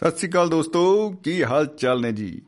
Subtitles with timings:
[0.00, 2.42] ਸਤਿ ਸ੍ਰੀ ਅਕਾਲ ਦੋਸਤੋ ਕੀ ਹਾਲ ਚਾਲ ਨੇ ਜੀ?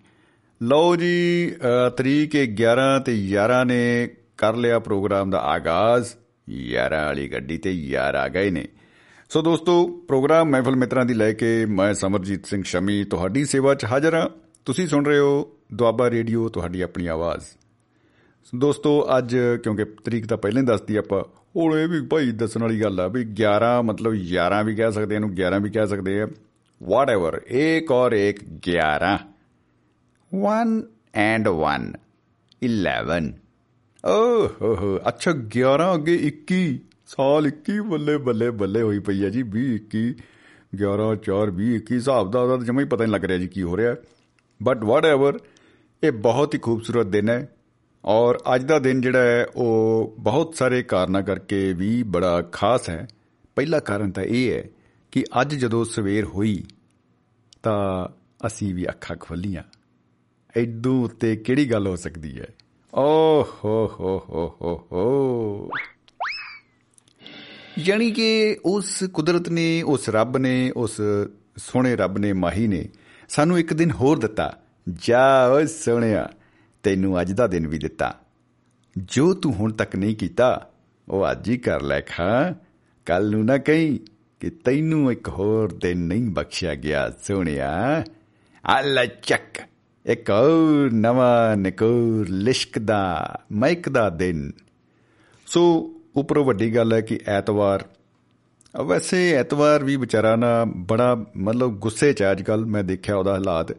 [0.63, 6.09] ਲਓ ਜੀ ਅ, ਤਰੀਕ ਹੈ 11 ਤੇ 11 ਨੇ ਕਰ ਲਿਆ ਪ੍ਰੋਗਰਾਮ ਦਾ ਆਗਾਜ਼।
[6.51, 8.69] 11 ਵਾਲੀ ਗੱਡੀ ਤੇ ਯਾਰ ਆ ਗਏ ਨੇ।
[9.31, 13.85] ਸੋ ਦੋਸਤੋ ਪ੍ਰੋਗਰਾਮ ਮਹਿਫਲ ਮਿੱਤਰਾਂ ਦੀ ਲੈ ਕੇ ਮੈਂ ਸਮਰਜੀਤ ਸਿੰਘ ਸ਼ਮੀ ਤੁਹਾਡੀ ਸੇਵਾ 'ਚ
[13.85, 14.29] ਹਾਜ਼ਰ ਹਾਂ।
[14.65, 17.45] ਤੁਸੀਂ ਸੁਣ ਰਹੇ ਹੋ ਦੁਆਬਾ ਰੇਡੀਓ ਤੁਹਾਡੀ ਆਪਣੀ ਆਵਾਜ਼।
[18.57, 21.23] ਦੋਸਤੋ ਅੱਜ ਕਿਉਂਕਿ ਤਰੀਕ ਤਾਂ ਪਹਿਲਾਂ ਹੀ ਦੱਸਦੀ ਆਪਾਂ
[21.57, 25.15] ਹੁਣ ਇਹ ਵੀ ਭਾਈ ਦੱਸਣ ਵਾਲੀ ਗੱਲ ਆ ਵੀ 11 ਮਤਲਬ 11 ਵੀ ਕਹਿ ਸਕਦੇ
[25.15, 26.29] ਆ ਇਹਨੂੰ 11 ਵੀ ਕਹਿ ਸਕਦੇ ਆ।
[26.83, 29.13] ਵਾਟਐਵਰ ਇੱਕ ਔਰ ਇੱਕ 11
[30.33, 30.81] 1
[31.15, 31.91] ਐਂਡ 1
[32.63, 33.21] 11
[34.05, 39.29] ਓਹ ਹੋ ਹੋ ਅੱਛਾ 11 ਅੱਗੇ 21 ਸਾਲ 21 ਬੱਲੇ ਬੱਲੇ ਬੱਲੇ ਹੋਈ ਪਈ ਹੈ
[39.29, 40.05] ਜੀ 20 21
[40.83, 43.63] 11 4 20 21 ਹਿਸਾਬ ਦਾ ਉਹਦਾ ਜਮਾ ਹੀ ਪਤਾ ਨਹੀਂ ਲੱਗ ਰਿਹਾ ਜੀ ਕੀ
[43.63, 43.95] ਹੋ ਰਿਹਾ
[44.63, 45.39] ਬਟ ਵਾਟਐਵਰ
[46.03, 47.49] ਇਹ ਬਹੁਤ ਹੀ ਖੂਬਸੂਰਤ ਦਿਨ ਹੈ
[48.05, 53.09] ਔਰ ਅੱਜ ਦਾ ਦਿਨ ਜਿਹੜਾ ਹੈ ਉਹ ਬਹੁਤ ਸਾਰੇ ਕਾਰਨਾਂ ਕਰਕੇ ਵੀ ਬੜਾ ਖਾਸ ਹੈ
[53.57, 54.63] ਪਹਿਲਾ ਕਾਰਨ ਤਾਂ ਇਹ ਹੈ
[55.13, 56.65] ਕਿ ਅੱਜ ਜਦੋਂ ਸਵੇਰ ਹੋਈ,
[57.63, 58.09] ਤਾਂ
[58.47, 59.63] ਅਸੀਂ ਵੀ ਅੱਖਾਂ ਖੋਲੀਆਂ।
[60.57, 62.47] ਐਡੂ ਉੱਤੇ ਕਿਹੜੀ ਗੱਲ ਹੋ ਸਕਦੀ ਹੈ?
[62.95, 65.69] ਓ ਹੋ ਹੋ ਹੋ ਹੋ ਹੋ।
[67.79, 71.01] ਯਾਨੀ ਕਿ ਉਸ ਕੁਦਰਤ ਨੇ, ਉਸ ਰੱਬ ਨੇ, ਉਸ
[71.57, 72.89] ਸੋਹਣੇ ਰੱਬ ਨੇ, ਮਾਹੀ ਨੇ
[73.29, 76.31] ਸਾਨੂੰ ਇੱਕ ਦਿਨ ਹੋਰ ਦਿੱਤਾ। ਜਾ ਓਏ ਸੋਹਣਿਆ,
[76.83, 78.21] ਤੈਨੂੰ ਅੱਜ ਦਾ ਦਿਨ ਵੀ ਦਿੱਤਾ।
[78.99, 80.71] ਜੋ ਤੂੰ ਹੁਣ ਤੱਕ ਨਹੀਂ ਕੀਤਾ,
[81.09, 82.55] ਉਹ ਅੱਜ ਹੀ ਕਰ ਲੈ ਖਾਂ।
[83.07, 84.12] ਕੱਲ ਨੂੰ ਨਾ ਕਹੀਂ।
[84.43, 88.05] ਕਿ ਤੈਨੂੰ ਇੱਕ ਹੋਰ ਦਿਨ ਨਹੀਂ ਬਖਸ਼ਿਆ ਗਿਆ ਸੋਹਣਿਆ।
[88.79, 89.63] ਅੱਲਾ ਚੱਕ
[90.07, 94.53] ਇੱਕ ਹੋਰ ਨਵਾਂ ਨਕੂਰ ਲਿਸ਼ਕ ਦਾ ਮਹਿਕ ਦਾ ਦਿਨ।
[95.47, 97.85] ਸੋ ਉੱਪਰੋਂ ਵੱਡੀ ਗੱਲ ਹੈ ਕਿ ਐਤਵਾਰ
[98.81, 103.33] ਅ, ਵੈਸੇ ਐਤਵਾਰ ਵੀ ਵਿਚਾਰਾ ਨਾ ਬੜਾ ਮਤਲਬ ਗੁੱਸੇ 'ਚ ਅੱਜ ਕੱਲ ਮੈਂ ਦੇਖਿਆ ਉਹਦਾ
[103.33, 103.73] ਹਾਲਾਤ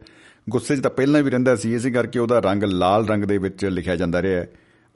[0.50, 3.64] ਗੁੱਸੇ 'ਚ ਤਾਂ ਪਹਿਲਾਂ ਵੀ ਰਹਿੰਦਾ ਸੀ ਇਸੇ ਕਰਕੇ ਉਹਦਾ ਰੰਗ ਲਾਲ ਰੰਗ ਦੇ ਵਿੱਚ
[3.64, 4.48] ਲਿਖਿਆ ਜਾਂਦਾ ਰਿਹਾ ਹੈ।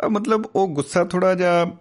[0.06, 1.72] ਅ, ਮਤਲਬ ਉਹ ਗੁੱਸਾ ਥੋੜਾ ਜਿਹਾ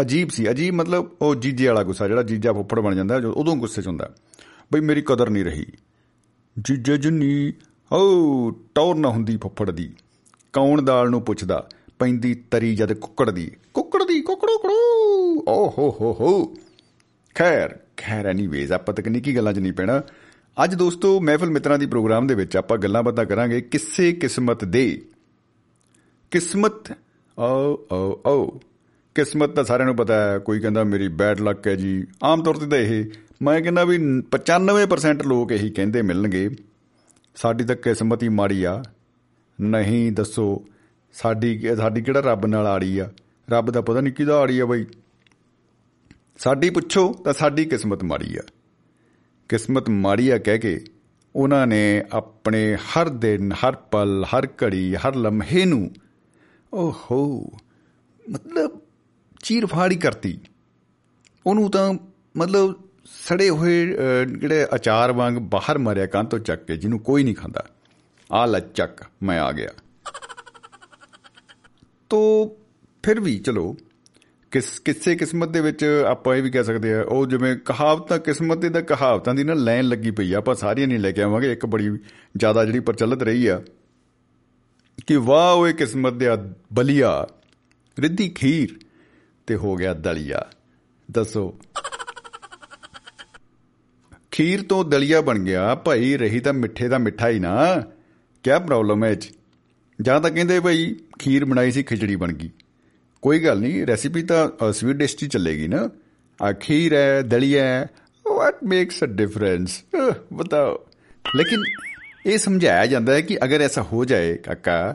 [0.00, 3.56] ਅਜੀਬ ਸੀ, ਅਜੀਬ ਮਤਲਬ ਉਹ ਜੀਜੇ ਵਾਲਾ ਗੁੱਸਾ, ਜਿਹੜਾ ਜੀਜਾ ਫੁੱਫੜ ਬਣ ਜਾਂਦਾ, ਜੋ ਉਦੋਂ
[3.56, 4.14] ਗੁੱਸੇ 'ਚ ਹੁੰਦਾ,
[4.72, 5.66] ਬਈ ਮੇਰੀ ਕਦਰ ਨਹੀਂ ਰਹੀ।
[6.64, 7.52] ਜੀਜੇ ਜੁਨੀ,
[7.92, 9.94] ਓ, ਟੌਰ ਨਾ ਹੁੰਦੀ ਫੁੱਫੜ ਦੀ,
[10.52, 11.68] ਕੌਣ ਦਾਲ ਨੂੰ ਪੁੱਛਦਾ,
[11.98, 16.54] ਪੈਂਦੀ ਤਰੀ ਜਦ ਕੁੱਕੜ ਦੀ ਕੁੱਕੜ ਦੀ, ਕੁੱਕੜੋ, ਕੜੋ, ਓ, ਹੋ ਹੋ ਹੋ।
[17.34, 20.02] ਖੈਰ ਖੈਰ ਐਨੀਵੇਜ਼ ਆਪਾਂ ਤਕਨੀਕੀ ਗੱਲਾਂ 'ਚ ਨਹੀਂ ਪੈਣਾ।
[20.64, 25.02] ਅੱਜ ਦੋਸਤੋ, ਮਹਿਫਲ ਮਿੱਤਰਾਂ ਦੀ ਪ੍ਰੋਗਰਾਮ ਦੇ ਵਿੱਚ ਆਪਾਂ ਗੱਲਾਂ ਬਾਤਾਂ ਕਰਾਂਗੇ ਕਿਸੇ ਕਿਸਮਤ ਦੇ।
[26.30, 26.98] ਕਿਸਮਤ,
[27.38, 28.60] ਓ ਓ ਓ।
[29.16, 32.56] ਕਿਸਮਤ ਤਾਂ ਸਾਰਿਆਂ ਨੂੰ ਪਤਾ ਹੈ, ਕੋਈ ਕਹਿੰਦਾ ਮੇਰੀ ਬੈਡ ਲੱਕ ਹੈ ਜੀ। ਆਮ ਤੌਰ
[32.56, 33.04] ਤੇ ਤਾਂ ਇਹ,
[33.42, 33.98] ਮੈਂ ਕਹਿੰਦਾ ਵੀ
[34.30, 36.50] 95% ਲੋਕ ਇਹੀ ਕਹਿੰਦੇ ਮਿਲਣਗੇ,
[37.36, 38.82] ਸਾਡੀ ਤਾਂ ਕਿਸਮਤ ਹੀ ਮਾੜੀ ਆ।
[39.58, 40.64] ਨਹੀਂ ਦੱਸੋ,
[41.14, 43.08] ਸਾਡੀ ਸਾਡੀ ਕਿਹੜਾ ਰੱਬ ਨਾਲ ਆੜੀ ਆ?
[43.48, 44.84] ਰੱਬ ਦਾ ਪਤਾ ਨਹੀਂ ਕਿਹਦਾ ਆੜੀ ਆ ਬਈ।
[46.38, 48.42] ਸਾਡੀ ਪੁੱਛੋ ਤਾਂ ਸਾਡੀ ਕਿਸਮਤ ਮਾੜੀ ਆ।
[49.48, 50.80] ਕਿਸਮਤ ਮਾੜੀ ਆ ਕਹਿ ਕੇ
[51.36, 55.90] ਉਹਨਾਂ ਨੇ ਆਪਣੇ ਹਰ ਦਿਨ, ਹਰ ਪਲ, ਹਰ ਘੜੀ, ਹਰ ਲਮਹੇ ਨੂੰ,
[56.72, 57.50] ਓਹੋ,
[58.30, 58.80] ਮਤਲਬ
[59.46, 60.40] ਚੀਰ ਫਾੜੀ ਕਰਤੀ।
[61.46, 61.94] ਉਹਨੂੰ ਤਾਂ
[62.36, 62.74] ਮਤਲਬ
[63.04, 67.34] ਸੜੇ ਹੋਏ ਅਹ, ਜਿਹੜੇ ਅਚਾਰ ਵਾਂਗ ਬਾਹਰ ਮਾਰਿਆ ਕੰਨ ਤੋਂ ਚੱਕ ਕੇ ਜਿਹਨੂੰ ਕੋਈ ਨਹੀਂ
[67.34, 67.66] ਖਾਂਦਾ।
[68.32, 69.68] ਆ ਲੈ ਚੱਕ ਮੈਂ ਆ ਗਿਆ।
[72.10, 72.50] ਤੋ
[73.02, 73.76] ਫਿਰ ਵੀ ਚਲੋ
[74.50, 78.58] ਕਿਸ ਕਿਸੇ ਕਿਸਮਤ ਦੇ ਵਿੱਚ ਆਪਾਂ ਇਹ ਵੀ ਕਹਿ ਸਕਦੇ ਆ ਉਹ ਜਿਵੇਂ ਕਹਾਵਤਾਂ ਕਿਸਮਤ
[78.58, 81.52] ਦੇ ਤਾਂ ਕਹਾਵਤਾਂ ਦੀ ਨਾ ਲਾਈਨ ਲੱਗੀ ਪਈ ਆ ਆਪਾਂ ਸਾਰੀਆਂ ਨਹੀਂ ਲੈ ਕੇ ਆਵਾਂਗੇ
[81.52, 81.90] ਇੱਕ ਬੜੀ
[82.36, 83.62] ਜ਼ਿਆਦਾ ਜਿਹੜੀ ਪ੍ਰਚਲਿਤ ਰਹੀ ਆ।
[85.06, 86.26] ਕਿ ਵਾਹ ਓਏ ਕਿਸਮਤ ਦੇ
[86.72, 87.26] ਬਲੀਆ
[87.98, 88.85] ਰਿੱਧੀ ਖੀਰ।
[89.46, 90.46] ਤੇ ਹੋ ਗਿਆ ਦਲੀਆ।
[91.10, 91.58] ਦੱਸੋ।
[94.30, 97.80] ਖੀਰ ਤੋਂ ਦਲੀਆ ਬਣ ਗਿਆ, ਭਾਈ ਰਹੀ ਤਾਂ ਮਿੱਠੇ ਦਾ ਮਿੱਠਾ ਹੀ ਨਾ।
[98.42, 99.30] ਕੀ ਪ੍ਰੋਬਲਮ ਹੈ ਇਹ 'ਚ?
[100.00, 102.50] ਜਾਂ ਤਾਂ ਕਹਿੰਦੇ ਭਾਈ ਖੀਰ ਬਣਾਈ ਸੀ, ਖਿਚੜੀ ਬਣ ਗਈ।
[103.22, 105.90] ਕੋਈ ਗੱਲ ਨਹੀਂ ਰੈਸਿਪੀ ਤਾਂ ਸਵੀਟ ਡਿਸ਼ 'ਚ ਹੀ ਚੱਲੇਗੀ ਨਾ।
[106.42, 107.90] ਆ ਖੀਰ ਹੈ, ਦਲੀਆ ਹੈ
[108.36, 109.82] ਵਾਟ ਮੇਕਸ ਅ ਡਿਫਰੈਂਸ
[110.32, 110.86] ਬਤਾਓ।
[111.36, 111.62] ਲੇਕਿਨ
[112.26, 114.94] ਇਹ ਸਮਝਾਇਆ ਜਾਂਦਾ ਹੈ ਕਿ ਅਗਰ ਐਸਾ ਹੋ ਜਾਏ, ਕਾਕਾ,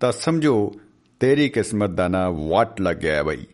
[0.00, 0.74] ਤਾਂ ਸਮਝੋ,
[1.20, 3.46] ਤੇਰੀ ਕਿਸਮਤ ਦਾ ਨਾ ਵਾਟ ਲੱਗ ਗਿਆ ਹੈ ਭਾਈ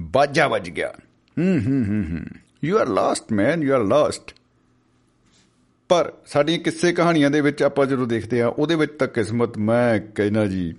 [0.00, 0.92] ਬਾਜਾ ਵੱਜ ਗਿਆ।
[1.38, 2.24] ਹੂੰ ਹੂੰ ਹੂੰ ਹੂੰ।
[2.64, 4.34] You are last man you are last
[5.88, 10.00] ਪਰ ਸਾਡੀਆਂ ਕਿੱਸੇ ਕਹਾਣੀਆਂ ਦੇ ਵਿੱਚ ਆਪਾਂ ਜਦੋਂ ਦੇਖਦੇ ਆ ਉਹਦੇ ਵਿੱਚ ਤਾਂ ਕਿਸਮਤ ਮੈਂ
[10.14, 10.74] ਕਹਿਣਾ ਜੀ,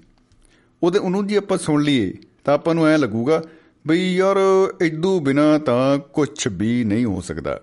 [0.84, 2.14] ਉਹਦੇ, ਉਹਨੂੰ ਜੀ ਆਪਾਂ ਸੁਣ ਲਈਏ,
[2.44, 3.44] ਤਾਂ ਆਪਾਂ ਨੂੰ ਐ ਲੱਗੂਗਾ
[3.88, 4.38] ਬਈ ਯਾਰ
[4.82, 7.62] ਇਦੋਂ ਬਿਨਾ ਤਾਂ ਕੁਝ ਵੀ ਨਹੀਂ ਹੋ ਸਕਦਾ।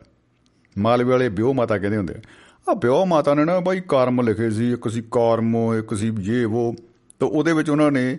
[0.79, 2.20] ਮਾਲਵੇ ਵਾਲੇ ਬਿਓ ਮਾਤਾ ਕਹਿੰਦੇ ਹੁੰਦੇ ਆ
[2.70, 6.46] ਆ ਬਿਓ ਮਾਤਾ ਨੇ ਨਾ ਬਾਈ ਕਰਮ ਲਿਖੇ ਸੀ, ਇੱਕ ਸੀ ਕਰਮ, ਇੱਕ ਸੀ ਇਹ
[6.46, 6.75] ਉਹ
[7.19, 8.19] ਤਾਂ ਉਹਦੇ ਵਿੱਚ ਉਹਨਾਂ ਨੇ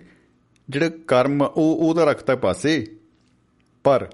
[0.70, 2.86] ਜਿਹੜੇ ਕਰਮ, ਉਹ, ਉਹਦਾ ਰੱਖਤਾ ਪਾਸੇ।
[3.84, 4.08] ਪਰ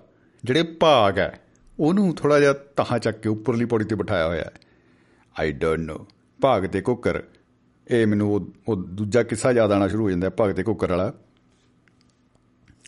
[0.44, 1.40] ਜਿਹੜੇ ਭਾਗ ਹੈ
[1.80, 4.50] ਉਹਨੂੰ ਥੋੜਾ ਜਿਹਾ ਤਾਹਾਂ ਚੱਕ ਕੇ ਉੱਪਰਲੀ ਪੌੜੀ ਤੇ ਬਿਠਾਇਆ ਹੋਇਆ ਹੈ।
[5.40, 6.06] ਆਈ ਡੋਨਟ ਨੋ
[6.42, 7.22] ਭਾਗ ਤੇ ਕੁੱਕਰ
[7.90, 10.90] ਇਹ ਮੈਨੂੰ ਉਹ ਉਹ ਦੂਜਾ ਕਿੱਸਾ ਯਾਦ ਆਣਾ ਸ਼ੁਰੂ ਹੋ ਜਾਂਦਾ ਹੈ, ਭਾਗ ਤੇ ਕੁੱਕਰ
[10.90, 11.12] ਵਾਲਾ।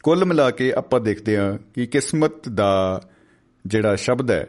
[0.02, 3.02] ਕੁੱਲ ਮਿਲਾ ਕੇ ਆਪਾਂ ਦੇਖਦੇ ਹਾਂ ਕਿ ਕਿਸਮਤ ਦਾ
[3.66, 4.46] ਜਿਹੜਾ ਸ਼ਬਦ ਹੈ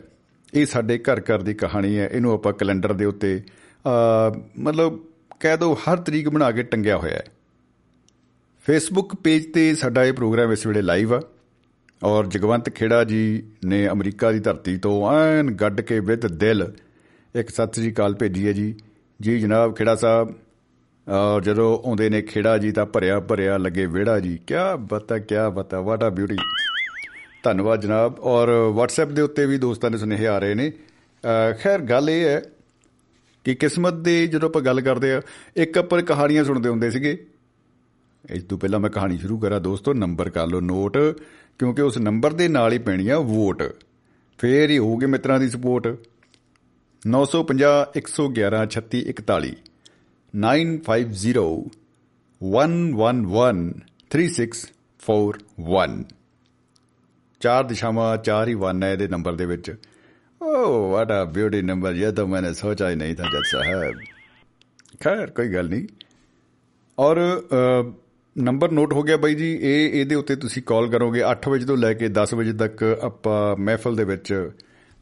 [0.54, 3.44] ਇਹ ਸਾਡੇ ਘਰ ਘਰ ਦੀ ਕਹਾਣੀ ਹੈ। ਇਹਨੂੰ ਆਪਾਂ ਕੈਲੰਡਰ ਦੇ ਉੱਤੇ
[3.86, 5.00] ਅ, ਮਤਲਬ
[5.40, 7.24] ਕਹਿ ਦੋ ਹਰ ਤਰੀਕ ਬਣਾ ਕੇ ਟੰਗਿਆ ਹੋਇਆ ਹੈ।
[8.66, 11.22] ਫੇਸਬੁੱਕ ਪੇਜ ਤੇ ਸਾਡਾ ਇਹ ਪ੍ਰੋਗਰਾਮ ਇਸ ਵੇਲੇ ਲਾਈਵ ਆ।
[12.04, 16.74] ਔਰ ਜਗਵੰਤ ਖੇੜਾ ਜੀ ਨੇ ਅਮਰੀਕਾ ਦੀ ਧਰਤੀ ਤੋਂ ਐਨ ਗੱਡ ਕੇ ਵਿਦ ਦਿਲ
[17.36, 18.76] ਇੱਕ ਸਤਿ ਸ੍ਰੀ ਅਕਾਲ ਭੇਜੀ ਹੈ ਜੀ।
[19.22, 20.34] ਜੀ ਜਨਾਬ ਖੇੜਾ ਸਾਹਿਬ
[21.10, 25.36] ਔਰ ਜਦੋਂ ਆਉਂਦੇ ਨੇ ਖੇੜਾ ਜੀ ਤਾਂ ਭਰਿਆ ਭਰਿਆ ਲੱਗੇ ਵਿਹੜਾ ਜੀ। ਕੀ ਬਤਾ ਕੀ
[25.54, 26.38] ਬਤਾ ਵਾਟ ਆ ਬਿਊਟੀ
[27.44, 31.80] ਧੰਨਵਾਦ ਜਨਾਬ। ਔਰ WhatsApp ਦੇ ਉੱਤੇ ਵੀ ਦੋਸਤਾਂ ਦੇ ਸੁਨੇਹੇ ਆ ਰਹੇ ਨੇ। ਅ, ਖੈਰ
[31.80, 32.42] ਗੱਲ ਇਹ ਹੈ
[33.44, 35.22] ਕਿ ਕਿਸਮਤ ਦੇ ਜਦੋਂ ਆਪਾਂ ਗੱਲ ਕਰਦੇ ਆ
[35.56, 37.26] ਇੱਕ ਆਪਾਂ ਕਹਾਣੀਆਂ ਸੁਣਦੇ ਹੁੰਦੇ ਸੀਗੇ।
[38.26, 40.98] ਇਸ ਤੋਂ ਪਹਿਲਾਂ ਮੈਂ ਕਹਾਣੀ ਸ਼ੁਰੂ ਕਰਾਂ ਦੋਸਤੋ ਨੰਬਰ ਕਰ ਲਓ ਨੋਟ
[41.60, 43.64] ਕਿਉਂਕਿ ਉਸ ਨੰਬਰ ਦੇ ਨਾਲ ਹੀ ਪੈਣੀ ਆ ਵੋਟ
[44.40, 45.88] ਫੇਰ ਹੀ ਹੋਊਗੀ ਮਿੱਤਰਾਂ ਦੀ ਸਪੋਰਟ
[47.02, 49.54] 950 111 36 41
[50.34, 51.46] 950
[52.42, 53.64] 111
[54.12, 55.98] 3641
[57.42, 59.72] ਚਾਰ ਦਿਸ਼ਾਵਾਂ ਚਾਰ ਹੀ ਵਨ ਹੈ ਇਹਦੇ ਨੰਬਰ ਦੇ ਵਿੱਚ
[60.42, 64.00] oh what a beauty number ਇਹ ਤਾਂ ਮੈਨੇ ਸੋਚਾ ਹੀ ਨਹੀਂ ਥਾ ਜੱਜ ਸਾਹਿਬ
[65.02, 65.88] ਖੈਰ ਕੋਈ ਗੱਲ ਨਹੀਂ
[66.98, 67.18] और
[68.38, 71.78] ਨੰਬਰ ਨੋਟ ਹੋ ਗਿਆ ਬਾਈ ਜੀ, ਇਹ, ਇਹਦੇ ਉੱਤੇ ਤੁਸੀਂ ਕਾਲ ਕਰੋਗੇ। 8 ਵਜੇ ਤੋਂ
[71.78, 74.52] ਲੈ ਕੇ 10 ਵਜੇ ਤੱਕ ਆਪਾਂ ਮਹਿਫਲ ਦੇ ਵਿੱਚ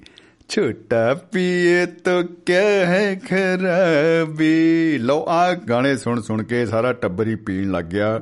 [0.49, 7.35] ਛੋਟਾ ਪੀਏ ਤੋ ਕਿਆ ਹੈ ਖਰਾਬੀ। ਲੋ ਆ ਗਾਣੇ ਸੁਣ ਸੁਣ ਕੇ ਸਾਰਾ ਟੱਬਰ ਹੀ
[7.35, 8.21] ਪੀਣ ਲੱਗ ਗਿਆ।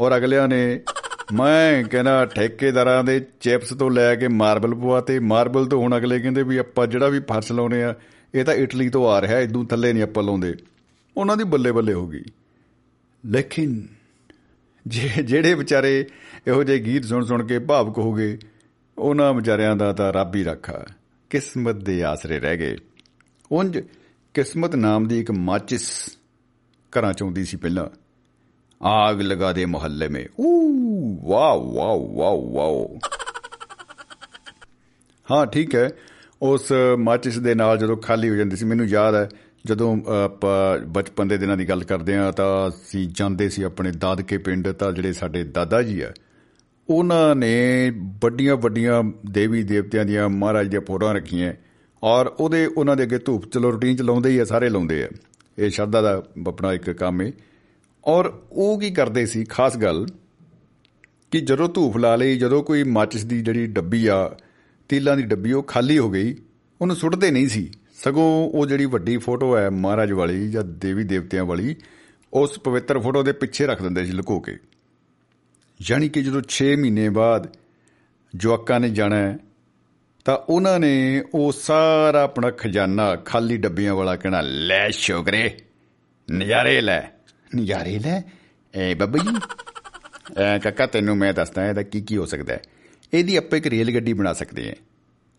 [0.00, 0.80] ਔਰ ਅਗਲਿਆਂ ਨੇ,
[1.34, 6.42] ਮੈਂ ਕਹਿੰਦਾ ਠੇਕੇਦਾਰਾਂ ਦੇ ਚਿਪਸ ਤੋਂ ਲੈ ਕੇ ਮਾਰਬਲ ਪਵਾਤੇ ਮਾਰਬਲ ਤੋਂ ਹੁਣ ਅਗਲੇ ਕਹਿੰਦੇ
[6.42, 7.94] ਵੀ ਆਪਾਂ ਜਿਹੜਾ ਵੀ ਫਰਸ਼ ਲਾਉਨੇ ਆ,
[8.34, 10.54] ਇਹ ਤਾਂ ਇਟਲੀ ਤੋਂ ਆ ਰਿਹਾ, ਇਦੋਂ ਥੱਲੇ ਨਹੀਂ ਆਪਾਂ ਲਾਉਂਦੇ।
[11.16, 12.24] ਉਹਨਾਂ ਦੀ ਬੱਲੇ ਬੱਲੇ ਹੋ ਗਈ।
[13.26, 13.88] ਲੇਕਿਨ
[14.86, 16.06] ਜੇ ਜਿਹੜੇ ਵਿਚਾਰੇ
[16.46, 18.38] ਇਹੋ ਜਿਹੇ ਗੀਤ ਸੁਣ ਸੁਣ ਕੇ ਭਾਵਕ ਹੋ ਗਏ,
[18.98, 20.86] ਉਹਨਾਂ ਵਿਚਾਰਿਆਂ ਦਾ ਤਾਂ ਰੱਬ ਹੀ ਰੱਖਾ।
[21.32, 22.76] ਕਿਸਮਤ ਦੇ ਆਸਰੇ ਰਹਿ ਗਏ।
[23.52, 23.78] ਉੰਜ
[24.34, 26.16] ਕਿਸਮਤ ਨਾਮ ਦੀ ਇੱਕ ਮਾਚਿਸ
[26.78, 27.86] ਘਰਾਂ ਚ ਆਉਂਦੀ ਸੀ ਪਹਿਲਾਂ।
[28.86, 30.70] ਆਗ ਲਗਾ ਦੇ ਮੁਹੱਲੇ ਮੇ। ਊ,
[31.28, 32.98] ਵਾਓ ਵਾਓ ਵਾਓ ਵਾਓ।
[35.30, 35.90] ਹਾਂ, ਠੀਕ ਹੈ।
[36.42, 39.28] ਉਸ ਮਾਚਿਸ ਦੇ ਨਾਲ ਜਦੋਂ ਖਾਲੀ ਹੋ ਜਾਂਦੀ ਸੀ, ਮੈਨੂੰ ਯਾਦ ਹੈ,
[39.66, 44.38] ਜਦੋਂ ਆਪਾਂ ਬਚਪਨ ਦੇ ਦਿਨਾਂ ਦੀ ਗੱਲ ਕਰਦੇ ਆ ਤਾਂ ਅਸੀਂ ਜਾਂਦੇ ਸੀ ਆਪਣੇ ਦਾਦਕੇ
[44.38, 46.12] ਪਿੰਡ, ਤਾਂ ਜਿਹੜੇ ਸਾਡੇ ਦਾਦਾ ਜੀ ਆ
[46.92, 47.92] ਉਹਨਾਂ ਨੇ
[48.22, 51.52] ਵੱਡੀਆਂ ਵੱਡੀਆਂ ਦੇਵੀ ਦੇਵਤਿਆਂ ਦੀਆਂ ਮਹਾਰਾਜ ਦੀਆਂ ਫੋਟੋਆਂ ਰੱਖੀਆਂ
[52.02, 55.08] ਔਰ ਉਹਦੇ ਉਹਨਾਂ ਦੇ ਅੱਗੇ ਧੂਪ ਚਲੋ ਰੂਟੀਨ ਚ ਲਾਉਂਦੇ ਹੀ ਆ, ਸਾਰੇ ਲਾਉਂਦੇ ਆ।
[55.58, 57.32] ਇਹ ਸ਼ਰਧਾ ਦਾ ਆਪਣਾ ਇੱਕ ਕੰਮ ਹੈ
[58.04, 60.06] ਔਰ ਉਹ ਕੀ ਕਰਦੇ ਸੀ, ਖਾਸ ਗੱਲ
[61.30, 64.36] ਕਿ ਜਦੋਂ ਧੂਫ ਲਾ ਲਈ, ਜਦੋਂ ਕੋਈ ਮਾਚਿਸ ਦੀ ਜਿਹੜੀ ਡੱਬੀ ਆ,
[64.88, 66.34] ਤੀਲਾਂ ਦੀ ਡੱਬੀ ਉਹ ਖਾਲੀ ਹੋ ਗਈ,
[66.80, 67.70] ਉਹਨੂੰ ਸੁੱਟਦੇ ਨਹੀਂ ਸੀ।
[68.04, 71.76] ਸਗੋਂ ਉਹ ਜਿਹੜੀ ਵੱਡੀ ਫੋਟੋ ਹੈ ਮਹਾਰਾਜ ਵਾਲੀ ਜਾਂ ਦੇਵੀ ਦੇਵਤਿਆਂ ਵਾਲੀ,
[72.32, 74.56] ਉਸ ਪਵਿੱਤਰ ਫੋਟੋ ਦੇ ਪਿੱਛੇ ਰੱਖ ਦਿੰਦੇ ਸੀ ਲੁਕੋ ਕੇ।
[75.80, 77.46] ਯਾਨੀ ਕਿ ਜਦੋਂ 6 ਮਹੀਨੇ ਬਾਅਦ
[78.36, 79.38] ਜਵਾਕਾਂ ਨੇ ਜਾਣਾ ਹੈ,
[80.24, 85.56] ਤਾਂ ਉਹਨਾਂ ਨੇ ਉਹ ਸਾਰਾ ਆਪਣਾ ਖਜ਼ਾਨਾ ਖਾਲੀ ਡੱਬੀਆਂ ਵਾਲਾ ਕਹਿਣਾ ਲੈ ਸ਼ੁਕਰੇ
[86.30, 87.00] ਨਜ਼ਾਰੇ ਲੈ।
[87.56, 88.22] ਨਜ਼ਾਰੇ ਲੈ?
[88.74, 89.36] ਏ ਬੱਬਾ ਜੀ
[90.36, 92.62] ਐ ਕਾਕਾ ਤੈਨੂੰ ਮੈਂ ਦੱਸਦਾ ਇਹਦਾ ਕੀ ਕੀ ਹੋ ਸਕਦਾ ਹੈ।
[93.14, 94.74] ਇਹਦੀ ਆਪਾਂ ਇੱਕ ਰੇਲ ਗੱਡੀ ਬਣਾ ਸਕਦੇ ਹਾਂ।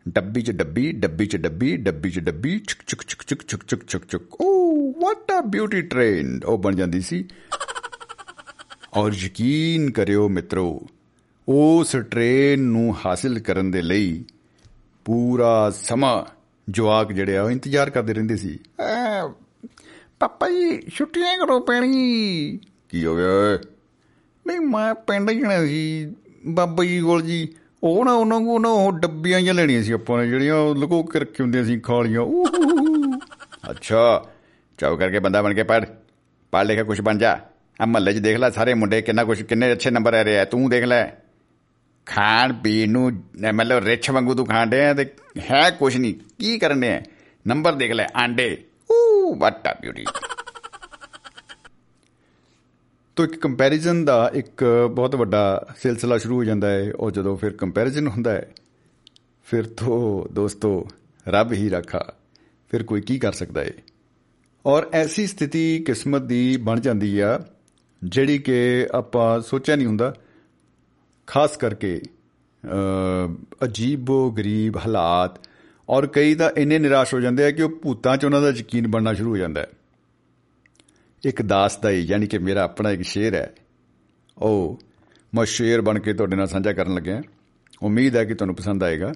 [0.08, 3.84] ਡੱਬੀ 'ਚ ਡੱਬੀ ਡੱਬੀ 'ਚ ਡੱਬੀ ਡੱਬੀ 'ਚ ਡੱਬੀ ਚੁਕ ਚੁਕ ਚੁਕ ਚੁਕ ਚੁਕ ਚੁਕ
[3.84, 4.52] ਚੁਕ ਚੁਕ oh
[5.02, 7.25] what a beauty train ਉਹ ਬਣ ਜਾਂਦੀ ਸੀ।
[8.97, 10.88] ਔਰ ਯਕੀਨ ਕਰਿਓ ਮਿੱਤਰੋ
[11.47, 14.25] ਉਸ ਟ੍ਰੇਨ ਨੂੰ ਹਾਸਿਲ ਕਰਨ ਦੇ ਲਈ
[15.05, 16.25] ਪੂਰਾ ਸਮਾਂ
[16.69, 19.27] ਜਵਾਕ ਜਿਹੜੇ ਆ ਉਹ ਇੰਤਜ਼ਾਰ ਕਰਦੇ ਰਹਿੰਦੇ ਸੀ। ਐ,
[20.19, 22.59] ਪਾਪਾ ਜੀ ਛੁੱਟੀਆਂ ਕਰੋ ਪੈਣੀ
[22.89, 23.57] ਕੀ ਹੋ ਗਿਆ ਓਏ?
[24.47, 26.13] ਨਹੀਂ ਮੈਂ ਪਿੰਡ ਜਾਣਾ ਸੀ
[26.45, 27.47] ਬਾਬਾ ਜੀ ਕੋਲ ਜੀ।
[27.83, 31.03] ਉਹ ਨਾ ਉਹਨਾਂ ਕੋਲ ਨਾ ਉਹ ਡੱਬੀਆਂ ਜਿਹੀਆਂ ਲੈਣੀਆਂ ਸੀ ਆਪਾਂ ਨੇ ਜਿਹੜੀਆਂ ਉਹ ਲੁਕੋ
[31.03, 33.19] ਕੇ ਰੱਖੀ ਹੁੰਦੀਆਂ ਸੀ ਖਾਲੀਆਂ। ਊਹੂ।
[33.71, 34.25] ਅੱਛਾ
[34.77, 35.85] ਚਾਉ ਕਰਕੇ ਬੰਦਾ ਬਣ ਕੇ ਪੜ
[36.51, 37.39] ਪੜ ਲਿਖਿਆ ਕੁਝ ਬਣ ਜਾ।
[37.82, 40.46] ਆ ਮਹੱਲੇ 'ਚ ਦੇਖ ਲੈ ਸਾਰੇ ਮੁੰਡੇ ਕਿੰਨਾ ਕੁਝ ਕਿੰਨੇ ਅੱਛੇ ਨੰਬਰ ਆ ਰਹੇ ਆ।
[40.46, 41.12] ਤੂੰ ਦੇਖ ਲੈ।
[42.06, 45.06] ਖਾਣ ਪੀਣ ਨੂੰ, ਅਹ ਮਤਲਬ ਰਿਛ ਵਾਂਗੂ ਤੂੰ ਖਾਣ ਡਿਆ ਤੇ
[45.51, 47.01] ਹੈ ਕੁਝ ਨਹੀਂ ਕੀ ਕਰਨ ਡਿਆ?
[47.48, 50.06] ਨੰਬਰ ਦੇਖ ਲੈ, ਆਂਡੇ। ਊ ਵਾਟ ਆ ਬਿਊਟੀ
[53.15, 57.50] ਤੋ ਇੱਕ ਕੰਪੈਰੀਜ਼ਨ ਦਾ ਇੱਕ ਬਹੁਤ ਵੱਡਾ ਸਿਲਸਿਲਾ ਸ਼ੁਰੂ ਹੋ ਜਾਂਦਾ ਹੈ। ਉਹ ਜਦੋਂ ਫਿਰ
[57.50, 58.50] ਕੰਪੈਰੀਜ਼ਨ ਹੁੰਦਾ ਹੈ,
[59.46, 60.88] ਫਿਰ ਤੋਂ ਦੋਸਤੋ,
[61.27, 62.13] ਰੱਬ ਹੀ ਰੱਖਾ।
[62.72, 63.72] ਫਿਰ ਕੋਈ ਕੀ ਕਰ ਸਕਦਾ ਹੈ
[64.65, 67.46] ਔਰ ਐਸੀ ਸਥਿਤੀ ਕਿਸਮਤ ਦੀ ਬਣ ਜਾਂਦੀ ਆ
[68.03, 70.15] ਜਿਹੜੀ ਕਿ ਆਪਾਂ ਸੋਚਿਆ ਨਹੀਂ ਹੁੰਦਾ
[71.27, 72.01] ਖਾਸ ਕਰਕੇ
[72.63, 75.39] ਅ, ਅਜੀਬੋ ਗਰੀਬ ਹਾਲਾਤ
[75.89, 78.88] ਔਰ ਕਈ ਤਾਂ ਇੰਨੇ ਨਿਰਾਸ਼ ਹੋ ਜਾਂਦੇ ਆ ਕਿ ਉਹ ਭੂਤਾਂ 'ਚ ਉਹਨਾਂ ਦਾ ਯਕੀਨ
[78.88, 79.67] ਬਣਨਾ ਸ਼ੁਰੂ ਹੋ ਜਾਂਦਾ ਹੈ।
[81.24, 83.53] ਇੱਕ ਦਾਸ ਦਾ ਹੀ ਯਾਨੀ ਕਿ ਮੇਰਾ ਆਪਣਾ ਇੱਕ ਸ਼ੇਰ ਹੈ
[84.38, 84.79] ਉਹ
[85.36, 87.22] ਮੈਂ ਸ਼ੇਅਰ ਬਣ ਕੇ ਤੁਹਾਡੇ ਨਾਲ ਸਾਂਝਾ ਕਰਨ ਲੱਗਿਆ
[87.83, 89.13] ਉਮੀਦ ਹੈ ਕਿ ਤੁਹਾਨੂੰ ਪਸੰਦ ਆਏਗਾ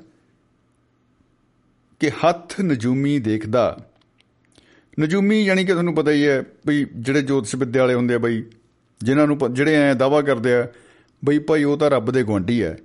[1.99, 3.85] ਕਿ ਹੱਥ ਨਜੂਮੀ ਦੇਖਦਾ
[4.99, 8.43] ਨਜੂਮੀ ਯਾਨੀ ਕਿ ਤੁਹਾਨੂੰ ਪਤਾ ਹੀ ਹੈ ਬਈ ਜਿਹੜੇ ਜੋਤਿਸ਼ ਵਿਦਿਆਲੇ ਹੁੰਦੇ ਆ ਬਈ
[9.03, 10.67] ਜਿਨ੍ਹਾਂ ਨੂੰ ਪ- ਜਿਹੜੇ ਐ ਦਾਵਾ ਕਰਦੇ ਆ,
[11.25, 12.77] ਬਈ ਭਾਈ, ਉਹ ਤਾਂ ਰੱਬ ਦੇ ਗਵਾਂਢੀ ਹੈ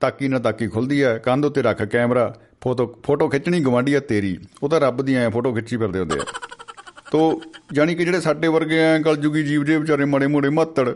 [0.00, 4.38] ਤਾਕੀ ਨਾ ਤਾਕੀ ਖੁੱਲਦੀ ਹੈ ਕੰਧ ਉੱਤੇ ਰੱਖ ਕੈਮਰਾ, ਫੋਟੋ ਫੋਟੋ ਖਿੱਚਣੀ ਗਵਾਂਢੀ ਹੈ ਤੇਰੀ।
[4.62, 6.22] ਉਹ ਤਾਂ ਰੱਬ ਦੀ ਐ ਫੋਟੋ ਖਿੱਚੀ ਫਿਰਦੇ ਹੁੰਦੇ ਆ।
[7.12, 7.42] ਤੋ
[7.74, 10.94] ਯਾਨੀ ਕਿ ਜਿਹੜੇ ਸਾਡੇ ਵਰਗੇ ਐ ਕਲਯੁਗੀ ਜੀਵ ਜੇ ਵਿਚਾਰੇ ਮਾੜੇ ਮੋੜੇ ਮਹੱਤੜ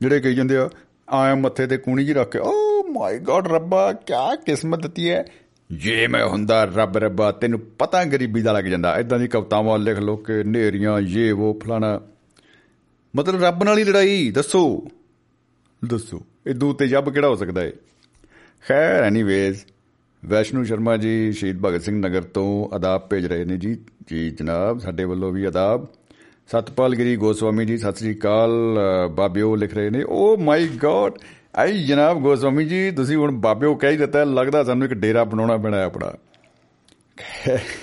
[0.00, 0.70] ਜਿਹੜੇ ਕਹੀ ਜਾਂਦੇ ਆ,
[1.10, 5.24] ਆਏ ਮੱਥੇ ਤੇ ਕੂਣੀ ਜੀ ਰੱਖ ਕੇ, ਓ ਮਾਈ ਗॉड ਰੱਬਾ ਕੀ ਕਿਸਮਤ ਦਿੱਤੀ ਹੈ
[5.72, 9.98] ਜੇ ਮੈਂ ਹੁੰਦਾ ਰੱਬ ਰੱਬਾ, ਤੈਨੂੰ ਪਤਾ ਗਰੀਬੀ ਦਾ ਲੱਗ ਜਾਂਦਾ। ਇਦਾਂ ਦੀ ਕਵਤਾਵਾਂ ਲਿਖ
[9.98, 12.00] ਲੋ ਕੇ ਨੇਰੀਆਂ ਇਹ ਉਹ ਫਲਾਣਾ।
[13.16, 14.88] ਮਤਲਬ ਰੱਬ ਨਾਲ ਹੀ ਲੜਾਈ ਦੱਸੋ।
[15.84, 17.72] ਦੱਸੋ ਇਹ ਦੂ ਤੇ ਜੱਬ ਕਿਹੜਾ ਹੋ ਸਕਦਾ ਹੈ
[18.68, 19.60] ਖੈਰ ਐਨੀਵੇਜ਼
[20.24, 24.78] ਵੈਸ਼ਨੂ ਸ਼ਰਮਾ ਜੀ ਸ਼ਹੀਦ ਭਗਤ ਸਿੰਘ ਨਗਰ ਤੋਂ ਆਦਾਬ ਭੇਜ ਰਹੇ ਨੇ ਜੀ। ਜੀ ਜਨਾਬ
[24.78, 25.86] ਸਾਡੇ ਵੱਲੋਂ ਵੀ ਆਦਾਬ
[26.48, 28.50] ਸਤਪਾਲ ਗਿਰੀ ਗੋਸਵਾਮੀ ਜੀ ਸਤਿ ਸ੍ਰੀ ਅਕਾਲ।
[29.06, 31.12] ਅ, ਬਾਬਿਓ ਲਿਖ ਰਹੇ ਨੇ। ਓ ਮਾਈ ਗॉड
[31.56, 35.56] ਆਈ ਜਨਾਬ ਗੋਸਵਾਮੀ ਜੀ ਤੁਸੀਂ ਹੁਣ ਬਾਬਿਓ ਕਹਿ ਹੀ ਦਿੱਤਾ ਲੱਗਦਾ ਸਾਨੂੰ ਇੱਕ ਡੇਰਾ ਬਣਾਉਣਾ
[35.56, 36.12] ਪੈਣਾ ਹੈ ਆਪਣਾ।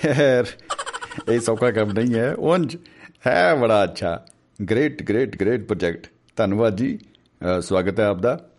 [0.02, 0.44] ਖੈਰ
[1.32, 2.76] ਇਹ ਸੌਖਾ ਕੰਮ ਨਹੀਂ ਹੈ। ਉਂਝ
[3.26, 4.26] ਹੈ ਬੜਾ ਅੱਛਾ।
[4.70, 8.50] ਗ੍ਰੇਟ ਗ੍ਰੇਟ ਗ੍ਰੇਟ ਪ੍ਰੋਜੈਕਟ ਧੰਨਵਾਦ ਜੀ। ਅ, ਸਵਾਗਤ ਹੈ ਆਪਦਾ।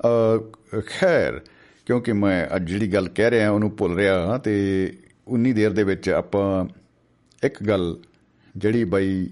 [0.00, 1.40] ਅ, ਖੈਰ
[1.86, 4.92] ਕਿਉਂਕਿ ਮੈਂ ਅੱਜ ਜਿਹੜੀ ਗੱਲ ਕਹਿ ਰਿਹਾ ਉਹਨੂੰ ਭੁੱਲ ਰਿਹਾ ਹਾਂ ਤੇ
[5.28, 6.66] ਉਨੀ ਦੇਰ ਦੇ ਵਿੱਚ ਆਪਾਂ
[7.44, 7.98] ਇੱਕ ਗੱਲ
[8.56, 9.30] ਜਿਹੜੀ ਬਾਈ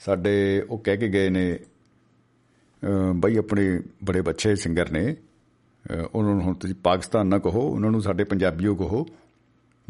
[0.00, 1.58] ਸਾਡੇ ਉਹ ਕਹਿ ਕੇ ਗਏ ਨੇ
[2.84, 5.16] ਅ, ਬਾਈ ਆਪਣੇ ਬੜੇ ਬੱਚੇ ਸਿੰਗਰ ਨੇ।
[5.94, 9.06] ਅ, ਉਹਨਾਂ ਨੂੰ ਹੁਣ ਤੁਸੀਂ ਪਾਕਿਸਤਾਨ ਨਾ ਕਹੋ ਉਹਨਾਂ ਨੂੰ ਸਾਡੇ ਪੰਜਾਬੀਓ ਕਹੋ।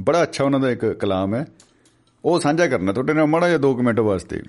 [0.01, 1.47] ਬੜਾ ਅੱਛਾ ਉਹਨਾਂ ਦਾ ਇੱਕ ਕਲਾਮ ਹੈ।
[2.25, 4.41] ਉਹ ਸਾਂਝਾ ਕਰਨਾ, ਤੁਹਾਡੇ ਨਾਲ ਮਾੜਾ ਜਿਹਾ 2 ਮਿੰਟ ਵਾਸਤੇ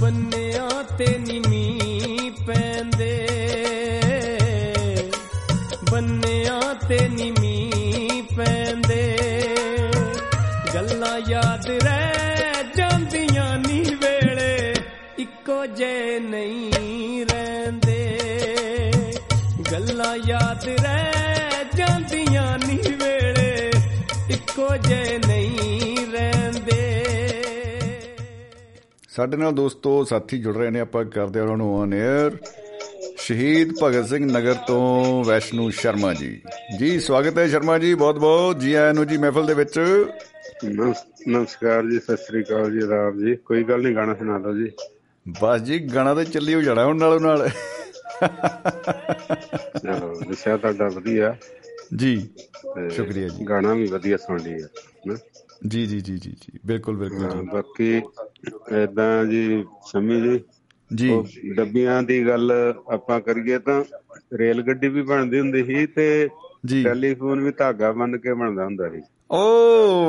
[0.00, 3.26] ਬੰਨਿਆਂ ਤੇ ਨੀਮੀ ਪੈਂਦੇ।
[5.90, 9.02] ਬੰਨਿਆਂ ਤੇ ਨੀਮੀ ਪੈਂਦੇ।
[10.74, 14.74] ਗੱਲਾਂ ਯਾਦ ਰਹਿ ਜਾਂਦੀਆਂ ਨੀ ਵੇਲੇ,
[15.18, 18.00] ਇੱਕੋ ਜੇ ਨਹੀਂ ਰਹਿੰਦੇ।
[19.72, 23.70] ਗੱਲਾਂ ਯਾਦ ਰਹਿ ਜਾਂਦੀਆਂ ਨੀ ਵੇਲੇ,
[24.30, 25.18] ਇੱਕੋ ਜੇ
[29.18, 32.36] ਸਾਡੇ ਨਾਲ ਦੋਸਤੋ ਸਾਥੀ ਜੁੜ ਰਹੇ ਨੇ ਆਪਾਂ ਕਰਦੇ ਹਾਂ ਉਹਨਾਂ ਨੂੰ ਔਨ 에ਅਰ
[33.16, 36.42] ਸ਼ਹੀਦ ਭਗਤ ਸਿੰਘ ਨਗਰ ਤੋਂ ਵੈਸ਼ਨੂ ਸ਼ਰਮਾ ਜੀ।
[36.78, 39.78] ਜੀ ਸਵਾਗਤ ਹੈ ਸ਼ਰਮਾ ਜੀ ਬਹੁਤ ਬਹੁਤ ਜੀ ਆਇਆਂ ਨੂੰ ਜੀ ਮਹਿਫਲ ਦੇ ਵਿੱਚ।
[40.64, 44.52] ਨਮਸ- ਨਮਸਕਾਰ ਜੀ ਸਤਿ ਸ੍ਰੀ ਅਕਾਲ ਜੀ ਆਦਾਬ ਜੀ। ਕੋਈ ਗੱਲ ਨਹੀਂ ਗਾਣਾ ਸੁਣਾ ਦਿਓ
[44.52, 44.72] ਜੀ।
[45.42, 47.48] ਬਸ ਜੀ ਗਾਣਾ ਤੇ ਚੱਲੀ ਹੋ ਜਾਣਾ ਹੁਣ ਨਾਲੋਂ ਨਾਲ।
[49.82, 51.36] ਚਲੋ ਵਿਸ਼ਾ ਤੁਹਾਡਾ ਵਧੀਆ।
[51.96, 52.28] ਜੀ
[52.90, 54.42] ਸ਼ੁਕਰੀਆ ਜੀ। ਗਾਣਾ ਵੀ ਵਧੀਆ ਸੁਣ
[55.06, 55.14] ਨਾ
[55.66, 58.02] ਜੀ ਜੀ ਜੀ ਜੀ ਜੀ ਬਿਲਕੁਲ ਬਿਲਕੁਲ ਜੀ। ਬਾਕੀ
[58.82, 60.40] ਏਦਾਂ ਜੀ ਸ਼ਮੀ ਜੀ
[60.94, 62.52] ਜੀ। ਡੱਬੀਆਂ ਦੀ ਗੱਲ
[62.92, 63.84] ਆਪਾਂ ਕਰੀਏ ਤਾਂ
[64.34, 66.28] ਰੇਲ ਗੱਡੀ ਵੀ ਬਣਦੀ ਹੁੰਦੀ ਸੀ ਤੇ
[66.66, 69.00] ਜੀ। ਟੈਲੀਫੋਨ ਵੀ ਧਾਗਾ ਬੰਨ ਕੇ ਬਣਦਾ ਹੁੰਦਾ ਸੀ।
[69.30, 69.40] ਓ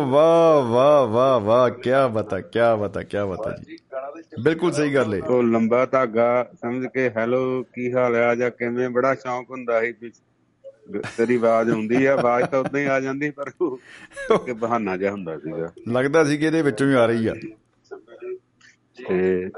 [0.06, 3.78] ਵਾਹ ਵਾਹ ਵਾਹ ਵਾਹ ਕੀ ਬਤਾ ਕੀ ਬਤਾ ਕੀ ਬਤਾ ਜੀ।
[4.44, 8.36] ਬਿਲਕੁਲ ਸਹੀ ਗੱਲ ਹੈ ਉਹ ਲੰਬਾ ਧਾਗਾ ਸਮਝ ਕੇ ਹੈਲੋ ਕੀ ਹਾਲ ਆ?
[8.36, 9.94] ਜਾਂ ਕਿਵੇਂ ਬੜਾ ਸ਼ੌਂਕ ਹੁੰਦਾ ਸੀ
[10.98, 13.50] ਤੇਰੀ ਆਵਾਜ਼ ਆਉਂਦੀ ਆ ਆਵਾਜ਼ ਤਾਂ ਉਦਾਂ ਹੀ ਆ ਜਾਂਦੀ ਪਰ
[14.38, 17.34] ਕਿ ਬਹਾਨਾ ਜਿਹਾ ਹੁੰਦਾ ਸੀਗਾ। ਲੱਗਦਾ ਸੀ ਕਿ ਇਹਦੇ ਵਿੱਚੋਂ ਹੀ ਆ ਰਹੀ ਆ।
[19.10, 19.50] ਤੇ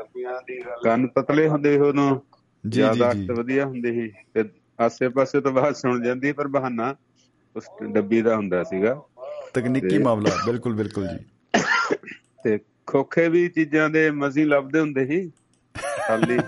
[0.83, 4.43] ਕੰਨ ਪਤਲੇ ਹੁੰਦੇ ਜੀ ਜ਼ਿਆਦਾ ਜੀ। ਵਧੀਆ ਹੁੰਦੇ ਸੀ ਤੇ
[4.79, 6.95] ਆਸੇ-ਪਾਸੇ ਤੋਂ ਆਵਾਜ਼ ਸੁਣ ਜਾਂਦੀ ਪਰ ਬਹਾਨਾ
[7.55, 9.01] ਉਸ ਡੱਬੀ ਦਾ ਹੁੰਦਾ ਸੀਗਾ।
[9.53, 11.25] ਤਕਨੀਕੀ ਮਾਮਲਾ ਬਿਲਕੁਲ ਬਿਲਕੁਲ ਜੀ।
[12.43, 15.31] ਤੇ ਖੋਖੇ ਵੀ ਚੀਜ਼ਾਂ ਦੇ ਮਜ਼ੀ ਲੱਭਦੇ ਹੁੰਦੇ ਸੀ
[16.07, 16.39] ਖਾਲੀ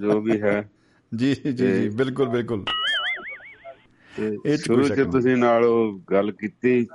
[0.00, 0.70] ਜੋ ਵੀ ਹੈ।
[1.16, 2.64] ਜੀ ਜੀ ਜੀ ਬਿਲਕੁਲ ਬਿਲਕੁਲ।
[4.18, 6.86] ਇਹ ਸ਼ੁਰੂ ਚ ਤੁਸੀਂ ਨਾਲ ਉਹ ਗੱਲ ਕੀਤੀ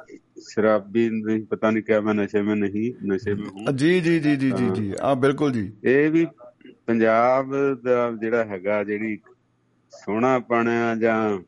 [0.49, 4.35] ਸ਼ਰਾਬੀ ਨਹੀਂ ਪਤਾ ਨਹੀਂ ਕਿਆ ਮੈਂ ਨਸ਼ੇ ਮੈਂ ਨਹੀਂ ਨਸ਼ੇ ਮੈਂ ਹੂੰ। ਜੀ ਜੀ ਜੀ
[4.35, 6.27] ਜੀ ਜੀ ਜੀ। ਆ ਬਿਲਕੁਲ ਜੀ। ਇਹ ਵੀ
[6.85, 9.17] ਪੰਜਾਬ ਦਾ ਜਿਹੜਾ ਹੈਗਾ ਜਿਹੜੀ
[9.91, 11.39] ਸੋਹਣਾ ਪਣਿਆ ਜਾਂ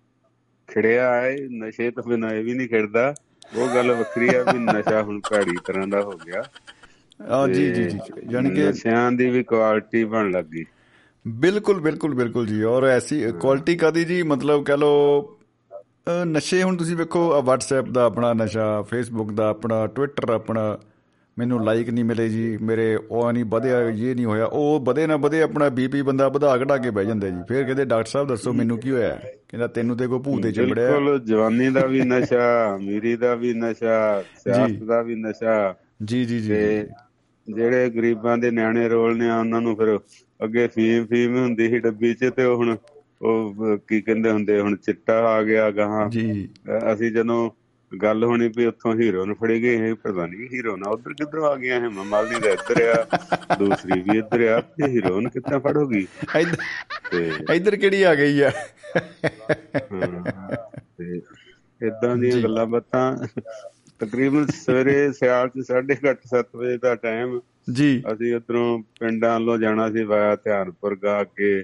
[0.67, 3.13] ਖਿੜਿਆ ਹੈ ਨਸ਼ੇ ਤੋਂ ਬਿਨਾ ਇਹ ਵੀ ਨਹੀਂ ਖਿੜਦਾ।
[3.55, 6.43] ਉਹ ਗੱਲ ਵੱਖਰੀ ਆ ਵੀ ਨਸ਼ਾ ਹੁਣ ਭੈੜੀ ਤਰ੍ਹਾਂ ਦਾ ਹੋ ਗਿਆ।
[7.27, 7.99] ਆ ਜੀ ਜੀ ਜੀ
[8.29, 10.65] ਯਾਨੀ ਕਿ ਨਸ਼ਿਆਂ ਦੀ ਵੀ ਕੁਆਲਿਟੀ ਬਣ ਲੱਗੀ
[11.27, 14.23] ਬਿਲਕੁਲ ਬਿਲਕੁਲ ਬਿਲਕੁਲ ਜੀ। ਔਰ ਐਸੀ ਕੁਆਲਿਟੀ ਕਾਦੀ ਜੀ?
[14.23, 15.21] ਮਤਲਬ ਕਹ ਲੋ
[16.23, 20.77] ਨਸ਼ੇ ਹੁਣ ਤੁਸੀਂ ਵੇਖੋ ਆ WhatsApp ਦਾ ਆਪਣਾ ਨਸ਼ਾ Facebook ਦਾ ਆਪਣਾ Twitter ਆਪਣਾ
[21.39, 25.17] ਮੈਨੂੰ ਲਾਈਕ ਨਹੀਂ ਮਿਲੇ ਜੀ ਮੇਰੇ ਉਹ ਨਹੀਂ ਵਧਿਆ ਇਹ ਨਹੀਂ ਹੋਇਆ ਉਹ ਵਧੇ ਨਾ
[25.17, 28.53] ਵਧੇ ਆਪਣਾ ਬੀਪੀ ਬੰਦਾ ਵਧਾ ਘਟਾ ਕੇ ਬਹਿ ਜਾਂਦਾ ਜੀ। ਫਿਰ ਕਹਿੰਦੇ ਡਾਕਟਰ ਸਾਹਿਬ ਦੱਸੋ
[28.53, 29.19] ਮੈਨੂੰ ਕੀ ਹੋਇਆ?
[29.49, 33.53] ਕਹਿੰਦਾ ਤੈਨੂੰ ਤੇ ਕੋਈ ਭੂਤ ਦੇ ਚਿੰਬੜਿਆ। ਬਿਲਕੁਲ ਜਵਾਨੀ ਦਾ ਵੀ ਨਸ਼ਾ ਅਮੀਰੀ ਦਾ ਵੀ
[33.53, 36.53] ਨਸ਼ਾ ਸਿਆਸਤ ਦਾ ਵੀ ਨਸ਼ਾ। ਜੀ ਜੀ ਜੀ
[37.55, 39.99] ਜਿਹੜੇ ਗਰੀਬਾਂ ਦੇ ਨਿਆਣੇ ਰੋਲਨੇ ਆ ਉਹਨਾਂ ਨੂੰ ਫਿਰ
[40.43, 42.77] ਅੱਗੇ ਫੀਮ ਫੀਮ ਹੁੰਦੀ ਸੀ ਡੱਬੀ 'ਚ ਤੇ ਉਹ ਹੁਣ
[43.21, 46.47] ਉਹ ਕੀ ਕਹਿੰਦੇ ਹੁੰਦੇ ਹੁਣ ਚਿੱਟਾ ਆ ਗਿਆ ਗਾਹਾਂ। ਜੀ।
[46.93, 47.49] ਅਸੀਂ ਜਦੋਂ
[47.91, 51.45] ਗੱਲ ਹੋਣੀ ਵੀ ਉੱਥੋਂ ਹੀਰੋ ਨੂੰ ਫੜੇ ਗਏ ਇਹ ਪਤਾ ਨਹੀਂ ਹੀਰੋ ਨਾ ਉਧਰ ਕਿੱਧਰੋਂ
[51.45, 53.05] ਆ ਗਿਆ ਹੈ ਮਾਲਨੀ ਦਾ ਇੱਧਰ ਆ
[53.59, 56.07] ਦੂਸਰੀ ਵੀ ਇੱਧਰ ਆ ਤੇ ਹੀਰੋ ਨੂੰ ਕਿੱਦਾਂ ਫੜੋਗੀ?
[56.39, 58.51] ਇੱਧਰ ਇੱਧਰ ਕਿਹੜੀ ਆ ਗਈ ਆ?
[60.97, 61.21] ਤੇ
[61.81, 63.27] ਇਦਾਂ ਦੀਆਂ ਗੱਲਾਂ ਬਾਤਾਂ।
[63.99, 67.39] ਤਕਰੀਬਨ ਸਵੇਰੇ ਸਿਆਲ ਚ 8:30 ਵਜੇ ਦਾ ਟਾਈਮ
[67.71, 71.63] ਜੀ। ਅਸੀਂ ਉਧਰੋਂ ਪਿੰਡਾਂ ਵੱਲੋਂ ਜਾਣਾ ਸੀ ਵਾਇਆ ਧਿਆਨਪੁਰ ਗਾ ਕੇ।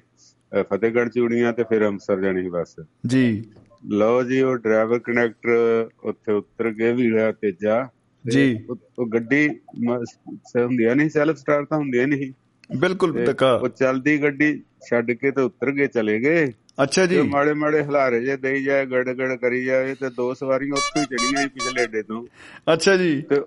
[0.56, 2.76] ਫਤਿਹਗੜ੍ਹ ਚੂੜੀਆਂ ਤੇ ਫਿਰ ਅੰਮ੍ਰਿਤਸਰ ਜਾਣੀ ਬੱਸ।
[3.08, 3.44] ਜੀ।
[3.90, 7.90] ਲਓ ਜੀ ਉਹ ਡਰਾਈਵਰ ਕਨੈਕਟਰ ਉੱਥੇ ਉਤਰ ਕੇ ਵੀ ਗਿਆ ਤੇਜਾ।
[8.26, 12.34] ਤੇ ਜੀ। ਉਹ ਉਹ ਗੱਡੀ ਹੁੰਦੀਆਂ ਨਹੀਂ ਸੈਲਫ ਸਟਾਰਟ ਤਾਂ ਹੁੰਦੀਆਂ ਨਹੀਂ।
[12.78, 16.52] ਬਿਲਕੁਲ ਤੱਕਾ ਉਹ ਚਲਦੀ ਗੱਡੀ ਛੱਡ ਕੇ ਤੇ ਉਤਰ ਕੇ ਚਲੇ ਗਏ।
[16.84, 20.74] ਅੱਛਾ ਜੀ। ਮਾੜੇ ਮਾੜੇ ਹਲਾਰੇ ਜੇ ਦੇਈ ਜਾਏ ਗੜ ਗੜ ਕਰੀ ਜਾਏ ਤੇ ਦੋ ਸਵਾਰੀਆਂ
[20.74, 22.26] ਉੱਥੋਂ ਹੀ ਚੜੀਆਂ ਪਿਛਲੇ ਅੱਡੇ ਤੋਂ।
[22.74, 23.42] ਅੱਛਾ ਜੀ। ਤੇ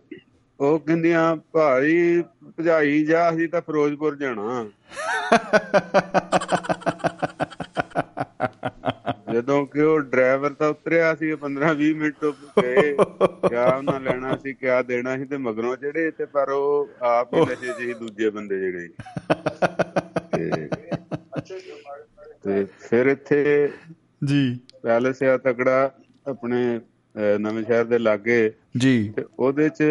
[0.61, 2.23] ਉਹ ਕਹਿੰਦੀਆਂ ਭਾਈ
[2.59, 4.67] ਭਜਾਈ ਜਾ ਅਸੀਂ ਤਾਂ ਫਿਰੋਜ਼ਪੁਰ ਜਾਣਾ।
[9.33, 12.97] ਜਦੋਂ ਕਿ ਉਹ ਡਰਾਈਵਰ ਤਾਂ ਉਤਰਿਆ ਸੀ 15 20 ਮਿੰਟ ਤੋਂ ਗਏ।
[13.49, 17.41] ਕਿਆ ਉਹਨਾਂ ਲੈਣਾ ਸੀ ਕਿਆ ਦੇਣਾ ਸੀ ਤੇ ਮਗਰੋਂ ਜਿਹੜੇ ਤੇ ਪਰ ਉਹ ਆਪ ਹੀ
[17.41, 18.89] ਨਸ਼ੇ ਸੀ ਦੂਜੇ ਬੰਦੇ ਜਿਹੜੇ।
[22.43, 23.73] ਤੇ ਫਿਰ ਇੱਥੇ
[24.25, 25.95] ਜੀ। ਪੈਲਸ ਆ ਤਕੜਾ
[26.27, 26.81] ਆਪਣੇ
[27.39, 29.83] ਨਵੇਂ ਸ਼ਹਿਰ ਦੇ ਲਾਗੇ। ਜੀ। ਤੇ ਉਹਦੇ ਚ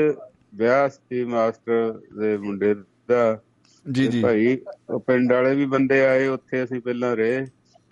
[0.54, 2.74] ਵਿਆਹ ਸੀ ਮਾਸਟਰ ਦੇ ਮੁੰਡੇ
[3.08, 3.42] ਦਾ
[3.86, 4.58] ਜੀ ਜੀ। ਭਾਈ
[4.90, 7.46] ਉਹ ਪਿੰਡ ਵਾਲੇ ਵੀ ਬੰਦੇ ਆਏ ਉੱਥੇ ਅਸੀਂ ਪਹਿਲਾਂ ਰਹੇ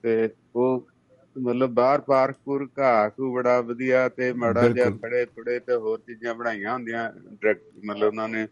[0.03, 0.87] ਤੇ ਉਹ
[1.35, 5.99] ਮਤਲਬ ਬਾਹਰ ਪਾਰਕ ਪੂਰ ਘਾਹ ਘੂ ਬੜਾ ਵਧੀਆ ਤੇ ਮਾੜਾ ਜਿਹਾ। ਖੜੇ ਥੋੜੇ ਤੇ ਹੋਰ
[5.99, 8.47] ਚੀਜ਼ਾਂ ਬਣਾਈਆਂ ਹੁੰਦੀਆਂ ਡਾਇਰੈਕਟ ਮਤਲਬ ਉਹਨਾਂ ਨੇ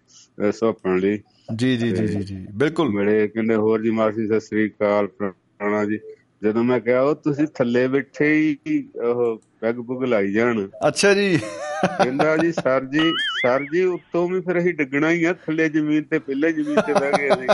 [0.52, 1.20] ਸੌਂਪਣ ਲਈ।
[1.56, 6.00] ਜੀ ਜੀ ਜੀ ਜੀ ਬਿਲਕੁਲ। ਮਿਲੇ ਕਹਿੰਦੇ ਹੋਰ ਜੀ ਮਾਸੀ ਸਤਿ ਸ੍ਰੀ ਅਕਾਲ ਫਲਾਣਾ ਜੀ।
[6.44, 11.38] ਜਦੋਂ ਮੈਂ ਕਿਹਾ ਉਹ ਤੁਸੀਂ ਥੱਲੇ ਬੈਠੇ ਹੀ ਉਹ ਪੈਗ ਪੁਗ ਲਾਈ ਜਾਣ। ਅੱਛਾ ਜੀ।
[11.86, 16.04] ਕਹਿੰਦਾ ਜੀ ਸਰ ਜੀ ਸਰ ਜੀ ਉੱਤੋਂ ਵੀ ਫਿਰ ਅਸੀਂ ਡਿੱਗਣਾ ਹੀ ਆ ਥੱਲੇ ਜ਼ਮੀਨ
[16.04, 17.48] ਤੇ ਪਹਿਲੇ ਜ਼ਮੀਨ ਤੇ ਬਹਿ ਗਏ ਅਸੀਂ।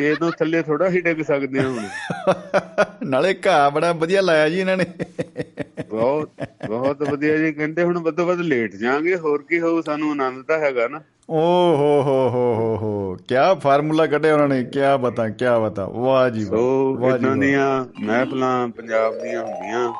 [0.00, 1.84] ਇਹ ਤੋਂ ਥੱਲੇ ਥੋੜਾ ਹੀ ਡਿੱਗ ਸਕਦੇ ਹਾਂ ਹੁਣ।
[3.08, 4.86] ਨਾਲੇ ਘਾਹ ਬੜਾ ਵਧੀਆ ਲਾਇਆ ਜੀ ਇਹਨਾਂ ਨੇ।
[5.82, 6.30] ਬਹੁਤ
[6.64, 9.80] ਬਹੁਤ ਵਧੀਆ ਜੀ। ਕਹਿੰਦੇ ਹੁਣ ਵੱਧੋ ਵੱਧ ਲੇਟ ਜਾਾਂਗੇ ਹੋਰ ਕੀ ਹੋਊ?
[9.82, 11.40] ਸਾਨੂੰ ਆਨੰਦ ਤਾਂ ਹੈਗਾ ਨਾ। ਓ
[11.76, 14.62] ਹੋ ਹੋ ਹੋ ਹੋ ਹੋ। ਕੀ ਫਾਰਮੂਲਾ ਕੱਢਿਆ ਉਹਨਾਂ ਨੇ?
[14.66, 15.86] ਕੀ ਬਤਾ ਕੀ ਬਤਾ?
[15.88, 16.64] ਵਾਹ ਜੀ ਵਾਹ
[17.08, 19.92] ਇਦਾਂ। ਦੀਆਂ ਮਹਿਫਲਾਂ ਪੰਜਾਬ ਦੀਆਂ ਹੁੰਦੀਆਂ।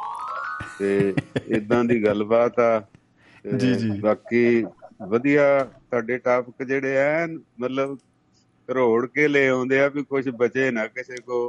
[0.78, 1.14] ਤੇ
[1.48, 2.80] ਇਦਾਂ ਦੀ ਗੱਲਬਾਤ ਆ।
[3.44, 4.66] ਜੀ, ਜੀ। ਬਾਕੀ
[5.08, 7.96] ਵਧੀਆ ਤੁਹਾਡੇ ਟਾਪਿਕ ਜਿਹੜੇ ਐ ਮਤਲਬ
[8.74, 11.48] ਰੋੜ ਕੇ ਲੈ ਆਉਂਦੇ ਆ ਵੀ ਕੁਝ ਬਚੇ ਨਾ ਕਿਸੇ ਕੋ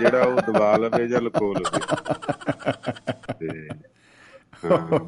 [0.00, 3.68] ਜਿਹੜਾ ਉਹ ਦਬਾ ਲਵੇ ਜਾਂ ਲਕੋ ਲਵੇ।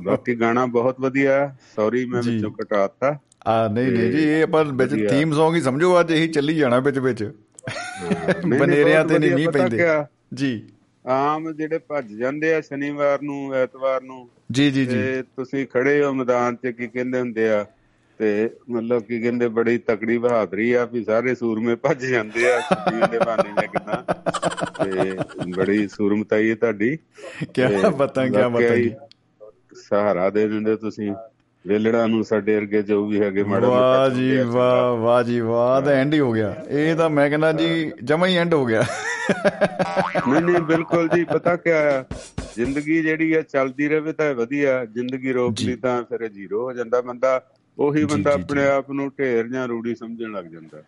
[0.02, 5.10] ਬਾਕੀ ਗਾਣਾ ਬਹੁਤ ਵਧੀਆ। ਸੌਰੀ ਮੈਂ। ਵਿੱਚੋਂ ਕਟਾਤਾ। ਆ ਨਹੀਂ ਨਹੀਂ ਜੀ ਇਹ ਆਪਾਂ ਵਿੱਚ।
[5.10, 9.48] ਥੀਮ Song ਹੀ ਸਮਝੋ ਅੱਜ ਇਹੀ ਚੱਲੀ ਜਾਣਾ ਵਿੱਚ ਵਿੱਚ। ਨਹੀਂ, ਨਹੀਂ, ਬਨੇਰਿਆਂ ਤੇ ਨਹੀਂ
[9.48, 9.86] ਪਤਾ ਪੈਂਦੇ?
[10.34, 10.68] ਜੀ।
[11.06, 16.04] ਆਮ ਜਿਹੜੇ ਭੱਜ ਜਾਂਦੇ ਆ ਸ਼ਨੀਵਾਰ ਨੂੰ ਐਤਵਾਰ ਨੂੰ ਜੀ ਜੀ ਜੀ। ਤੇ ਤੁਸੀਂ ਖੜੇ
[16.04, 17.66] ਹੋ ਮੈਦਾਨ 'ਚ ਕੀ ਕਹਿੰਦੇ ਹੁੰਦੇ ਆ?
[18.18, 23.06] ਤੇ ਮਤਲਬ ਕੀ ਕਹਿੰਦੇ ਬੜੀ ਤਕੜੀ ਬਹਾਦਰੀ ਆ ਵੀ ਸਾਰੇ ਸੂਰਮੇ ਭੱਜ ਜਾਂਦੇ ਆ ਸ਼ਬੀਰ
[23.06, 24.14] ਦੇ ਬਹਾਨੇ ਜਾਂ ਕਿਦਾਂ
[24.84, 25.18] ਤੇ।
[25.56, 26.98] ਬੜੀ ਸੂਰਮਤਾਈ ਹੈ ਤੁਹਾਡੀ।
[27.54, 27.62] ਕੀ
[27.96, 29.08] ਬਤਾ ਕੀ ਬਤਾ
[29.74, 31.14] ਸਹਾਰਾ ਦੇ ਦਿੰਦੇ ਤੁਸੀਂ।
[31.66, 35.92] ਵੇਲੜਾ ਨੂੰ ਸਾਡੇ ਵਰਗੇ ਜੋ ਵੀ ਹੈਗੇ ਮਾੜਾ ਵਾਹ ਜੀ ਵਾਹ ਵਾਹ ਜੀ ਵਾਹ ਤਾਂ
[35.92, 38.84] ਐਂਡ ਹੀ ਹੋ ਗਿਆ। ਇਹ ਤਾਂ ਮੈਂ ਕਹਿੰਦਾ ਜੀ ਜਮਾ ਹੀ ਐਂਡ ਹੋ ਗਿਆ।
[40.28, 42.04] ਨਹੀਂ ਨਹੀਂ ਬਿਲਕੁਲ ਜੀ ਪਤਾ ਕਿਆ ਆ?
[42.54, 47.00] ਜ਼ਿੰਦਗੀ ਜਿਹੜੀ ਆ ਚੱਲਦੀ ਰਹੇ ਤਾਂ ਵਧੀਆ। ਜ਼ਿੰਦਗੀ ਰੋਕ। ਲਈ ਤਾਂ ਫਿਰ ਜ਼ੀਰੋ ਹੋ ਜਾਂਦਾ
[47.00, 47.42] ਬੰਦਾ।
[47.78, 50.82] ਉਹੀ ਬੰਦਾ ਆਪਣੇ ਆਪ ਨੂੰ ਢੇਰ ਜਾਂ ਰੂੜੀ ਸਮਝਣ ਲੱਗ ਜਾਂਦਾ।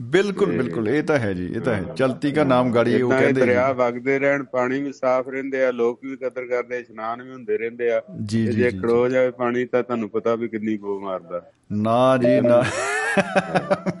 [0.00, 3.40] ਬਿਲਕੁਲ ਬਿਲਕੁਲ ਇਹ ਤਾਂ ਹੈ ਜੀ ਇਹ ਤਾਂ ਹੈ। ਚਲਤੀ ਦਾ ਨਾਮ ਗਾੜੀ ਉਹ ਕਹਿੰਦੇ
[3.40, 7.58] ਦਰਿਆ। ਵਗਦੇ ਰਹਿਣ ਪਾਣੀ ਵੀ ਸਾਫ਼ ਰਹਿੰਦੇ ਆ ਲੋਕ ਵੀ ਕਦਰ ਕਰਦੇ ਇਸ਼ਨਾਨ ਵੀ ਹੁੰਦੇ
[7.58, 12.40] ਰਹਿੰਦੇ ਆ। ਜੀ ਖੜੋ ਜਾਵੇ ਪਾਣੀ ਤਾਂ ਤੁਹਾਨੂੰ ਪਤਾ ਵੀ ਕਿੰਨੀ ਬੋ ਮਾਰਦਾ। ਨਾ ਜੀ
[12.40, 12.62] ਨਾ।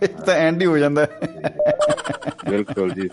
[0.02, 1.06] ਇਹ ਤਾਂ ਐਂਡ ਹੀ ਹੋ ਜਾਂਦਾ।
[2.50, 3.08] ਬਿਲਕੁਲ ਜੀ।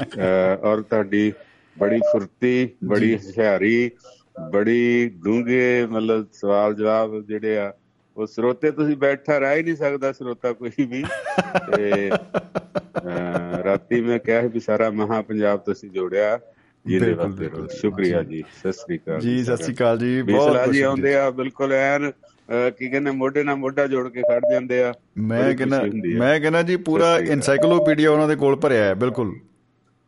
[0.64, 1.34] ਔਰ ਤੁਹਾਡੀ
[1.80, 3.92] ਬੜੀ ਫੁਰਤੀ ਬੜੀ ਹੁਸ਼ਿਆਰੀ
[4.52, 7.74] ਬੜੀ ਡੂੰਘੇ ਮਤਲਬ ਸਵਾਲ ਜਵਾਬ ਜਿਹੜੇ ਆ
[8.18, 11.04] ਉਹ ਸਰੋਤੇ ਤੁਸੀਂ ਬੈਠਾ ਰਹਿ ਹੀ ਨਹੀਂ ਸਕਦਾ ਸਰੋਤਾ ਕੋਈ ਵੀ।
[11.78, 12.10] ਤੇ
[13.64, 16.40] ਰਾਤੀ ਮੈਂ ਕਿਹਾ ਵੀ ਸਾਰਾ ਮਹਾ ਪੰਜਾਬ ਤੁਸੀਂ ਜੋੜਿਆ
[16.88, 20.82] ਜੀ ਦੇ ਵਾਸਤੇ ਸ਼ੁਕਰੀਆ ਜੀ ਸਤਿ ਸ੍ਰੀ ਅਕਾਲ ਜੀ ਸਤਿ ਸ੍ਰੀ ਅਕਾਲ ਜੀ ਬਹੁਤ ਜੀ
[20.82, 22.12] ਆਉਂਦੇ ਆ ਬਿਲਕੁਲ ਐਨ
[22.78, 25.84] ਕੀ ਕਹਿੰਦੇ ਮੋਢੇ ਨਾਲ ਮੋਢਾ ਜੋੜ ਕੇ ਖੜ ਜਾਂਦੇ ਆ ਮੈਂ ਕਹਿੰਦਾ
[26.18, 29.40] ਮੈਂ ਕਹਿੰਦਾ ਜੀ ਪੂਰਾ ਐਨਸਾਈਕਲੋਪੀਡੀਆ ਉਹਨਾਂ ਦੇ ਕੋਲ ਭਰਿਆ ਹੈ ਬਿਲਕੁਲ।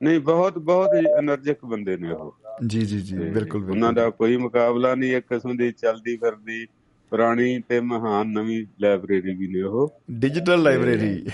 [0.03, 0.89] ਨਹੀਂ ਬਹੁਤ ਬਹੁਤ
[1.23, 2.35] એનર્ਜੈਟਿਕ ਬੰਦੇ ਨੇ ਉਹ।
[2.67, 6.67] ਜੀ ਜੀ ਜੀ ਬਿਲਕੁਲ। ਉਹਨਾਂ ਦਾ ਕੋਈ ਮੁਕਾਬਲਾ ਨਹੀਂ ਇੱਕ ਕਿਸਮ ਦੀ ਚਲਦੀ ਫਿਰਦੀ।
[7.15, 11.27] ਪੁਰਾਣੀ ਤੇ ਮਹਾਨ ਨਵੀਂ ਲਾਇਬ੍ਰੇਰੀ ਵੀ ਨੇ ਉਹ। Digital library.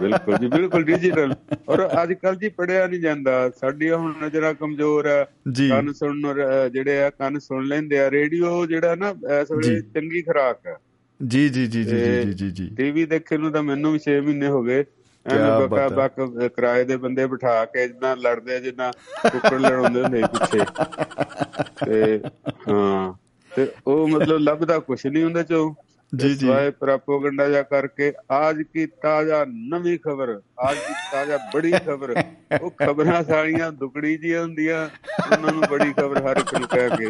[0.00, 1.34] ਬਿਲਕੁਲ ਜੀ ਬਿਲਕੁਲ ਡਿਜੀਟਲ
[1.68, 5.24] ਔਰ ਅੱਜ ਕੱਲ ਜੀ ਪੜਿਆ ਨਹੀਂ ਜਾਂਦਾ। ਸਾਡੀ ਹੁਣ ਨਜ਼ਰਾਂ ਕਮਜ਼ੋਰ ਆ
[5.70, 6.34] ਕੰਨ ਸੁਣਨ
[6.72, 10.76] ਜਿਹੜੇ ਆ ਕੰਨ ਸੁਣ ਲੈਂਦੇ ਆ। ਰੇਡੀਓ ਜਿਹੜਾ ਨਾ ਇਸ ਵੇਲੇ ਚੰਗੀ ਖਰਾਕ ਆ
[11.26, 14.62] ਜੀ ਜੀ ਜੀ ਜੀ ਜੀ ਜੀ ਟੀਵੀ ਦੇਖਣ ਨੂੰ ਤਾਂ ਮੈਨੂੰ ਵੀ 6 ਮਹੀਨੇ ਹੋ
[14.62, 14.84] ਗਏ।
[15.26, 16.20] ਐਵੇਂ ਬਕਾ ਬਕ
[16.56, 18.90] ਕਿਰਾਏ ਦੇ ਬੰਦੇ ਬਿਠਾ ਕੇ ਜਿੰਨਾ ਲੜਦੇ ਜਿੰਨਾ
[19.28, 20.58] ਕੁੱਕੜ ਲੜਾਉਂਦੇ ਹੁੰਦੇ ਪਿੱਛੇ।
[21.86, 22.20] ਤੇ
[22.68, 23.12] ਹਾਂ।
[23.56, 25.74] ਤੇ ਉਹ ਮਤਲਬ ਲੱਭਦਾ ਕੁਛ ਨਹੀਂ ਉਹਦੇ ਚੋਂ।
[26.12, 31.72] ਜੀ, ਜੀ। ਸਵਾਏ ਪ੍ਰੋਪਗੈਂਡਾ ਜਾ ਕਰਕੇ ਆਜ ਕੀ ਤਾਜ਼ਾ ਨਵੀਂ ਖਬਰ ਆਜ ਕੀ ਤਾਜ਼ਾ ਬੜੀ
[31.86, 32.14] ਖਬਰ।
[32.62, 34.84] ਉਹ ਖਬਰਾਂ ਸਾਰੀਆਂ ਦੁਕੜੀ ਜੀਆਂ ਹੁੰਦੀਆਂ
[35.32, 37.08] ਉਹਨਾਂ ਨੂੰ ਬੜੀ ਖਬਰ ਹਰ ਇੱਕ ਨੂੰ ਕਹਿ ਕੇ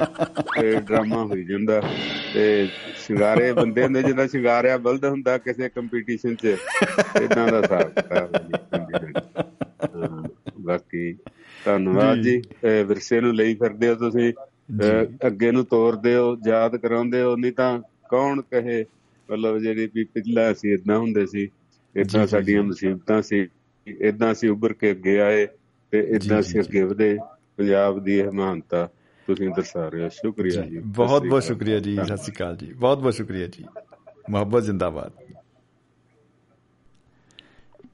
[0.61, 1.83] ਤੇ ਡਰਾਮਾ ਹੋਈ ਜਾਂਦਾ।
[2.35, 2.69] ਤੇ
[3.07, 6.57] ਸ਼ਿੰਗਾਰੇ ਬੰਦੇ ਹੁੰਦੇ ਜਿੱਦਾਂ ਸ਼ਿੰਗਾਰਿਆ ਬਲਦ ਹੁੰਦਾ ਕਿਸੇ ਕੰਪੀਟੀਸ਼ਨ 'ਚ
[7.23, 7.89] ਇਦਾਂ ਦਾ
[8.39, 9.13] ਜੀ।
[9.97, 10.29] ਹਾਂ,
[10.61, 11.13] ਬਾਕੀ
[11.65, 14.33] ਧੰਨਵਾਦ ਜੀ। ਵਿਰਸੇ ਨੂੰ ਲਈ ਫਿਰਦੇ ਹੋ ਤੁਸੀਂ।
[15.27, 18.85] ਅੱਗੇ ਨੂੰ ਤੋਰਦੇ ਹੋ ਯਾਦ ਕਰਾਉਂਦੇ ਹੋ ਨਹੀਂ ਤਾਂ ਕੌਣ ਕਹੇ?
[19.31, 21.49] ਮਤਲਬ ਜਿਹੜੀ ਵੀ ਪਿਛਲਾ ਅਸੀਂ ਇਦਾਂ ਹੁੰਦੇ ਸੀ।
[21.97, 23.49] ਇਦਾਂ ਸਾਡੀਆਂ। ਮੁਸੀਬਤਾਂ ਸੀ।
[24.01, 25.49] ਇਦਾਂ ਅਸੀਂ ਉੱਭਰ ਕੇ ਅੱਗੇ ਆਏ
[25.91, 27.19] ਤੇ ਇਦਾਂ ਜੀ। ਅੱਗੇ ਵਧੇ।
[27.57, 28.89] ਪੰਜਾਬ ਦੀ ਇਹ ਮਹਾਨਤਾ
[29.27, 32.99] ਤੁਸੀਂ ਦਰਸਾ ਰਹੇ ਹੋ। ਸ਼ੁਕਰੀਆ ਜੀ ਬਹੁਤ ਬਹੁਤ ਸ਼ੁਕਰੀਆ ਜੀ। ਸਤਿ ਸ਼੍ਰੀ ਅਕਾਲ ਜੀ। ਬਹੁਤ
[32.99, 33.65] ਬਹੁਤ ਸ਼ੁਕਰੀਆ ਜੀ।
[34.31, 35.22] ਮੁਹੱਬਤ ਜ਼ਿੰਦਾਬਾਦ।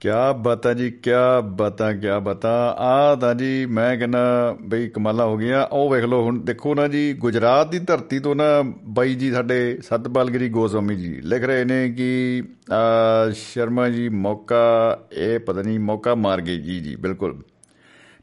[0.00, 5.36] ਕਿਆ ਬਤਾ ਜੀ, ਕਿਆ ਬਤਾ ਕਿਆ ਬਤਾ। ਆ ਤਾਂ ਜੀ ਮੈਂ ਕਹਿੰਦਾ ਬਈ ਕਮਾਲਾ ਹੋ
[5.36, 8.44] ਗਿਆ ਉਹ ਵੇਖ ਲਓ ਹੁਣ, ਦੇਖੋ ਨਾ ਜੀ, ਗੁਜਰਾਤ ਦੀ ਧਰਤੀ ਤੋਂ ਨਾ
[8.84, 12.42] ਬਾਈ ਜੀ ਸਾਡੇ ਸਤਪਾਲਗਿਰੀ ਗੋਸਵਾਮੀ ਜੀ ਲਿਖ ਰਹੇ ਨੇ ਕਿ
[13.34, 17.36] ਸ਼ਰਮਾ ਜੀ ਮੌਕਾ, ਇਹ ਪਤਾ ਨਹੀਂ ਮੌਕਾ ਮਾਰ ਗਏ ਜੀ ਜੀ, ਬਿਲਕੁਲ।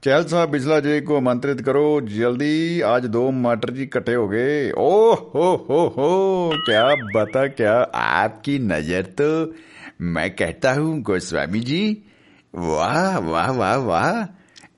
[0.02, 4.72] ਚਹਿਲ ਸਾਹਿਬ ਬਿਜਲਾ ਜੀ ਕੋ ਆਮੰਤਰਿਤ ਕਰੋ, ਜਲਦੀ ਅੱਜ ਦੋ ਮਟਰ ਜੀ ਇਕੱਠੇ ਹੋ ਗਏ।
[4.72, 9.48] ਓ, ਹੋ ਹੋ ਹੋ, ਕਿਆ ਬਤਾ, ਕਿਆ ਆਪਕੀ ਨਜ਼ਰ ਤੋਂ
[10.15, 11.81] मैं कहता हूँ गोस्वामी जी
[12.55, 14.11] वाह वाह वाह वाह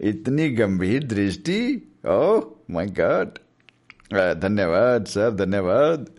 [0.09, 1.59] इतनी गंभीर दृष्टि
[2.15, 3.39] ओह माय गॉड
[4.41, 6.11] धन्यवाद सर धन्यवाद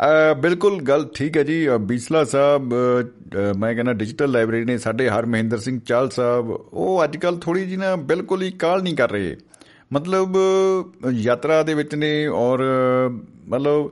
[0.00, 3.02] ਅ, ਬਿਲਕੁਲ ਗੱਲ ਠੀਕ ਹੈ ਜੀ ਅ, ਬੀਸਲਾ ਸਾਹਿਬ ਅ,
[3.36, 7.38] ਅ, ਮੈਂ ਕਹਿੰਦਾ ਡਿਜੀਟਲ ਲਾਇਬ੍ਰੇਰੀ ਨੇ ਸਾਡੇ ਹਰ ਮਹਿੰਦਰ ਸਿੰਘ ਚਾਲ ਸਾਹਿਬ ਉਹ ਅੱਜ ਕੱਲ
[7.38, 9.36] ਥੋੜੀ ਜੀ ਨਾ ਬਿਲਕੁਲ ਹੀ ਕਾਲ ਨਹੀਂ ਕਰ ਰਹੇ
[9.92, 13.08] ਮਤਲਬ ਅ, ਯਾਤਰਾ ਦੇ ਵਿੱਚ ਨੇ ਔਰ ਅ,
[13.48, 13.90] ਮਤਲਬ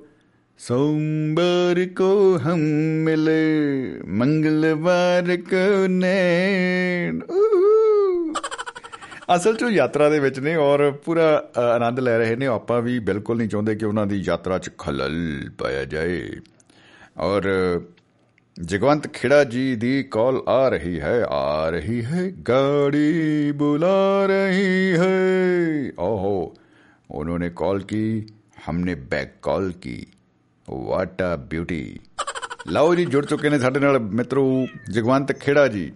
[0.60, 2.60] सोमवार को हम
[3.04, 3.42] मिले
[4.20, 5.64] मंगलवार को
[5.96, 7.22] नैन
[9.34, 12.80] ਅਸਲ 'ਚ ਉਹ ਯਾਤਰਾ ਦੇ ਵਿੱਚ ਨੇ ਔਰ ਪੂਰਾ ਅ, ਆਨੰਦ ਲੈ ਰਹੇ ਨੇ ਆਪਾਂ
[12.82, 15.16] ਵੀ ਬਿਲਕੁਲ ਨਹੀਂ ਚਾਹੁੰਦੇ ਕਿ ਉਹਨਾਂ ਦੀ ਯਾਤਰਾ 'ਚ ਖਲਲ
[15.58, 16.20] ਪਾਇਆ ਜਾਏ
[17.20, 17.48] ਔਰ
[18.56, 23.08] ਜਗਵੰਤ ਖੇੜਾ ਜੀ ਦੀ ਕਾਲ ਆ ਰਹੀ ਹੈ ਆ ਰਹੀ ਹੈ गाड़ी
[23.60, 25.10] बुला रही है
[26.04, 26.32] ओहो
[27.10, 28.04] उन्होंने कॉल की
[28.64, 29.96] हमने बैक कॉल की
[30.73, 31.99] ਵਾਟ ਅ ਬਿਊਟੀ
[32.67, 35.91] ਲਓ ਜੀ ਜੁੜ ਚੁੱਕੇ ਨੇ ਸਾਡੇ ਨਾਲ ਮਿੱਤਰੋ ਜਗਵੰਤ ਖੇੜਾ ਜੀ।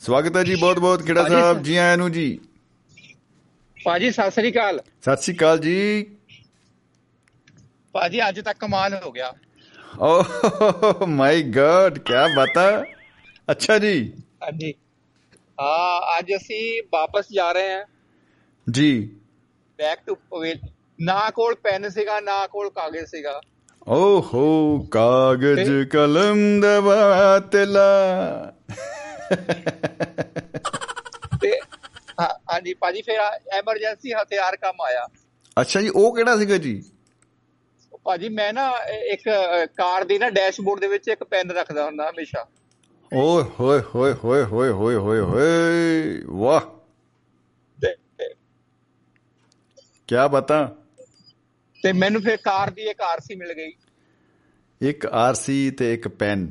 [0.00, 2.40] ਸਵਾਗਤ ਹੈ ਜੀ ਬਹੁਤ ਬਹੁਤ ਖੇੜਾ ਸਾਹਿਬ। ਜੀ ਆਇਆਂ ਨੂੰ ਜੀ।
[3.84, 6.06] ਭਾਜੀ ਸਤਿ ਸ੍ਰੀ ਅਕਾਲ। ਸਤਿ ਸ਼੍ਰੀ ਅਕਾਲ ਜੀ।
[7.92, 9.34] ਭਾਜੀ ਅੱਜ ਤੱਕ ਕਮਾਲ ਹੋ ਗਿਆ।
[10.00, 12.84] ਓਹ ਮਾਈ ਗॉड ਕੀ ਬਾਤ
[13.50, 14.74] ਅੱਛਾ ਜੀ। ਹਾਂਜੀ।
[15.60, 17.84] ਹਾਂ ਅੱਜ ਅਸੀਂ ਵਾਪਸ ਜਾ ਰਹੇ ਹਾਂ।
[18.70, 19.16] ਜੀ।
[19.78, 20.16] ਬੈਕ ਟੂ
[21.00, 23.40] ਨਾ ਕੋਲ ਪੈਨ ਸੀਗਾ ਨਾ ਕੋਲ ਕਾਗਜ਼ ਸੀਗਾ।
[23.88, 28.52] ਓਹੋ ਕਾਗਜ਼ ਕਲਮ ਦਵਾ ਤਲਾ
[31.42, 31.60] ਤੇ
[32.52, 33.18] ਹਾਂਜੀ ਭਾਜੀ ਫਿਰ
[33.52, 35.06] ਐਮਰਜੈਂਸੀ ਹਥਿਆਰ ਕੰਮ ਆਇਆ।
[35.60, 36.82] ਅੱਛਾ ਜੀ ਉਹ ਕਿਹੜਾ ਸੀਗਾ ਜੀ?
[38.04, 38.70] ਭਾਜੀ ਮੈਂ ਨਾ
[39.12, 39.22] ਇੱਕ
[39.76, 42.46] ਕਾਰ ਦੀ ਨਾ ਡੈਸ਼ਬੋਰਡ ਦੇ ਵਿੱਚ ਇੱਕ ਪੈਨ ਰੱਖਦਾ ਹੁੰਦਾ ਹਮੇਸ਼ਾ।
[43.12, 46.60] ਓਏ ਹੋਏ ਹੋਏ ਹੋਏ ਹੋਏ ਹੋਏ ਹੋਏ ਹੋਏ ਵਾਹ।
[50.08, 50.58] ਕੀ ਬਤਾ?
[51.83, 53.71] ਤੇ ਮੈਨੂੰ ਫਿਰ ਕਾਰ ਦੀ ਇੱਕ ਆਰਸੀ ਮਿਲ ਗਈ
[54.81, 56.41] एक आरसी ते एक पेन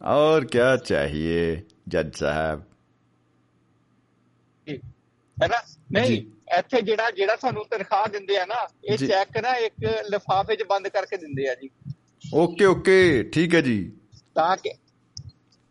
[0.00, 1.42] और क्या चाहिए
[1.88, 2.62] जज साहब
[4.66, 5.60] ਹੈ ਨਾ
[5.92, 6.16] ਨਹੀਂ ਜੀ।
[6.58, 10.62] ਇੱਥੇ ਜਿਹੜਾ ਜਿਹੜਾ ਸਾਨੂੰ ਤਨਖਾਹ ਦਿੰਦੇ ਆ ਨਾ ਇਹ ਜੀ। ਚੈੱਕ ਨਾ ਇੱਕ ਲਿਫਾਫੇ 'ਚ
[10.68, 11.70] ਬੰਦ ਕਰਕੇ ਦਿੰਦੇ ਆ ਜੀ
[12.24, 12.96] ओके ओके
[13.30, 13.76] ठीक है जी
[14.34, 14.70] ਤਾਂ ਕਿ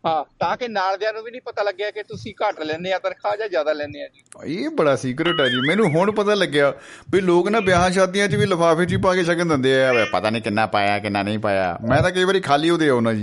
[0.05, 3.35] ਹਾਂ ਤਾਂ ਕਿ ਨਾਲਦਿਆਂ ਨੂੰ ਵੀ ਨਹੀਂ ਪਤਾ ਲੱਗਿਆ ਕਿ ਤੁਸੀਂ ਘੱਟ ਲੈਂਦੇ ਆ ਤਨਖਾਹ
[3.37, 6.73] ਜਾਂ ਜ਼ਿਆਦਾ ਲੈਂਦੇ ਆ ਜੀ। ਇਹ ਬੜਾ ਸੀਕ੍ਰੇਟ ਹੈ ਜੀ। ਮੈਨੂੰ ਹੁਣ ਪਤਾ ਲੱਗਿਆ
[7.11, 9.93] ਵੀ ਲੋਕ ਨਾ ਵਿਆਹਾਂ ਸ਼ਾਦੀਆਂ 'ਚ ਵੀ ਲਿਫਾਫੇ 'ਚ ਹੀ ਪਾ ਕੇ ਸ਼ਗਨ ਦਿੰਦੇ ਆ।
[9.93, 13.13] ਵੇ ਪਤਾ ਨਹੀਂ ਕਿੰਨਾ ਪਾਇਆ ਕਿੰਨਾ ਨਹੀਂ ਪਾਇਆ। ਮੈਂ ਤਾਂ ਕਈ ਵਾਰੀ ਖਾਲੀ ਉਹਦੇ ਆਉਣਾ
[13.13, 13.21] ਜੀ।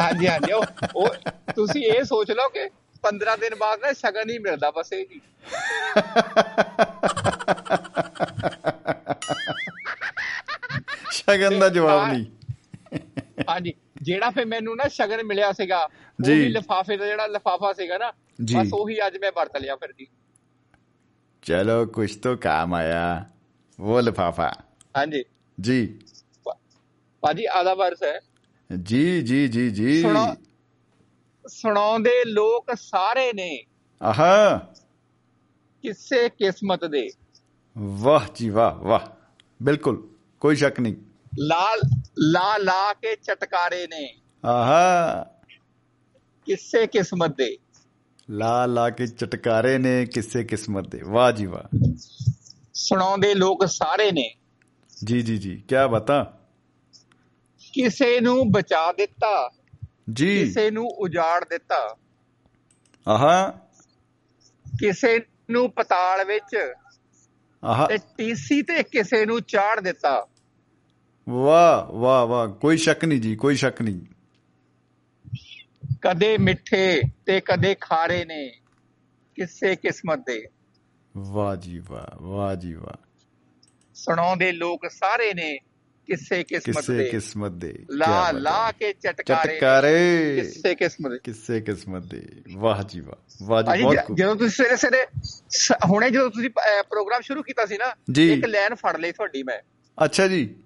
[0.00, 0.52] ਹਾਂਜੀ ਹਾਂਜੀ।
[0.96, 1.08] ਉਹ
[1.56, 2.68] ਤੁਸੀਂ ਇਹ ਸੋਚ ਲਓ ਕਿ
[3.04, 5.20] 15 ਦਿਨ ਬਾਅਦ ਨਾ ਸ਼ਗਨ ਹੀ ਮਿਲਦਾ ਬਸ ਇਹ ਜੀ
[11.10, 12.26] ਸ਼ਗਨ ਦਾ ਜਵਾਬ ਨਹੀਂ।
[13.50, 17.98] ਹਾਂਜੀ। ਜਿਹੜਾ ਫੇ ਮੈਨੂੰ ਨਾ ਸ਼ਗਨ ਮਿਲਿਆ ਸੀਗਾ ਉਹ ਵੀ ਲਫਾਫੇ ਦਾ ਜਿਹੜਾ ਲਫਾਫਾ ਸੀਗਾ
[17.98, 18.10] ਨਾ
[18.60, 20.06] ਬਸ ਉਹੀ ਅੱਜ ਮੈਂ ਵਰਤ ਲਿਆ ਫਿਰ ਜੀ।
[21.42, 23.30] ਚਲੋ ਕੁਝ ਤੋਂ ਕੰਮ ਆਇਆ
[23.80, 24.52] ਉਹ ਲਫਾਫਾ।
[24.96, 25.24] ਹਾਂਜੀ।
[25.60, 26.00] ਜੀ।
[27.20, 28.20] ਭਾਜੀ ਆਦਾ ਵਰਸ ਹੈ।
[28.82, 30.02] ਜੀ ਜੀ ਜੀ ਜੀ।
[31.46, 33.64] ਸੁਣਾਉਂਦੇ ਲੋਕ ਸਾਰੇ ਨੇ।
[34.02, 34.58] ਆਹਾ।
[35.82, 37.08] ਕਿਸੇ ਕਿਸਮਤ ਦੇ।
[37.78, 39.00] ਵਾਹ ਜੀ ਵਾਹ ਵਾਹ।
[39.62, 40.08] ਬਿਲਕੁਲ
[40.40, 40.94] ਕੋਈ ਸ਼ੱਕ ਨਹੀਂ।
[41.38, 41.80] ਲਾਲ
[42.18, 45.28] ਲਾ ਲਾ ਕੇ ਚਟਕਾਰੇ ਨੇ। आहा
[46.46, 47.58] ਕਿਸੇ ਕਿਸਮਤ ਦੇ।
[48.30, 51.78] ਲਾ ਲਾ ਕੇ ਚਟਕਾਰੇ ਨੇ ਕਿਸੇ ਕਿਸਮਤ ਦੇ। ਵਾਹ ਜੀ ਵਾਹ।
[52.74, 54.34] ਸੁਣਾਉਂਦੇ ਲੋਕ ਸਾਰੇ ਨੇ।
[55.04, 56.38] ਜੀ ਜੀ ਜੀ। ਕੀ ਬਤਾ?
[57.72, 59.50] ਕਿਸੇ ਨੂੰ ਬਚਾ ਦਿੱਤਾ।
[60.12, 61.96] ਜੀ। ਕਿਸੇ ਨੂੰ ਉਜਾੜ ਦਿੱਤਾ।
[63.08, 63.50] ਆਹਾ।
[64.80, 65.20] ਕਿਸੇ
[65.50, 66.72] ਨੂੰ ਪਤਾਲ ਵਿੱਚ
[67.64, 70.26] ਆਹਾ। ਤੇ ਟੀਸੀ ਤੇ ਕਿਸੇ ਨੂੰ ਚਾੜ ਦਿੱਤਾ।
[71.28, 74.00] ਵਾਹ ਵਾਹ ਵਾਹ ਕੋਈ ਸ਼ੱਕ ਨਹੀਂ ਜੀ ਕੋਈ ਸ਼ੱਕ ਨਹੀਂ।
[76.02, 78.48] ਕਦੇ ਮਿੱਠੇ ਤੇ ਕਦੇ ਖਾਰੇ ਨੇ
[79.34, 80.46] ਕਿਸੇ ਕਿਸਮਤ ਦੇ।
[81.16, 83.06] ਵਾਹ ਜੀ ਵਾਹ ਵਾਹ ਜੀ ਵਾਹ।
[83.94, 85.58] ਸੁਣਾਉਂਦੇ ਲੋਕ ਸਾਰੇ ਨੇ
[86.06, 91.60] ਕਿਸੇ ਕਿਸਮਤ ਕਿਸੇ ਦੇ। ਕਿਸਮਤ ਦੇ ਲਾ ਲਾ। ਕੇ ਚਟਕਾਰੇ ਚਟਕਾਰੇ। ਕਿਸੇ ਕਿਸਮਤ ਦੇ। ਕਿਸੇ
[91.60, 95.06] ਕਿਸਮਤ ਦੇ। ਵਾਹ ਜੀ ਵਾਹ ਵਾਹ ਜੀ ਬਹੁਤ ਜਦੋਂ ਤੁਸੀਂ ਸਵੇਰੇ ਸਵੇਰੇ
[95.84, 96.50] ਹੁਣੇ ਜਦੋਂ ਤੁਸੀਂ
[96.82, 99.58] ਪ੍ਰੋਗਰਾਮ ਸ਼ੁਰੂ ਕੀਤਾ ਸੀ ਨਾ। ਇੱਕ ਲਾਈਨ ਫੜ ਲਈ ਤੁਹਾਡੀ ਮੈਂ।
[100.04, 100.56] ਅੱਛਾ ਜੀ।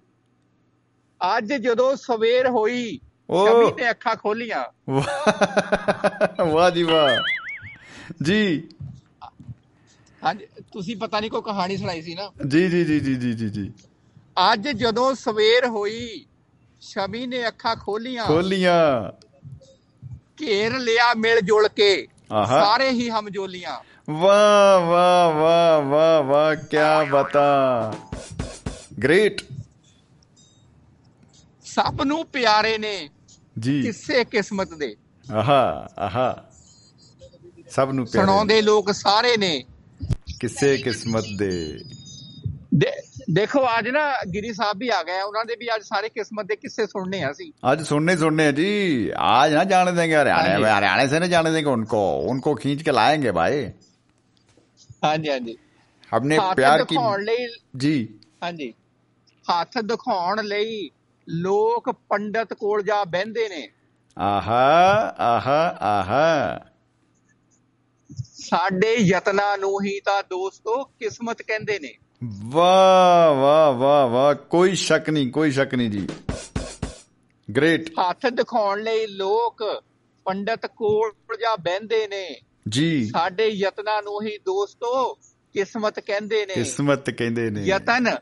[1.36, 3.00] ਅੱਜ ਜਦੋਂ ਸਵੇਰ ਹੋਈ।
[3.30, 4.92] ਸ਼ਮੀ ਨੇ ਅੱਖਾਂ ਖੋਲੀਆਂ।
[6.44, 7.16] ਵਾਹ। ਜੀ ਵਾਹ।
[8.22, 8.68] ਜੀ।
[10.24, 12.30] ਹਾਂਜੀ ਤੁਸੀਂ ਪਤਾ ਨਹੀਂ ਕੋਈ ਕਹਾਣੀ ਸੁਣਾਈ ਸੀ ਨਾ?
[12.48, 13.72] ਜੀ ਜੀ ਜੀ ਜੀ ਜੀ ਜੀ ਜੀ।
[14.52, 16.26] ਅੱਜ ਜਦੋਂ ਸਵੇਰ ਹੋਈ
[16.80, 19.12] ਸ਼ਮੀ ਨੇ ਅੱਖਾਂ ਖੋਲੀਆਂ। ਖੋਲੀਆਂ।
[20.40, 22.06] ਘੇਰ ਲਿਆ ਮਿਲ ਜੁਲ ਕੇ।
[22.48, 27.92] ਸਾਰੇ ਹੀ ਹਮਜੋਲੀਆਂ। ਵਾਹ ਵਾਹ ਵਾਹ ਵਾਹ ਵਾਹ ਕੀ ਬਤਾ।
[29.02, 29.42] ਗ੍ਰੇਟ
[31.77, 32.97] ਸਭ ਨੂੰ ਪਿਆਰੇ ਨੇ
[33.55, 34.95] ਜੀ ਕਿਸੇ ਕਿਸਮਤ ਦੇ
[35.25, 35.61] ਆਹਾ
[35.99, 36.27] ਆਹਾ
[37.71, 39.53] ਸਭ ਨੂੰ ਪਿਆਰੇ ਸੁਣਾਉਂਦੇ ਲੋਕ ਸਾਰੇ ਨੇ
[40.39, 41.49] ਕਿਸੇ ਕਿਸਮਤ ਦੇ
[42.75, 42.91] ਦੇ-
[43.33, 44.01] ਦੇਖੋ ਅੱਜ ਨਾ
[44.33, 47.17] ਗਿਰੀ ਸਾਹਿਬ ਵੀ ਆ ਗਏ ਆ, ਉਹਨਾਂ ਦੇ ਵੀ ਅੱਜ ਸਾਰੇ ਕਿਸਮਤ ਦੇ किस्से सुनने
[47.17, 48.69] हैं ਅਸੀਂ आज सुनने सुनने हैं जी
[49.25, 52.81] आज ना जाने देंगे हरियाणा हाँ जी। हरियाणा से नहीं जाने देंगे उनको उनको खींच
[52.81, 53.61] के लाएंगे भाई
[55.03, 55.55] ਹਾਂਜੀ ਹਾਂਜੀ
[56.11, 57.47] हमने ਹੱਥ प्यार की ਦਿਖਾਉਣ ਲਈ
[57.83, 57.93] जी
[58.43, 58.69] ਹਾਂਜੀ
[59.45, 60.75] ਹੱਥ ਦਿਖਾਉਣ ਲਈ
[61.28, 63.68] ਲੋਕ ਪੰਡਤ ਕੋਲ ਜਾ ਬਹਿੰਦੇ ਨੇ।
[64.18, 66.58] ਆਹਾ ਆਹਾ ਆਹਾ।
[68.34, 71.94] ਸਾਡੇ ਯਤਨਾਂ ਨੂੰ ਹੀ ਤਾਂ ਦੋਸਤੋ ਕਿਸਮਤ ਕਹਿੰਦੇ ਨੇ।
[72.44, 76.08] ਵਾਹ ਵਾਹ ਵਾਹ ਵਾਹ। ਕੋਈ ਸ਼ੱਕ ਨਹੀਂ ਕੋਈ ਸ਼ੱਕ ਨਹੀਂ ਜੀ।
[77.56, 79.84] ਗ੍ਰੇਟ ਹੱਥ ਦਿਖਾਉਣ ਲਈ ਲੋਕ
[80.24, 85.14] ਪੰਡਤ ਕੋਲ ਜਾ ਬਹਿੰਦੇ ਨੇ। ਜੀ। ਸਾਡੇ ਯਤਨਾਂ ਨੂੰ ਹੀ ਦੋਸਤੋ
[85.52, 88.16] ਕਿਸਮਤ ਕਹਿੰਦੇ ਨੇ। ਕਿਸਮਤ ਕਹਿੰਦੇ ਨੇ। ਯਤਨ।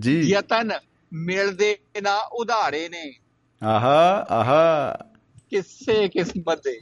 [0.00, 0.72] ਜੀ। ਯਤਨ।
[1.12, 3.14] ਮਿਲਦੇ ਨਾ ਉਧਾਰੇ ਨੇ।
[3.62, 4.94] ਆਹਾ ਆਹਾ।
[5.50, 6.80] ਕਿਸੇ ਕਿਸਮਤ ਦੇ।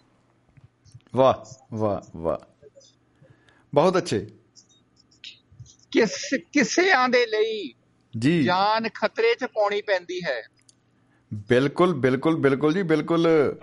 [1.15, 1.35] ਵਾਹ
[1.75, 2.69] ਵਾਹ ਵਾਹ।
[3.75, 4.27] ਬਹੁਤ ਅੱਛੇ।
[5.93, 7.75] ਕਿਸ ਕਿਸਿਆਂ ਦੇ ਲਈ
[8.19, 10.43] ਜੀ। ਜਾਨ ਖਤਰੇ 'ਚ ਪਾਉਣੀ ਪੈਂਦੀ ਹੈ।
[11.35, 13.59] ਬਿਲਕੁਲ ਬਿਲਕੁਲ ਬਿਲਕੁਲ ਜੀ ਬਿਲਕੁਲ।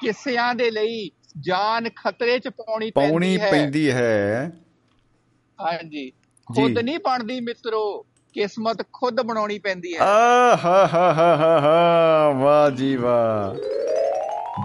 [0.00, 4.52] ਕਿਸਿਆਂ ਦੇ ਲਈ ਜਾਨ ਖਤਰੇ 'ਚ ਪਾਉਣੀ ਪੈਂਦੀ ਹੈ। ਪਾਉਣੀ ਪੈਂਦੀ ਹੈ।
[5.60, 6.10] ਹਾਂਜੀ।
[6.46, 12.30] ਖੁਦ ਨਹੀਂ ਬਣਦੀ ਮਿੱਤਰੋ। ਕਿਸਮਤ ਖੁਦ ਬਣਾਉਣੀ ਪੈਂਦੀ ਹੈ। ਆ ਹਾ ਹਾ ਹਾ ਹਾ ਹਾ
[12.30, 13.54] ਵਾਹ ਜੀ ਵਾਹ।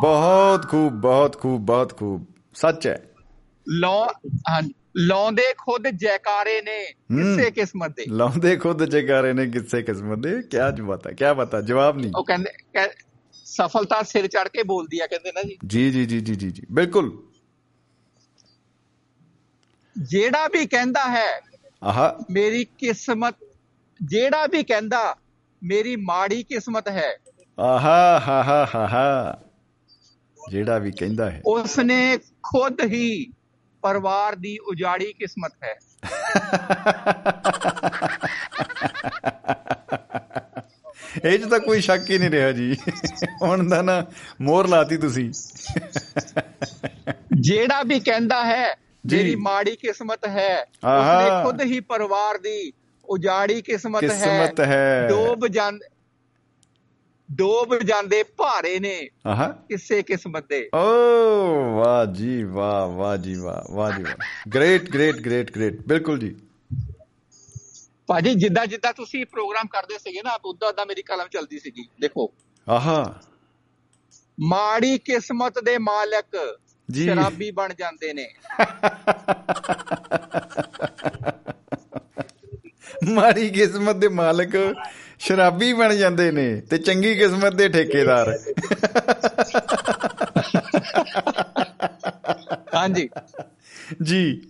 [0.01, 3.11] ਬਹੁਤ ਖੂਬ ਬਹੁਤ ਖੂਬ ਬਹੁਤ ਖੂਬ। ਸੱਚ ਹੈ।
[3.69, 4.07] ਲੌ
[4.49, 4.61] ਹਾਂ
[4.97, 10.71] ਲਾਉਂਦੇ ਖੁਦ ਜੈਕਾਰੇ ਨੇ ਕਿਸੇ ਕਿਸਮਤ ਦੇ। ਲਾਉਂਦੇ ਖੁਦ ਜਗਾਰੇ ਨੇ ਕਿਸੇ ਕਿਸਮਤ ਦੇ। ਕਿਆ
[10.71, 15.31] ਬਤਾ ਕਿਆ ਬਤਾ ਜਵਾਬ ਨਹੀਂ। ਉਹ ਕਹਿੰਦੇ ਕਹਿ- ਸਫਲਤਾ ਸਿਰ ਚੜ ਕੇ ਬੋਲਦੀ ਆ ਕਹਿੰਦੇ
[15.31, 17.23] ਨਾ ਜੀ ਜੀ ਜੀ ਜੀ ਜੀ ਜੀ ਬਿਲਕੁਲ।
[20.01, 21.41] ਜਿਹੜਾ ਵੀ ਕਹਿੰਦਾ ਹੈ
[21.83, 23.35] ਆਹਾ। ਮੇਰੀ ਕਿਸਮਤ
[24.03, 25.15] ਜਿਹੜਾ ਵੀ ਕਹਿੰਦਾ
[25.63, 27.17] ਮੇਰੀ ਮਾੜੀ ਕਿਸਮਤ ਹੈ।
[27.59, 29.39] ਆਹਾ ਹਾ ਹਾ ਹਾ
[30.49, 33.31] ਜਿਹੜਾ ਵੀ ਕਹਿੰਦਾ ਹੈ। ਉਸਨੇ ਖੁਦ ਹੀ
[33.81, 35.79] ਪਰਿਵਾਰ ਦੀ ਉਜਾੜੀ ਕਿਸਮਤ ਹੈ।
[41.25, 42.77] ਇਹ 'ਚ ਤਾਂ ਕੋਈ ਸ਼ੱਕ ਹੀ ਨਹੀਂ ਰਿਹਾ ਜੀ।
[43.41, 44.05] ਹੁਣ ਦਾ ਨਾ
[44.41, 45.33] ਮੋਹਰ ਲਾਤੀ ਤੁਸੀਂ।
[47.41, 48.75] ਜਿਹੜਾ ਵੀ ਕਹਿੰਦਾ ਹੈ
[49.07, 52.73] ਜੀ। ਮੇਰੀ ਮਾੜੀ ਕਿਸਮਤ ਹੈ। ਉਸਨੇ ਖੁਦ ਹੀ ਪਰਿਵਾਰ ਦੀ
[53.11, 55.87] ਉਜਾੜੀ ਕਿਸਮਤ ਹੈ। ਕਿਸਮਤ ਹੈ। ਡੋਬ ਜਾਂਦੇ
[57.31, 63.73] ਡੋਬ ਜਾਂਦੇ ਭਾਰੇ ਨੇ ਆਹਾ। ਕਿਸੇ ਕਿਸਮਤ ਦੇ। ਓ ਵਾਹ ਜੀ ਵਾਹ ਵਾਹ ਜੀ ਵਾਹ
[63.73, 66.35] ਵਾਹ ਜੀ ਵਾਹ। ਗ੍ਰੇਟ ਗ੍ਰੇਟ ਗ੍ਰੇਟ ਗ੍ਰੇਟ ਬਿਲਕੁਲ ਜੀ।
[68.07, 72.33] ਭਾਜੀ ਜਿੱਦਾਂ ਜਿੱਦਾਂ ਤੁਸੀਂ ਪ੍ਰੋਗਰਾਮ ਕਰਦੇ ਸੀਗੇ ਨਾ ਉਦਾਂ ਉਦਾਂ ਮੇਰੀ ਕਲਮ ਚੱਲਦੀ ਸੀਗੀ। ਦੇਖੋ।
[72.69, 73.19] ਆਹਾ।
[74.39, 76.59] ਮਾੜੀ ਕਿਸਮਤ ਦੇ ਮਾਲਕ।
[76.95, 78.33] ਸ਼ਰਾਬੀ ਬਣ ਜਾਂਦੇ ਨੇ।
[83.13, 84.75] ਮਾੜੀ ਕਿਸਮਤ ਦੇ ਮਾਲਕ
[85.19, 88.39] ਸ਼ਰਾਬੀ ਬਣ ਜਾਂਦੇ ਨੇ ਤੇ ਚੰਗੀ ਕਿਸਮਤ ਦੇ ਠੇਕੇਦਾਰ।
[92.75, 93.09] ਹਾਂਜੀ।
[94.03, 94.41] ਜੀ।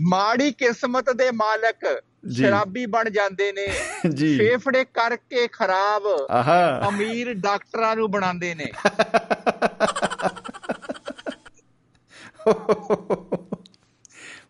[0.00, 3.68] ਮਾੜੀ ਕਿਸਮਤ ਦੇ ਮਾਲਕ। ਸ਼ਰਾਬੀ ਬਣ ਜਾਂਦੇ ਨੇ।
[4.14, 8.64] ਜੀ। ਫੇਫੜੇ ਕਰਕੇ ਖਰਾਬ ਆਹਾ। ਅਮੀਰ ਡਾਕਟਰਾਂ ਨੂੰ ਬਣਾਉਂਦੇ ਨੇ।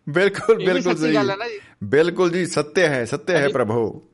[0.09, 4.07] ਬਿਲਕੁਲ ਬਿਲਕੁਲ ਸਹੀ ਗੱਲ ਹੈ ਨਾ ਜੀ। ਬਿਲਕੁਲ ਜੀ ਸੱਤਿਆ ਹੈ ਸੱਤਿਆ ਹੈ ਪ੍ਰਭੂ।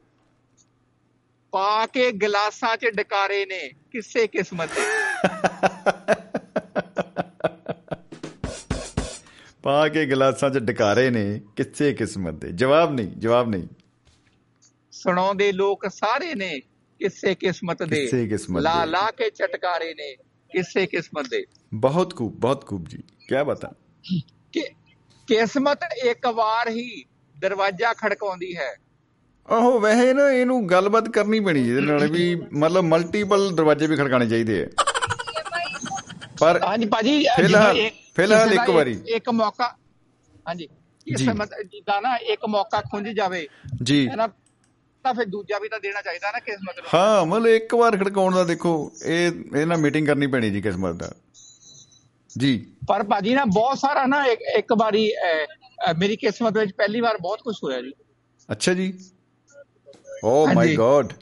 [1.52, 4.82] ਪਾ ਕੇ ਗਲਾਸਾਂ 'ਚ ਡਕਾਰੇ ਨੇ ਕਿਸੇ ਕਿਸਮਤ ਦੇ।
[9.64, 13.68] ਪਾ ਕੇ ਗਲਾਸਾਂ 'ਚ ਡਕਾਰੇ ਨੇ ਕਿਸੇ ਕਿਸਮਤ ਦੇ। ਜਵਾਬ ਨਹੀਂ ਜਵਾਬ ਨਹੀਂ।
[14.92, 16.62] ਸੁਣਾਉਂਦੇ ਲੋਕ ਸਾਰੇ ਨੇ
[17.00, 20.16] ਕਿਸੇ ਕਿਸਮਤ ਦੇ। ਕਿਸੇ ਕਿਸਮਤ ਲਾ ਲਾ ਕੇ ਚਟਕਾਰੇ ਨੇ
[20.50, 23.72] ਕਿਸੇ ਕਿਸਮਤ ਦੇ। ਬਹੁਤ ਖੂਬ ਬਹੁਤ ਖੂਬ ਜੀ। ਕੀ ਬਤਾ
[25.32, 27.06] ਕਿਸਮਤ ਇੱਕ ਵਾਰ ਹੀ
[27.40, 28.76] ਦਰਵਾਜ਼ਾ ਖੜਕਾਉਂਦੀ ਹੈ।
[29.50, 34.28] ਆਹੋ ਵੈਸੇ ਨਾ ਇਹਨੂੰ ਗੱਲਬਾਤ ਕਰਨੀ ਪੈਣੀ ਜਿਹਦੇ ਨਾਲ ਵੀ ਮਤਲਬ ਮਲਟੀਪਲ ਦਰਵਾਜ਼ੇ ਵੀ ਖੜਕਾਣੇ
[34.30, 34.68] ਚਾਹੀਦੇ ਆ।
[36.40, 39.76] ਪਰ ਹਾਂਜੀ ਭਾਜੀ ਫਿਲਹਾਲ- ਫਿਲਹਾਲ ਇੱਕ ਵਾਰੀ। ਇੱਕ ਮੌਕਾ
[40.48, 40.68] ਹਾਂਜੀ।
[41.06, 43.48] ਕਿਸਮਤ ਜਿੱਦਾਂ ਨਾ ਇੱਕ ਮੌਕਾ ਖੁੰਝ ਜਾਵੇ
[43.84, 44.10] ਜੀ।
[45.04, 48.36] ਤਾਂ ਫਿਰ ਦੂਜਾ ਵੀ ਤਾਂ ਦੇਣਾ ਚਾਹੀਦਾ ਨਾ ਕਿਸਮਤ ਨੂੰ। ਹਾਂ ਮਤਲਬ ਇੱਕ ਵਾਰ ਖੜਕਾਉਣ
[48.36, 51.12] ਦਾ ਦੇਖੋ ਇਹ ਇਹ ਨਾਲ ਮੀਟਿੰਗ ਕਰਨੀ ਪੈਣੀ ਜੀ ਕਿਸਮਤ ਦਾ।
[52.38, 55.12] ਜੀ। ਪਰ ਭਾਜੀ ਨਾ ਬਹੁਤ ਸਾਰਾ ਨਾ ਇੱਕ ਵਾਰੀ
[55.98, 57.94] ਮੇਰੀ ਕਿਸਮਤ ਵਿੱਚ ਪਹਿਲੀ ਵਾਰ ਬਹੁਤ ਕੁਝ ਹੋਇਆ ਜੀ।
[58.52, 59.00] ਅੱਛਾ ਜੀ।
[60.24, 61.14] ਓ ਮਾਈ। ਗॉड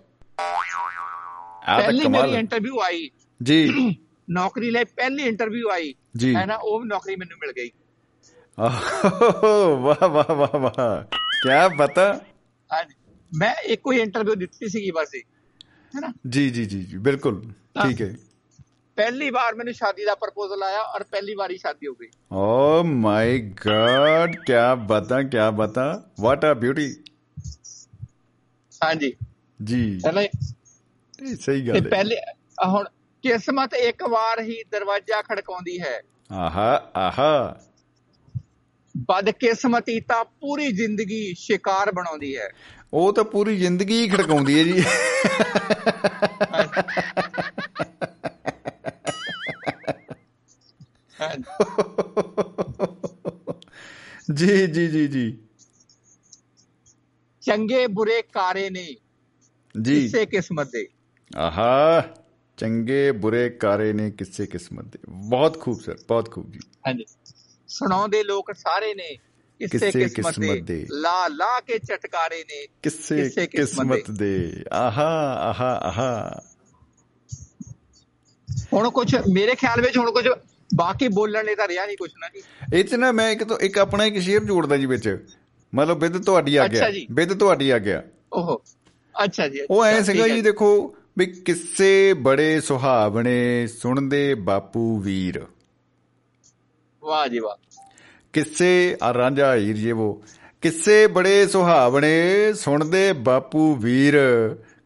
[1.67, 3.09] ਆ ਤਾਂ ਪਹਿਲੀ ਕਮਾਲ ਮੇਰੀ। ਇੰਟਰਵਿਊ ਆਈ।
[3.43, 3.67] ਜੀ।
[4.29, 5.93] ਨੌਕਰੀ ਲਈ ਪਹਿਲੀ ਇੰਟਰਵਿਊ ਆਈ।
[6.35, 7.71] ਹੈ ਨਾ ਉਹ ਨੌਕਰੀ ਮੈਨੂੰ ਮਿਲ ਗਈ।
[8.59, 11.03] ਵਾਹ ਵਾਹ ਵਾਹ ਵਾਹ।
[11.43, 12.21] ਕੀ ਪਤਾ।
[13.35, 16.13] ਮੈਂ ਇੱਕੋ ਹੀ ਇੰਟਰਵਿਊ ਦਿੱਤੀ ਸੀਗੀ ਬਸ ਹੈ ਨਾ?
[16.29, 17.41] ਜੀ ਜੀ ਜੀ ਬਿਲਕੁਲ।
[17.87, 18.15] ਠੀਕ ਹੈ।
[18.99, 23.39] ਪਹਿਲੀ ਵਾਰ ਮੈਨੂੰ ਸ਼ਾਦੀ ਦਾ ਪ੍ਰਪੋਜ਼ਲ ਆਇਆ ਔਰ ਪਹਿਲੀ ਵਾਰੀ ਸ਼ਾਦੀ ਹੋ ਗਈ। ਓ ਮਾਈ
[23.49, 26.95] ਗॉड ਕੀ ਬਤਾ ਕੀ ਬਤਾ। ਵਾਟ ਆ ਬਿਊਟੀ
[28.83, 29.13] ਹਾਂਜੀ।
[29.63, 32.15] ਜੀ। ਇਹ ਸਹੀ ਗੱਲ ਹੈ। ਪਹਿਲੇ
[32.67, 32.85] ਹੁਣ
[33.23, 37.59] ਕਿਸਮਤ ਇੱਕ ਵਾਰ ਹੀ ਦਰਵਾਜ਼ਾ ਖੜਕਾਉਂਦੀ ਹੈ। ਆਹਾ ਆਹਾ।
[38.97, 42.49] ਬਦਕਿਸਮਤੀ ਤਾਂ ਪੂਰੀ ਜ਼ਿੰਦਗੀ ਸ਼ਿਕਾਰ ਬਣਾਉਂਦੀ ਹੈ।
[42.93, 44.83] ਉਹ ਤਾਂ ਪੂਰੀ ਜ਼ਿੰਦਗੀ ਹੀ ਖੜਕਾਉਂਦੀ ਹੈ ਜੀ।
[54.33, 55.37] ਜੀ ਜੀ ਜੀ ਜੀ।
[57.41, 58.95] ਚੰਗੇ ਬੁਰੇ ਕਾਰੇ ਨੇ
[59.81, 60.87] ਜੀ। ਇਸੇ ਕਿਸਮਤ ਦੇ।
[61.37, 62.03] ਆਹਾ
[62.57, 67.05] ਚੰਗੇ ਬੁਰੇ ਕਾਰੇ ਨੇ ਕਿਸੇ ਕਿਸਮਤ ਦੇ। ਬਹੁਤ ਖੂਬ ਸਰ ਬਹੁਤ ਖੂਬ ਜੀ। ਹਾਂਜੀ।
[67.67, 69.17] ਸੁਣਾਉਂਦੇ ਲੋਕ ਸਾਰੇ ਨੇ
[69.67, 76.41] ਕਿਸੇ ਕਿਸਮਤ ਦੇ। ਲਾ ਲਾ ਕੇ ਚਟਕਾਰੇ ਨੇ ਕਿਸੇ ਕਿਸੇ ਕਿਸਮਤ ਦੇ। ਆਹਾ ਆਹਾ ਆਹਾ।
[78.73, 80.29] ਹੁਣ ਕੁਝ ਮੇਰੇ ਖਿਆਲ ਵਿੱਚ ਹੁਣ ਕੁਝ
[80.75, 82.41] ਬਾਕੀ ਬੋਲਣ ਲਈ ਤਾਂ ਰਿਹਾ ਨਹੀਂ ਕੁਝ ਨਾ ਜੀ।
[82.77, 85.25] ਇਹ ਚ ਨਾ ਮੈਂ ਇੱਕ ਤੋਂ ਇੱਕ ਆਪਣਾ ਇੱਕ ਸ਼ੇਅਰ ਜੋੜਦਾ ਜੀ ਵਿੱਚ।
[85.75, 88.03] ਮਤਲਬ ਵਿਦ ਤੁਹਾਡੀ ਆ ਗਿਆ। ਵਿਦ ਤੁਹਾਡੀ ਆ ਗਿਆ
[88.33, 88.61] ਓਹੋ।
[89.23, 95.45] ਅੱਛਾ ਜੀ ਉਹ ਐ ਸੀਗਾ ਜੀ ਦੇਖੋ ਵੀ ਕਿਸੇ ਬੜੇ ਸੁਹਾਵਣੇ ਸੁਣਦੇ ਬਾਪੂ ਵੀਰ।
[97.03, 97.81] ਵਾਹ ਜੀ ਵਾਹ।
[98.33, 100.23] ਕਿਸੇ ਆ ਰਾਂਝਾ ਹੀਰ ਜੇ ਉਹ
[100.61, 104.19] ਕਿਸੇ ਬੜੇ ਸੁਹਾਵਣੇ ਸੁਣਦੇ ਬਾਪੂ ਵੀਰ।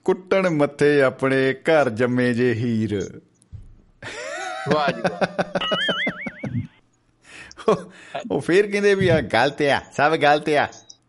[0.05, 3.21] ਕੁੱਟਣ ਮੱਥੇ ਆਪਣੇ ਘਰ ਜੰਮੇ ਜੇ ਹੀਰ।
[8.31, 10.67] ਉਹ ਫੇਰ ਕਹਿੰਦੇ ਵੀ ਆ ਗਲਤ ਆ ਸਭ ਗਲਤ ਆ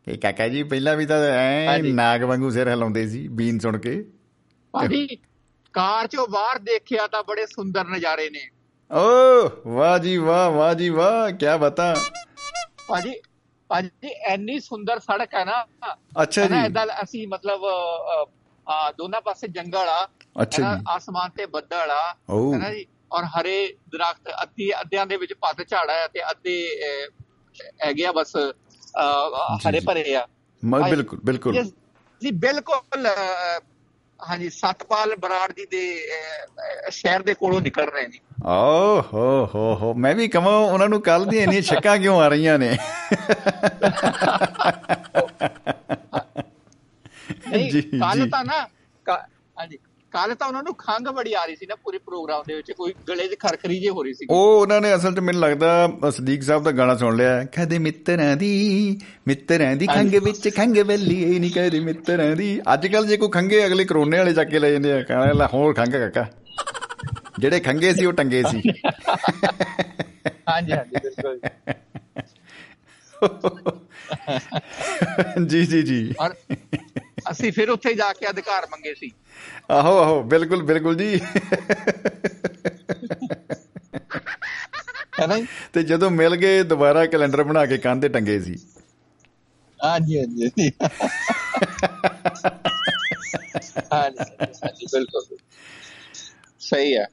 [0.09, 4.03] ਇਹ ਕਾਕਾ ਜੀ ਪਹਿਲਾਂ ਵੀ ਤਾਂ ਐ। ਨਾਗ ਵਾਂਗੂ ਸਿਰ ਹਿਲਾਉਂਦੇ ਸੀ ਬੀਨ ਸੁਣ ਕੇ
[4.75, 5.07] ਭਾਜੀ
[5.75, 8.49] ਕਾਰ ਚੋਂ ਬਾਹਰ ਦੇਖਿਆ ਤਾਂ ਬੜੇ ਸੁੰਦਰ ਨਜ਼ਾਰੇ ਨੇ
[8.90, 9.03] ਓ
[9.67, 11.95] ਵਾਹ ਜੀ ਵਾਹ ਵਾਹ ਜੀ ਵਾਹ ਕੀ ਬਤਾ
[12.88, 13.14] ਭਾਜੀ
[13.71, 15.64] ਭਾਜੀ ਐਨੀ ਸੁੰਦਰ ਸੜਕ ਹੈ ਨਾ
[16.23, 17.64] ਅੱਛਾ ਜੀ ਏਦਾਂ ਅਸੀਂ ਮਤਲਬ
[18.67, 20.07] ਆ ਦੋਨਾਂ ਪਾਸੇ ਜੰਗਲ ਆ
[20.43, 23.57] ਅੱਛਾ ਜੀ ਆਸਮਾਨ ਤੇ ਬੱਦਲ ਆ ਹੈ ਨਾ ਜੀ ਔਰ ਹਰੇ
[23.92, 26.57] ਦਰਖਤ ਅੱਧੀ ਅੱਧਿਆਂ ਦੇ ਵਿੱਚ ਪੱਤ ਝਾੜ ਆ ਤੇ ਅੱਧੇ
[27.85, 28.37] ਹੈਗੇ ਆ ਬਸ
[29.66, 30.27] ਹਰੇ। ਭਰੇ ਆ।
[30.62, 31.62] ਬਿਲਕੁਲ ਬਿਲਕੁਲ।
[32.20, 33.07] ਜੀ ਬਿਲਕੁਲ
[34.20, 35.81] ਹਾਂਜੀ ਸਤਪਾਲ ਬਰਾੜ ਜੀ ਦੇ
[36.90, 39.24] ਸ਼ਹਿਰ ਦੇ ਕੋਲੋਂ ਨਿਕਲ ਰਹੇ ਨੇ। ਓ ਹੋ
[39.55, 42.70] ਹੋ ਹੋ। ਮੈਂ ਵੀ ਕਹਾਂ ਉਹਨਾਂ ਨੂੰ ਕੱਲ ਦੀਆਂ ਇੰਨੀਆਂ ਛੱਕਾਂ ਕਿਉਂ ਆ ਰਹੀਆਂ ਨੇ?
[47.70, 48.66] ਜੀ, ਕੱਲ। ਤਾਂ ਨਾ
[49.07, 49.79] ਹਾਂਜੀ
[50.12, 51.74] ਕੱਲ ਤਾਂ ਉਹਨਾਂ ਨੂੰ ਖੰਘ ਬੜੀ ਆ ਰਹੀ ਸੀ ਨਾ
[52.14, 55.14] ਪ੍ਰੋਗਰਾਮ ਦੇ ਵਿੱਚ ਕੋਈ ਗਲੇ 'ਚ ਖਰਖਰੀ ਜੇ ਹੋ ਰਹੀ ਸੀ। ਉਹ ਉਹਨਾਂ ਨੇ ਅਸਲ
[55.14, 58.50] 'ਚ ਮੈਨੂੰ ਲੱਗਦਾ ਸਦੀਕ ਸਾਹਿਬ ਦਾ ਗਾਣਾ ਸੁਣ ਲਿਆ। ਕਦੇ ਮਿੱਤਰਾਂ ਦੀ
[59.29, 63.66] ਮਿੱਤਰਾਂ ਦੀ ਖੰਗ ਵਿੱਚ ਖੰਗ ਵੱਲੀ ਨਹੀਂ ਕਦੇ ਮਿੱਤਰਾਂ ਦੀ। ਅੱਜ ਕੱਲ ਜੇ ਕੋਈ ਖੰਗੇ
[63.66, 66.27] ਅਗਲੇ ਕਰੋਨੇ ਵਾਲੇ ਚੱਕ ਕੇ ਲੈ ਜਾਂਦੇ ਆ ਕਹਿੰਦਾ ਲੈ ਹੋਰ ਖੰਗ ਕਾਕਾ।
[67.38, 68.62] ਜਿਹੜੇ ਖੰਗੇ ਸੀ ਉਹ ਟੰਗੇ ਸੀ।
[70.48, 71.40] ਹਾਂਜੀ ਹਾਂਜੀ ਬਿਲਕੁਲ
[75.46, 76.35] ਜੀ ਜੀ ਜੀ। ਔਰ
[77.31, 79.11] ਅਸੀਂ ਫਿਰ ਉੱਥੇ ਜਾ ਕੇ ਅਧਿਕਾਰ ਮੰਗੇ ਸੀ।
[79.71, 81.21] ਆਹੋ ਆਹੋ ਬਿਲਕੁਲ ਬਿਲਕੁਲ ਜੀ।
[85.21, 85.37] ਹੈ ਨਾ?
[85.73, 88.57] ਤੇ ਜਦੋਂ ਮਿਲ ਗਏ ਦੁਬਾਰਾ ਕੈਲੰਡਰ ਬਣਾ ਕੇ ਕੰਧ ਤੇ ਟੰਗੇ ਸੀ।
[89.85, 90.71] ਹਾਂਜੀ ਹਾਂਜੀ
[93.93, 95.37] ਹਾਂਜੀ ਬਿਲਕੁਲ।
[96.61, 97.07] ਸਹੀ ਹੈ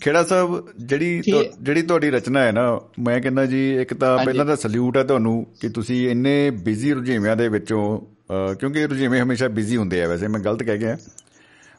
[0.00, 1.22] ਖੇੜਾ ਸਾਹਿਬ ਜਿਹੜੀ
[1.62, 5.46] ਜਿਹੜੀ ਤੁਹਾਡੀ ਰਚਨਾ ਹੈ ਨਾ ਮੈਂ ਕਹਿੰਦਾ ਜੀ ਇੱਕ ਤਾਂ। ਪਹਿਲਾਂ ਤਾਂ ਸਲੂਟ ਹੈ ਤੁਹਾਨੂੰ
[5.60, 10.40] ਕਿ ਤੁਸੀਂ ਇੰਨੇ ਬਿਜ਼ੀ ਰੁਝੇਵਿਆਂ ਦੇ ਵਿੱਚੋਂ ਕਿਉਂਕਿ ਰੁਝੇਵੇਂ ਹਮੇਸ਼ਾ ਬਿਜ਼ੀ ਹੁੰਦੇ ਆ ਵੈਸੇ ਮੈਂ
[10.40, 10.96] ਗਲਤ ਕਹਿ ਗਿਆ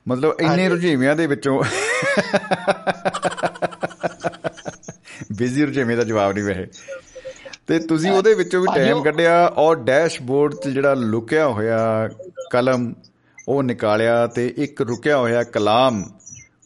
[0.08, 1.64] ਮਤਲਬ ਇੰਨੇ। ਰੁਝੇਵਿਆਂ ਦੇ ਵਿੱਚੋਂ
[5.38, 6.68] ਬਿਜ਼ੀ ਰੁਝੇਵੇਂ ਦਾ ਜਵਾਬ ਨਹੀਂ ਵੈਸੇ
[7.68, 12.10] ਤੇ ਤੁਸੀਂ ਉਹਦੇ ਵਿੱਚੋਂ ਵੀ ਟਾਈਮ ਕੱਢਿਆ ਔਰ ਡੈਸ਼ਬੋਰਡ 'ਚ ਜਿਹੜਾ ਲੁਕਿਆ ਹੋਇਆ
[12.52, 12.94] ਕਲਮ
[13.48, 16.04] ਉਹ ਨਿਕਾਲਿਆ ਤੇ ਇੱਕ ਰੁਕਿਆ ਹੋਇਆ ਕਲਾਮ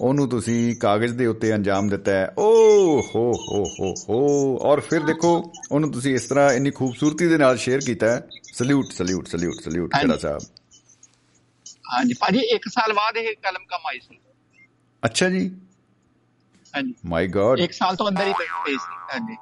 [0.02, 4.22] ਉਹਨੂੰ ਤੁਸੀਂ ਕਾਗਜ਼ ਦੇ ਉੱਤੇ ਅੰਜਾਮ ਦਿੱਤਾ ਹੈ ਓ ਹੋ ਹੋ ਹੋ ਹੋ
[4.62, 5.34] ਔਰ ਫਿਰ ਦੇਖੋ
[5.72, 8.20] ਉਹਨੂੰ ਤੁਸੀਂ ਇਸ ਤਰ੍ਹਾਂ ਇੰਨੀ ਖੂਬਸੂਰਤੀ ਦੇ ਨਾਲ ਸ਼ੇਅਰ ਕੀਤਾ
[8.54, 10.42] salute salute salute salute Khera Sahib
[11.94, 14.20] ਹਾਂਜੀ ਭਾਜੀ 1 ਸਾਲ ਬਾਅਦ ਇਹ ਕਲਮ ਕਮ ਆਈ ਸੀ
[15.04, 15.46] ਅੱਛਾ ਜੀ
[16.74, 19.38] ਹਾਂਜੀ ਮਾਈ ਗॉड 1 ਸਾਲ ਤੋਂ ਅੰਦਰ ਹੀ ਪਈ ਸੀ ਹਾਂਜੀ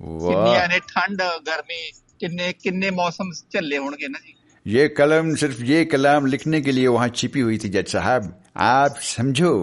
[0.00, 1.82] ਵਾਹ ਕਿੰਨੀ ਆਨੇ ਠੰਡ ਗਰਮੀ
[2.20, 4.34] ਕਿੰਨੇ ਕਿੰਨੇ ਮੌਸਮ ਝੱਲੇ ਹੋਣਗੇ ਨਾ ਜੀ
[4.66, 8.24] ये कलम सिर्फ़ ये कलाम लिखने के लिए वहाँ छिपी हुई थी जज साहब
[8.65, 9.53] आप समझो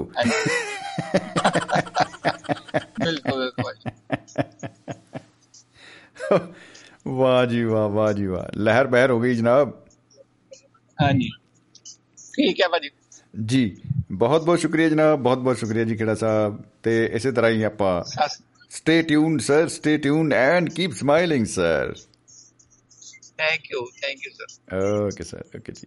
[3.00, 3.74] ਬਿਲਕੁਲ ਬਿਲਕੁਲ
[7.10, 9.76] वाह जी वाह वाह जी वाह लहर बहर हो गई जनाब
[10.98, 11.28] ਹਾਂਜੀ
[12.34, 12.90] ਠੀਕ ਹੈ ਭਾਜੀ
[13.44, 13.62] ਜੀ
[14.12, 17.92] ਬਹੁਤ ਬਹੁਤ ਸ਼ੁਕਰੀਆ ਜਨਾਬ ਬਹੁਤ ਬਹੁਤ ਸ਼ੁਕਰੀਆ ਜੀ ਖੇੜਾ ਸਾਹਿਬ ਤੇ ਇਸੇ ਤਰ੍ਹਾਂ ਹੀ ਆਪਾਂ
[18.04, 18.38] ਸਸ
[18.70, 21.94] stay tuned sir stay tuned and keep smiling sir
[23.38, 24.76] thank you thank you sir
[25.06, 25.86] okay sir okay ਜੀ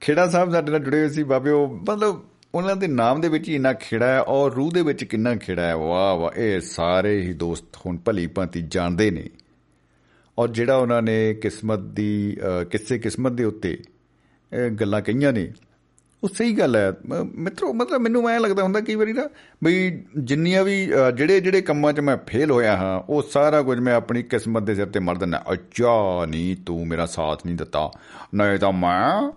[0.00, 2.22] ਖੇੜਾ ਸਾਹਿਬ ਸਾਡੇ ਨਾਲ ਜੁੜੇ ਹੋਏ ਸੀ ਬਾਬਿਓ ਮਤਲਬ
[2.54, 5.62] ਉਹਨਾਂ ਦੇ ਨਾਮ ਦੇ ਵਿੱਚ ਹੀ ਇੰਨਾ ਖੇੜਾ ਹੈ ਔਰ ਰੂਹ ਦੇ ਵਿੱਚ ਕਿੰਨਾ ਖੇੜਾ
[5.62, 9.30] ਹੈ। ਵਾਹ ਵਾਹ ਇਹ ਸਾਰੇ ਹੀ ਦੋਸਤ ਹੁਣ ਭਲੀ ਭਾਂਤੀ ਜਾਣਦੇ ਨੇ।
[10.38, 13.78] ਔਰ ਜਿਹੜਾ ਉਹਨਾਂ ਨੇ ਕਿਸਮਤ ਦੀ ਅ, ਕਿਸੇ ਕਿਸਮਤ ਦੇ ਉੱਤੇ
[14.52, 15.52] ਅ, ਗੱਲਾਂ ਕਹੀਆਂ ਨੇ
[16.24, 19.28] ਉਹ ਸਹੀ ਗੱਲ ਹੈ। ਮ- ਮਿੱਤਰੋ ਮਤਲਬ ਮੈਨੂੰ ਐਂ ਲੱਗਦਾ ਹੁੰਦਾ ਕਈ ਵਾਰੀ ਨਾ
[19.64, 23.78] ਬਈ ਜਿੰਨੀਆਂ ਵੀ ਅ, ਜਿਹੜੇ ਜਿਹੜੇ ਕੰਮਾਂ 'ਚ ਮੈਂ ਫੇਲ ਹੋਇਆ ਹਾਂ ਉਹ ਸਾਰਾ ਕੁਝ
[23.78, 27.90] ਮੈਂ ਆਪਣੀ ਕਿਸਮਤ ਦੇ ਸਿਰ ਤੇ ਮਰ ਦਿੰਦਾ। ਅੱਛਾ ਨਹੀਂ ਤੂੰ ਮੇਰਾ ਸਾਥ ਨਹੀਂ ਦਿੱਤਾ।
[28.34, 29.30] ਨਹੀਂ ਤਾਂ ਮੈਂ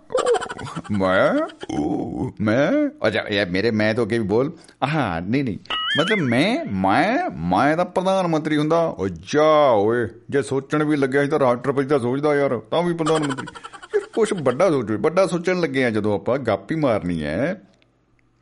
[0.98, 1.32] ਮੈਂ
[1.70, 2.72] ਉਹ, ਮੈਂ
[3.06, 4.52] ਅੱਛਾ ਯਾਰ ਮੇਰੇ ਮੈਂ ਤੋਂ ਅੱਗੇ ਵੀ ਬੋਲ।
[4.94, 5.58] ਹਾਂ ਨਹੀਂ ਨਹੀਂ।
[5.98, 11.28] ਮਤਲਬ ਮੈਂ ਮੈਂ ਮੈਂ ਤਾਂ ਪ੍ਰਧਾਨ ਮੰਤਰੀ ਹੁੰਦਾ। ਅੱਛਾ ਓਏ ਜੇ ਸੋਚਣ ਵੀ ਲੱਗਿਆ ਸੀ
[11.28, 13.81] ਤਾਂ ਰਾਸ਼ਟਰਪਤੀ ਦਾ ਸੋਚਦਾ ਯਾਰ ਤਾਂ ਵੀ ਪ੍ਰਧਾਨ ਮੰਤਰੀ। ਯਾਰ
[14.12, 17.62] ਕੁਝ ਵੱਡਾ ਸੋਚੋ ਵੱਡਾ ਸੋਚਣ ਲੱਗੇ ਆ ਜਦੋਂ ਆਪਾਂ ਗੱਪ ਹੀ ਮਾਰਨੀ ਹੈ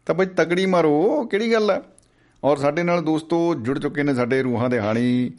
[0.07, 1.83] ਤਾਂ ਬਈ ਤਕੜੀ ਮਾਰੋ ਕਿਹੜੀ ਗੱਲ ਹੈ
[2.45, 5.31] ਔਰ ਸਾਡੇ ਨਾਲ ਦੋਸਤੋ ਜੁੜ ਚੁੱਕੇ ਨੇ ਸਾਡੇ ਰੂਹਾਂ ਦੇ ਹਾਣੀ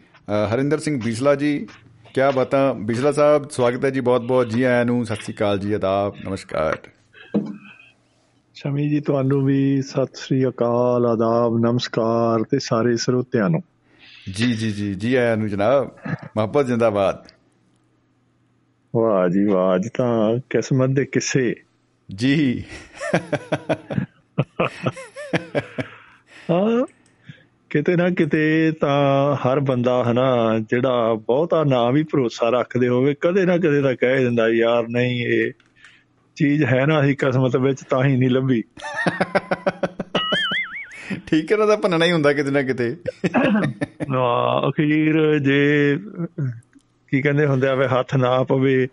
[0.54, 1.68] ਹਰਿੰਦਰ ਸਿੰਘ ਬੀਸਲਾ ਜੀ।
[2.14, 2.74] ਕੀ ਬਤਾ?
[2.74, 6.16] ਬੀਸਲਾ ਸਾਹਿਬ ਸਵਾਗਤ ਹੈ ਜੀ ਬਹੁਤ ਬਹੁਤ ਜੀ ਆਇਆਂ ਨੂੰ ਸਤਿ ਸ੍ਰੀ ਅਕਾਲ ਜੀ ਆਦਾਬ
[6.26, 6.78] ਨਮਸਕਾਰ।
[8.56, 13.62] ਸ਼ਮੀ ਜੀ ਤੁਹਾਨੂੰ ਵੀ ਸਤਿ ਸ੍ਰੀ ਅਕਾਲ ਆਦਾਬ ਨਮਸਕਾਰ ਤੇ ਸਾਰੇ ਸਰੋਤਿਆਂ ਨੂੰ।
[14.34, 15.92] ਜੀ ਜੀ ਜੀ ਜੀ ਆਇਆਂ ਨੂੰ ਜਨਾਬ
[16.38, 17.28] ਮੁਹੱਬਤ ਜਿੰਦਾਬਾਦ।
[18.96, 21.56] ਵਾਹ ਜੀ ਵਾਹ ਅੱਜ ਤਾਂ ਕਿਸਮਤ ਦੇ ਕਿੱਸੇ।
[22.16, 22.64] ਜੀ।
[26.50, 26.86] ਹਾਂ
[27.70, 33.46] ਕਿਤੇ ਨਾ ਕਿਤੇ ਤਾਂ ਹਰ ਬੰਦਾ ਹਨਾ ਜਿਹੜਾ ਬਹੁਤਾ ਨਾ ਵੀ ਭਰੋਸਾ ਰੱਖਦੇ ਹੋਵੇ ਕਦੇ
[33.46, 35.52] ਨਾ ਕਦੇ ਤਾਂ ਕਹਿ ਦਿੰਦਾ ਯਾਰ ਨਹੀਂ ਇਹ
[36.36, 38.64] ਚੀਜ਼ ਹੈ ਨਾ ਹੀ ਕਿਸਮਤ ਵਿੱਚ ਤਾਂ ਹੀ ਨਹੀਂ ਲੱਭੀ।
[41.28, 42.96] ਠੀਕ ਹੈ ਨਾ ਤਾਂ ਭੰਨਣਾ ਹੀ ਹੁੰਦਾ ਕਿਤੇ ਨਾ ਕਿਤੇ।
[44.16, 45.98] ਹਾਂ, ਅਖੀਰ ਜੇ
[47.12, 48.88] ਕੀ ਕਹਿੰਦੇ ਹੁੰਦੇ ਆ ਵੀ ਹੱਥ ਨਾ ਪਵੇ?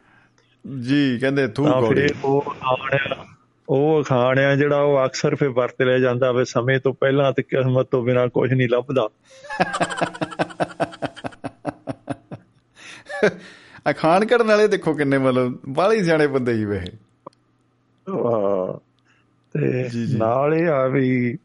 [0.87, 3.27] ਜੀ ਕਹਿੰਦੇ ਤਾਂ ਫਿਰ ਉਹ ਖਾਣ ਆ
[3.69, 7.43] ਉਹ ਖਾਣ ਆ ਜਿਹੜਾ ਉਹ ਅਕਸਰ ਫਿਰ ਵਰਤ ਲਿਆ ਜਾਂਦਾ ਵੇ ਸਮੇਂ ਤੋਂ ਪਹਿਲਾਂ ਤੇ
[7.43, 9.09] ਕਿਸਮਤ ਤੋਂ ਬਿਨਾ ਕੁਝ ਨਹੀਂ ਲੱਭਦਾ।
[13.87, 16.81] ਆ ਖਾਣ ਕਰਨ ਵਾਲੇ ਦੇਖੋ ਕਿੰਨੇ ਮਤਲਬ ਬਾਹਲੇ ਸਿਆਣੇ ਬੰਦੇ ਹੀ ਵੇ
[19.55, 19.89] ਤੇ।
[20.19, 21.37] ਨਾਲ ਇਹ ਆ ਵੀ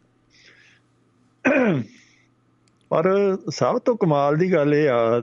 [2.91, 5.21] ਪਰ ਸਭ ਤੋਂ ਕਮਾਲ ਦੀ ਗੱਲ ਇਹ ਆ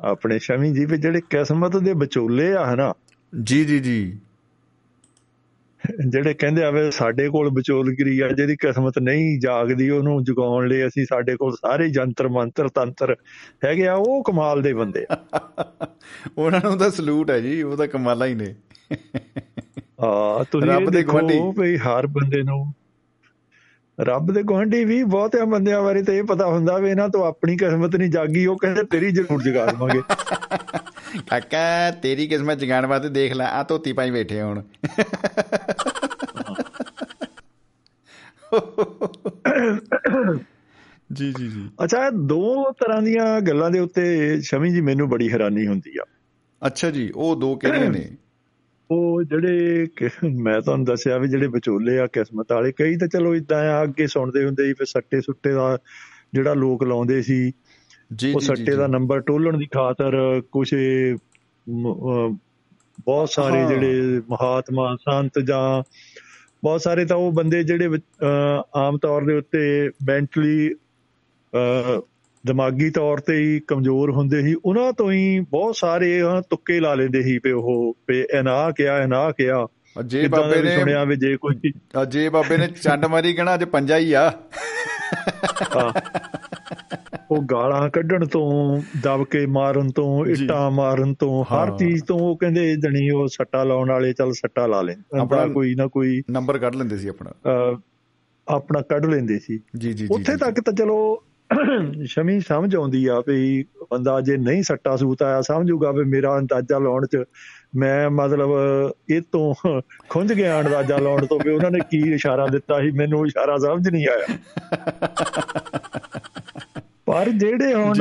[0.00, 2.94] ਆਪਣੇ ਸ਼ਮੀ ਜੀ ਵੀ ਜਿਹੜੇ ਕਿਸਮਤ ਦੇ ਵਿਚੋਲੇ ਆ ਹਨਾ?
[3.42, 4.18] ਜੀ ਜੀ ਜੀ।
[6.08, 10.86] ਜਿਹੜੇ ਕਹਿੰਦੇ ਆ ਵੀ ਸਾਡੇ ਕੋਲ ਵਿਚੋਲਗਿਰੀ ਆ ਜਿਹਦੀ ਕਿਸਮਤ ਨਹੀਂ ਜਾਗਦੀ ਉਹਨੂੰ ਜਗਾਉਣ ਲਈ
[10.86, 13.16] ਅਸੀਂ ਸਾਡੇ ਕੋਲ ਸਾਰੇ ਜੰਤਰ ਮੰਤਰ ਤੰਤਰ
[13.64, 15.16] ਹੈਗੇ ਆ ਉਹ ਕਮਾਲ ਦੇ ਬੰਦੇ ਆ।
[16.38, 18.54] ਉਹਨਾਂ ਨੂੰ ਤਾਂ ਸਲੂਟ ਹੈ ਜੀ ਉਹ ਤਾਂ ਕਮਾਲਾਂ ਹੀ ਨੇ।
[20.00, 22.72] ਆ ਤੁਸੀਂ ਰੱਬ ਦੇ ਗੁਆਂਢੀ। ਵੀ ਹਰ ਬੰਦੇ ਨੂੰ
[24.00, 27.56] ਰੱਬ ਦੇ ਗੁਆਂਢੀ ਵੀ ਬਹੁਤਿਆਂ ਬੰਦਿਆਂ ਬਾਰੇ ਤਾਂ ਇਹ ਪਤਾ ਹੁੰਦਾ ਵੀ ਇਹਨਾਂ ਤੋਂ ਆਪਣੀ
[27.56, 30.02] ਕਿਸਮਤ ਨਹੀਂ ਜਾਗੀ ਉਹ ਕਹਿੰਦੇ ਤੇਰੀ ਜ਼ਰੂਰ ਜਗਾ ਦੇਵਾਂਗੇ।
[31.30, 34.62] ਕਾਕਾ ਤੇਰੀ ਕਿਸਮਤ ਜਗਾਉਣ ਵਾਸਤੇ ਦੇਖ ਲੈ ਆ ਧੋਤੀ ਪਾਈ ਬੈਠੇ ਹੁਣ।
[41.12, 45.32] ਜੀ ਜੀ ਜੀ। ਅੱਛਾ ਇਹ ਦੋ ਤਰ੍ਹਾਂ ਦੀਆਂ ਗੱਲਾਂ ਦੇ ਉੱਤੇ ਸ਼ਮੀ ਜੀ ਮੈਨੂੰ ਬੜੀ
[45.32, 46.04] ਹੈਰਾਨੀ ਹੁੰਦੀ ਆ।
[46.66, 48.10] ਅੱਛਾ ਜੀ ਉਹ ਦੋ ਕਿਹੜੀਆਂ ਨੇ?
[48.90, 49.86] ਉਹ ਜਿਹੜੇ
[50.42, 54.06] ਮੈਂ ਤੁਹਾਨੂੰ ਦੱਸਿਆ ਵੀ ਜਿਹੜੇ ਵਿਚੋਲੇ ਆ ਕਿਸਮਤ ਵਾਲੇ ਕਈ ਤਾਂ ਚਲੋ ਇਦਾਂ ਆ ਅੱਗੇ
[54.06, 55.78] ਸੁਣਦੇ ਹੁੰਦੇ ਸੀ ਫਿਰ ਸੱਟੇ ਸੁੱਟੇ ਦਾ
[56.32, 57.52] ਜਿਹੜਾ ਲੋਕ ਲਾਉਂਦੇ ਸੀ
[58.16, 60.74] ਜੀ ਉਹ ਸੱਟੇ ਦਾ ਨੰਬਰ ਟੋਲਣ ਦੀ ਖਾਤਰ ਕੁਝ
[63.00, 65.90] ਬਹੁਤ ਸਾਰੇ। ਜਿਹੜੇ ਮਹਾਤਮਾ ਸੰਤ ਜਾਂ
[66.64, 67.88] ਬਹੁਤ ਸਾਰੇ ਤਾਂ ਉਹ ਬੰਦੇ ਜਿਹੜੇ
[68.76, 70.74] ਆਮ ਤੌਰ ਦੇ ਉੱਤੇ ਮੈਂਟਲੀ
[72.46, 76.20] ਦਿਮਾਗੀ ਤੌਰ ਤੇ ਹੀ ਕਮਜ਼ੋਰ ਹੁੰਦੇ ਸੀ ਉਹਨਾਂ ਤੋਂ ਹੀ ਬਹੁਤ ਸਾਰੇ
[76.50, 79.66] ਤੁੱਕੇ ਲਾ ਲੈਂਦੇ ਸੀ ਵੀ ਉਹ ਵੀ ਇਹਨਾਂ ਕਿਹਾ ਇਹਨਾਂ ਕਿਹਾ
[80.04, 81.72] ਜੇ ਬਾਬੇ ਨੇ ਸੁਣਿਆ ਵੀ ਜੇ ਕੋਈ
[82.08, 84.32] ਜੇ ਬਾਬੇ ਨੇ ਚੰਡ ਮਾਰੀ ਕਹਿਣਾ ਅੱਜ ਪੰਜਾ ਹੀ ਆ।
[87.30, 92.36] ਉਹ ਗਾਲਾਂ ਕੱਢਣ ਤੋਂ ਦਬ ਕੇ ਮਾਰਨ ਤੋਂ। ਇੱਟਾਂ ਮਾਰਨ ਤੋਂ ਹਰ। ਚੀਜ਼ ਤੋਂ ਉਹ
[92.36, 96.58] ਕਹਿੰਦੇ ਜਣੀ ਉਹ ਸੱਟਾ ਲਾਉਣ ਵਾਲੇ ਚੱਲ ਸੱਟਾ ਲਾ ਲੈਣ ਆਪਣਾ- ਕੋਈ ਨਾ ਕੋਈ ਨੰਬਰ
[96.58, 97.30] ਕੱਢ ਲੈਂਦੇ ਸੀ ਆਪਣਾ
[98.48, 101.22] ਆਪਣਾ ਕੱਢ ਲੈਂਦੇ ਸੀ ਜੀ ਜੀ ਉੱਥੇ। ਤੱਕ ਤਾਂ ਚਲੋ
[102.04, 106.78] ਸ਼ਮੀ ਸਮਝ ਆਉਂਦੀ ਆ ਵੀ ਬੰਦਾ ਜੇ ਨਹੀਂ ਸੱਟਾ ਸੂਤ ਆਇਆ ਸਮਝੂਗਾ ਵੀ ਮੇਰਾ ਅੰਦਾਜ਼ਾ
[106.78, 107.24] ਲਾਉਣ ਚ
[107.76, 108.50] ਮੈਂ ਮਤਲਬ
[109.10, 113.26] ਇਹ ਤੋਂ ਖੁੰਝ ਗਿਆ ਅੰਦਾਜ਼ਾ ਲਾਉਣ ਤੋਂ ਵੀ ਉਹਨਾਂ ਨੇ ਕੀ ਇਸ਼ਾਰਾ ਦਿੱਤਾ ਸੀ ਮੈਨੂੰ
[113.26, 114.36] ਇਸ਼ਾਰਾ ਸਮਝ ਨਹੀਂ ਆਇਆ।
[117.06, 117.96] ਪਰ ਜਿਹੜੇ ਹੁਣ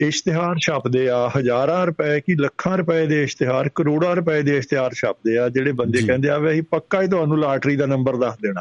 [0.00, 5.38] ਇਸ਼ਤਿਹਾਰ ਛਪਦੇ ਆ ਹਜ਼ਾਰਾਂ ਰੁਪਏ ਕੀ ਲੱਖਾਂ ਰੁਪਏ ਦੇ ਇਸ਼ਤਿਹਾਰ ਕਰੋੜਾਂ ਰੁਪਏ ਦੇ ਇਸ਼ਤਿਹਾਰ ਛਪਦੇ
[5.38, 8.60] ਆ ਜਿਹੜੇ ਬੰਦੇ। ਕਹਿੰਦੇ ਆ ਵੀ ਅਸੀਂ ਪੱਕਾ ਹੀ ਤੁਹਾਨੂੰ ਲਾਟਰੀ ਦਾ ਨੰਬਰ ਦੱਸ ਦੇਣਾ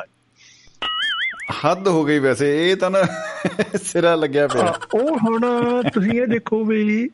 [1.65, 3.01] ਹੱਦ ਹੋ ਗਈ ਵੈਸੇ ਇਹ ਤਾਂ ਨਾ
[3.83, 5.41] ਸਿਰਾ ਲੱਗਿਆ ਪਿਆ। ਉਹ ਹੁਣ
[5.93, 7.09] ਤੁਸੀਂ ਇਹ ਦੇਖੋ ਵੀ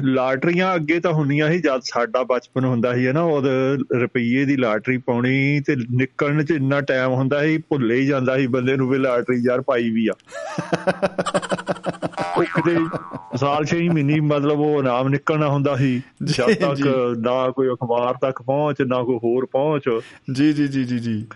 [0.00, 3.44] ਲਾਟਰੀਆਂ ਅੱਗੇ ਤਾਂ ਹੁੰਦੀਆਂ ਸੀ ਜਦ ਸਾਡਾ ਬਚਪਨ ਹੁੰਦਾ ਸੀ ਨਾ ਉਦ
[3.92, 8.46] ਰੁਪਈਏ ਦੀ ਲਾਟਰੀ ਪਾਉਣੀ ਤੇ ਨਿਕਲਣ ਚ ਇੰਨਾ ਟਾਈਮ ਹੁੰਦਾ ਸੀ ਭੁੱਲੇ ਹੀ ਜਾਂਦਾ ਸੀ
[8.46, 10.12] ਬੰਦੇ ਨੂੰ ਵੀ ਲਾਟਰੀ ਯਾਰ ਪਾਈ ਵੀ ਆ।
[12.38, 12.76] ਉਹ ਕਿਤੇ
[13.36, 18.42] ਸਾਲ 6 ਮਹੀਨੇ ਮਤਲਬ ਉਹ ਨਾਮ ਨਿਕਲਣਾ ਹੁੰਦਾ ਸੀ ਜਦ ਤੱਕ। ਨਾ ਕੋਈ ਅਖਬਾਰ ਤੱਕ
[18.42, 20.00] ਪਹੁੰਚ ਨਾ ਕੋਈ ਹੋਰ ਪਹੁੰਚ।
[20.32, 21.26] ਜੀ ਜੀ ਜੀ ਜੀ ਜੀ।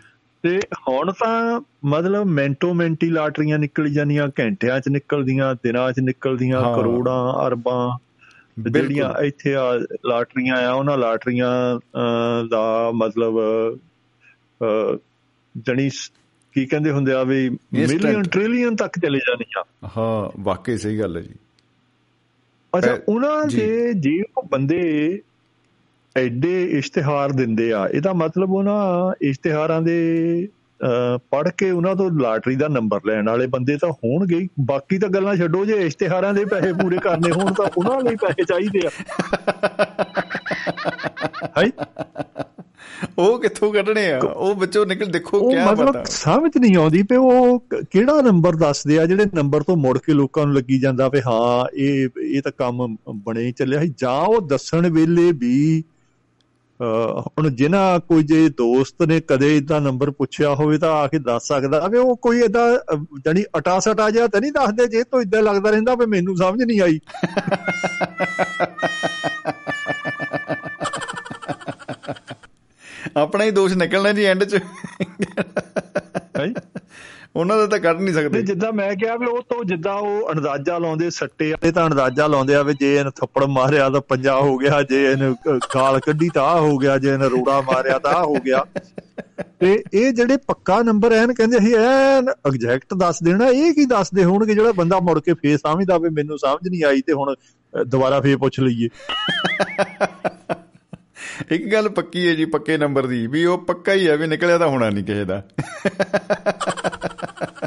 [0.44, 6.62] ਤੇ ਹੁਣ ਤਾਂ ਮਤਲਬ ਮਿੰਟੋ ਮਿੰਟੀ ਲਾਟਰੀਆਂ ਨਿਕਲ ਜਾਂਦੀਆਂ ਘੰਟਿਆਂ 'ਚ ਨਿਕਲਦੀਆਂ ਦਿਨਾਂ 'ਚ ਨਿਕਲਦੀਆਂ।
[6.74, 7.98] ਕਰੋੜਾਂ ਅਰਬਾਂ
[8.58, 9.72] ਜਿਹੜੀਆਂ ਇੱਥੇ ਆ
[10.06, 11.78] ਲਾਟਰੀਆਂ ਆ ਉਹਨਾਂ ਲਾਟਰੀਆਂ
[12.48, 13.38] ਦਾ ਮਤਲਬ
[15.56, 15.90] ਜਣੀ
[16.52, 19.62] ਕੀ ਕਹਿੰਦੇ ਹੁੰਦੇ ਆ ਵੀ ਮਿਲੀਅਨ ਟ੍ਰਿਲੀਅਨ ਤੱਕ ਚਲੇ ਜਾਂਦੀਆਂ
[19.96, 21.34] ਹਾਂ ਵਾਕਈ ਸਹੀ ਗੱਲ ਹੈ ਜੀ
[22.78, 24.78] ਅੱਛਾ ਉਹਨਾਂ। ਦੇ ਜੇ ਉਹ ਬੰਦੇ
[26.16, 30.48] ਐਡੇ ਇਸ਼ਤਿਹਾਰ ਦਿੰਦੇ ਆ। ਇਹਦਾ ਮਤਲਬ ਉਹਨਾਂ ਇਸ਼ਤਿਹਾਰਾਂ ਦੇ
[31.30, 35.08] ਪੜ ਕੇ ਉਹਨਾਂ ਤੋਂ ਲਾਟਰੀ ਦਾ ਨੰਬਰ ਲੈਣ ਵਾਲੇ ਬੰਦੇ ਤਾਂ ਹੋਣਗੇ ਹੀ। ਬਾਕੀ ਤਾਂ
[35.08, 38.90] ਗੱਲਾਂ ਛੱਡੋ ਜੇ ਇਸ਼ਤਿਹਾਰਾਂ ਦੇ ਪੈਸੇ ਪੂਰੇ ਕਰਨੇ ਹੋਣ ਤਾਂ ਉਹਨਾਂ ਲਈ ਪੈਸੇ ਚਾਹੀਦੇ ਆ।
[41.58, 41.72] ਹਾਈ
[43.18, 44.18] ਉਹ ਕਿੱਥੋਂ ਕੱਢਣੇ ਆ?
[44.18, 48.20] ਉਹ ਵਿੱਚੋਂ ਨਿਕਲ ਦੇਖੋ ਉਹ ਕਿਆ ਮਤਲਬ ਪਤਾ। ਸਮਝ ਨਹੀਂ ਆਉਂਦੀ ਪਈ ਉਹ ਕ- ਕਿਹੜਾ
[48.22, 52.08] ਨੰਬਰ ਦੱਸਦੇ ਆ ਜਿਹੜੇ ਨੰਬਰ ਤੋਂ ਮੁੜ ਕੇ ਲੋਕਾਂ ਨੂੰ ਲੱਗੀ ਜਾਂਦਾ ਵੀ ਹਾਂ ਇਹ
[52.22, 55.84] ਇਹ ਤਾਂ ਕੰਮ ਬਣੇ ਚੱਲਿਆ ਸੀ। ਜਾਂ ਉਹ ਦੱਸਣ ਵੇਲੇ ਵੀ
[57.26, 61.42] ਹੁਣ ਜਿਨ੍ਹਾਂ ਕੋਈ ਜੇ ਦੋਸਤ ਨੇ ਕਦੇ ਇਦਾਂ ਨੰਬਰ ਪੁੱਛਿਆ ਹੋਵੇ ਤਾਂ ਆ ਕੇ ਦੱਸ
[61.46, 62.96] ਸਕਦਾ ਵੀ ਉਹ ਕੋਈ ਇਦਾਂ
[63.26, 66.62] ਜਾਨੀ ਅਟਾ ਸਟਾ ਜਿਹਾ ਤਾਂ ਨਹੀਂ ਦੱਸਦੇ ਜੇ ਤੋਂ ਇਦਾਂ ਲੱਗਦਾ ਰਹਿੰਦਾ ਵੀ ਮੈਨੂੰ ਸਮਝ
[66.62, 67.00] ਨਹੀਂ ਆਈ।
[73.16, 74.54] ਆਪਣਾ ਹੀ ਦੋਸ਼ ਨਿਕਲਣਾ ਜੀ ਐਂਡ 'ਚ।
[76.38, 76.52] ਹੈ?
[77.36, 80.78] ਉਹਨਾਂ ਦਾ ਤਾਂ ਕੱਢ ਨਹੀਂ ਸਕਦੇ। ਜਿੱਦਾਂ ਮੈਂ ਕਿਹਾ ਵੀ ਉਹ ਤੋਂ ਜਿੱਦਾਂ ਉਹ ਅੰਦਾਜ਼ਾ
[80.78, 84.56] ਲਾਉਂਦੇ ਸੱਟੇ ਵਾਲੇ ਤਾਂ ਅੰਦਾਜ਼ਾ ਲਾਉਂਦੇ ਆ ਵੀ ਜੇ ਇਹਨੇ ਥੱਪੜ ਮਾਰਿਆ ਤਾਂ ਪੰਜਾ ਹੋ
[84.58, 88.24] ਗਿਆ ਜੇ ਇਹਨੇ ਗਾਲ ਕੱਢੀ ਤਾਂ ਆਹ ਹੋ ਗਿਆ ਜੇ ਇਹਨੇ ਰੋੜਾ ਮਾਰਿਆ ਤਾਂ ਆਹ
[88.24, 88.64] ਹੋ ਗਿਆ।
[89.60, 94.24] ਤੇ ਇਹ ਜਿਹੜੇ ਪੱਕਾ ਨੰਬਰ ਐਨ ਕਹਿੰਦੇ ਸੀ ਐਨ ਐਗਜ਼ੈਕਟ ਦੱਸ ਦੇਣਾ ਇਹ ਕੀ ਦੱਸਦੇ
[94.24, 94.54] ਹੋਣਗੇ?
[94.54, 97.34] ਜਿਹੜਾ ਬੰਦਾ ਮੁੜ ਕੇ ਫੇਰ ਸਮਝਦਾ ਵੀ ਮੈਨੂੰ ਸਮਝ ਨਹੀਂ ਆਈ ਤੇ ਹੁਣ
[97.86, 98.88] ਦੁਬਾਰਾ ਫੇਰ ਪੁੱਛ ਲਈਏ।
[101.50, 104.58] ਇੱਕ ਗੱਲ ਪੱਕੀ ਹੈ ਜੀ ਪੱਕੇ ਨੰਬਰ ਦੀ ਵੀ ਉਹ ਪੱਕਾ ਹੀ ਹੈ ਵੀ ਨਿਕਲਿਆ
[104.58, 105.42] ਤਾਂ ਹੋਣਾ ਨਹੀਂ ਕਿਸੇ ਦਾ।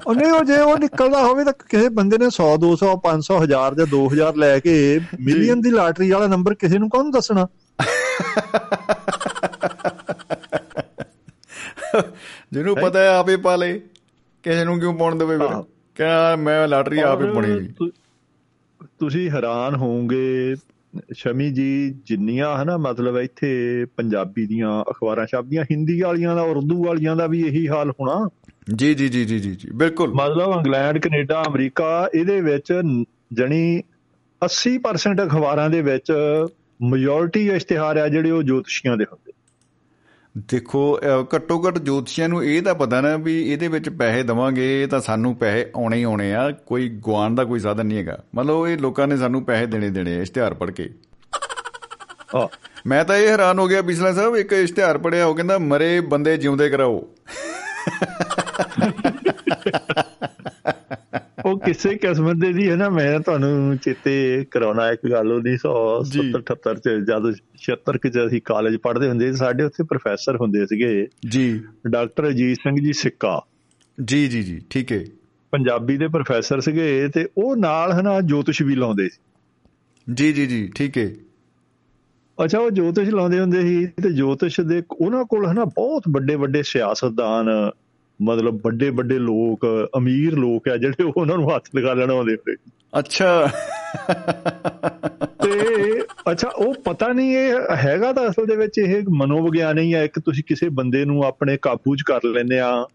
[0.07, 3.75] ਉਹ ਨਹੀਂ ਉਹ ਜੇ ਉਹ ਨਿਕਲਦਾ ਹੋਵੇ ਤਾਂ ਕਿਸੇ ਬੰਦੇ ਨੇ 100 200 500 1000
[3.75, 7.47] ਜਾਂ 2000 ਲੈ ਕੇ ਮਿਲੀਅਨ ਦੀ ਲਾਟਰੀ ਵਾਲਾ ਨੰਬਰ ਕਿਸੇ ਨੂੰ ਕੌਣ ਦੱਸਣਾ?
[12.53, 13.81] ਜਿਹਨੂੰ ਪਤਾ ਹੈ ਆਪੇ ਪਾ ਲੇ।
[14.43, 15.63] ਕਿਸੇ ਨੂੰ ਕਿਉਂ ਪਾਉਣ ਦੇਵੇ ਫਿਰ।
[15.95, 17.89] ਕਿਆ ਮੈਂ ਲਾਟਰੀ ਆਪੇ ਪਾਉਣੀ
[18.99, 20.55] ਤੁਸੀਂ ਹੈਰਾਨ ਹੋਵੋਗੇ
[21.13, 27.15] ਸ਼ਮੀ ਜੀ ਜਿੰਨੀਆਂ ਹਨਾ ਮਤਲਬ ਇੱਥੇ ਪੰਜਾਬੀ ਦੀਆਂ ਅਖਬਾਰਾਂ ਛਪਦੀਆਂ ਹਿੰਦੀ ਵਾਲੀਆਂ ਦਾ ਉਰਦੂ ਵਾਲੀਆਂ
[27.15, 28.29] ਦਾ ਵੀ ਇਹੀ ਹਾਲ ਹੋਣਾ।
[28.67, 32.73] ਜੀ ਜੀ ਜੀ ਜੀ ਜੀ ਬਿਲਕੁਲ। ਮਤਲਬ ਇੰਗਲੈਂਡ ਕੈਨੇਡਾ ਅਮਰੀਕਾ ਇਹਦੇ ਵਿੱਚ
[33.33, 33.81] ਜਣੀ
[34.41, 36.11] 80% ਅਖਬਾਰਾਂ ਦੇ ਵਿੱਚ
[36.81, 39.31] ਮੈਜੋਰਿਟੀ ਇਸ਼ਤਿਹਾਰ ਆ ਜਿਹੜੇ ਉਹ ਜੋਤਸ਼ੀਆਂ ਦੇ ਹੁੰਦੇ।
[40.49, 40.99] ਦੇਖੋ
[41.35, 45.35] ਘੱਟੋ ਘੱਟ ਜੋਤਸ਼ੀਆਂ ਨੂੰ ਇਹ ਤਾਂ ਪਤਾ ਨਾ ਵੀ ਇਹਦੇ ਵਿੱਚ ਪੈਸੇ ਦਵਾਂਗੇ ਤਾਂ ਸਾਨੂੰ
[45.35, 49.07] ਪੈਸੇ ਆਉਣੇ ਹੀ ਆਉਣੇ ਆ ਕੋਈ ਗਵਾਨ ਦਾ ਕੋਈ ਸਾਧਨ ਨਹੀਂ ਹੈਗਾ। ਮਤਲਬ ਇਹ ਲੋਕਾਂ
[49.07, 50.89] ਨੇ ਸਾਨੂੰ ਪੈਸੇ ਦੇਣੇ ਦੇਣੇ ਇਸ਼ਤਿਹਾਰ ਪੜ੍ਹ ਕੇ।
[52.87, 56.37] ਮੈਂ ਤਾਂ ਇਹ ਹੈਰਾਨ ਹੋ ਗਿਆ ਬਿਸਲਾ ਸਾਹਿਬ ਇੱਕ ਇਸ਼ਤਿਹਾਰ ਪੜਿਆ ਉਹ ਕਹਿੰਦਾ ਮਰੇ ਬੰਦੇ
[56.37, 57.07] ਜਿਉਂਦੇ ਕਰਾਓ।
[61.45, 66.39] ਉਹ ਕਿਸੇ ਕਿਸਮ ਦੇ ਦੀ ਹੈ ਨਾ ਮੈਂ ਤੁਹਾਨੂੰ ਚੇਤੇ ਕਰਾਉਣਾ ਇੱਕ ਗੱਲ ਉਹਦੀ 170
[66.39, 71.07] 78 ਚ ਜਦ 76 ਕਿ ਅਸੀਂ ਕਾਲਜ ਪੜ੍ਹਦੇ ਹੁੰਦੇ ਸੀ ਸਾਡੇ ਉੱਥੇ ਪ੍ਰੋਫੈਸਰ ਹੁੰਦੇ ਸੀਗੇ।
[71.29, 73.45] ਜੀ। ਡਾਕਟਰ ਅਜੀਤ ਸਿੰਘ ਜੀ ਸਿੱਕਾ।
[74.03, 75.05] ਜੀ ਜੀ ਜੀ ਠੀਕ ਹੈ
[75.51, 79.19] ਪੰਜਾਬੀ ਦੇ ਪ੍ਰੋਫੈਸਰ ਸੀਗੇ ਤੇ ਉਹ ਨਾਲ ਹਨਾ ਜੋਤਿਸ਼ ਵੀ ਲਾਉਂਦੇ ਸੀ।
[80.13, 81.09] ਜੀ ਜੀ ਜੀ ਠੀਕ ਹੈ
[82.43, 86.63] ਅੱਛਾ ਉਹ ਜੋਤਿਸ਼ ਲਾਉਂਦੇ ਹੁੰਦੇ ਸੀ ਤੇ ਜੋਤਿਸ਼ ਦੇ ਉਹਨਾਂ ਕੋਲ ਹਨਾ ਬਹੁਤ ਵੱਡੇ ਵੱਡੇ
[86.63, 87.71] ਸਿਆਸਤਦਾਨ
[88.21, 92.55] ਮਤਲਬ ਵੱਡੇ ਵੱਡੇ ਲੋਕ ਅਮੀਰ ਲੋਕ ਆ ਜਿਹੜੇ ਉਹਨਾਂ ਨੂੰ ਹੱਥ ਲਗਾ ਲੈਣ ਆਉਂਦੇ ਹੁੰਦੇ।
[92.99, 93.49] ਅੱਛਾ।
[95.43, 95.51] ਤੇ
[96.31, 100.19] ਅੱਛਾ ਉਹ ਪਤਾ ਨਹੀਂ ਇਹ ਹੈਗਾ ਤਾਂ ਅਸਲ ਦੇ ਵਿੱਚ ਇਹ ਮਨੋਵਿਗਿਆਨ ਹੀ ਆ ਇੱਕ
[100.19, 102.85] ਤੁਸੀਂ ਕਿਸੇ ਬੰਦੇ ਨੂੰ ਆਪਣੇ ਕਾਬੂ 'ਚ ਕਰ ਲੈਂਦੇ ਆ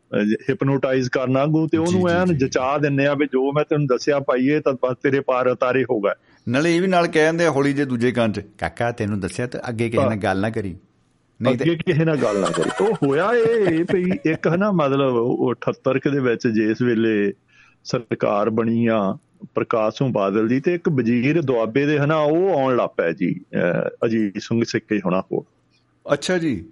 [0.51, 4.61] ਹਿਪਨੋਟਾਈਜ਼ ਕਰਨਾ ਗੂ ਤੇ ਉਹਨੂੰ ਐਨ। ਜਚਾ ਦਿੰਨੇ ਆ ਵੀ ਜੋ ਮੈਂ ਤੈਨੂੰ ਦੱਸਿਆ ਪਾਈਏ
[4.61, 6.15] ਤਾਂ ਬਸ ਤੇਰੇ ਪਾਰ ਉਤਾਰੇ ਹੋਗਾ
[6.49, 9.47] ਨਾਲੇ ਇਹ ਵੀ ਨਾਲ ਕਹਿ ਦਿੰਦੇ ਆ ਹੌਲੀ ਜੇ ਦੂਜੇ ਕੰਨ 'ਚ ਕਾਕਾ ਤੈਨੂੰ ਦੱਸਿਆ
[9.47, 10.77] ਤੇ ਅੱਗੇ ਕਿਸੇ ਨਾਲ ਗੱਲ ਨਾ ਕਰੀ।
[11.43, 15.55] ਨਹੀਂ ਤੇ ਕਿਸੇ ਨਾਲ ਗੱਲ ਨਾ ਕਰੀ। ਉਹ ਹੋਇਆ ਇਹ ਵੀ ਇੱਕ ਹਨਾ ਮਤਲਬ ਉਹ
[15.55, 17.33] 78 ਕੁ ਦੇ ਵਿੱਚ ਜਿਸ ਵੇਲੇ
[17.85, 19.17] ਸਰਕਾਰ ਬਣੀ ਆ
[19.55, 23.41] ਪ੍ਰਕਾਸ਼ ਸਿੰਘ ਬਾਦਲ ਦੀ ਤੇ ਇੱਕ ਵਜ਼ੀਰ ਦੁਆਬੇ ਦੇ ਹਨਾ ਉਹ ਆਉਣ ਲੱਗ ਪਿਆ ਜੀ
[24.05, 25.43] ਅਜੀਤ ਸਿੰਘ ਸਿੱਕੇ ਹੋਣਾ ਕੋਲ।
[26.13, 26.65] ਅੱਛਾ ਜੀ।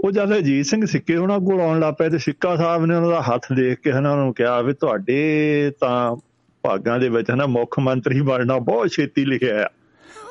[0.00, 3.10] ਉਹ ਜਦ ਅਜੀਤ ਸਿੰਘ ਸਿੱਕੇ ਉਹਨਾਂ ਕੋਲ ਆਉਣ ਲੱਗ ਪਏ ਤੇ ਸਿੱਕਾ ਸਾਹਿਬ ਨੇ ਉਹਨਾਂ
[3.10, 6.16] ਦਾ ਹੱਥ ਦੇਖ ਕੇ ਹਨਾ ਉਹਨਾਂ ਨੂੰ ਕਿਹਾ ਵੀ ਤੁਹਾਡੇ ਤਾਂ
[6.62, 9.68] ਭਾਗਾਂ ਦੇ ਵਿੱਚ ਹਨਾ ਮੁੱਖ ਮੰਤਰੀ ਬਣਨਾ ਬਹੁਤ ਛੇਤੀ ਲਿਖਿਆ ਆ।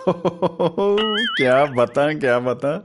[1.38, 2.84] ਕਿਆ ਬਤਾ ਕਿਆ ਬਤਾ।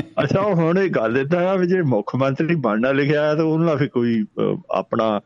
[0.00, 3.44] ਅੱਛਾ ਉਹ ਹੁਣ ਇਹ ਗੱਲ ਇਦਾਂ ਆ ਵੀ ਜੇ ਮੁੱਖ ਮੰਤਰੀ ਬਣਨਾ ਲਿਖਿਆ ਹੈ ਤਾਂ
[3.44, 5.20] ਉਹਨਾਂ ਨਾਲ ਫਿਰ ਕੋਈ ਅਹ, ਆਪਣਾ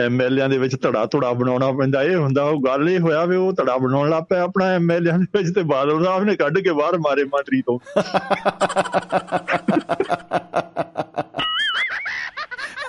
[0.00, 3.52] ਐਮਐਲਏਆਂ ਦੇ ਵਿੱਚ ਧੜਾ ਧੜਾ ਬਣਾਉਣਾ ਪੈਂਦਾ। ਇਹ ਹੁੰਦਾ ਉਹ ਗੱਲ ਇਹ ਹੋਇਆ ਵੀ ਉਹ
[3.52, 6.98] ਧੜਾ ਬਣਾਉਣ ਲੱਗ ਪਿਆ ਆਪਣਾ ਐਮਐਲਏਆਂ ਦੇ ਵਿੱਚ ਤੇ ਬਾਦਲ ਸਾਹਿਬ ਨੇ ਕੱਢ ਕੇ ਬਾਹਰ
[6.98, 7.78] ਮਾਰੇ ਮੰਤਰੀ ਤੋਂ।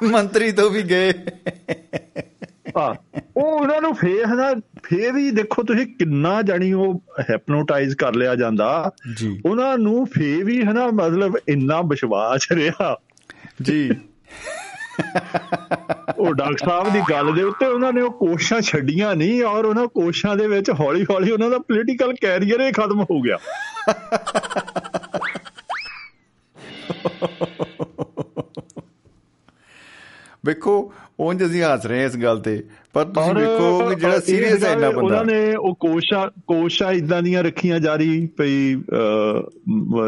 [0.03, 2.32] ਮੰਤਰੀ ਤੋਂ ਵੀ ਗਏ। ਆ
[2.77, 4.53] ਉਹ ਉਹਨਾਂ ਨੂੰ ਫੇਰ ਹਨਾ
[4.83, 10.43] ਫੇਰ ਵੀ ਦੇਖੋ ਤੁਸੀਂ ਕਿੰਨਾ ਜਾਣੀ ਉਹ ਹੈਪਨੋਟਾਈਜ਼ ਕਰ ਲਿਆ ਜਾਂਦਾ। ਜੀ। ਉਹਨਾਂ ਨੂੰ ਫੇਰ
[10.43, 12.99] ਵੀ ਹਨਾ ਮਤਲਬ ਇੰਨਾ ਵਿਸ਼ਵਾਸ ਰਿਹਾ।
[13.61, 13.91] ਜੀ।
[16.17, 19.87] ਉਹ ਡਾਕਟਰ ਸਾਹਿਬ ਦੀ ਗੱਲ ਦੇ ਉੱਤੇ ਉਹਨਾਂ ਨੇ ਉਹ ਕੋਸ਼ਿਸ਼ਾਂ ਛੱਡੀਆਂ ਨਹੀਂ ਔਰ ਉਹਨਾਂ
[19.87, 23.37] ਕੋਸ਼ਿਸ਼ਾਂ ਦੇ ਵਿੱਚ ਹੌਲੀ ਹੌਲੀ ਉਹਨਾਂ ਦਾ ਪੋਲੀਟੀਕਲ ਕੈਰੀਅਰ ਹੀ ਖਤਮ ਹੋ ਗਿਆ।
[30.45, 34.71] ਵੇਖੋ ਉਂਝ ਅਸੀਂ ਹੱਸ ਰਹੇ ਇਸ ਗੱਲ ਤੇ। ਪਰ ਤੁਸੀਂ ਵੇਖੋ ਕਿ ਜਿਹੜਾ ਸੀਰੀਅਸ ਹੈ
[34.71, 38.73] ਇੰਨਾ ਬੰਦਾ। ਉਹਨਾਂ ਨੇ ਉਹ ਕੋਸ਼ਾ ਕੋਸ਼ਾ ਇਦਾਂ ਦੀਆਂ ਰੱਖੀਆਂ ਜਾਰੀ ਪਈ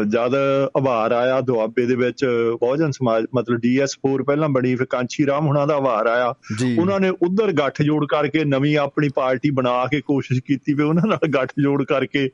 [0.08, 0.34] ਜਦ
[0.76, 2.24] ਆਵਾਰ ਆਇਆ ਦੁਆਬੇ ਦੇ ਵਿੱਚ
[2.60, 6.34] ਬਹੁਜਨ ਸਮਾਜ ਮਤਲਬ ਡੀਐਸ4 ਪਹਿਲਾਂ ਬਣੀ ਫਿਰ ਕਾਂਚੀ ਰਾਮ ਹੁਣਾਂ ਦਾ ਆਵਾਰ ਆਇਆ।
[6.78, 11.06] ਉਹਨਾਂ ਨੇ ਉਧਰ ਗੱਠ ਜੋੜ ਕਰਕੇ ਨਵੀਂ ਆਪਣੀ ਪਾਰਟੀ ਬਣਾ ਕੇ ਕੋਸ਼ਿਸ਼ ਕੀਤੀ ਵੀ ਉਹਨਾਂ
[11.06, 12.28] ਨਾਲ ਗੱਠ ਜੋੜ ਕਰਕੇ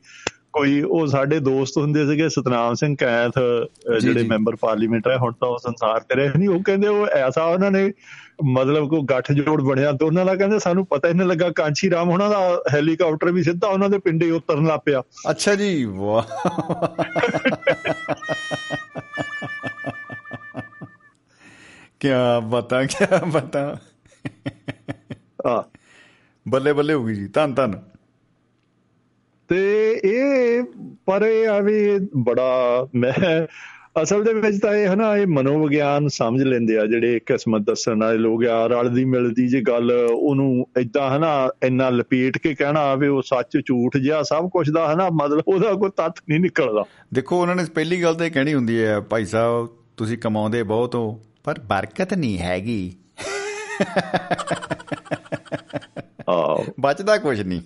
[0.53, 3.39] ਕੋਈ ਉਹ ਸਾਡੇ ਦੋਸਤ ਹੁੰਦੇ ਸੀਗੇ ਸਤਨਾਮ ਸਿੰਘ ਕੈਥ
[4.01, 7.45] ਜਿਹੜੇ। ਮੈਂਬਰ ਪਾਰਲੀਮੈਂਟ ਹੈ ਹੁਣ ਤਾਂ ਉਹ ਸੰਸਾਰ ਤੇ ਰਹੇ ਨਹੀਂ। ਉਹ ਕਹਿੰਦੇ ਉਹ ਐਸਾ
[7.45, 7.93] ਉਹਨਾਂ ਨੇ
[8.45, 12.11] ਮਤਲਬ ਕੋ ਗੱਠ ਜੋੜ ਬਣਿਆ ਉਹਨਾਂ ਦਾ ਕਹਿੰਦੇ ਸਾਨੂੰ ਪਤਾ ਹੀ ਨਹੀਂ ਲੱਗਾ ਕਾਂਚੀ ਰਾਮ
[12.11, 16.23] ਉਹਨਾਂ ਦਾ ਹੈਲੀਕਾਪਟਰ ਵੀ ਸਿੱਧਾ ਉਹਨਾਂ ਦੇ ਪਿੰਡੇ ਉਤਰਨ ਲੱਗ ਪਿਆ। ਅੱਛਾ ਜੀ ਵਾਹ।
[22.01, 22.09] ਕੀ
[22.45, 23.77] ਬਤਾ ਕੀ ਬਤਾ।
[25.47, 25.65] ਆ
[26.49, 27.83] ਬੱਲੇ ਬੱਲੇ ਹੋ ਗਈ ਜੀ ਧੰਨ ਧੰਨ।
[29.49, 30.63] ਤੇ ਇਹ
[31.07, 33.47] ਪਰ ਇਹ ਆ ਵੀ ਬੜਾ ਮੈਂ
[34.03, 38.19] ਅਸਲ ਦੇ ਵਿੱਚ ਤਾਂ ਇਹ ਹਨਾ ਇਹ ਮਨੋਵਿਗਿਆਨ ਸਮਝ ਲੈਂਦੇ ਆ ਜਿਹੜੇ ਕਿਸਮਤ ਦੱਸਣ ਵਾਲੇ
[38.19, 43.23] ਲੋਕ ਆ ਰਲਦੀ ਮਿਲਦੀ ਜੇ ਗੱਲ ਉਹਨੂੰ ਇਦਾਂ ਹਨਾ ਇੰਨਾ ਲਪੇਟ ਕੇ ਕਹਿਣਾ ਵੀ ਉਹ
[43.23, 46.85] ਸੱਚ ਝੂਠ ਜਿਹਾ ਸਭ ਕੁਝ ਦਾ ਹਨਾ ਮਤਲਬ ਉਹਦਾ ਕੋਈ ਤੱਥ ਨਹੀਂ ਨਿਕਲਦਾ।
[47.15, 50.95] ਦੇਖੋ ਉਹਨਾਂ ਨੇ ਪਹਿਲੀ ਗੱਲ ਤਾਂ ਇਹ ਕਹਿਣੀ ਹੁੰਦੀ ਹੈ ਭਾਈ ਸਾਹਿਬ ਤੁਸੀਂ ਕਮਾਉਂਦੇ ਬਹੁਤ
[50.95, 52.95] ਹੋ ਪਰ ਬਰਕਤ ਨਹੀਂ ਹੈਗੀ।
[56.31, 57.61] ਆ ਬਚਦਾ ਕੁਝ ਨਹੀਂ।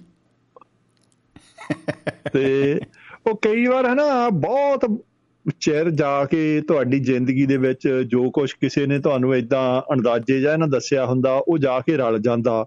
[2.33, 2.81] ਤੇ
[3.27, 5.01] ਉਹ ਕਈ ਵਾਰ ਹਨਾ ਬਹੁਤ
[5.61, 10.59] ਚਿਰ ਜਾ ਕੇ ਤੁਹਾਡੀ ਜ਼ਿੰਦਗੀ ਦੇ ਵਿੱਚ ਜੋ ਕੁਝ ਕਿਸੇ ਨੇ ਤੁਹਾਨੂੰ ਇਦਾਂ ਅੰਦਾਜ਼ੇ ਜਾਂ
[10.59, 12.67] ਨਾ ਦੱਸਿਆ ਹੁੰਦਾ ਉਹ ਜਾ ਕੇ ਰਲ ਜਾਂਦਾ।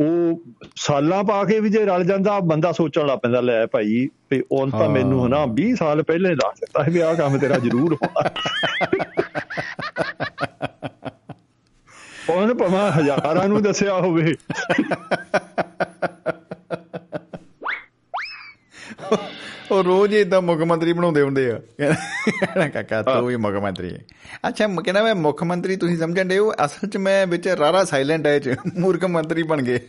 [0.00, 0.42] ਉਹ
[0.76, 4.66] ਸਾਲਾਂ ਪਾ ਕੇ ਵੀ ਜੇ ਰਲ ਜਾਂਦਾ ਬੰਦਾ ਸੋਚਣ ਲੱਗ ਪੈਂਦਾ ਲੈ ਭਾਈ ਵੀ ਉਹ
[4.68, 8.30] ਤਾਂ। ਮੈਨੂੰ ਹਨਾ 20 ਸਾਲ ਪਹਿਲੇ ਦੱਸ ਦਿੱਤਾ ਵੀ ਆਹ ਕੰਮ ਤੇਰਾ ਜ਼ਰੂਰ ਹੋਣਾ।
[12.30, 14.34] ਉਹਨੇ ਭਾਵੇਂ ਹਜ਼ਾਰਾਂ ਨੂੰ ਦੱਸਿਆ ਹੋਵੇ।
[19.72, 24.04] ਉਹ ਰੋਜ਼ ਇਦਾਂ ਮੁੱਖ ਮੰਤਰੀ ਬਣਾਉਂਦੇ ਹੁੰਦੇ ਆ। ਕਹਿੰਦਾ ਕਾਕਾ ਤੂੰ ਹੀ। ਮੁੱਖ ਮੰਤਰੀ ਹੈ
[24.48, 26.52] ਅੱਛਾ ਕਹਿੰਦਾ ਮੈਂ ਮੁੱਖ ਮੰਤਰੀ ਤੁਸੀਂ ਸਮਝਣ ਦੇ ਹੋ?
[26.52, 29.80] ਅਸਲ 'ਚ ਮੈਂ ਵਿੱਚ ਰਾਰਾ ਸਾਇਲੈਂਟ ਹੈ ਚ। ਮੂਰਖ ਮੰਤਰੀ ਬਣ ਗਏ।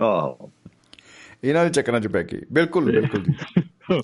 [0.00, 0.46] ਆਹ।
[1.44, 4.02] ਇਹਨਾਂ ਦੇ ਚੱਕਰਾਂ 'ਚ ਪੈ ਕੇ। ਬਿਲਕੁਲ ਬਿਲਕੁਲ ਜੀ।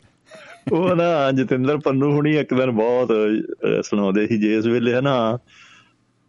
[0.73, 3.13] ਉਹ ਨਾ ਜਤਿੰਦਰ ਪੰਨੂ ਹੁਣੀ ਇੱਕ ਦਿਨ ਬਹੁਤ
[3.83, 5.39] ਸੁਣਾਉਂਦੇ ਸੀ ਜੇ ਇਸ ਵੇਲੇ ਹਨਾ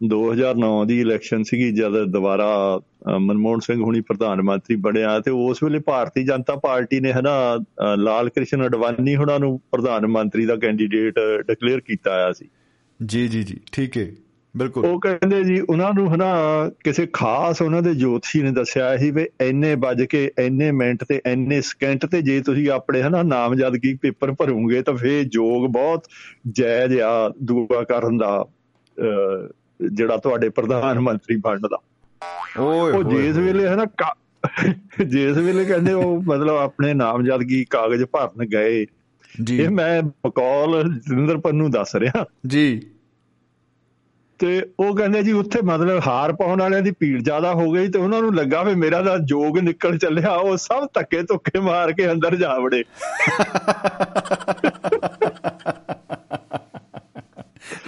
[0.08, 2.80] 2009 ਦੀ ਇਲੈਕਸ਼ਨ ਸੀਗੀ ਜਦ ਦੁਬਾਰਾ
[3.18, 7.58] ਮਨਮੋਹਨ ਸਿੰਘ ਹੁਣੀ ਪ੍ਰਧਾਨ ਮੰਤਰੀ ਬਣਿਆ ਤੇ ਉਸ ਵੇਲੇ ਭਾਰਤੀ ਜਨਤਾ ਪਾਰਟੀ ਨੇ ਹਨਾ
[7.96, 11.14] ਲਾਲ ਕ੍ਰਿਸ਼ਨ ਅਡਵਾਨੀ ਹੁਣਾਂ ਨੂੰ ਪ੍ਰਧਾਨ ਮੰਤਰੀ ਦਾ ਕੈਂਡੀਡੇਟ
[11.46, 12.48] ਡਿਕਲੇਅਰ ਕੀਤਾ ਆਇਆ ਸੀ।
[13.06, 14.06] ਜੀ ਜੀ ਜੀ ਠੀਕ ਹੈ
[14.56, 16.34] ਬਿਲਕੁਲ। ਉਹ ਕਹਿੰਦੇ ਜੀ ਉਹਨਾਂ ਨੂੰ ਹਨਾ
[16.84, 21.22] ਕਿਸੇ ਖਾਸ ਉਹਨਾਂ ਦੇ ਜੋਤਸ਼ੀ ਨੇ ਦੱਸਿਆ ਸੀ ਵੀ ਇੰਨੇ ਵੱਜ ਕੇ ਇੰਨੇ ਮਿੰਟ ਤੇ
[21.26, 26.04] ਇੰਨੇ ਸਕਿੰਟ ਤੇ ਜੇ ਤੁਸੀਂ ਆਪਣੇ ਹਨਾ ਨਾਮਜ਼ਦਗੀ ਪੇਪਰ ਭਰੋਗੇ ਤਾਂ ਫੇਰ ਜੋਗ ਬਹੁਤ
[26.50, 28.46] ਜਾਇਜ਼ ਆ ਦੁਆ ਕਰਨ ਦਾ
[29.92, 31.78] ਜਿਹੜਾ ਤੁਹਾਡੇ ਪ੍ਰਧਾਨ ਮੰਤਰੀ ਬਣਨ ਦਾ
[32.60, 34.72] ਓਏ ਉਹ ਜਿਸ ਵੇਲੇ ਹਨਾ ਕਾ-
[35.06, 38.86] ਜਿਸ ਵੇਲੇ ਕਹਿੰਦੇ ਉਹ ਮਤਲਬ ਆਪਣੇ ਨਾਮਜ਼ਦਗੀ ਕਾਗਜ਼ ਭਰਨ ਗਏ।
[39.44, 42.82] ਜੀ। ਇਹ ਮੈਂ ਬਕੌਲ ਜਤਿੰਦਰ ਪੰਨੂ ਦੱਸ ਰਿਹਾ। ਜੀ।
[44.38, 47.98] ਤੇ ਉਹ ਕਹਿੰਦੇ ਜੀ ਉੱਥੇ ਮਤਲਬ ਹਾਰ ਪਾਉਣ ਵਾਲਿਆਂ ਦੀ ਭੀੜ ਜ਼ਿਆਦਾ ਹੋ ਗਈ ਤੇ
[47.98, 52.12] ਉਹਨਾਂ ਨੂੰ ਲੱਗਾ ਵੀ ਮੇਰਾ ਤਾਂ ਜੋਗ ਨਿਕਲ ਚੱਲਿਆ ਉਹ ਸਭ ਧੱਕੇ ਧੁੱਕੇ ਮਾਰ ਕੇ
[52.12, 52.84] ਅੰਦਰ ਜਾ ਵੜੇ।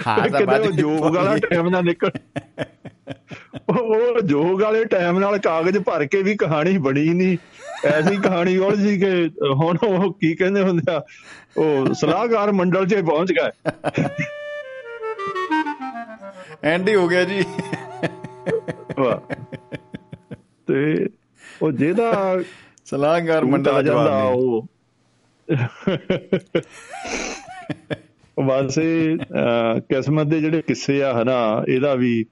[0.07, 2.11] ਹਾਂ ਤਾਂ ਕਿਤੇ ਬਾਅਦ ਉਹ ਜੋਗ ਵਾਲਾ ਟਾਈਮ ਨਾਲ ਨਿਕਲ
[3.69, 7.37] ਉਹ ਜੋਗ ਵਾਲੇ ਟਾਈਮ ਨਾਲ ਕਾਗਜ਼ ਭਰ ਕੇ ਵੀ ਕਹਾਣੀ ਬਣੀ ਨਹੀਂ
[7.85, 11.01] ਐਸੀ ਕਹਾਣੀ ਉਲਝ ਸੀ ਕਿ ਹੁਣ ਉਹ ਕੀ ਕਹਿੰਦੇ ਹੁੰਦੇ ਆ?
[11.57, 13.49] ਉਹ ਸਲਾਹਕਾਰ ਮੰਡਲ 'ਚ ਪਹੁੰਚ ਗਏ।
[16.63, 17.43] ਐਂਡ ਹੀ ਗਿਆ ਜੀ।
[20.67, 21.07] ਤੇ
[21.61, 22.39] ਉਹ ਜਿਹਦਾ
[22.85, 24.67] ਸਲਾਹਕਾਰ ਮੰਡਲ ਜਵਾਬ ਉਹ।
[28.45, 29.17] ਬਸ ਇਹ
[29.79, 32.25] ਕਿਸਮਤ ਦੇ ਜਿਹੜੇ ਕਿੱਸੇ ਆ ਹਨਾ ਇਹਦਾ ਵੀ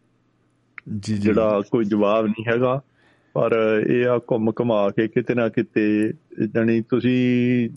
[0.99, 2.81] ਜੀ ਜਿਹੜਾ ਕੋਈ ਜਵਾਬ ਨਹੀਂ ਹੈਗਾ।
[3.33, 6.13] ਪਰ ਇਹ ਆ ਘੁੰਮ ਘਮਾ ਕੇ ਕਿਤੇ ਨਾ ਕਿਤੇ
[6.53, 7.69] ਜਾਣੀ ਤੁਸੀਂ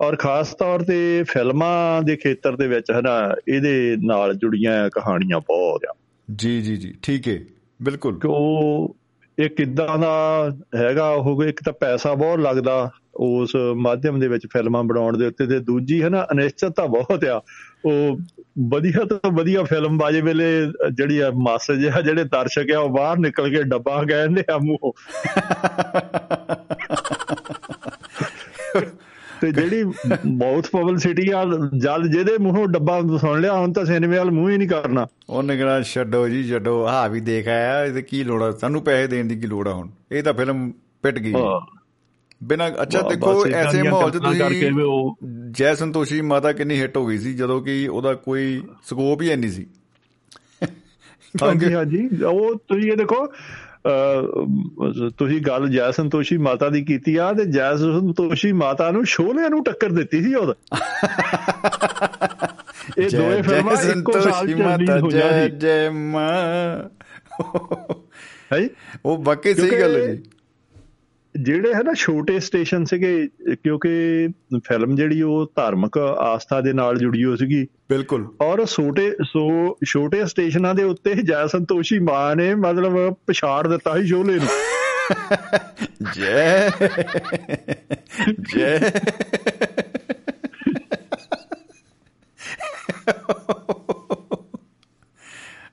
[0.00, 5.80] ਔਰ ਖਾਸ ਤੌਰ ਤੇ ਫਿਲਮਾਂ ਦੇ ਖੇਤਰ ਦੇ ਵਿੱਚ ਹਨਾ ਇਹਦੇ ਨਾਲ ਜੁੜੀਆਂ ਕਹਾਣੀਆਂ ਬਹੁਤ
[5.84, 5.94] ਆ।
[6.34, 7.38] ਜੀ ਜੀ ਜੀ। ਠੀਕ ਹੈ
[7.82, 8.96] ਬਿਲਕੁਲ। ਉਹ
[9.38, 14.84] ਇਹ ਕਿੱਦਾਂ ਦਾ ਹੈਗਾ ਉਹ, ਇੱਕ ਤਾਂ ਪੈਸਾ ਬਹੁਤ ਲੱਗਦਾ ਉਸ ਮਾਧਿਅਮ ਦੇ ਵਿੱਚ ਫਿਲਮਾਂ
[14.84, 17.42] ਬਣਾਉਣ ਦੇ ਉੱਤੇ ਤੇ ਦੂਜੀ ਹੈ ਨਾ, ਅਨਿਸ਼ਚਿਤਤਾ ਬਹੁਤ ਆ।
[17.84, 18.18] ਉਹ
[18.68, 23.18] ਵਧੀਆ ਤੋਂ ਵਧੀਆ ਫਿਲਮ ਬਾਜੇ ਵੇਲੇ ਜਿਹੜੀ ਆ ਮੈਸੇਜ ਆ, ਜਿਹੜੇ ਦਰਸ਼ਕ ਆ, ਉਹ ਬਾਹਰ
[23.18, 24.92] ਨਿਕਲ ਕੇ ਡੱਬਾ ਕਹਿੰਦੇ ਆ ਮੂੰਹ।
[29.42, 29.84] ਤੇ ਜਿਹੜੀ
[30.26, 31.44] ਮਾਊਥ ਪਬਲਿਸਿਟੀ ਆ
[31.78, 35.56] ਜਦ ਜਿਹਦੇ ਮੂੰਹੋਂ ਡੱਬਾ ਸੁਣ ਲਿਆ ਹੁਣ ਤਾਂ ਸਿਨੇਮੇ ਵਾਲ ਮੂੰਹ ਹੀ ਨਹੀਂ ਕਰਨਾ। ਉਹਨੇ
[35.56, 38.50] ਕਿਹਾ ਛੱਡੋ ਜੀ ਛੱਡੋ ਆਹ ਵੀ ਦੇਖ ਆਇਆ ਇਹਦੇ ਕੀ ਲੋੜ ਆ?
[38.50, 39.88] ਸਾਨੂੰ ਪੈਸੇ ਦੇਣ ਦੀ ਕੀ ਲੋੜ ਆ ਹੁਣ?
[40.12, 40.72] ਇਹ ਤਾਂ ਫਿਲਮ
[41.02, 41.60] ਪਿਟ ਗਈ। ਹਾਂ।
[42.44, 45.16] ਬਿਨਾ ਅੱਛਾ ਦੇਖੋ ਐਸੇ ਮਾਹੌਲ 'ਚ ਤੁਸੀਂ ਉਹ
[45.50, 49.50] ਜੈ ਸੰਤੋਸ਼ੀ ਮਾਤਾ ਕਿੰਨੀ ਹਿੱਟ ਹੋ ਗਈ ਸੀ ਜਦੋਂ ਕਿ ਉਹਦਾ ਕੋਈ ਸਕੋਪ ਹੀ ਨਹੀਂ
[49.50, 49.66] ਸੀ।
[51.42, 53.26] ਹਾਂਜੀ ਹਾਂਜੀ ਉਹ ਤੁਸੀਂ ਇਹ ਦੇਖੋ
[55.18, 59.64] ਤੁਸੀਂ ਗੱਲ ਜੈ ਸੰਤੋਸ਼ੀ ਮਾਤਾ ਦੀ ਕੀਤੀ ਆ ਤੇ ਜੈ ਸੰਤੋਸ਼ੀ ਮਾਤਾ ਨੂੰ ਸ਼ੋਲੇ ਨੂੰ
[59.64, 60.54] ਟੱਕਰ ਦਿੱਤੀ ਸੀ ਉਹ
[62.98, 66.82] ਇਹ ਦੋਵੇਂ ਫਿਲਮਾਂ ਇੱਕੋ ਸਾਲ ਸੰਤੋਸ਼ੀ ਚ ਮਾਤਾ ਰਿਲੀਜ਼ ਹੋਈਆਂ ਜੈ ਮਾਂ।
[68.52, 68.68] ਹੈ
[69.04, 70.22] ਉਹ ਵਾਕਈ ਸਹੀ ਗੱਲ ਹੈ ਜੀ।
[71.40, 74.28] ਜਿਹੜੇ ਹੈ ਨਾ ਛੋਟੇ ਸਟੇਸ਼ਨ ਸੀਗੇ ਕਿਉਂਕਿ
[74.58, 80.26] ਫਿਲਮ ਜਿਹੜੀ ਉਹ ਧਾਰਮਿਕ ਆਸਥਾ ਦੇ ਨਾਲ ਜੁੜੀ ਹੋ ਸੀਗੀ ਬਿਲਕੁਲ। ਔਰ ਛੋਟੇ ਸੋ ਛੋਟੇ
[80.26, 84.48] ਸਟੇਸ਼ਨਾਂ ਦੇ ਉੱਤੇ ਜੈ ਸੰਤੋਸ਼ੀ ਮਾਂ ਨੇ ਮਤਲਬ ਪਛਾੜ ਦਿੱਤਾ ਸੀ ਸ਼ੋਲੇ ਨੂੰ।
[86.12, 86.68] ਜੈ।
[88.54, 88.92] ਜੈ।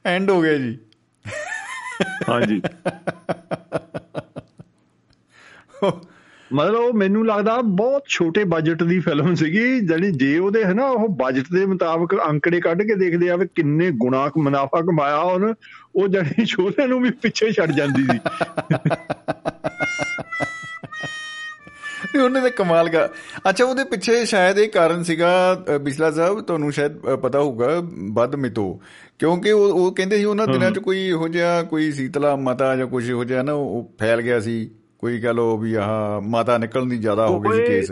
[0.06, 0.80] ਐਂਡ ਹੋ ਗਿਆ ਜੀ।
[2.30, 2.62] ਹਾਂਜੀ।
[6.54, 10.86] ਮਤਲਬ ਉਹ ਮੈਨੂੰ ਲੱਗਦਾ ਬਹੁਤ ਛੋਟੇ ਬਜਟ ਦੀ ਫਿਲਮ ਸੀਗੀ ਜਿਹੜੀ ਜੇ ਉਹਦੇ ਹੈ ਨਾ
[10.86, 15.18] ਉਹ ਬਜਟ ਦੇ ਮੁਤਾਬਕ ਅੰਕੜੇ ਕੱਢ ਕੇ ਦੇਖਦੇ ਆ ਵੀ ਕਿੰਨੇ ਗੁਣਾ ਕੁ ਮੁਨਾਫਾ ਕਮਾਇਆ
[15.18, 15.54] ਉਹਨ
[15.96, 18.20] ਉਹ ਜਿਹੜੀ ਛੋਲੇ ਨੂੰ ਵੀ ਪਿੱਛੇ ਛੱਡ ਜਾਂਦੀ ਸੀ।
[22.06, 23.10] ਨਹੀਂ ਉਹਨੇ ਤਾਂ ਕਮਾਲ ਕਰ
[23.50, 27.68] ਅੱਛਾ ਉਹਦੇ ਪਿੱਛੇ ਸ਼ਾਇਦ ਇਹ ਕਾਰਨ ਸੀਗਾ ਬਿਸਲਾ ਸਾਹਿਬ ਤੁਹਾਨੂੰ ਸ਼ਾਇਦ ਪਤਾ ਹੋਊਗਾ
[28.14, 28.82] ਵੱਧ ਮਿਤੋ।
[29.20, 32.88] ਕਿਉਂਕਿ ਉਹ ਉਹ ਕਹਿੰਦੇ ਸੀ ਉਹਨਾਂ ਦਿਨਾਂ 'ਚ ਕੋਈ ਇਹੋ ਜਿਹਾ ਕੋਈ ਸੀਤਲਾ ਮਾਤਾ ਜਾਂ
[32.88, 36.86] ਕੁਝ ਇਹੋ ਜਿਹਾ ਨਾ ਉਹ ਫੈਲ ਗਿਆ ਸੀ। ਕੋਈ ਕਹ ਲੋ ਵੀ ਆਹ ਮਾਤਾ ਨਿਕਲਣ
[36.86, 37.92] ਦੀ ਜ਼ਿਆਦਾ ਹੋ ਗਈ ਕੇਸ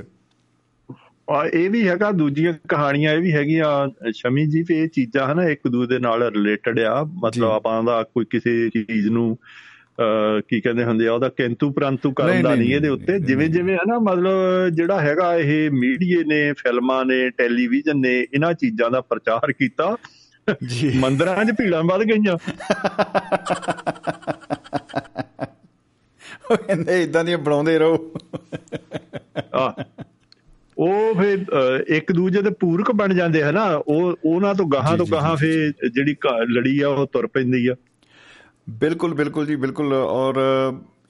[1.30, 5.44] ਆ ਇਹ ਵੀ ਹੈਗਾ ਦੂਜੀਆਂ ਕਹਾਣੀਆਂ ਇਹ ਵੀ ਹੈਗੀਆਂ ਸ਼ਮੀ ਜੀ ਵੀ ਇਹ ਚੀਜ਼ਾਂ ਹਨਾ
[5.44, 9.38] ਇੱਕ ਦੂਜੇ ਦੇ ਨਾਲ ਰਿਲੇਟਡ ਆ। ਮਤਲਬ ਆਪਾਂ ਦਾ ਕੋਈ ਕਿਸੇ ਚੀਜ਼ ਨੂੰ
[10.48, 14.00] ਕੀ ਕਹਿੰਦੇ ਹੁੰਦੇ ਆ ਉਹਦਾ ਕਿੰਤੂ ਪ੍ਰੰਤੂ ਕਰਨ ਦਾ ਨਹੀਂ, ਇਹਦੇ ਉੱਤੇ ਜਿਵੇਂ। ਜਿਵੇਂ ਹਨਾ
[14.00, 19.98] ਮਤਲਬ ਜਿਹੜਾ ਹੈਗਾ ਇਹ ਮੀਡੀਏ ਨੇ ਫਿਲਮਾਂ ਨੇ ਟੈਲੀਵਿਜ਼ਨ ਨੇ ਇਹਨਾਂ ਚੀਜ਼ਾਂ ਦਾ ਪ੍ਰਚਾਰ ਕੀਤਾ।
[20.68, 22.38] ਜੀ। ਮੰਦਰਾਂ 'ਚ ਭੀੜਾਂ ਵੱਧ ਗਈਆਂ।
[26.68, 28.12] ਕਹਿੰਦੇ ਇਦਾਂ ਦੀਆਂ ਬਣਾਉਂਦੇ ਰਹੋ।
[29.56, 29.84] ਆ
[30.78, 35.36] ਉਹ ਅਹ, ਇੱਕ ਦੂਜੇ ਦੇ ਪੂਰਕ ਬਣ ਜਾਂਦੇ ਹਨਾ। ਉਹ ਉਹਨਾਂ ਤੋਂ ਗਾਹਾਂ ਤੋਂ ਗਾਹਾਂ
[35.36, 36.16] ਫਿਰ ਜਿਹੜੀ
[36.50, 37.76] ਲੜੀ ਆ ਉਹ ਤੁਰ ਪੈਂਦੀ ਆ।
[38.70, 40.36] ਬਿਲਕੁਲ ਬਿਲਕੁਲ ਜੀ ਬਿਲਕੁਲ। ਔਰ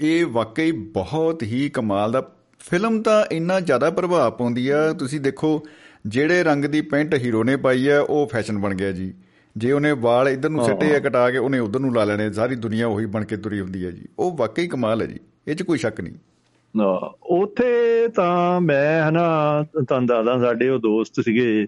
[0.01, 5.63] ਇਹ ਵਾਕਈ ਬਹੁਤ ਹੀ ਕਮਾਲ ਦਾ ਫਿਲਮ ਤਾਂ ਇੰਨਾ ਜ਼ਿਆਦਾ ਪ੍ਰਭਾਵ ਪਾਉਂਦੀ ਆ। ਤੁਸੀਂ ਦੇਖੋ
[6.07, 9.13] ਜਿਹੜੇ ਰੰਗ ਦੀ ਪੈਂਟ ਹੀਰੋ ਨੇ ਪਾਈ ਆ ਉਹ ਫੈਸ਼ਨ ਬਣ ਗਿਆ ਜੀ।
[9.57, 12.55] ਜੇ ਉਹਨੇ ਵਾਲ ਇਧਰ ਨੂੰ ਸਿੱਟੇ ਆ ਕਟਾ ਕੇ ਉਹਨੇ ਉਧਰ ਨੂੰ ਲਾ ਲੈਣੇ ਸਾਰੀ
[12.55, 15.63] ਦੁਨੀਆ ਉਹੀ ਬਣ ਕੇ ਤੁਰੀ ਹੁੰਦੀ ਹੈ ਜੀ। ਉਹ ਵਾਕਈ ਕਮਾਲ ਹੈ ਜੀ। ਇਹ 'ਚ
[15.63, 16.13] ਕੋਈ ਸ਼ੱਕ ਨਹੀਂ।
[16.75, 21.65] ਨਾ ਉਥੇ ਤਾਂ ਮੈਂ ਹਨਾ ਤੁਹਾਨੂੰ ਦੱਸਦਾ ਸਾਡੇ ਉਹ ਦੋਸਤ ਸੀਗੇ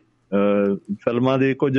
[0.93, 1.73] ਫਿਲਮਾਂ ਦੇ ਕੁਝ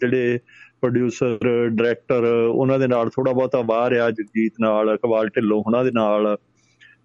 [0.00, 0.38] ਜਿਹੜੇ
[0.80, 1.38] ਪ੍ਰੋਡਿਊਸਰ
[1.68, 6.36] ਡਾਇਰੈਕਟਰ ਉਹਨਾਂ ਦੇ ਨਾਲ ਥੋੜਾ ਬਹੁਤਾ ਬਾਹਰ ਆ ਜਗਜੀਤ ਨਾਲ ਇਕਬਾਲ ਢਿੱਲੋਂ ਉਹਨਾਂ ਦੇ ਨਾਲ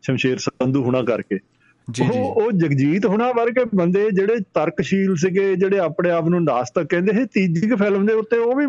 [0.01, 1.39] ਸ਼ਮਸ਼ੇਰ ਸੰਧੂ ਹੁਣਾ ਕਰਕੇ।
[2.01, 7.13] ਉਹ ਉਹ ਜਗਜੀਤ ਹੁਣਾ ਵਰਗੇ ਬੰਦੇ ਜਿਹੜੇ ਤਰਕਸ਼ੀਲ ਸੀਗੇ ਜਿਹੜੇ ਆਪਣੇ ਆਪ ਨੂੰ ਨਾਸਤਕ ਕਹਿੰਦੇ
[7.13, 8.65] ਸੀ ਤੀਜੀ ਕੁ ਫਿਲਮ ਦੇ ਉੱਤੇ ਉਹ ਵੀ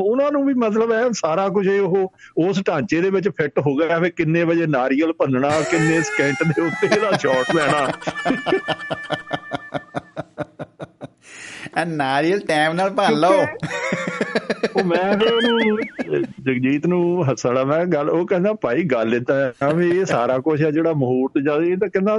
[0.00, 3.76] ਉਹਨਾਂ ਨੂੰ ਵੀ ਮਤਲਬ ਹੈ ਸਾਰਾ ਕੁਝ ਇਹ ਉਹ ਉਸ ਢਾਂਚੇ ਦੇ ਵਿੱਚ ਫਿੱਟ ਹੋ
[3.76, 7.92] ਗਿਆ ਵੀ ਕਿੰਨੇ ਵਜੇ ਨਾਰੀਅਲ ਭੰਨਣਾ ਕਿੰਨੇ ਸਕਿੰਟ ਦੇ ਉੱਤੇ ਇਹਦਾ ਸ਼ਾਟ ਲੈਣਾ।
[11.78, 13.46] ਆ ਨਾਰੀਅਲ ਟਾਈਮ ਨਾਲ ਭੰਨ ਲਓ।
[14.76, 15.78] ਉਹ ਮੈਂ ਫਿਰ ਉਹਨੂੰ
[16.40, 20.64] ਜਗਜੀਤ ਨੂੰ ਹੱਸਣਾ ਮੈਂ ਗੱਲ ਉਹ ਕਹਿੰਦਾ ਭਾਈ ਗੱਲ ਇਦਾਂ ਆ ਵੀ ਇਹ ਸਾਰਾ ਕੁਝ
[20.64, 22.18] ਆ ਜਿਹੜਾ ਮਹੂਰਤ ਜਦ ਇਹ ਤਾਂ ਕਹਿੰਦਾ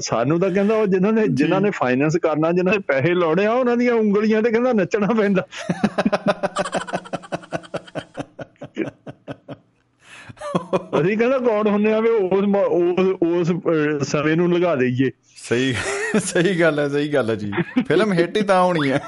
[0.00, 3.52] ਸਾਨੂੰ ਤਾਂ ਕਹਿੰਦਾ ਉਹ ਜਿਨ੍ਹਾਂ ਨੇ ਜਿਨ੍ਹਾਂ ਨੇ ਫਾਈਨੈਂਸ ਕਰਨਾ ਜਿਨ੍ਹਾਂ ਨੇ ਪੈਸੇ ਲਾਉਣੇ ਆ
[3.52, 5.48] ਉਹਨਾਂ ਦੀਆਂ ਉਂਗਲੀਆਂ ਤੇ ਕਹਿੰਦਾ ਨੱਚਣਾ ਪੈਂਦਾ।
[11.00, 13.52] ਅਸੀਂ ਕਹਿੰਦਾ ਕੌਣ ਹੁੰਨੇ ਆ ਵੀ ਉਸ ਉਸ
[14.08, 15.74] ਸਮੇਂ ਨੂੰ ਲਗਾ ਦਈਏ ਸਹੀ
[16.18, 17.52] ਸਹੀ ਗੱਲ ਹੈ ਸਹੀ ਗੱਲ ਹੈ ਜੀ
[17.88, 19.00] ਫਿਲਮ ਹਿੱਟ ਹੀ ਤਾਂ ਹੋਣੀ ਹੈ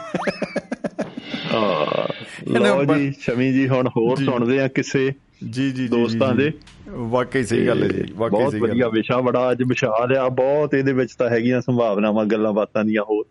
[2.46, 5.12] ਲਓ ਜੀ ਸ਼ਮੀ ਜੀ ਹੁਣ ਹੋਰ। ਸੁਣਦੇ ਆ ਕਿਸੇ
[5.50, 6.52] ਜੀ ਜੀ ਦੋਸਤਾਂ ਦੇ।
[6.88, 10.16] ਵਾਕਈ ਸਹੀ ਗੱਲ ਹੈ ਜੀ ਵਾਕਈ ਬਹੁਤ ਸਹੀ ਗੱਲ ਵਧੀਆ ਹੈ। ਵਿਸ਼ਾ ਬੜਾ ਅੱਜ ਵਿਸ਼ਾਲ
[10.16, 13.24] ਆ ਬਹੁਤ ਇਹਦੇ ਵਿੱਚ ਤਾਂ ਹੈਗੀਆਂ ਸੰਭਾਵਨਾਵਾਂ ਗੱਲਾਂ ਬਾਤਾਂ ਦੀਆਂ ਹੋਰ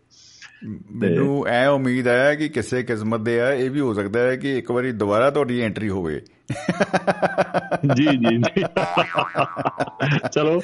[0.91, 4.57] ਮੈਨੂੰ ਐ ਉਮੀਦ ਹੈ ਕਿ ਕਿਸੇ ਕਿਸਮਤ ਦੇ ਆ ਇਹ ਵੀ ਹੋ ਸਕਦਾ ਹੈ ਕਿ
[4.57, 6.21] ਇੱਕ ਵਾਰੀ ਦੁਬਾਰਾ ਤੁਹਾਡੀ ਐਂਟਰੀ ਹੋਵੇ
[7.95, 8.63] ਜੀ ਜੀ ਜੀ।
[10.33, 10.63] ਚਲੋ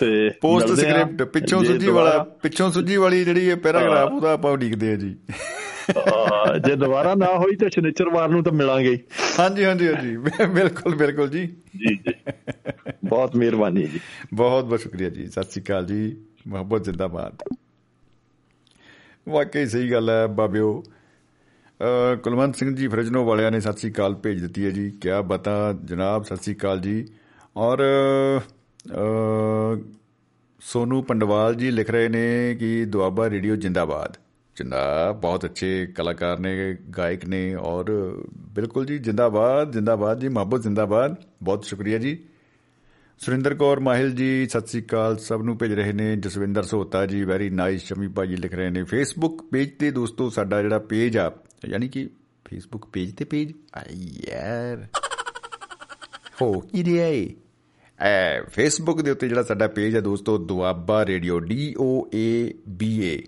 [0.00, 4.92] ਤੇ ਪੋਸਟ। ਸਕ੍ਰਿਪਟ ਪਿੱਛੋਂ ਸੁੱਜੀ ਵਾਲਾ ਪਿੱਛੋਂ ਸੁੱਜੀ ਵਾਲੀ ਜਿਹੜੀ ਇਹ ਪੈਰਾਗ੍ਰਾਫ। ਉਹਦਾ ਆਪਾਂ ਉਡੀਕਦੇ
[4.92, 5.16] ਆ ਜੀ।
[6.66, 9.04] ਜੇ ਦੁਬਾਰਾ ਨਾ ਹੋਈ ਤਾਂ ਸ਼ਨੀਚਰਵਾਰ ਨੂੰ ਤਾਂ ਮਿਲਾਂਗੇ।
[9.40, 10.16] ਹਾਂਜੀ ਹਾਂਜੀ ਹਾਂਜੀ।
[10.46, 12.32] ਬਿਲਕੁਲ ਬਿਲਕੁਲ ਜੀ। ਜੀ ਜੀ।
[13.04, 14.00] ਬਹੁਤ ਮਿਹਰਬਾਨੀ ਜੀ।
[14.34, 16.16] ਬਹੁਤ ਬਹੁਤ ਸ਼ੁਕਰੀਆ ਜੀ। ਸਤਿ ਸ੍ਰੀ ਅਕਾਲ ਜੀ।
[16.48, 17.42] ਮੁਹੱਬਤ ਜ਼ਿੰਦਾਬਾਦ।
[19.28, 20.84] ਵਾਕਈ ਸਹੀ ਗੱਲ ਹੈ ਬਾਬਿਓ।
[22.22, 25.74] ਕੁਲਵੰਤ ਸਿੰਘ ਜੀ ਫਰਿਜਨੋ ਵਾਲਿਆਂ ਨੇ ਸਤਿ ਸ੍ਰੀ ਅਕਾਲ ਭੇਜ ਦਿੱਤੀ ਹੈ ਜੀ। ਕਿਆ ਬਤਾ
[25.84, 27.08] ਜਨਾਬ ਸਤਿ ਸ੍ਰੀ ਅਕਾਲ ਜੀ।
[27.56, 27.84] ਔਰ
[28.90, 29.80] ਅ,
[30.60, 34.16] ਸੋਨੂ ਪੰਡਵਾਲ ਜੀ ਲਿਖ ਰਹੇ ਨੇ ਕਿ ਦੁਆਬਾ ਰੇਡੀਓ ਜਿੰਦਾਬਾਦ।
[34.56, 41.16] ਜਿੰਦਾ ਬਹੁਤ ਅੱਛੇ ਕਲਾਕਾਰ ਨੇ ਗਾਇਕ ਨੇ ਔਰ ਬਿਲਕੁਲ ਜੀ ਜਿੰਦਾਬਾਦ ਜਿੰਦਾਬਾਦ ਜੀ ਮੁਹੱਬਤ ਜਿੰਦਾਬਾਦ।
[41.42, 42.18] ਬਹੁਤ ਸ਼ੁਕਰੀਆ ਜੀ।
[43.18, 47.24] ਸੁਰਿੰਦਰ ਕੌਰ ਮਾਹਿਲ ਜੀ ਸਤਿ ਸ੍ਰੀ ਅਕਾਲ ਸਭ ਨੂੰ ਭੇਜ ਰਹੇ ਨੇ। ਜਸਵਿੰਦਰ ਸੋਤਾ ਜੀ
[47.24, 51.32] ਵੈਰੀ ਨਾਈਸ ਸ਼ਮੀ ਭਾਜੀ ਲਿਖ ਰਹੇ ਨੇ। ਫੇਸਬੁੱਕ ਪੇਜ ਤੇ ਦੋਸਤੋ ਸਾਡਾ ਜਿਹੜਾ ਪੇਜ ਆ
[51.64, 52.10] ਯਾਨੀ ਕਿ
[52.44, 53.52] ਫੇਸਬੁੱਕ ਪੇਜ ਤੇ ਪੇਜ
[54.28, 54.86] ਯਾਰ।
[56.42, 57.30] ਹੋ ਕੀ ਰਿਹਾ ਏ?
[58.00, 63.02] ਐ ਫੇਸਬੁੱਕ ਦੇ ਉੱਤੇ ਜਿਹੜਾ ਸਾਡਾ ਪੇਜ ਹੈ ਦੋਸਤੋ, Doaba radio D O A B
[63.02, 63.18] A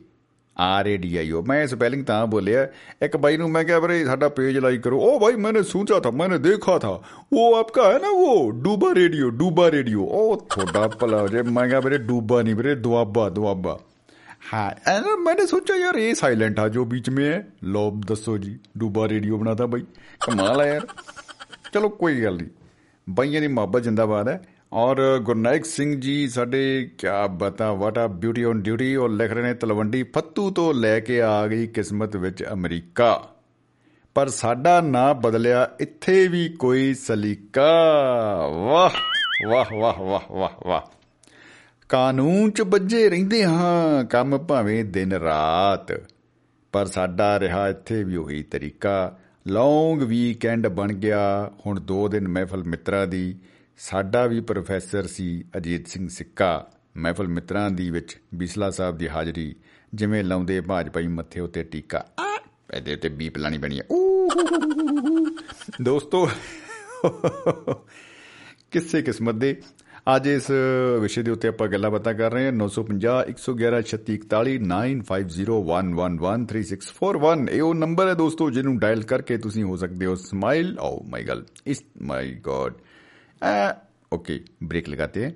[0.58, 1.42] R A D I O.
[1.42, 2.68] ਮੈਂ ਸਪੈਲਿੰਗ ਤਾਂ ਬੋਲਿਆ,
[3.02, 6.10] ਇੱਕ ਬਾਈ ਨੂੰ ਮੈਂ ਕਿਹਾ, ਵੀਰੇ, ਸਾਡਾ ਪੇਜ ਲਾਈਕ ਕਰੋ। ਉਹ ਬਾਈ ਮੈਨੇ ਸੋਚਾ ਥਾ,
[6.10, 7.02] ਮੈਨੇ ਦੇਖਾ ਥਾ।
[7.32, 11.80] ਉਹ ਆਪਕਾ ਹੈ ਨਾ ਉਹ, ਡੂਬਾ ਰੇਡੀਓ ਡੂਬਾ ਰੇਡੀਓ। ਉਹ ਤੁਹਾਡਾ ਭਲਾ ਜੇ ਮੈਂ ਕਿਹਾ,
[11.80, 13.80] ਵੀਰੇ, ਡੂਬਾ ਨਹੀਂ, ਵੀਰੇ, ਦੁਆਬਾ ਦੁਆਬਾ।
[14.51, 18.55] हाँ ऐसा मैंने सोचा यार ये साइलेंट है जो बीच में है लो दसो जी
[18.77, 19.85] डूबा रेडियो बनाता भाई
[20.21, 20.87] कमाल है यार
[21.73, 22.49] ਚਲੋ ਕੋਈ ਗੱਲ ਨਹੀਂ
[23.07, 24.41] ਬਾਈਆਂ ਦੀ ਮੁਹੱਬਤ ਜਿੰਦਾਬਾਦ ਹੈ
[24.73, 29.43] ਔਰ ਗੁਰਨਾਇਕ ਸਿੰਘ ਜੀ ਸਾਡੇ ਕਿਆ ਬਤਾ ਵਾਟ ਆ ਬਿਊਟੀ ਔਨ ਡਿਊਟੀ ਉਹ ਲਿਖ ਰਹੇ
[29.43, 33.11] ਨੇ ਤਲਵੰਡੀ ਫੱਤੂ ਤੋਂ ਲੈ ਕੇ ਆ ਗਈ ਕਿਸਮਤ ਵਿੱਚ ਅਮਰੀਕਾ
[34.15, 37.67] ਪਰ ਸਾਡਾ ਨਾਂ ਬਦਲਿਆ ਇੱਥੇ ਵੀ ਕੋਈ ਸਲੀਕਾ
[38.47, 38.97] ਵਾਹ
[39.47, 40.81] ਵਾਹ ਵਾਹ ਵਾਹ ਵਾਹ ਵਾਹ
[41.88, 45.92] ਕਾਨੂੰਨ 'ਚ ਵੱਜੇ ਰਹਿੰਦੇ ਹਾਂ, ਕੰਮ ਭਾਵੇਂ ਦਿਨ ਰਾਤ।
[46.72, 51.20] ਪਰ ਸਾਡਾ ਰਿਹਾ ਇੱਥੇ ਵੀ ਉਹੀ ਤਰੀਕਾ। ਲੌਂਗ ਵੀਕਐਂਡ ਬਣ ਗਿਆ।
[51.66, 53.36] ਹੁਣ 2 ਦਿਨ ਮਹਿਫਲ ਮਿੱਤਰਾਂ ਦੀ।
[53.78, 56.66] ਸਾਡਾ ਵੀ ਪ੍ਰੋਫੈਸਰ ਸੀ ਅਜੀਤ ਸਿੰਘ ਸਿੱਕਾ।
[56.96, 59.54] ਮਹਿਫਲ ਮਿੱਤਰਾਂ ਦੀ ਵਿੱਚ ਬਿਸਲਾ ਸਾਹਿਬ ਦੀ ਹਾਜ਼ਰੀ।
[59.94, 62.04] ਜਿਵੇਂ ਲਾਉਂਦੇ ਭਾਜਪਾਈ ਮੱਥੇ ਉੱਤੇ ਟੀਕਾ।
[62.74, 65.36] ਇਹਦੇ ਉੱਤੇ ਬੀਪ ਲਾਣੀ ਪੈਣੀ ਹੈ ਊ ਹੂ ਹੂ ਹੂ ਹੂ ਹੂ।
[65.82, 66.28] ਦੋਸਤੋ,
[68.70, 69.56] ਕਿਸੇ ਕਿਸਮਤ ਦੇ
[70.16, 70.50] ਅੱਜ ਇਸ
[71.00, 77.74] ਵਿਸ਼ੇ ਦੇ ਉੱਤੇ ਆਪਾਂ ਗੱਲਾਂ ਬਾਤਾਂ ਕਰ ਰਹੇ ਹਾਂ। 950 111 3641 9501113641 ਇਹ ਉਹ
[77.74, 81.82] ਨੰਬਰ ਹੈ ਦੋਸਤੋ ਜਿਹਨੂੰ ਡਾਇਲ ਕਰਕੇ ਤੁਸੀਂ ਹੋ ਸਕਦੇ ਹੋ। ਸਮਾਈਲ ਓ ਮਾਈ ਗॉड ਇਸ
[82.12, 82.74] ਮਾਈ ਗॉड
[84.12, 84.34] ओके
[84.68, 85.32] ब्रेक लगाते हैं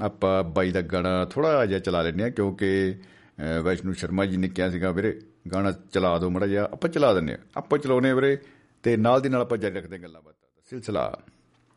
[0.00, 0.24] आप
[0.56, 2.94] बाई ਦਾ ਗਾਣਾ ਥੋੜਾ ਜਿਹਾ ਚਲਾ ਲੈਂਦੇ ਆ ਕਿਉਂਕਿ
[3.64, 5.20] ਵੈਸ਼ਨੂ ਸ਼ਰਮਾ ਜੀ ਨੇ ਕਿਹਾ ਸੀਗਾ, ਵੀਰੇ,
[5.52, 8.38] ਗਾਣਾ ਚਲਾ ਦਿਓ ਮੜਾ ਜਿਹਾ, ਆਪਾਂ ਚਲਾ ਦਿੰਨੇ ਆ ਆਪਾਂ ਚਲਾਉਨੇ ਵੀਰੇ
[8.84, 11.18] ਤੇ ਨਾਲ ਦੀ ਨਾਲ ਆਪਾਂ ਜਾਰੀ ਰੱਖਦੇ ਗੱਲਾਂ ਬਾਤਾਂ ਦਾ ਸਿਲਸਿਲਾ।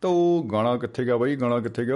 [0.01, 1.35] ਤੋ, ਗਾਣਾ ਕਿੱਥੇ ਗਿਆ ਬਾਈ?
[1.35, 1.95] ਗਾਣਾ ਕਿੱਥੇ ਗਿਆ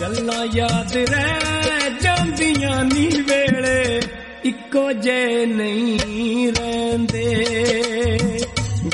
[0.00, 4.00] ਗੱਲਾਂ ਯਾਦ ਰਹਿ ਜਾਂਦੀਆਂ ਨੀ ਵੇਲੇ
[4.44, 7.24] ਇੱਕੋ ਜੇ ਨਹੀਂ ਰਹਿੰਦੇ।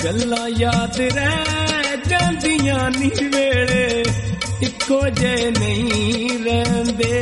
[0.05, 4.05] ਗੱਲਾਂ ਯਾਦ ਰਹਿ ਜਾਂਦੀਆਂ ਨੀ ਵੇਲੇ
[4.63, 7.13] ਇੱਕੋ ਜੇ ਨਹੀਂ ਰਹਿੰਦੇ।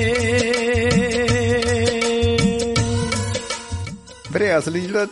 [4.33, 5.07] ਵੀਰੇ ਅਸਲੀ ਜਿਹੜਾ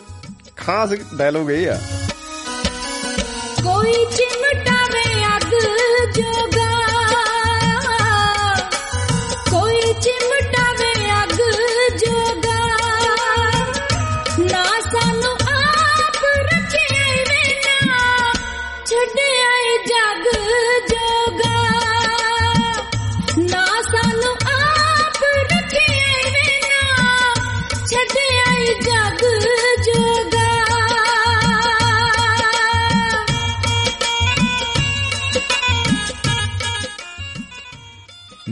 [0.57, 1.77] ਖਾਸ ਡਾਇਲੋਗ ਇਹ ਆ।
[3.63, 5.03] ਕੋਈ ਚਿਮਟਾਵੇ
[5.35, 5.51] ਅੱਗ
[6.15, 6.64] ਜੋਗਾ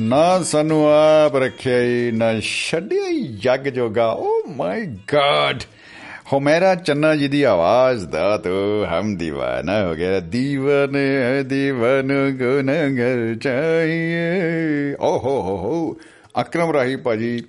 [0.04, 5.64] ਨਾ ਸਾਨੂੰ ਆਪ ਰੱਖਿਆਈ ਨਾ ਛੱਡਿਆਈ ਜੱਗ ਜੋਗਾ। oh ਓ ਮਾਈ ਗਾਡ
[6.34, 10.95] ਹੋਮੇਰਾ ਚੰਨਾ ਜੀ ਦੀ ਆਵਾਜ਼ ਦਾ ਤੋ ਹਮ دیਵਾਨਾ ਹੋ ਗਿਆ। دیਵਾਨ
[11.43, 15.97] دیਵਾਨ ਗੁਨਗਰ ਚਾਹੀਏ ਓ ਹੋ ਹੋ ਹੋ।
[16.41, 17.43] ਅਕਰਮ ਰਾਹੀ ਭਾਜੀ,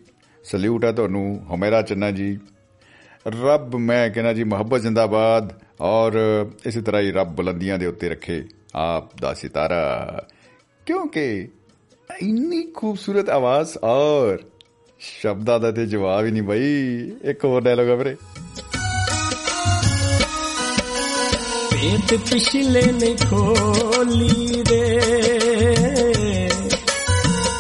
[0.45, 2.39] ਸਲੂਟ ਹੈ ਤੁਹਾਨੂੰ, ਹੋਮੇਰਾ ਚੰਨਾ ਜੀ।
[3.27, 8.43] ਰੱਬ, ਮੈਂ ਕਹਿੰਦਾ ਜੀ, ਮੁਹੱਬਤ ਜ਼ਿੰਦਾਬਾਦ, ਔਰ ਇਸੇ ਤਰ੍ਹਾਂ ਹੀ ਰੱਬ ਬੁਲੰਦੀਆਂ ਦੇ ਉੱਤੇ ਰੱਖੇ
[8.75, 10.25] ਆਪ ਦਾ ਸਿਤਾਰਾ।
[10.87, 11.49] ਕਿਉਂਕਿ
[12.23, 14.39] ਇੰਨੀ ਖੂਬਸੂਰਤ ਆਵਾਜ਼, ਔਰ
[14.99, 18.15] ਸ਼ਬਦਾਂ ਦਾ ਤੇ ਜਵਾਬ ਹੀ ਨਹੀਂ ਬਈ। ਇੱਕ ਹੋਰ ਡਾਇਲੋਗ ਆ ਵੀਰੇ।
[21.71, 25.01] ਪੇਟ ਪਿਛਲੇ ਨੇ ਖੋਲੀ ਦੇ।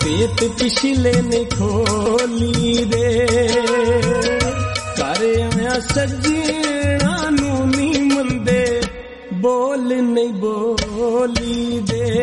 [0.04, 3.26] ਪੇਟ ਪਿਛਲੇ ਨੇ ਖੋਲੀ ਦੇ।
[5.00, 8.82] ਘਰ ਆਇਆ ਸੱਜਣਾ ਨੂੰ ਨੀ ਮੰਦੇ
[9.34, 12.22] ਬੋਲ ਨਹੀਂ ਬੋਲੀ ਦੇ।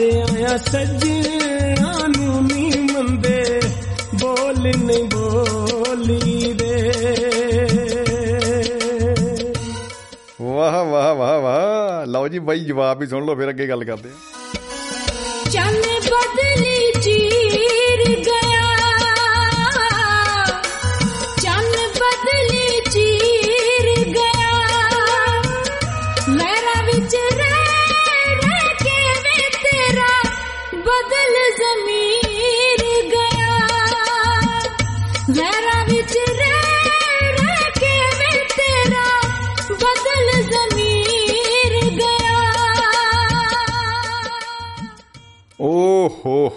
[0.00, 3.60] ਆਇਆ ਸੱਜਣਾ ਨੂੰ ਨੀ ਮੰਦੇ
[4.14, 6.82] ਬੋਲ ਨਹੀਂ ਬੋਲੀ ਦੇ
[10.42, 14.08] ਵਾਹ ਵਾਹ ਵਾਹ ਵਾਹ। ਲਓ ਜੀ ਬਾਈ ਜਵਾਬ ਵੀ ਸੁਣ ਲਓ ਫਿਰ ਅੱਗੇ ਗੱਲ ਕਰਦੇ
[14.08, 14.12] ਆ
[15.50, 15.82] ਚੰਨ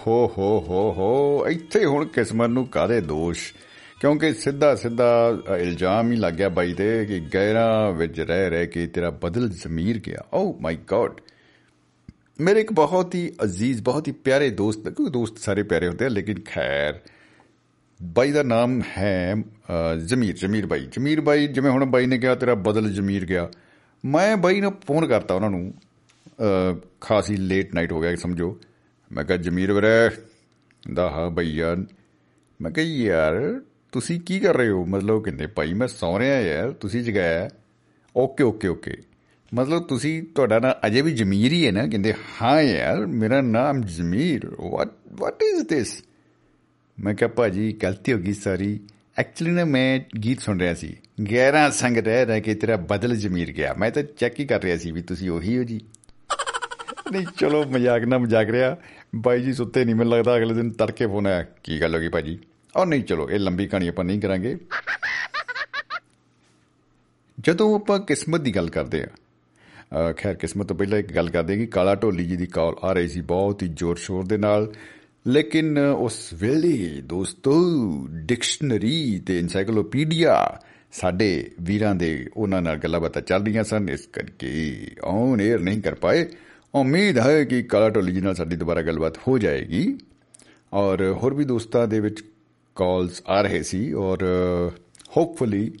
[0.06, 3.54] ਹੋ ਹੋ ਹੋ ਹੋ। ਹੋ ਇੱਥੇ ਹੁਣ ਕਿਸਮਤ ਨੂੰ ਕਾਦੇ ਦੋਸ਼?
[4.00, 8.66] ਕਿਉਂਕਿ ਸਿੱਧਾ ਸਿੱਧਾ ਅ, ਇਲਜ਼ਾਮ ਹੀ ਲੱਗ ਗਿਆ ਬਾਈ ਤੇ ਕਿ ਗੈਰਾਂ ਵਿੱਚ ਰਹਿ ਰਹਿ
[8.66, 11.12] ਕੇ ਤੇਰਾ ਬਦਲ ਜ਼ਮੀਰ ਗਿਆ। ਓ ਮਾਈ ਗॉड
[12.40, 16.08] ਮੇਰੇ ਇੱਕ ਬਹੁਤ ਹੀ ਅਜ਼ੀਜ਼ ਬਹੁਤ ਹੀ ਪਿਆਰੇ ਦੋਸਤ ਕੋਈ ਦੋਸਤ ਸਾਰੇ ਪਿਆਰੇ ਹੁੰਦੇ ਆ
[16.08, 17.00] ਲੇਕਿਨ ਖੈਰ
[18.02, 22.34] ਬਾਈ ਦਾ ਨਾਮ ਹੈ ਅ, ਜ਼ਮੀਰ ਜ਼ਮੀਰ ਬਾਈ। ਜ਼ਮੀਰ ਬਾਈ ਜਿਵੇਂ ਹੁਣ ਬਾਈ ਨੇ ਕਿਹਾ
[22.34, 23.50] ਤੇਰਾ ਬਦਲ ਜ਼ਮੀਰ ਗਿਆ।
[24.04, 25.74] ਮੈਂ ਬਾਈ ਨੂੰ ਫੋਨ ਕਰਤਾ ਉਹਨਾਂ ਨੂੰ
[26.26, 28.58] ਅ, ਖਾਸੀ ਲੇਟ ਨਾਈਟ ਹੋ ਗਿਆ ਸਮਝੋ।
[29.12, 30.10] ਮੈਂ ਕਿਹਾ, ਜ਼ਮੀਰ ਵੀਰੇ,
[30.94, 31.76] ਦਾ ਹਾਂ ਬਈ ਯਾਰ
[32.62, 33.60] ਮੈਂ ਕਿਹਾ, ਯਾਰ,
[33.92, 34.84] ਤੁਸੀਂ ਕੀ ਕਰ ਰਹੇ ਹੋ?
[34.84, 37.50] ਮਤਲਬ ਕਹਿੰਦੇ, ਭਾਈ, ਮੈਂ ਸੌ ਰਿਹਾ ਯਾਰ, ਤੁਸੀਂ ਜਗਾਇਆ
[38.16, 38.96] ਓਕੇ ਓਕੇ ਓਕੇ।
[39.54, 41.86] ਮਤਲਬ ਤੁਸੀਂ, ਤੁਹਾਡਾ ਨਾਂ ਅਜੇ ਵੀ ਜ਼ਮੀਰ ਹੀ ਹੈ ਨਾ?
[41.86, 46.04] ਕਹਿੰਦੇ, ਹਾਂ ਯਾਰ, ਮੇਰਾ ਨਾਮ ਜ਼ਮੀਰ। ਵਾਟ ਵਾਟ ਇਜ਼ ਦਿਸ
[47.02, 48.80] ਮੈਂ ਕਿਹਾ, ਭਾਜੀ, ਗਲਤੀ ਹੋ ਗਈ ਸਾਰੀ।
[49.18, 50.96] ਐਕਚੁਅਲੀ ਨਾ ਮੈਂ ਗੀਤ ਸੁਣ ਰਿਹਾ ਸੀ।
[51.30, 54.76] ਗਹਿਰਾ ਸੰਗ ਰਹਿ ਰਹਿ ਕੇ ਤੇਰਾ ਬਦਲ ਜ਼ਮੀਰ ਗਿਆ। ਮੈਂ ਤਾਂ ਚੈੱਕ ਹੀ ਕਰ ਰਿਹਾ
[54.76, 55.80] ਸੀ ਵੀ ਤੁਸੀਂ ਉਹੀ ਹੋ ਜੀ।
[57.12, 58.76] ਨਹੀਂ, ਚਲੋ, ਮਜ਼ਾਕ ਨਾ ਮਜ਼ਾਕ ਰਿਹਾ।
[59.14, 62.08] ਬਾਈ ਜੀ, ਸੁੱਤੇ ਨਹੀਂ ਮੈਨੂੰ ਲੱਗਦਾ ਅਗਲੇ ਦਿਨ ਤੜਕੇ ਫੋਨ ਆਇਆ। ਕੀ ਗੱਲ ਹੋ ਗਈ
[62.08, 62.38] ਭਾਜੀ?
[62.76, 64.56] ਔਰ ਨਹੀਂ, ਚਲੋ, ਇਹ ਲੰਬੀ ਕਹਾਣੀ ਆਪਾਂ ਨਹੀਂ ਕਰਾਂਗੇ।
[67.40, 69.06] ਜਦੋਂ ਆਪਾਂ ਕਿਸਮਤ ਦੀ ਗੱਲ ਕਰਦੇ
[69.92, 72.74] ਆ ਖੈਰ, ਕਿਸਮਤ ਤੋਂ ਪਹਿਲਾਂ ਇੱਕ ਗੱਲ ਕਰਦੇ ਹਾਂ ਕਿ ਕਾਲਾ ਢੋਲੀ ਜੀ ਦੀ ਕਾਲ
[72.84, 74.72] ਆ ਰਹੀ ਸੀ ਬਹੁਤ ਹੀ ਜ਼ੋਰ ਸ਼ੋਰ ਦੇ ਨਾਲ।
[75.26, 77.52] ਲੇਕਿਨ ਉਸ ਵੇਲੇ ਦੋਸਤੋ,
[78.10, 80.60] ਡਿਕਸ਼ਨਰੀ ਤੇ ਐਨਸਾਈਕਲੋਪੀਡੀਆ
[80.92, 85.82] ਸਾਡੇ ਵੀਰਾਂ ਦੇ ਉਹਨਾਂ ਨਾਲ ਗੱਲਾਂ ਬਾਤਾਂ ਚੱਲ ਰਹੀਆਂ ਸਨ। ਇਸ ਕਰਕੇ ਔਨ 에ਅਰ ਨਹੀਂ
[85.82, 86.28] ਕਰ ਪਾਏ।
[86.74, 89.98] ਉਮੀਦ ਹੈ ਕਿ ਕਾਲਾ ਢੋਲੀ ਜੀ ਨਾਲ ਸਾਡੀ ਦੁਬਾਰਾ ਗੱਲਬਾਤ ਹੋ ਜਾਏਗੀ।
[90.72, 92.20] ਔਰ ਹੋਰ ਵੀ ਦੋਸਤਾਂ ਦੇ ਵਿੱਚ
[92.74, 94.18] ਕਾਲਸ ਆ ਰਹੇ ਸੀ ਔਰ
[95.16, 95.72] ਹੋਪਫੁਲੀ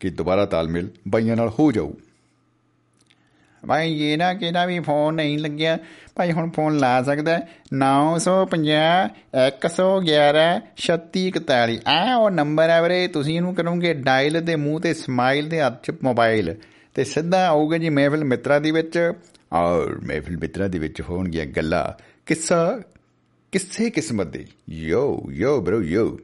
[0.00, 1.92] ਕਿ ਦੁਬਾਰਾ ਤਾਲਮੇਲ ਬਾਈਆਂ ਨਾਲ ਹੋ ਜਾਊ।
[3.62, 5.78] ਭਾਈ, ਇਹ ਨਾ ਕਿਹਦਾ ਵੀ ਫੋਨ ਨਹੀਂ ਲੱਗਿਆ।
[6.14, 7.38] ਭਾਈ, ਹੁਣ ਫੋਨ ਲਾ ਸਕਦਾ
[7.72, 9.08] 950
[9.48, 15.48] 111 3641 ਆ ਉਹ ਨੰਬਰ ਹੈ ਵੀਰੇ, ਤੁਸੀਂ ਇਹਨੂੰ ਕਰੋਗੇ ਡਾਇਲ ਦੇ ਮੂੰਹ ਤੇ ਸਮਾਈਲ
[15.48, 16.54] ਦੇ ਹੱਥ 'ਚ ਮੋਬਾਈਲ
[16.94, 18.98] ਤੇ ਸਿੱਧਾ ਆਊਗਾ ਜੀ ਮਹਿਫਿਲ ਮਿੱਤਰਾਂ ਦੀ ਵਿੱਚ।
[19.52, 22.82] ਔਰ ਮਹਿਫਿਲ ਮਿੱਤਰਾ ਦੇ ਵਿੱਚ ਹੋਣਗੀਆਂ ਗੱਲਾਂ ਕਿੱਸਾ,
[23.52, 26.20] ਕਿਸੇ ਕਿਸਮਤ ਦੇ। ਯੋ ਯੋ ਬ్రో ਯੋ।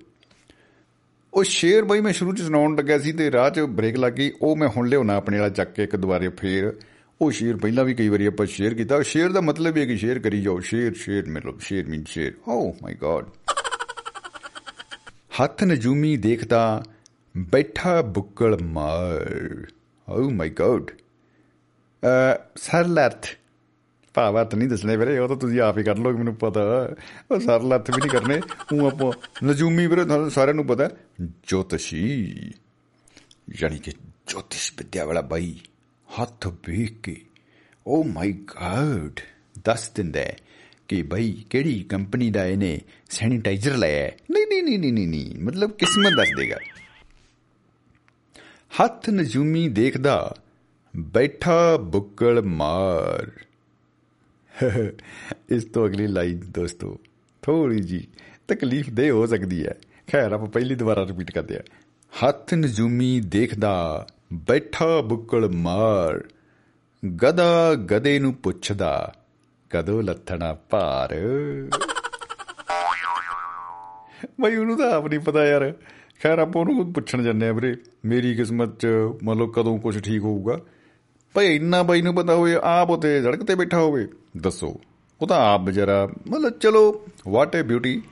[1.34, 4.32] ਉਹ ਸ਼ੇਰ ਬਈ ਮੈਂ ਸ਼ੁਰੂ ਚ ਸੁਣਾਉਣ ਲੱਗਾ ਸੀ ਤੇ ਰਾਹ ਚ ਬ੍ਰੇਕ ਲੱਗ ਗਈ,
[4.42, 6.72] ਉਹ ਮੈਂ ਹੁਣ ਲਿਆਉਣਾ ਆਪਣੇ ਵਾਲਾ ਚੱਕ ਕੇ ਇੱਕ ਦੁਬਾਰੇ ਫੇਰ।
[7.20, 10.18] ਉਹ ਸ਼ੇਰ ਪਹਿਲਾਂ ਵੀ ਕਈ ਵਾਰੀ ਆਪਾਂ ਸ਼ੇਅਰ ਕੀਤਾ ਸ਼ੇਰ ਦਾ ਮਤਲਬ ਇਹ ਕਿ ਸ਼ੇਅਰ
[10.18, 13.26] ਕਰੀ ਜਾਓ, ਸ਼ੇਰ ਸ਼ੇਰ ਮਤਲਬ ਸ਼ੇਰ ਮੀਨ ਸ਼ੇਰ। ਓ ਮਾਈ ਗॉड
[15.42, 16.82] ਹੱਥ ਨਜੂਮੀ ਦੇਖਦਾ,
[17.38, 19.66] ਬੈਠਾ ਬੁੱਕਲ ਮਾਰ।
[20.08, 20.84] ਓ ਮਾਈ ਗॉड
[22.04, 23.26] ਅ ਸਰਲ ਅਰਥ
[24.14, 26.60] ਭਾਵ ਅਰਥ ਨਹੀਂ ਦੱਸਣੇ ਵੀਰੇ, ਉਹ ਤਾਂ ਤੁਸੀਂ ਆਪ ਹੀ ਕਰ ਲਓਗੇ ਮੈਨੂੰ ਪਤਾ।
[27.30, 28.40] ਉਹ ਸਰਲ ਅਰਥ ਵੀ ਨਹੀਂ ਕਰਨੇ,
[28.72, 29.12] ਉਹ ਆਪਾਂ
[29.44, 30.90] ਨਜੂਮੀ ਵੀਰੇ, ਤੁਹਾਨੂੰ ਸਾਰਿਆਂ ਨੂੰ ਪਤਾ,
[31.48, 32.24] ਜੋਤਸ਼ੀ।
[33.62, 33.90] ਯਾਨੀ ਕਿ
[34.26, 35.60] ਜੋਤਿਸ਼ ਵਿਦਿਆ ਵਾਲਾ ਬਾਈ,
[36.22, 37.24] ਹੱਥ ਵੇਖ ਕੇ
[37.86, 39.20] ਓ ਮਾਈ ਗॉड
[39.64, 40.36] ਦੱਸ ਦਿੰਦਾ ਹੈ
[40.88, 42.80] ਕਿ ਭਾਈ ਕਿਹੜੀ ਕੰਪਨੀ ਦਾ ਇਹਨੇ
[43.10, 46.56] ਸੈਨੀਟਾਈਜ਼ਰ ਲਾਇਆ ਹੈ। ਨਹੀਂ ਨਹੀਂ ਨਹੀਂ ਨਹੀਂ ਨਹੀਂ ਨਹੀਂ, ਮਤਲਬ ਕਿਸਮਤ ਦੱਸ ਦੇਗਾ।
[48.82, 50.34] ਹੱਥ ਨਜੂਮੀ ਦੇਖਦਾ
[50.96, 53.30] ਬੈਠਾ ਬੁੱਕਲ ਮਾਰ।
[55.48, 56.98] ਇਸ ਤੋਂ ਅਗਲੀ ਲਾਈਨ ਦੋਸਤੋ
[57.42, 58.08] ਥੋੜੀ ਜੀ
[58.48, 59.74] ਤਕਲੀਫ ਦੇ ਹੋ ਸਕਦੀ ਹੈ।
[60.12, 61.60] ਖੈਰ, ਆਪਾਂ ਪਹਿਲੀ ਦੁਬਾਰਾ ਰਿਪੀਟ ਕਰਦੇ ਆ
[62.24, 66.24] ਹੱਥ ਨਜੂਮੀ ਦੇਖਦਾ, ਬੈਠਾ ਬੁੱਕਲ ਮਾਰ।
[67.22, 69.14] ਗਦਾ ਗਦੇ ਨੂੰ ਪੁੱਛਦਾ,
[69.70, 71.14] ਕਦੋਂ ਲੱਥਣਾ ਭਾਰ?
[74.40, 75.74] ਬਈ ਉਹਨੂੰ ਤਾਂ ਆਪ ਨਹੀਂ ਪਤਾ ਯਾਰ।
[76.22, 78.86] ਖੈਰ, ਆਪਾਂ ਉਹਨੂੰ ਪੁੱਛਣ ਜੰਨੇ ਆ ਵੀਰੇ। ਮੇਰੀ ਕਿਸਮਤ ਚ
[79.22, 80.60] ਮਤਲਬ ਕਦੋਂ ਕੁਝ ਠੀਕ ਹੋਊਗਾ।
[81.34, 84.06] ਭਈ ਇੰਨਾ ਬਾਈ ਨੂੰ ਪਤਾ ਹੋਵੇ, ਆਪ ਉਤੇ ਸੜਕ ਤੇ ਬੈਠਾ ਹੋਵੇ,
[84.36, 84.80] ਦੱਸੋ।
[85.20, 88.02] ਉਹ ਤਾਂ ਆਪ ਵਿਚਾਰਾ, ਮਤਲਬ ਚਲੋ ਵਾਟ ਏ ਬਿਊਟੀ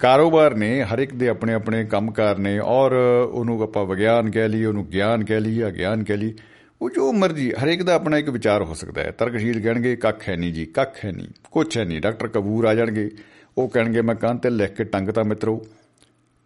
[0.00, 2.92] ਕਾਰੋਬਾਰ ਨੇ, ਹਰ ਇੱਕ ਦੇ ਆਪਣੇ ਆਪਣੇ ਕੰਮਕਾਰ ਨੇ, ਔਰ
[3.32, 6.34] ਉਹਨੂੰ ਆਪਾਂ ਵਿਗਿਆਨ ਕਹਿ ਲਈ ਉਹਨੂੰ ਗਿਆਨ ਕਹਿ ਲਈ ਜਾਂ ਗਿਆਨ ਕਹਿ ਲਈ
[6.80, 10.28] ਉਹ ਜੋ ਮਰਜ਼ੀ, ਹਰ ਇੱਕ ਦਾ ਆਪਣਾ ਇੱਕ ਵਿਚਾਰ ਹੋ ਸਕਦਾ ਹੈ। ਤਰਕਸ਼ੀਲ ਕਹਿਣਗੇ, ਕੱਖ
[10.28, 13.10] ਹੈ ਨਹੀਂ ਜੀ, ਕੱਖ ਹੈ ਨਹੀਂ, ਕੁਛ ਹੈ ਨਹੀਂ। ਡਾਕਟਰ ਕਬੂਰ ਆ ਜਾਣਗੇ,
[13.58, 15.66] ਉਹ ਕਹਿਣਗੇ, ਮੈਂ ਕੰਨ ਤੇ ਲਿਖ ਕੇ ਟੰਗਤਾ ਮਿੱਤਰੋ,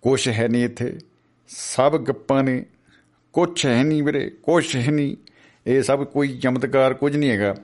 [0.02, 0.98] ਕੁਛ ਹੈ ਨਹੀਂ ਇੱਥੇ,
[1.48, 2.64] ਸਭ ਗੱਪਾਂ ਨੇ,
[3.32, 5.16] ਕੁਛ ਹੈ ਨਹੀਂ ਵੀਰੇ, ਕੁਛ ਹੈ ਨਹੀਂ।
[5.68, 7.54] ਇਹ ਸਭ ਕੋਈ ਚਮਤਕਾਰ ਕੁਝ ਨਹੀਂ ਹੈਗਾ।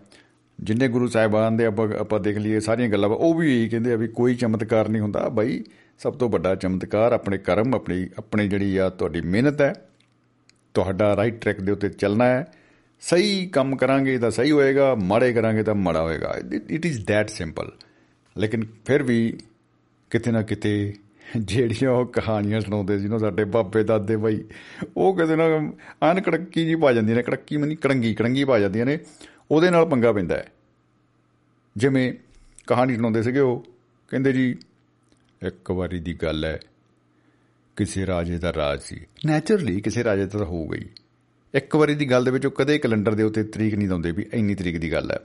[0.59, 3.97] ਜਿੰਨੇ ਗੁਰੂ ਸਾਹਿਬਾਨ ਦੇ ਆਪਾਂ ਆਪਾਂ ਦੇਖ ਲਈਏ ਸਾਰੀਆਂ ਗੱਲਾਂ, ਉਹ ਵੀ ਇਹੀ ਕਹਿੰਦੇ ਆ
[3.97, 5.63] ਵੀ ਕੋਈ ਚਮਤਕਾਰ ਨਹੀਂ ਹੁੰਦਾ। ਬਾਈ
[5.99, 9.73] ਸਭ ਤੋਂ ਵੱਡਾ ਚਮਤਕਾਰ ਆਪਣੇ ਕਰਮ, ਆਪਣੀ ਆਪਣੀ ਜਿਹੜੀ ਆ ਤੁਹਾਡੀ ਮਿਹਨਤ ਹੈ,
[10.75, 12.45] ਤੁਹਾਡਾ ਰਾਈਟ ਟਰੈਕ ਦੇ ਉੱਤੇ ਚੱਲਣਾ ਹੈ।
[13.03, 16.35] ਸਹੀ ਕੰਮ ਕਰਾਂਗੇ ਤਾਂ ਸਹੀ ਹੋਏਗਾ, ਮਾੜੇ ਕਰਾਂਗੇ ਤਾਂ ਮਾੜਾ ਹੋਏਗਾ।
[16.71, 17.73] ਇਟ ਇਜ਼ ਥੈਟ ਸਿੰਪਲ
[18.37, 19.39] ਲੇਕਿਨ ਫਿਰ ਵੀ
[20.11, 20.93] ਕਿਤੇ ਨਾ ਕਿਤੇ
[21.37, 24.45] ਜਿਹੜੀਆਂ ਉਹ ਕਹਾਣੀਆਂ ਸੁਣਾਉਂਦੇ ਸੀ ਨਾ ਸਾਡੇ ਬਾਬੇ ਦਾਦੇ ਬਾਈ,
[24.97, 25.73] ਉਹ ਕਿਤੇ ਨਾ
[26.11, 28.99] ਅਨ ਕੜਕੀ ਜੀ ਪਾ ਜਾਂਦੀਆਂ ਨੇ, ਕੜਕੀ ਮਨੀ ਕੜੰਗੀ ਕੜੰਗੀ ਪਾ ਜਾਂਦੀਆਂ ਨੇ,
[29.51, 30.49] ਉਹਦੇ ਨਾਲ ਪੰਗਾ ਪੈਂਦਾ ਹੈ।
[31.77, 32.15] ਜਿਵੇਂ
[32.67, 33.65] ਕਹਾਣੀ ਸੁਣਾਉਂਦੇ ਸੀਗੇ ਉਹ,
[34.09, 34.57] ਕਹਿੰਦੇ ਜੀ,
[35.43, 36.61] ਇੱਕ ਵਾਰੀ ਦੀ ਗੱਲ ਹੈ,
[37.77, 40.85] ਕਿਸੇ ਰਾਜੇ ਦਾ ਰਾਜ ਸੀ। ਨੇਚਰਲੀ ਕਿਸੇ ਰਾਜੇ ਦਾ ਤਾਂ ਹੋ ਗਈ।
[41.55, 44.27] ਇੱਕ ਵਾਰੀ ਦੀ ਗੱਲ ਦੇ ਵਿੱਚ ਉਹ ਕਦੇ ਕੈਲੰਡਰ ਦੇ ਉੱਤੇ ਤਰੀਕ ਨਹੀਂ ਦਿੰਦੇ ਵੀ
[44.33, 45.19] ਇੰਨੀ ਤਰੀਕ ਦੀ ਗੱਲ ਹੈ।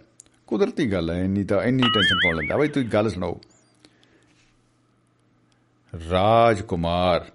[0.47, 3.41] ਕੁਦਰਤੀ ਗੱਲ ਹੈ, ਇੰਨੀ ਤਾਂ, ਇੰਨੀ ਟੈਨਸ਼ਨ ਕੌਣ ਲੈਂਦਾ ਬਈ, ਤੁਸੀਂ ਗੱਲ ਸੁਣਾਓ।
[6.09, 7.31] ਰਾਜਕੁਮਾਰ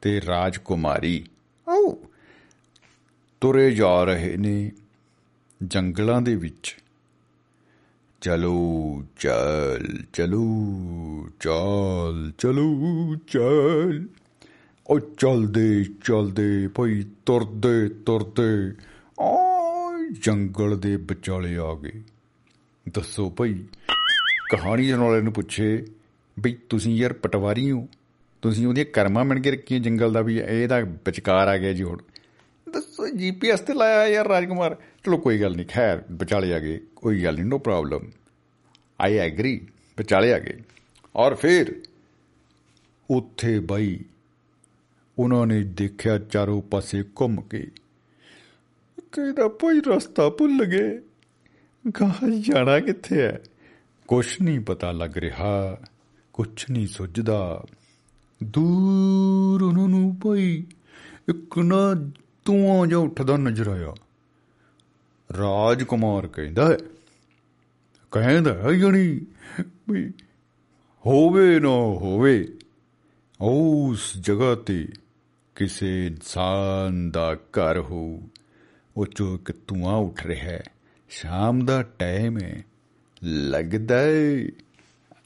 [0.00, 1.26] ਤੇ ਰਾਜਕੁਮਾਰੀ।
[1.68, 1.98] ਆਓ
[3.40, 4.72] ਤੁਰੇ ਜਾ ਰਹੇ ਨੇ
[5.64, 6.76] ਜੰਗਲਾਂ ਦੇ ਵਿੱਚ।
[8.20, 10.46] ਚਲੋ ਚੱਲ ਚਲੋ
[11.40, 12.80] ਚੱਲ ਚਲੋ
[13.26, 14.08] ਚੱਲ।
[14.86, 18.74] ਉਹ ਚਲਦੇ ਚਲਦੇ ਭਈ ਤੁਰਦੇ ਤੁਰਦੇ।
[19.20, 19.36] ਆ
[20.22, 22.02] ਜੰਗਲ ਦੇ ਵਿਚਾਲੇ ਆ ਗਏ।
[22.94, 23.54] ਦੱਸੋ ਭਈ
[24.52, 25.86] ਕਹਾਣੀ ਸੁਣਾਉਣ ਵਾਲੇ ਨੂੰ ਪੁੱਛੇ।
[26.40, 27.88] ਬਈ ਤੁਸੀਂ ਯਾਰ ਪਟਵਾਰੀ ਹੋ,
[28.42, 31.98] ਤੁਸੀਂ ਉਹਦੀਆਂ ਕਰਮਾਂ ਮਿਣ ਕੇ ਰੱਖੀਆਂ ਜੰਗਲ ਦਾ ਵੀ ਇਹਦਾ ਵਿਚਕਾਰ ਆ ਗਿਆ ਜੀ ਹੁਣ।
[32.72, 37.24] ਦੱਸੋ ਜੀਪੀਐਸ ਤੇ ਲਾਇਆ ਯਾਰ ਰਾਜਕੁਮਾਰ। ਚਲੋ ਕੋਈ ਗੱਲ ਨਹੀਂ, ਖੈਰ, ਵਿਚਾਲੇ ਆ ਗਏ, ਕੋਈ
[37.24, 38.10] ਗੱਲ ਨਹੀਂ ਨੋ ਪ੍ਰੋਬਲਮ
[39.00, 39.66] ਆਈ ਐਗਰੀ
[39.98, 40.58] ਵਿਚਾਲੇ ਆ ਗਏ।
[41.16, 41.82] ਔਰ ਫਿਰ
[43.10, 44.00] ਉੱਥੇ ਬਾਈ
[45.18, 47.68] ਉਹਨਾਂ ਨੇ ਦੇਖਿਆ ਚਾਰੋਂ ਪਾਸੇ ਘੁੰਮ ਕੇ
[49.12, 50.98] ਕਹਿੰਦਾ ਭਾਈ ਰਸਤਾ ਭੁੱਲ ਗਏ।
[51.94, 53.40] ਕਹਾਂ ਜਾਣਾ ਕਿੱਥੇ ਹੈ?
[54.08, 55.80] ਕੁਛ ਨਹੀਂ ਪਤਾ ਲੱਗ ਰਿਹਾ।
[56.32, 57.64] ਕੁਛ ਨਹੀਂ ਸੁੱਝਦਾ।
[58.42, 60.64] ਦੂਰ ਉਹਨਾਂ ਨੂੰ ਭਾਈ
[61.28, 61.94] ਇੱਕ ਨਾ
[62.44, 63.94] ਧੂਆਂ ਜਿਹਾ ਉੱਠਦਾ ਨਜ਼ਰ ਆਇਆ।
[65.30, 66.78] ਰਾਜਕੁਮਾਰ ਕਹਿੰਦਾ ਹੈ
[68.10, 69.20] ਕਹਿੰਦਾ ਹੈ ਯਾਨੀ
[69.90, 70.12] ਵੀ
[71.06, 72.48] ਹੋਵੇ ਨਾ ਹੋਵੇ,
[73.40, 74.88] ਉਸ ਜਗ੍ਹਾ ਤੇ
[75.54, 78.22] ਕਿਸੇ ਇਨਸਾਨ ਦਾ ਘਰ ਹੋ,
[78.96, 80.62] ਉਹ ਚੋਂ ਇੱਕ ਧੂਆਂ ਉੱਠ ਰਿਹਾ ਹੈ।
[81.08, 82.64] ਸ਼ਾਮ ਦਾ ਟਾਈਮ ਹੈ,
[83.24, 84.44] ਲੱਗਦਾ ਹੈ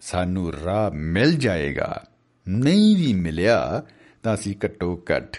[0.05, 2.05] ਸਾਨੂੰ ਰਾਹ ਮਿਲ ਜਾਏਗਾ।
[2.49, 3.83] ਨਹੀਂ ਵੀ ਮਿਲਿਆ
[4.23, 5.37] ਤਾਂ ਅਸੀਂ ਘੱਟੋ ਘੱਟ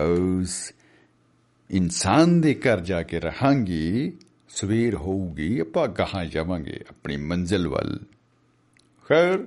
[0.00, 0.72] ਉਸ
[1.70, 4.12] ਇਨਸਾਨ ਦੇ ਘਰ ਜਾ ਕੇ ਰਹਾਂਗੇ।
[4.48, 7.98] ਸਵੇਰ ਹੋਊਗੀ, ਆਪਾਂ ਗਾਹਾਂ ਜਾਵਾਂਗੇ ਆਪਣੀ ਮੰਜ਼ਿਲ ਵੱਲ।
[9.08, 9.46] ਖੈਰ,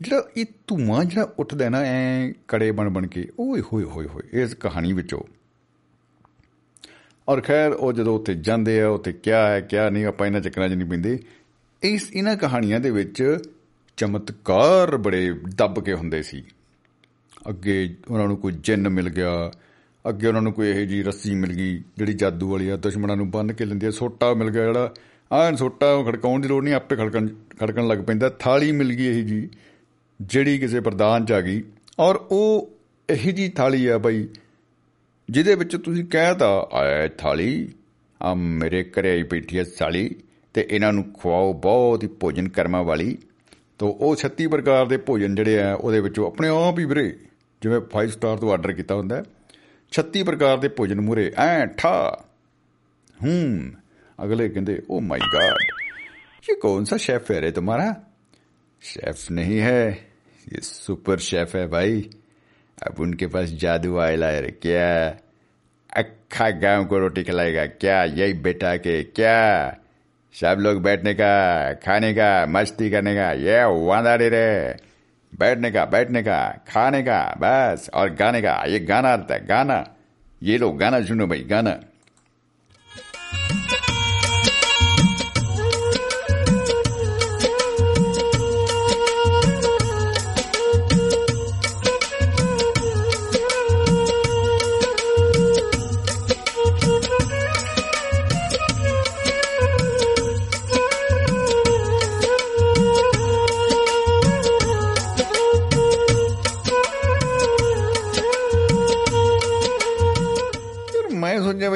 [0.00, 4.06] ਜਿਹੜਾ ਇਹ ਧੂਆਂ ਜਿਹੜਾ ਉੱਠਦਾ ਹੈ ਨਾ, ਐ ਕੜੇ ਬਣ ਬਣ ਕੇ, ਓਏ ਹੋਏ ਹੋਏ
[4.06, 5.20] ਹੋਏ, ਇਸ ਕਹਾਣੀ ਵਿੱਚੋਂ।
[7.28, 10.68] ਔਰ ਖੈਰ, ਉਹ ਜਦੋਂ ਉੱਥੇ ਜਾਂਦੇ ਆ, ਉੱਥੇ ਕਿਆ ਹੈ, ਕਿਆ ਨਹੀਂ, ਆਪਾਂ ਇਹਨਾਂ ਚੱਕਰਾਂ
[10.68, 11.18] 'ਚ ਨਹੀਂ ਪੈਂਦੇ।
[11.82, 13.22] ਇਸ ਇਹਨਾਂ ਕਹਾਣੀਆਂ ਦੇ ਵਿੱਚ
[13.98, 16.42] ਚਮਤਕਾਰ ਬੜੇ ਦੱਬ ਕੇ ਹੁੰਦੇ ਸੀ।
[17.48, 19.50] ਅੱਗੇ ਉਹਨਾਂ ਨੂੰ ਕੋਈ ਜਿੰਨ ਮਿਲ ਗਿਆ,
[20.04, 23.30] ਅੱਗੇ ਉਹਨਾਂ ਨੂੰ ਕੋਈ ਇਹੋ ਜੀ ਰੱਸੀ ਮਿਲ ਗਈ, ਜਿਹੜੀ ਜਾਦੂ ਵਾਲੀ ਆ ਦੁਸ਼ਮਣਾਂ ਨੂੰ
[23.30, 24.92] ਬੰਨ ਕੇ ਲੈਂਦੀ ਆ ਸੋਟਾ ਮਿਲ ਗਿਆ ਜਿਹੜਾ,
[25.30, 27.28] ਆਹ ਸੋਟਾ ਖੜਕਾਉਣ ਦੀ ਲੋੜ ਨਹੀਂ, ਆਪੇ ਖੜਕਣ
[27.60, 29.48] ਖੜਕਣ ਲੱਗ ਪੈਂਦਾ, ਥਾਲੀ ਮਿਲ ਗਈ ਇਹੀ ਜੀ
[30.20, 31.62] ਜਿਹੜੀ ਕਿਸੇ ਪ੍ਰਦਾਨ ਚ ਆ ਗਈ।
[31.98, 32.70] ਔਰ ਉਹ
[33.08, 34.28] ਇਹੀ ਜੀ ਥਾਲੀ ਆ ਬਈ,
[35.28, 37.68] ਜਿਹਦੇ ਵਿੱਚ ਤੁਸੀਂ ਕਹਿਤਾ ਆਏ ਥਾਲੀ
[38.20, 40.08] ਆ ਮੇਰੇ ਘਰੇ ਆਈ ਬੈਠੀ ਹੈ ਸਾਲੀ
[40.55, 43.17] ਤੇ ਇਹਨਾਂ ਨੂੰ ਖਵਾਓ ਬਹੁਤ ਹੀ ਭੋਜਨ ਕਰਮਾਂ ਵਾਲੀ
[43.79, 47.07] ਤੋ ਉਹ 36 ਪ੍ਰਕਾਰ ਦੇ ਭੋਜਨ ਜਿਹੜੇ ਆ ਉਹਦੇ ਵਿੱਚੋਂ ਆਪਣੇ ਆਪ ਹੀ ਵੀਰੇ
[47.61, 49.23] ਜਿਵੇਂ 5 ਸਟਾਰ ਤੋਂ ਆਰਡਰ ਕੀਤਾ ਹੁੰਦਾ
[49.91, 51.95] 36 ਪ੍ਰਕਾਰ ਦੇ ਭੋਜਨ ਮੂਰੇ ਐ ਠਾ
[53.17, 53.71] ਹੂੰ
[54.19, 55.71] ਅਗਲੇ ਕਹਿੰਦੇ ਓ ਮਾਈ गॉड
[56.43, 57.85] ये कौन सा शेफ है रे तुम्हारा
[58.83, 59.83] शेफ नहीं है
[60.47, 62.01] ये सुपर शेफ है भाई
[62.77, 64.89] अब उनके पास जादू आयला है रे क्या
[65.95, 69.37] अक्खा गांव को रोटी खिलाएगा क्या यही बेटा के क्या
[70.40, 74.76] सब लोग बैठने का, खाने का, मस्ती करने का, ये वादा दे रे।
[75.38, 79.88] बैठने का बैठने का, खाने का, बस, और गाने का, ये गाना आता है, गाना।
[80.42, 81.80] ये लोग गाना सुनो भाई, गाना।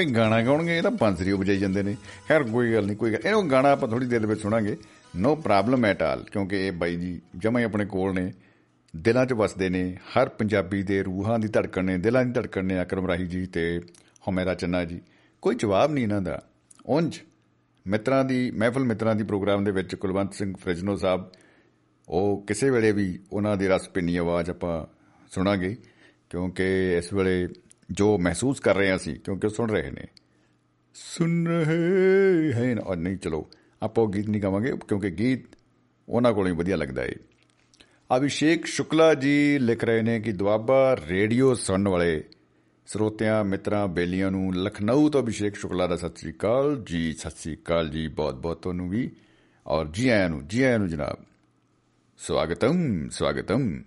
[0.06, 1.96] ਮੈਂ ਸੋਚਿਆ ਵੀ ਗਾਣਾ ਗਾਉਣਗੇ, ਇਹ ਤਾਂ ਬਾਂਸਰੀ ਵਜਾਈ ਜਾਂਦੇ ਨੇ।
[2.28, 4.76] ਖੈਰ, ਕੋਈ ਗੱਲ ਨਹੀਂ, ਕੋਈ ਗੱਲ ਇਹਨੂੰ ਗਾਣਾ ਆਪਾਂ ਥੋੜੀ ਦੇਰ ਦੇ ਵਿੱਚ ਸੁਣਾਂਗੇ।
[5.16, 8.32] ਨੋ ਪ੍ਰੋਬਲਮ ਐਟ ਆਲ ਕਿਉਂਕਿ ਇਹ ਬਾਈ ਜੀ ਜਮਾਂ ਹੀ ਆਪਣੇ ਕੋਲ ਨੇ।
[8.96, 12.82] ਦਿਲਾਂ 'ਚ ਵਸਦੇ ਨੇ, ਹਰ ਪੰਜਾਬੀ ਦੇ ਰੂਹਾਂ ਦੀ ਧੜਕਣ ਨੇ, ਦਿਲਾਂ ਦੀ ਧੜਕਣ ਨੇ
[12.82, 13.80] ਅਕਰਮ ਰਾਹੀ ਜੀ ਤੇ
[14.28, 15.00] ਹਮੇਰਾ ਚੰਨਾ ਜੀ।
[15.42, 16.42] ਕੋਈ ਜਵਾਬ ਨਹੀਂ ਇਹਨਾਂ ਦਾ।
[16.86, 17.18] ਉਂਝ
[17.86, 21.30] ਮਿੱਤਰਾਂ ਦੀ, ਮਹਿਫਲ ਮਿੱਤਰਾਂ ਦੀ ਪ੍ਰੋਗਰਾਮ ਦੇ ਵਿੱਚ ਕੁਲਵੰਤ ਸਿੰਘ ਫ੍ਰਿਜਨੋ ਸਾਹਿਬ,
[22.08, 24.86] ਉਹ ਕਿਸੇ ਵੇਲੇ ਵੀ ਉਹਨਾਂ ਦੀ ਰਸ ਪਿੰਨੀ ਆਵਾਜ਼ ਆਪਾਂ
[25.34, 25.76] ਸੁਣਾਂਗੇ,
[26.30, 27.48] ਕਿਉਂਕਿ ਇਸ ਵੇਲੇ
[27.92, 30.04] ਜੋ ਮਹਿਸੂਸ ਕਰ ਰਹੇ ਹਾਂ ਅਸੀਂ, ਕਿਉਂਕਿ ਉਹ ਸੁਣ ਰਹੇ ਨੇ।
[30.94, 33.50] ਸੁਣ ਰਹੇ ਹੈ ਔਰ ਨਹੀਂ, ਚਲੋ,
[33.82, 35.44] ਆਪਾਂ ਉਹ ਗੀਤ ਨਹੀਂ ਗਾਵਾਂਗੇ, ਕਿਉਂਕਿ ਗੀਤ
[36.08, 37.14] ਉਹਨਾਂ ਕੋਲੋਂ ਹੀ ਵਧੀਆ ਲੱਗਦਾ ਏ।
[38.16, 42.24] ਅਭਿਸ਼ੇਕ ਸ਼ੁਕਲਾ ਜੀ ਲਿਖ ਰਹੇ ਨੇ ਕਿ ਦੁਆਬਾ ਰੇਡੀਓ ਸੁਣਨ ਵਾਲੇ
[42.86, 47.56] ਸਰੋਤਿਆਂ, ਮਿੱਤਰਾਂ, ਬੇਲੀਆਂ ਨੂੰ ਲਖਨਊ ਤੋਂ ਅਭਿਸ਼ੇਕ ਸ਼ੁਕਲਾ ਦਾ ਸਤਿ ਸ੍ਰੀ ਅਕਾਲ ਜੀ, ਸਤਿ ਸ੍ਰੀ
[47.56, 49.10] ਅਕਾਲ ਜੀ ਬਹੁਤ ਬਹੁਤ ਤੁਹਾਨੂੰ ਵੀ।
[49.66, 51.16] ਔਰ ਜੀ ਆਇਆਂ ਨੂੰ, ਜੀ ਆਇਆਂ ਨੂੰ ਜਨਾਬ,
[52.18, 53.82] ਸਵਾਗਤਮ ਸਵਾਗਤਮ।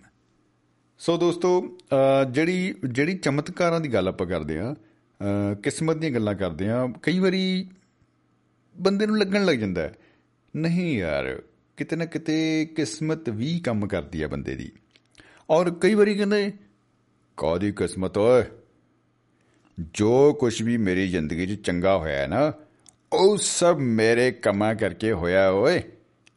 [0.98, 1.50] ਸੋ ਦੋਸਤੋ
[1.92, 4.74] ਅਹ ਜਿਹੜੀ ਜਿਹੜੀ ਚਮਤਕਾਰਾਂ ਦੀ ਗੱਲ ਆਪਾਂ ਕਰਦੇ ਆ
[5.62, 7.68] ਕਿਸਮਤ ਦੀਆਂ ਗੱਲਾਂ ਕਰਦੇ ਆ ਕਈ ਵਾਰੀ
[8.76, 9.94] ਬੰਦੇ ਨੂੰ ਲੱਗਣ ਲੱਗ ਜਾਂਦਾ ਹੈ,
[10.56, 11.42] ਨਹੀਂ ਯਾਰ
[11.76, 14.70] ਕਿਤੇ ਨਾ ਕਿਤੇ ਕਿਸਮਤ ਵੀ ਕੰਮ ਕਰਦੀ ਆ ਬੰਦੇ ਦੀ।
[15.50, 16.52] ਔਰ ਕਈ ਵਾਰੀ ਕਹਿੰਦੇ
[17.36, 18.44] ਕਾਦੀ ਕਿਸਮਤ ਓਏ?
[19.94, 22.52] ਜੋ ਕੁਝ ਵੀ ਮੇਰੀ ਜ਼ਿੰਦਗੀ 'ਚ ਚੰਗਾ ਹੋਇਆ ਹੈ ਨਾ
[23.12, 25.82] ਉਹ ਸਭ ਮੇਰੇ ਕਮਾਂ ਕਰਕੇ ਹੋਇਆ ਓਏ।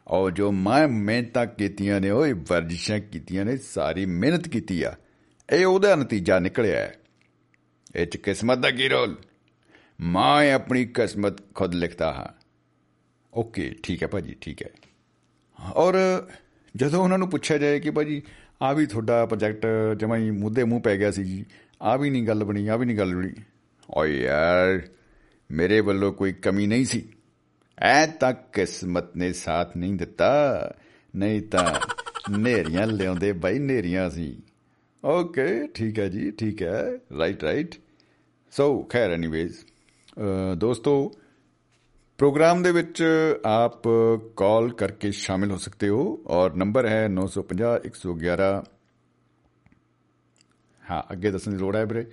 [0.10, 4.95] ਔਰ ਜੋ ਮੈਂ ਮਿਹਨਤਾਂ ਕੀਤੀਆਂ ਨੇ ਓਏ ਵਰਜਿਸ਼ਾਂ ਕੀਤੀਆਂ ਨੇ, ਸਾਰੀ ਮਿਹਨਤ ਕੀਤੀ ਆ।
[5.53, 6.95] ਇਹ ਉਹਦਾ ਨਤੀਜਾ ਨਿਕਲਿਆ ਹੈ।
[7.95, 9.18] ਇਹ ਚ ਕਿਸਮਤ ਦਾ ਕੀ ਰੋਲ?
[10.02, 12.41] ਮੈਂ ਆਪਣੀ ਕਿਸਮਤ ਖੁਦ ਲਿਖਦਾ ਹਾਂ।
[13.34, 14.69] ਓਕੇ, ਠੀਕ ਹੈ ਭਾਜੀ, ਠੀਕ ਹੈ।
[15.73, 15.95] ਔਰ
[16.76, 18.22] ਜਦੋਂ ਉਹਨਾਂ ਨੂੰ ਪੁੱਛਿਆ ਜਾਏ ਕਿ ਭਾਜੀ
[18.61, 19.68] ਆ ਵੀ ਤੁਹਾਡਾ ਪ੍ਰੋਜੈਕਟ
[19.98, 21.45] ਜਮਾਂ ਹੀ ਮੁੱਦੇ ਮੂੰਹ ਪੈ ਗਿਆ ਸੀ ਜੀ
[21.81, 23.31] ਆ ਵੀ ਨਹੀਂ ਗੱਲ ਬਣੀ ਆ ਵੀ ਨਹੀਂ ਗੱਲ ਬਣੀ।
[23.90, 24.81] ਓਏ ਯਾਰ,
[25.52, 27.10] ਮੇਰੇ ਵੱਲੋਂ ਕੋਈ ਕਮੀ ਨਹੀਂ ਸੀ।
[27.80, 30.73] ਐ ਤਾਂ ਕਿਸਮਤ ਨੇ ਸਾਥ ਨਹੀਂ ਦਿੱਤਾ,
[31.14, 31.80] ਨਹੀਂ ਤਾਂ
[32.31, 34.35] ਨੇਰੀਆਂ ਲਿਆਉਂਦੇ ਬਾਈ ਨੇਰੀਆਂ ਸੀ
[35.03, 36.84] ਓਕੇ, ਠੀਕ ਹੈ ਜੀ, ਠੀਕ ਹੈ
[37.18, 37.76] ਰਾਈਟ ਰਾਈਟ
[38.53, 39.56] ਸੋ ਖੈਰ ਐਨੀਵੇਜ਼
[40.57, 41.11] ਦੋਸਤੋ,
[42.19, 43.03] ਪ੍ਰੋਗਰਾਮ ਦੇ ਵਿੱਚ
[43.45, 43.88] ਆਪ
[44.38, 46.01] ਕਾਲ ਕਰਕੇ ਸ਼ਾਮਿਲ ਹੋ ਸਕਦੇ ਹੋ
[46.38, 48.51] ਔਰ ਨੰਬਰ ਹੈ 950 111
[50.84, 52.06] ਹਾਂ, ਅੱਗੇ ਦੱਸਣ ਦੀ ਲੋੜ ਹੈ ਵੀਰੇ।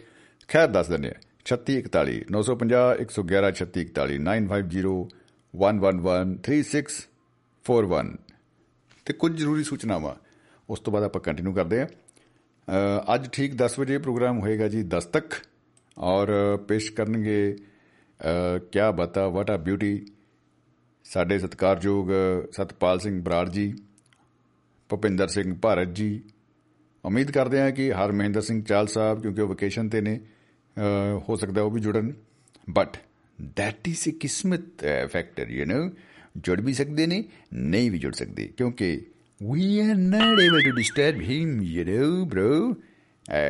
[0.48, 4.96] ਖੈਰ ਦੱਸ ਦਿੰਦੇ ਆ। 3641 950 111 3641 950
[5.56, 8.16] 111
[9.04, 10.14] ਤੇ ਕੁਝ ਜ਼ਰੂਰੀ ਸੂਚਨਾਵਾਂ।
[10.68, 14.82] ਉਸ ਤੋਂ ਬਾਅਦ ਆਪਾਂ ਕੰਟੀਨਿਊ ਕਰਦੇ ਹਾਂ। ਅ, ਅੱਜ ਠੀਕ 10 ਵਜੇ ਪ੍ਰੋਗਰਾਮ ਹੋਏਗਾ ਜੀ
[14.82, 15.24] ਦਸਤਕ
[15.98, 16.28] ਔਰ
[16.68, 17.56] ਪੇਸ਼ ਕਰਨਗੇ
[18.20, 20.06] ਅ, ਕਿਆ ਬਤਾ ਵਾਟ ਆ ਬਿਊਟੀ
[21.04, 22.08] ਸਾਡੇ ਸਤਿਕਾਰਯੋਗ
[22.52, 23.74] ਸਤਪਾਲ ਸਿੰਘ ਬਰਾੜ ਜੀ
[24.88, 26.22] ਭੁਪਿੰਦਰ ਸਿੰਘ ਭਾਰਤ ਜੀ।
[27.04, 30.20] ਉਮੀਦ ਕਰਦੇ ਹਾਂ ਕਿ ਹਰਮਹਿੰਦਰ ਸਿੰਘ ਚਾਲ ਸਾਹਿਬ ਕਿਉਂਕਿ ਉਹ ਵਕੇਸ਼ਨ ਤੇ ਨੇ ਅ,
[31.28, 32.12] ਹੋ ਸਕਦਾ ਉਹ ਵੀ ਜੁੜਨ।
[32.70, 32.96] ਬਟ
[33.40, 35.90] that is a ਕਿਸਮਤ ਫੈਕਟਰ ਯੂ نو
[36.36, 39.00] ਜੁੜ ਵੀ ਸਕਦੇ ਨੇ ਨਹੀਂ ਵੀ ਜੁੜ ਸਕਦੇ ਕਿਉਂਕਿ
[39.40, 42.74] we are not able to disturb him, you know, bro.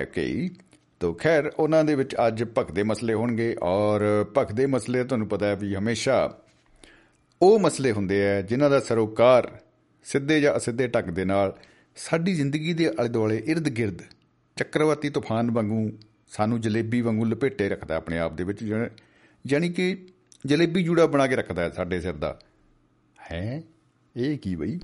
[0.01, 0.49] Okay
[1.01, 4.03] ਤੋ ਖੈਰ ਉਹਨਾਂ ਦੇ ਵਿੱਚ ਅੱਜ ਭਖ ਦੇ ਮਸਲੇ ਹੋਣਗੇ ਔਰ
[4.39, 6.17] ਭਖ ਦੇ ਮਸਲੇ ਤੁਹਾਨੂੰ ਪਤਾ ਹੈ ਵੀ ਹਮੇਸ਼ਾ
[7.41, 9.51] ਉਹ ਮਸਲੇ ਹੁੰਦੇ ਆ ਜਿਨ੍ਹਾਂ ਦਾ ਸਰੋਕਾਰ
[10.05, 11.57] ਸਿੱਧੇ ਜਾਂ ਅਸਿੱਧੇ ਢੰਗ ਦੇ ਨਾਲ
[11.97, 14.03] ਸਾਡੀ ਜ਼ਿੰਦਗੀ ਦੇ ਆਲੇ ਦੁਆਲੇ ird ਗਿਰਦ
[14.57, 15.91] ਚੱਕਰਵਾਤੀ ਤੂਫਾਨ ਵਾਂਗੂ
[16.29, 18.63] ਸਾਨੂੰ ਜਲੇਬੀ ਵਾਂਗੂ ਲਪੇਟੇ ਰੱਖਦਾ ਆਪਣੇ ਆਪ ਦੇ ਵਿੱਚ
[19.47, 20.07] ਜਾਣੀ- ਜਾਣੀ ਕਿ
[20.47, 22.41] ਜਲੇਬੀ ਜੂੜਾ ਬਣਾ ਕੇ ਰੱਖਦਾ ਹੈ ਸਾਡੇ ਸਿਰ ਦਾ।
[23.33, 23.63] ਹੈ?
[24.17, 24.81] ਇਹ ਕੀ ਬਈ?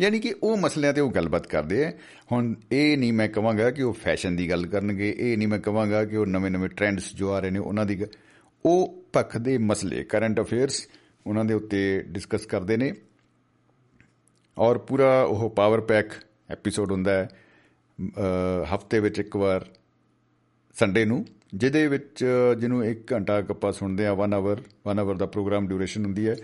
[0.00, 1.92] ਯਾਨੀ ਕਿ ਉਹ ਮਸਲਿਆਂ ਤੇ ਉਹ ਗੱਲਬਾਤ ਕਰਦੇ ਆ।
[2.32, 6.04] ਹੁਣ ਇਹ ਨਹੀਂ ਮੈਂ ਕਹਾਂਗਾ ਕਿ ਉਹ ਫੈਸ਼ਨ ਦੀ ਗੱਲ ਕਰਨਗੇ, ਇਹ ਨਹੀਂ ਮੈਂ ਕਹਾਂਗਾ
[6.04, 8.08] ਕਿ ਉਹ ਨਵੇਂ-ਨਵੇਂ ਟ੍ਰੈਂਡਸ ਜੋ ਆ ਰਹੇ ਨੇ ਉਹਨਾਂ ਦੀ ਗ-
[8.66, 10.88] ਉਹ ਪੱਖ ਦੇ ਮਸਲੇ ਕਰੰਟ ਅਫੇਅਰਸ
[11.26, 12.92] ਉਹਨਾਂ ਦੇ ਉੱਤੇ ਡਿਸਕਸ ਕਰਦੇ ਨੇ।
[14.58, 16.10] ਔਰ ਪੂਰਾ ਉਹ ਪਾਵਰ ਪੈਕ
[16.50, 17.28] ਐਪੀਸੋਡ ਹੁੰਦਾ ਹੈ
[18.74, 19.66] ਹਫ਼ਤੇ ਵਿੱਚ ਇੱਕ ਵਾਰ
[20.74, 22.24] ਸੰਡੇ ਨੂੰ। ਜਿਹਦੇ ਵਿੱਚ
[22.60, 24.60] ਜਿਹਨੂੰ 1 ਘੰਟਾ ਕੱਪਾ ਸੁਣਦੇ ਆ 1 ਆਵਰ
[24.94, 26.36] 1 ਆਵਰ ਦਾ ਪ੍ਰੋਗਰਾਮ ਡਿਊਰੇਸ਼ਨ ਹੁੰਦੀ ਹੈ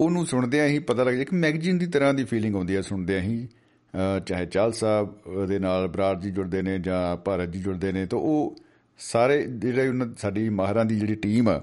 [0.00, 3.20] ਉਹਨੂੰ ਸੁਣਦਿਆਂ ਹੀ ਪਤਾ ਲੱਗ ਜਾਂਦਾ ਕਿ ਮੈਗਜ਼ੀਨ ਦੀ ਤਰ੍ਹਾਂ ਦੀ ਫੀਲਿੰਗ ਆਉਂਦੀ ਹੈ ਸੁਣਦਿਆਂ
[3.20, 3.48] ਹੀ।
[3.94, 5.14] ਅ, ਚਾਹੇ ਚਾਲ ਸਾਹਿਬ
[5.48, 8.56] ਦੇ ਨਾਲ ਬਰਾੜ ਜੀ ਜੁੜਦੇ ਨੇ ਜਾਂ ਭਾਰਤ ਜੀ ਜੁੜਦੇ ਨੇ ਤਾਂ ਉਹ
[8.98, 11.62] ਸਾਰੇ ਜਿਹੜੇ ਉਹਨਾਂ ਸਾਡੀ ਮਾਹਰਾਂ ਦੀ ਜਿਹੜੀ ਟੀਮ ਆ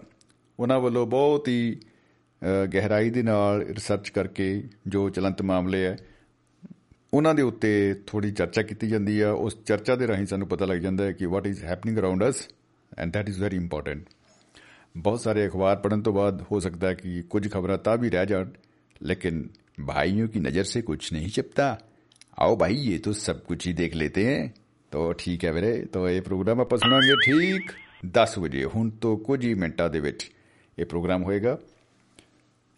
[0.59, 1.77] ਉਹਨਾਂ ਵੱਲੋਂ ਬਹੁਤ ਹੀ
[2.41, 5.97] ਅ, ਗਹਿਰਾਈ ਦੇ ਨਾਲ ਰਿਸਰਚ ਕਰਕੇ ਜੋ ਚਲੰਤ ਮਾਮਲੇ ਹੈ
[7.13, 10.77] ਉਹਨਾਂ ਦੇ ਉੱਤੇ ਥੋੜੀ ਚਰਚਾ ਕੀਤੀ ਜਾਂਦੀ ਆ। ਉਸ ਚਰਚਾ ਦੇ ਰਾਹੀਂ ਸਾਨੂੰ ਪਤਾ ਲੱਗ
[10.77, 12.47] ਜਾਂਦਾ ਹੈ ਕਿ what is happening around us
[12.98, 14.04] and that is very important
[14.96, 18.24] ਬਹੁਤ ਸਾਰੇ ਅਖਬਾਰ ਪੜਨ ਤੋਂ ਬਾਅਦ ਹੋ ਸਕਦਾ है कि कुछ खबरें ता भी रह
[18.24, 18.50] जान
[19.08, 19.42] लेकिन
[19.86, 21.78] भाइयों की नज़र से कुछ नहीं छिपता
[22.42, 24.52] आओ भाई ये तो सब कुछ ही देख लेते हैं
[24.92, 27.72] तो ਠੀਕ ਹੈ ਵੀਰੇ ਤਾਂ ਇਹ ਪ੍ਰੋਗਰਾਮ ਆਪਾਂ ਸੁਣਾਂਗੇ ਠੀਕ
[28.18, 30.30] 10 ਵਜੇ ਹੁਣ ਤੋਂ ਕੁਝ ਹੀ ਮਿੰਟਾਂ ਦੇ ਵਿੱਚ
[30.78, 31.58] ਇਹ ਪ੍ਰੋਗਰਾਮ ਹੋਏਗਾ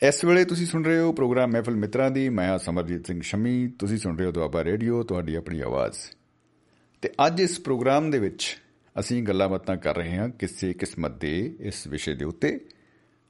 [0.02, 3.68] ਇਸ ਵੇਲੇ ਤੁਸੀਂ ਸੁਣ ਰਹੇ ਹੋ ਪ੍ਰੋਗਰਾਮ ਮਹਿਫਲ ਮਿੱਤਰਾਂ ਦੀ ਮੈਂ ਹਾਂ ਸਮਰਜੀਤ ਸਿੰਘ ਸ਼ਮੀ
[3.68, 5.96] ਤੁਸੀਂ ਸੁਣ ਰਹੇ ਹੋ ਦੁਆਬਾ ਰੇਡੀਓ ਤੁਹਾਡੀ ਆਪਣੀ ਆਵਾਜ਼
[7.02, 8.60] ਤੇ ਅੱਜ ਇਸ ਪ੍ਰੋਗਰਾਮ ਦੇ ਵਿੱਚ
[8.99, 12.59] ਅਸੀਂ ਗੱਲਾਂ ਬਾਤਾਂ ਕਰ ਰਹੇ ਹਾਂ ਕਿਸੇ ਕਿਸਮਤ ਦੇ ਇਸ ਵਿਸ਼ੇ ਦੇ ਉੱਤੇ।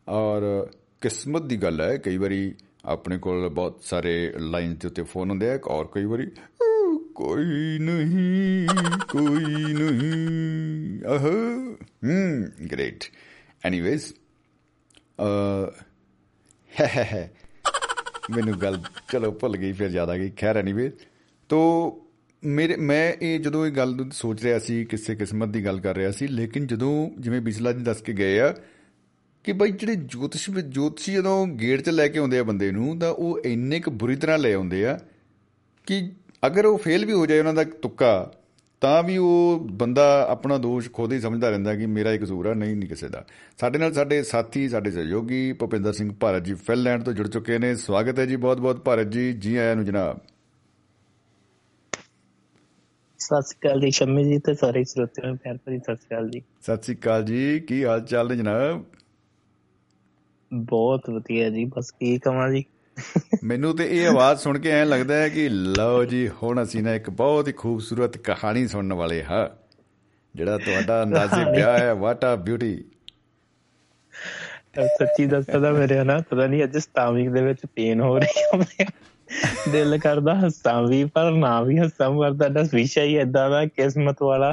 [0.07, 0.69] ਔਰ
[1.01, 2.55] ਕਿਸਮਤ ਦੀ ਗੱਲ ਹੈ ਕਈ ਵਾਰੀ
[2.85, 7.79] ਆਪਣੇ ਕੋਲ ਬਹੁਤ ਸਾਰੇ ਲਾਈਨ ਦੇ ਉੱਤੇ ਫੋਨ ਹੁੰਦੇ ਆ ਔਰ ਕਈ ਵਾਰੀ "ਅਹ, ਕੋਈ
[7.79, 8.67] ਨਹੀਂ
[9.11, 11.19] ਕੋਈ ਨਹੀਂ ਆਹ
[12.05, 13.03] ਹਮ ਗ੍ਰੇਟ
[13.65, 14.13] ਐਨੀਵੇਜ਼
[15.21, 15.71] ਅ
[18.35, 18.81] ਮੈਨੂੰ ਗੱਲ
[19.11, 20.91] ਚਲੋ ਭੁੱਲ ਗਈ ਫਿਰ ਜ਼ਿਆਦਾ ਗਈ। ਖੈਰ ਐਨੀਵੇ
[21.49, 21.59] ਤੋ
[22.45, 25.95] ਮੇਰੇ, ਮੈਂ ਇਹ ਜਦੋਂ ਇਹ ਗੱਲ ਨੂੰ ਸੋਚ ਰਿਹਾ ਸੀ, ਕਿਸੇ ਕਿਸਮਤ ਦੀ ਗੱਲ ਕਰ
[25.95, 28.55] ਰਿਹਾ ਸੀ, ਲੇਕਿਨ ਜਦੋਂ ਜਿਵੇਂ ਬਿਸਲਾ ਜੀ ਦੱਸ ਕੇ ਗਏ ਆ
[29.43, 33.09] ਕਿ ਬਈ ਜਿਹੜੇ ਜੋਤਿਸ਼ ਜੋਤਸ਼ੀ ਜਦੋਂ ਗੇਟ 'ਚ ਲੈ ਕੇ ਆਉਂਦੇ ਆ ਬੰਦੇ ਨੂੰ, ਤਾਂ
[33.09, 34.99] ਉਹ ਇੰਨੇ ਕੁ ਬੁਰੀ ਤਰ੍ਹਾਂ ਲੈ ਆਉਂਦੇ ਆ
[35.85, 36.11] ਕਿ
[36.45, 38.33] ਅਗਰ ਉਹ ਫੇਲ ਵੀ ਹੋ ਜਾਏ ਉਹਨਾਂ ਦਾ ਤੁੱਕਾ,
[38.81, 42.53] ਤਾਂ ਵੀ ਉਹ ਬੰਦਾ ਆਪਣਾ ਦੋਸ਼ ਖੁਦ ਹੀ ਸਮਝਦਾ ਰਹਿੰਦਾ ਕਿ ਮੇਰਾ ਹੀ ਕਸੂਰ ਆ,
[42.53, 43.25] ਨਹੀਂ ਨਹੀਂ ਕਿਸੇ ਦਾ।
[43.57, 47.75] ਸਾਡੇ ਨਾਲ ਸਾਡੇ ਸਾਥੀ, ਸਾਡੇ ਸਹਿਯੋਗੀ ਭੁਪਿੰਦਰ ਸਿੰਘ ਭਾਰਤ ਜੀ ਫਿਨਲੈਂਡ ਤੋਂ ਜੁੜ ਚੁੱਕੇ ਨੇ।
[47.75, 50.19] ਸਵਾਗਤ ਹੈ ਜੀ ਬਹੁਤ ਬਹੁਤ ਭਾਰਤ ਜੀ। ਜੀ ਆਇਆਂ ਨੂੰ ਜਨਾਬ।
[53.19, 56.29] ਸਤਿ ਸ਼੍ਰੀ ਅਕਾਲ ਜੀ ਸ਼ਮੀ ਜੀ ਤੇ ਸਾਰੇ ਸਰੋਤਿਆਂ ਨੂੰ ਪਿਆਰ ਭਰੀ ਸਤਿ ਸ਼੍ਰੀ ਅਕਾਲ
[56.29, 58.83] ਜੀ। ਸਤਿ ਸ੍ਰੀ ਅਕਾਲ ਜੀ ਕੀ ਹਾਲ ਚਾਲ ਨੇ ਜਨਾਬ?
[60.51, 62.63] ਬਹੁਤ ਵਧੀਆ ਜੀ ਬਸ ਕੀ ਕਹਾਂ ਜੀ।
[63.43, 66.95] ਮੈਨੂੰ ਤੇ ਇਹ ਆਵਾਜ਼ ਸੁਣ ਕੇ ਐਂ ਲੱਗਦਾ ਹੈ ਕਿ ਲਓ ਜੀ ਹੁਣ ਅਸੀਂ ਨਾ
[66.95, 69.47] ਇੱਕ ਬਹੁਤ ਹੀ ਖੂਬਸੂਰਤ ਕਹਾਣੀ ਸੁਣਨ ਵਾਲੇ ਹਾਂ
[70.35, 72.83] ਜਿਹੜਾ ਤੁਹਾਡਾ ਅੰਦਾਜ਼ੇ ਪਿਆ ਹੈ ਵਾਟ ਆ ਬਿਊਟੀ
[74.79, 78.85] ਸੱਚੀ ਦੱਸਦਾ ਮੇਰੇ ਨਾ ਪਤਾ ਨਹੀਂ ਅੱਜ ਸਟਾਮਿਕ ਦੇ ਵਿੱਚ ਪੇਨ ਹੋ ਰਹੀ ਹੈ।
[79.71, 84.23] ਦਿਲ ਕਰਦਾ ਹੱਸਾਂ ਵੀ ਪਰ ਨਾ ਵੀ ਹੱਸਾਂ ਮਰਦਾ ਦਾ ਵਿਸ਼ਾ ਹੀ ਏਦਾਂ ਦਾ ਕਿਸਮਤ
[84.23, 84.51] ਵਾਲਾ।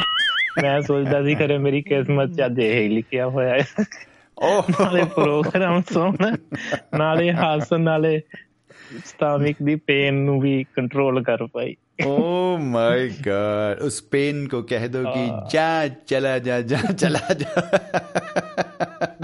[0.63, 3.85] ਮੈਂ ਸੋਚਦਾ ਸੀ ਖਰੇ ਮੇਰੀ ਕਿਸਮਤ ਚ ਅੱਜ ਇਹ ਲਿਖਿਆ ਹੋਇਆ ਹੈ।
[4.39, 6.17] ਓਹ। ਨਾਲੇ ਪ੍ਰੋਗਰਾਮ ਸੁਣ
[6.99, 8.21] ਨਾਲੇ ਹੱਸ ਨਾਲੇ
[9.05, 11.75] ਸਟਾਮਿਕ ਦੀ ਪੇਨ ਨੂੰ ਵੀ ਕੰਟਰੋਲ ਕਰ ਪਾਈ
[12.08, 12.14] ओ
[12.68, 15.66] माय गॉड उस पेन को कह दो कि जा
[16.08, 17.52] चला जा जा चला जा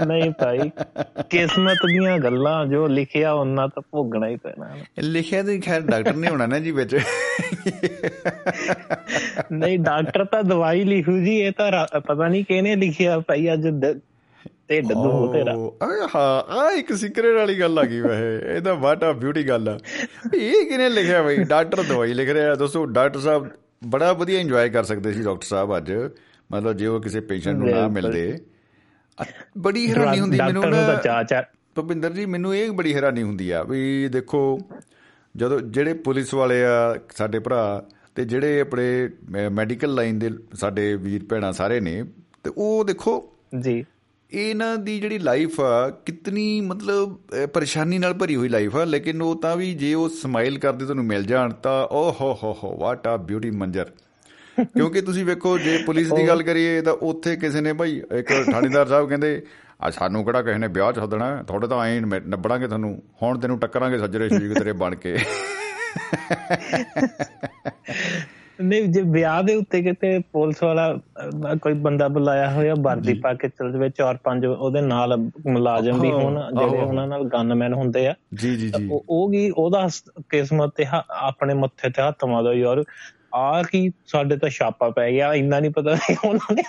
[0.06, 0.70] ਨਹੀਂ ਭਾਈ
[1.30, 4.68] ਕਿਸਮਤ ਦੀਆਂ ਗੱਲਾਂ ਜੋ ਲਿਖਿਆ ਉਹਨਾਂ ਤਾਂ ਭੋਗਣਾ ਹੀ ਪੈਣਾ
[5.02, 6.94] ਲਿਖਿਆ ਤੇ ਖੈਰ ਡਾਕਟਰ ਨੇ ਹੋਣਾ ਨਾ ਜੀ ਵਿੱਚ
[9.52, 13.66] ਨਹੀਂ ਡਾਕਟਰ ਤਾਂ ਦਵਾਈ ਲਿਖੂ ਜੀ ਇਹ ਤਾਂ ਰਾ- ਪਤਾ ਨਹੀਂ ਕਿਹਨੇ ਲਿਖਿਆ ਭਾਈ ਅੱਜ
[14.47, 18.61] ਦ- ਢਿੱਡ ਦੁਖੂ ਤੇਰਾ। ਓ, ਆ ਹਾਂ ਇੱਕ ਸਿਕਰਟ ਵਾਲੀ ਗੱਲ ਆ ਗਈ ਵੈਸੇ। ਇਹ
[18.61, 19.77] ਤਾਂ ਵਾਟ ਆ ਬਿਊਟੀ ਗੱਲ ਆ।
[20.35, 21.37] ਇਹ ਕਿਹਨੇ ਲਿਖਿਆ ਬਈ?
[21.37, 23.49] ਡਾਕਟਰ ਦਵਾਈ ਲਿਖ ਰਿਹਾ। ਦੋਸਤੋ ਡਾਕਟਰ ਸਾਹਿਬ
[23.87, 25.91] ਬੜਾ ਵਧੀਆ ਇੰਜੋਏ ਕਰ ਸਕਦੇ ਸੀ ਡਾਕਟਰ ਸਾਹਿਬ ਅੱਜ।
[26.51, 28.37] ਮਤਲਬ ਜੇ ਉਹ ਕਿਸੇ ਪੇਸ਼ੈਂਟ ਨੂੰ ਨਾ। ਮਿਲਦੇ।
[29.57, 31.43] ਬੜੀ ਹੈਰਾਨੀ ਹੁੰਦੀ ਮੈਨੂੰ ਨੂੰ ਤਾਂ
[31.75, 34.59] ਭੁਪਿੰਦਰ ਜੀ ਮੈਨੂੰ ਇਹ ਬੜੀ ਹੈਰਾਨੀ ਹੁੰਦੀ ਆ ਵੀ ਦੇਖੋ
[35.35, 39.09] ਜਦੋਂ ਜਿਹੜੇ ਪੁਲਿਸ ਵਾਲੇ ਆ ਸਾਡੇ ਭਰਾ ਤੇ ਜਿਹੜੇ ਆਪਣੇ
[39.51, 42.03] ਮੈਡੀਕਲ ਲਾਈਨ ਦੇ ਸਾਡੇ ਵੀਰ ਭੈਣਾਂ ਸਾਰੇ ਨੇ
[42.43, 43.85] ਤੇ ਉਹ ਦੇਖੋ ਜੀ।
[44.33, 47.15] ਇਹਨਾਂ ਦੀ ਜਿਹੜੀ ਲਾਈਫ ਆ ਕਿਤਨੀ ਮਤਲਬ
[47.53, 51.05] ਪਰੇਸ਼ਾਨੀ ਨਾਲ ਭਰੀ ਹੋਈ ਲਾਈਫ ਆ ਲੇਕਿਨ ਉਹ ਤਾਂ ਵੀ ਜੇ ਉਹ ਸਮਾਈਲ ਕਰਦੇ ਤੁਹਾਨੂੰ
[51.05, 53.91] ਮਿਲ ਜਾਣ ਤਾਂ ਓ ਹੋ ਹੋ ਹੋ ਵਾਟ ਆ ਬਿਊਟੀ ਮੰਜਰ
[54.57, 58.87] ਕਿਉਂਕਿ ਤੁਸੀਂ ਵੇਖੋ ਜੇ ਪੁਲਿਸ ਦੀ ਗੱਲ ਕਰੀਏ ਤਾਂ ਉੱਥੇ ਕਿਸੇ ਨੇ ਭਾਈ ਇੱਕ ਥਾਣੇਦਾਰ
[58.87, 59.41] ਸਾਹਿਬ ਕਹਿੰਦੇ
[59.81, 61.41] ਆ ਸਾਨੂੰ ਕਿਹੜਾ ਕਿਸੇ ਨੇ ਵਿਆਹ ਹੈ?
[61.43, 62.91] ਤੁਹਾਡੇ ਤਾਂ ਐਂ ਨਿਬੜ- ਨਿਬੜਾਂਗੇ ਤੁਹਾਨੂੰ
[63.23, 65.15] ਹੁਣ ਤੈਨੂੰ ਟੱਕਰਾਂਗੇ ਸੱਜਰੇ ਸ਼ਰੀਕ ਤੇਰੇ ਬਣ ਕੇ
[68.63, 70.97] ਨਹੀਂ ਜੇ ਵਿਆਹ ਦੇ ਉੱਤੇ ਕਿਤੇ ਪੁਲਿਸ ਵਾਲਾ
[71.61, 75.17] ਕੋਈ ਬੰਦਾ ਬੁਲਾਇਆ ਹੋਇਆ ਵਰਦੀ ਪਾ ਕੇ ਚੱਲ ਜਾਵੇ ਚਾਰ ਪੰਜ ਉਹਦੇ ਨਾਲ
[75.47, 79.89] ਮੁਲਾਜ਼ਮ ਵੀ ਹੋਣ ਜਿਹੜੇ। ਉਹਨਾਂ ਨਾਲ ਗਨਮੈਨ ਹੁੰਦੇ ਆ। ਜੀ ਜੀ ਜੀ। ਉਹ ਕੀ ਉਹਦਾ
[80.29, 82.83] ਕਿਸਮਤ ਤੇ ਆਪਣੇ ਮੱਥੇ ਤੇ ਹੱਥ ਮਾਰਦਾ ਯਾਰ
[83.35, 86.63] ਆ ਕੀ ਸਾਡੇ ਤਾਂ ਛਾਪਾ ਪੈ ਗਿਆ ਇੰਨਾ ਨਹੀਂ ਪਤਾ ਉਹਨਾਂ ਨੇ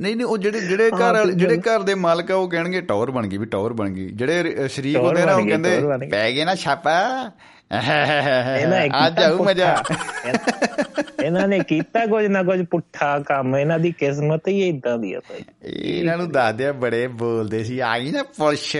[0.00, 3.10] ਨਹੀਂ ਨਹੀਂ ਉਹ ਜਿਹੜੇ ਜਿਹੜੇ ਘਰ ਵਾਲੇ ਜਿਹੜੇ ਘਰ ਦੇ ਮਾਲਕ ਆ ਉਹ ਕਹਿਣਗੇ ਟਾਵਰ
[3.10, 6.54] ਬਣ ਗਈ ਵੀ ਟਾਵਰ ਬਣ ਗਈ। ਜਿਹੜੇ ਸ਼ਰੀਕ ਹੁੰਦੇ ਨਾ ਉਹ ਕਹਿੰਦੇ। ਪੈ ਗਏ ਨਾ
[6.54, 7.30] ਛਾਪਾ।
[7.70, 9.74] ਇਹਨਾਂ ਅੱਜ ਆਉ ਮਜ਼ਾ।
[11.24, 15.20] ਇਹਨਾਂ ਨੇ ਕੀਤਾ ਕੁਝ ਨਾ ਕੁਝ ਪੁੱਠਾ ਕੰਮ ਇਹਨਾਂ ਦੀ ਕਿਸਮਤ ਹੀ ਇਦਾਂ ਦੀ ਆ
[15.20, 18.76] ਭਾਈ ਇਹਨਾਂ ਨੂੰ ਦੱਸਦੇ ਬੜੇ ਬੋਲਦੇ ਸੀ ਆ ਗਈ ਨਾ ਪੁਲਿਸ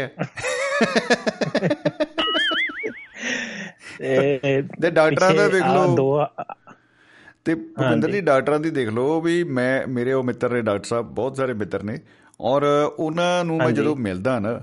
[4.80, 6.26] ਤੇ ਡਾਕਟਰਾਂ ਦਾ ਆਹ ਲਓ।
[7.44, 11.06] ਤੇ ਭੁਪਿੰਦਰ ਜੀ ਡਾਕਟਰਾਂ ਦੀ ਦੇਖ ਲਓ ਵੀ ਮੈਂ ਮੇਰੇ ਉਹ ਮਿੱਤਰ ਨੇ ਡਾਕਟਰ ਸਾਹਿਬ
[11.14, 11.98] ਬਹੁਤ ਸਾਰੇ ਮਿੱਤਰ ਨੇ
[12.40, 12.62] ਔਰ
[12.98, 14.60] ਉਹਨਾਂ ਨੂੰ ਮੈਂ। ਜਦੋਂ ਮਿਲਦਾ ਨਾ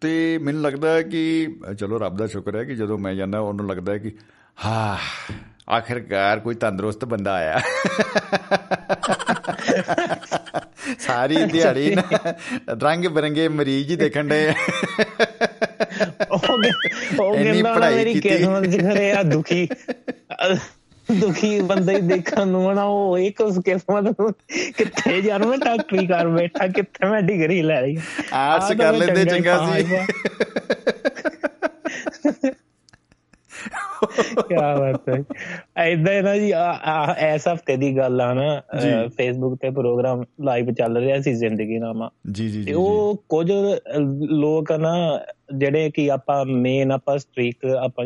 [0.00, 1.48] ਤੇ ਮੈਨੂੰ ਲੱਗਦਾ ਹੈ ਕਿ
[1.78, 4.12] ਚਲੋ ਰੱਬ ਦਾ ਸ਼ੁਕਰ ਹੈ ਕਿ ਜਦੋਂ ਮੈਂ ਜਾਂਦਾ ਉਹਨੂੰ ਲੱਗਦਾ ਹੈ ਕਿ
[4.64, 4.98] ਹਾਂ
[5.72, 7.60] ਆਖਿਰਕਾਰ ਕੋਈ ਤੰਦਰੁਸਤ ਬੰਦਾ ਆਇਆ।
[10.98, 11.96] ਸਾਰੀ ਦਿਹਾੜੀ
[12.70, 14.54] ਰੰਗ ਬਰੰਗੇ ਮਰੀਜ਼ ਹੀ ਦੇਖਣ ਦੇ
[16.30, 16.52] ਉਹ
[17.20, 19.68] ਉਹ ਮੇਰੀ। ਕਿਸਮਤ ਖਰੇ ਆ ਦੁਖੀ।
[21.12, 24.32] ਦੁਖੀ ਬੰਦੇ ਹੀ ਦੇਖਣ ਨੂੰ ਨਾ ਉਹ ਇੱਕ ਉਸ ਕਿਸਮਤ
[24.76, 27.98] ਕਿੱਥੇ ਯਾਰ ਮੈਂ ਡਾਕਟਰੀ ਕਰ ਬੈਠਾ ਕਿੱਥੇ ਮੈਂ ਡਿਗਰੀ ਲੈ ਲਈ।
[28.32, 29.84] ਆਰਟਸ ਕਰ ਲੈਂਦੇ ਚੰਗਾ ਸੀ।
[34.48, 35.22] ਕੀ ਬਾਤ ਹੈ
[35.76, 36.52] ਐਦਾਂ ਨਾ ਜੀ
[37.34, 38.62] ਇਸ ਹਫ਼ਤੇ ਦੀ ਗੱਲ ਆ ਨਾ।
[39.16, 43.52] ਫੇਸਬੁੱਕ ਤੇ ਪ੍ਰੋਗਰਾਮ ਲਾਈਵ ਚੱਲ ਰਿਹਾ ਸੀ ਜ਼ਿੰਦਗੀ ਨਾਮਾ ਜੀ ਜੀ ਉਹ ਕੁਝ
[44.30, 48.04] ਲੋਕ ਨਾ ਜਿਹੜੇ ਕਿ ਆਪਾਂ ਮੇਨ ਆਪਾਂ ਸਟ੍ਰੀਕ ਆਪਾਂ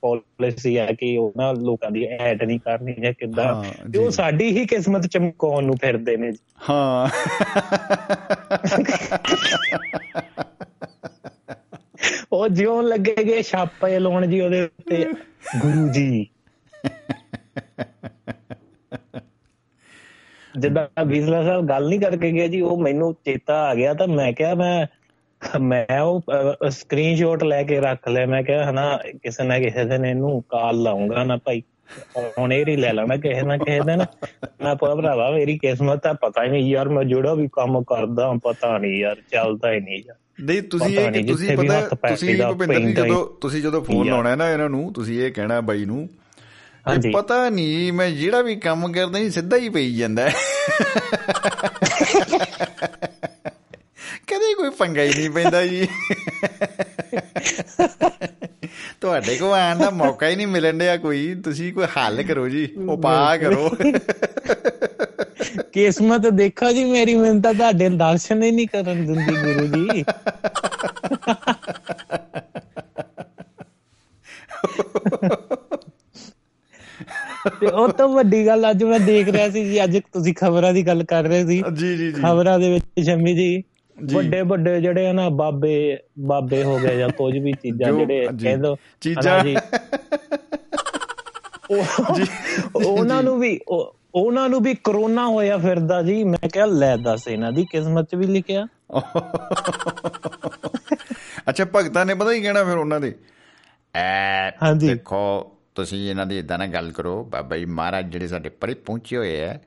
[0.00, 4.58] ਪਾਲਿਸੀ ਹੈ ਕਿ ਉਹਨਾਂ ਲੋਕਾਂ ਦੀ ਐਡ ਨਹੀਂ ਕਰਨੀ ਜਾਂ ਕਿੱਦਾਂ ਹਾਂ, ਤੇ ਉਹ। ਸਾਡੀ
[4.58, 6.38] ਹੀ ਕਿਸਮਤ ਚਮਕਾਉਣ ਨੂੰ ਫਿਰਦੇ ਨੇ ਜੀ।
[6.70, 7.08] ਹਾਂ
[12.38, 15.04] ਉਹ ਜਿਉਂ ਲੱਗੇਗੇ ਛਾਪੇ ਲਾਉਣ ਜੀ ਉਹਦੇ ਉੱਤੇ।
[15.58, 16.26] ਗੁਰੂ ਜੀ।
[20.58, 24.32] ਜਿੱਦਾਂ ਬਿਸਲਾ ਸਾਹਿਬ ਗੱਲ ਨਹੀਂ ਕਰਕੇ ਗਿਆ ਜੀ, ਉਹ ਮੈਨੂੰ ਚੇਤਾ ਆ ਗਿਆ ਤਾਂ ਮੈਂ
[24.32, 24.86] ਕਿਹਾ ਮੈਂ
[25.60, 26.22] ਮੈਂ ਉਹ
[26.70, 31.24] ਸਕਰੀਨਸ਼ਾਟ ਲੈ ਕੇ ਰੱਖ ਲਿਆ। ਮੈਂ ਕਿਹਾ ਹਨਾ, ਕਿਸੇ ਨਾ ਕਿਸੇ ਦਿਨ ਇਹਨੂੰ ਕਾਲ ਲਾਉਂਗਾ
[31.24, 31.62] ਨਾ ਭਾਈ।
[32.38, 34.04] ਹੁਣ ਇਹ ਹੀ ਲੈ ਲੈਣਾ ਕਿਸੇ ਨਾ ਕਿਸੇ ਦਿਨ।
[34.64, 38.32] ਮੈਂ ਪਾ ਭਰਾਵਾ, ਮੇਰੀ ਕਿਸਮਤ ਆ ਪਤਾ ਹੀ ਨਹੀਂ ਯਾਰ, ਮੈਂ ਜਿਹੜਾ ਵੀ ਕੰਮ ਕਰਦਾ,
[38.44, 42.78] ਪਤਾ ਨਹੀਂ ਯਾਰ, ਚੱਲਦਾ ਹੀ ਨਹੀਂ ਯਾਰ। ਨਹੀਂ ਤੁਸੀਂ ਇਹ ਕਿ ਤੁਸੀਂ ਪਤਾ ਤੁਸੀਂ ਭੁਪਿੰਦਰ
[42.80, 45.84] ਜੀ ਹੀ। ਜਦੋਂ ਤੁਸੀਂ ਜਦੋਂ ਫੋਨ। ਲਾਉਣਾ ਹੈ ਨਾ ਇਹਨਾਂ ਨੂੰ ਤੁਸੀਂ ਇਹ ਕਹਿਣਾ ਬਾਈ
[45.84, 46.08] ਨੂੰ
[46.88, 50.32] ਹਾਂਜੀ। ਪਤਾ ਨਹੀਂ ਮੈਂ ਜਿਹੜਾ ਵੀ ਕੰਮ ਕਰਦਾ ਜੀ ਸਿੱਧਾ ਹੀ ਪਈ ਜਾਂਦਾ ਹੈ।
[54.26, 55.88] ਕਦੇ ਕੋਈ ਪੰਗਾ ਹੀ ਨਹੀਂ ਪੈਂਦਾ ਜੀ
[59.00, 62.68] ਤੁਹਾਡੇ ਕੋਲ ਆਉਣ ਦਾ ਮੌਕਾ ਹੀ ਨਹੀਂ ਮਿਲਣ ਡਿਆ ਕੋਈ ਤੁਸੀਂ ਕੋਈ ਹੱਲ ਕਰੋ ਜੀ
[62.88, 63.70] ਉਪਾਅ ਕਰੋ
[65.72, 70.04] ਕਿਸਮਤ ਦੇਖੋ ਜੀ ਮੇਰੀ ਮੈਨੂੰ ਤਾਂ ਤੁਹਾਡੇ ਦਰਸ਼ਨ ਹੀ ਨਹੀਂ ਕਰਨ ਦਿੰਦੀ ਗੁਰੂ ਜੀ
[77.60, 80.86] ਤੇ ਉਹ ਤੋਂ ਵੱਡੀ ਗੱਲ ਅੱਜ ਮੈਂ ਦੇਖ ਰਿਹਾ ਸੀ ਜੀ ਅੱਜ ਤੁਸੀਂ ਖਬਰਾਂ ਦੀ
[80.86, 83.48] ਗੱਲ ਕਰ ਰਹੇ ਸੀ ਜੀ ਜੀ ਜੀ ਖਬਰਾਂ ਦੇ ਵਿੱਚ ਸ਼ਮੀ ਜੀ
[83.98, 85.74] ਜੀ। ਵੱਡੇ ਵੱਡੇ ਜਿਹੜੇ ਆ ਨਾ ਬਾਬੇ
[86.26, 89.38] ਬਾਬੇ ਹੋ ਗਏ ਜਾਂ ਕੁਝ ਵੀ ਚੀਜ਼ਾਂ ਜੋ- ਜਿਹੜੇ ਜੀ। ਕਹਿੰਦੇ ਚੀਜ਼ਾਂ।
[91.70, 93.58] ਉਹ- ਉਹਨਾਂ ਨੂੰ ਵੀ
[94.14, 98.14] ਉਹਨਾਂ ਨੂੰ ਵੀ ਕਰੋਨਾ ਹੋਇਆ ਫਿਰਦਾ ਜੀ। ਮੈਂ ਕਿਹਾ ਲੈ ਦੱਸ ਇਹਨਾਂ ਦੀ ਕਿਸਮਤ 'ਚ
[98.14, 98.66] ਵੀ ਲਿਖਿਆ।
[101.48, 103.14] ਅੱਛਾ ਭਗਤਾਂ ਨੇ ਪਤਾ ਹੀ ਕਹਿਣਾ ਫਿਰ ਉਹਨਾਂ ਦੇ?
[103.94, 108.74] ਐ। ਦੇਖੋ ਤੁਸੀਂ ਇਹਨਾਂ ਦੀ ਇਦਾਂ ਨਾ ਗੱਲ ਕਰੋ। ਬਾਬਾ ਜੀ ਮਹਾਰਾਜ ਜਿਹੜੇ ਸਾਡੇ ਪਰੇ
[108.74, 109.58] ਪਹੁੰਚੇ ਹੋਏ ਆ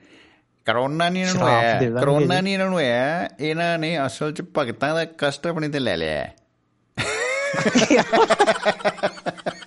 [0.66, 4.96] ਕਰੋਨਾ ਨਹੀਂ ਇਹਨਾਂ ਨੂੰ ਆਇਆ ਕਰੋਨਾ। ਨਹੀਂ ਇਹਨਾਂ ਨੂੰ ਆਇਆ ਇਹਨਾਂ ਨੇ ਅਸਲ 'ਚ ਭਗਤਾਂ
[4.96, 6.36] ਦਾ ਕਸ਼ਟ ਆਪਣੇ ਤੇ ਲੈ ਲਿਆ। ਹੈ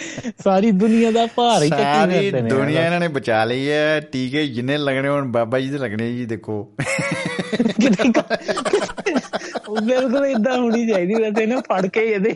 [0.44, 4.78] ਸਾਰੀ ਦੁਨੀਆ ਦਾ ਭਾਰ ਹੀ ਚੱਕੀ ਸਾਰੀ ਦੁਨੀਆ ਇਹਨਾਂ ਨੇ ਬਚਾ ਲਈ ਹੈ। ਟੀਕੇ ਜਿੰਨੇ
[4.78, 6.76] ਲੱਗਣੇ ਹੁਣ ਬਾਬਾ ਜੀ ਦੇ ਲੱਗਣੇ ਜੀ ਦੇਖੋ।
[9.82, 12.34] ਬਿਲਕੁਲ ਇਦਾਂ ਹੋਣੀ ਚਾਹੀਦੀ ਵੈਸੇ ਨਾ ਫੜ ਕੇ ਇਹਦੇ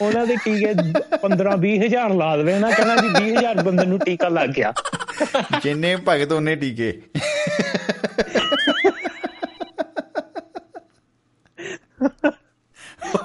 [0.00, 0.72] ਉਹਨਾਂ ਦੇ ਟੀਕੇ
[1.22, 4.72] 15 20 ਹਜ਼ਾਰ ਲਾ ਦੇਵੇ ਨਾ ਕਹਿੰਦਾ ਜੀ 20 ਹਜ਼ਾਰ ਬੰਦੇ ਨੂੰ ਟੀਕਾ ਲੱਗ ਗਿਆ।
[5.62, 7.00] ਜਿੰਨੇ ਭਗਤ ਉਹਨੇ ਟੀਕੇ।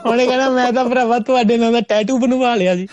[0.06, 2.88] ਉਹਨੇ ਕਹਿੰਦਾ ਮੈਂ ਤਾਂ ਭਰਾਵਾ ਤੁਹਾਡੇ ਨਾਲ ਦਾ ਟੈਟੂ ਬਣਵਾ ਲਿਆ ਜੀ।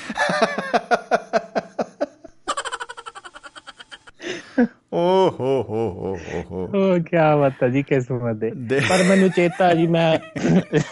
[4.93, 9.74] ਓ ਹੋ ਹੋ ਹੋ ਹੋ ਹੋ। ਕੀ ਬਾਤ ਹੈ ਜੀ ਕਿਸਮਤ ਦੇ। ਪਰ ਮੈਨੂੰ ਚੇਤਾ
[9.74, 10.19] ਜੀ ਮੈਂ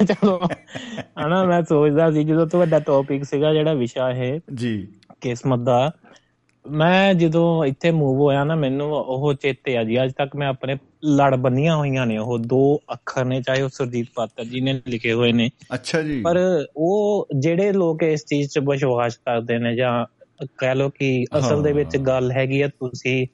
[0.05, 0.41] ਚਲੋ
[1.27, 4.89] ਹਨਾ ਮੈਂ ਸੋਚਦਾ ਸੀ ਜਦੋਂ ਤੁਹਾਡਾ ਟੌਪਿਕ ਸੀਗਾ ਜਿਹੜਾ ਵਿਸ਼ਾ ਇਹ ਜੀ।
[5.21, 5.93] ਕਿਸਮਤ ਦਾ
[6.71, 10.77] ਮੈਂ ਜਦੋਂ ਇੱਥੇ ਮੂਵ ਹੋਇਆ ਨਾ ਮੈਨੂੰ ਉਹ ਚੇਤੇ ਆ ਜੀ ਅੱਜ ਤੱਕ ਮੈਂ ਆਪਣੇ
[11.05, 15.13] ਲੜ ਬੰਨੀਆਂ ਹੋਈਆਂ ਨੇ ਉਹ ਦੋ ਅੱਖਰ ਨੇ ਚਾਹੇ ਉਹ ਸੁਰਜੀਤ ਪਾਤਰ ਜੀ ਨੇ ਲਿਖੇ
[15.13, 20.07] ਹੋਏ ਨੇ। ਅੱਛਾ ਜੀ। ਪਰ ਉਹ ਜਿਹੜੇ ਲੋਕ ਇਸ ਚੀਜ਼ 'ਚ ਵਿਸ਼ਵਾਸ ਕਰਦੇ ਨੇ ਜਾਂ
[20.59, 23.27] ਕਹਿ ਲਓ ਕਿ ਅਸਲ ਦੇ ਵਿੱਚ। ਗੱਲ ਹੈਗੀ ਆ ਤੁਸੀਂ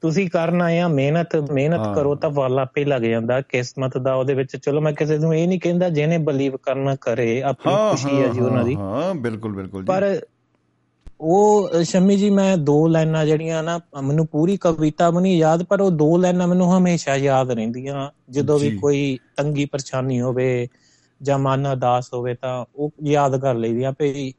[0.00, 4.56] ਤੁਸੀਂ ਕਰਨਾ ਆ ਮਿਹਨਤ ਮਿਹਨਤ। ਕਰੋ ਤਾਂ ਵੱਲ ਆਪੇ ਲੱਗ ਜਾਂਦਾ ਕਿਸਮਤ ਦਾ ਉਹਦੇ ਵਿੱਚ।
[4.56, 8.40] ਚਲੋ ਮੈਂ ਕਿਸੇ ਨੂੰ ਇਹ ਨਹੀਂ ਕਹਿੰਦਾ ਜਿਹਨੇ ਬਲੀਵ ਕਰਨਾ ਕਰੇ ਆਪਣੀ ਖੁਸ਼ੀ ਹੈ ਜੀ
[8.40, 10.20] ਉਹਨਾਂ ਦੀ। ਹਾਂ, ਬਿਲਕੁਲ ਬਿਲਕੁਲ ਜੀ। ਪਰ
[11.20, 15.90] ਉਹ ਸ਼ਮੀ ਜੀ ਮੈਂ ਦੋ ਲਾਈਨਾਂ ਜਿਹੜੀਆਂ ਨਾ ਮੈਨੂੰ ਪੂਰੀ ਕਵਿਤਾ ਨਹੀਂ ਯਾਦ ਪਰ ਉਹ
[15.92, 20.66] ਦੋ ਲਾਈਨਾਂ ਮੈਨੂੰ ਹਮੇਸ਼ਾ ਯਾਦ ਰਹਿੰਦੀਆਂ ਜਦੋਂ ਵੀ। ਕੋਈ ਤੰਗੀ ਪਰੇਸ਼ਾਨੀ ਹੋਵੇ
[21.20, 24.32] ਜਾਂ ਮਨ ਉਦਾਸ ਹੋਵੇ ਤਾਂ ਉਹ ਯਾਦ ਕਰ ਲਈਦੀਆਂ ਵੀ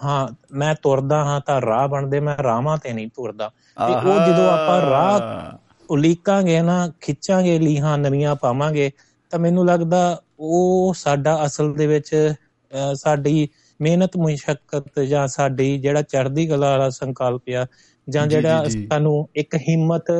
[0.00, 4.48] ਹਾਂ ਮੈਂ ਤੁਰਦਾ ਹਾਂ ਤਾਂ ਰਾਹ ਬਣਦੇ ਮੈਂ ਰਾਹਾਂ ਤੇ ਨਹੀਂ ਤੁਰਦਾ ਤੇ ਉਹ ਜਦੋਂ
[4.48, 5.20] ਆਪਾਂ ਰਾਹ।
[5.88, 8.90] ਉਲੀਕਾਂਗੇ ਨਾ ਖਿੱਚਾਂਗੇ ਲੀਹਾਂ ਨਵੀਆਂ ਪਾਵਾਂਗੇ
[9.30, 10.00] ਤਾਂ ਮੈਨੂੰ ਲੱਗਦਾ
[10.40, 12.14] ਉਹ ਸਾਡਾ ਅਸਲ ਦੇ ਵਿੱਚ
[12.94, 13.48] ਸਾਡੀ
[13.80, 17.66] ਮਿਹਨਤ ਮੁਸ਼ਕਲ ਜਾਂ ਸਾਡੀ ਜਿਹੜਾ ਚੜ੍ਹਦੀ ਕਲਾ ਵਾਲਾ ਸੰਕਲਪ ਆ
[18.08, 20.10] ਜਾਂ ਜਿਹੜਾ ਸਾਨੂੰ ਇੱਕ ਹਿੰਮਤ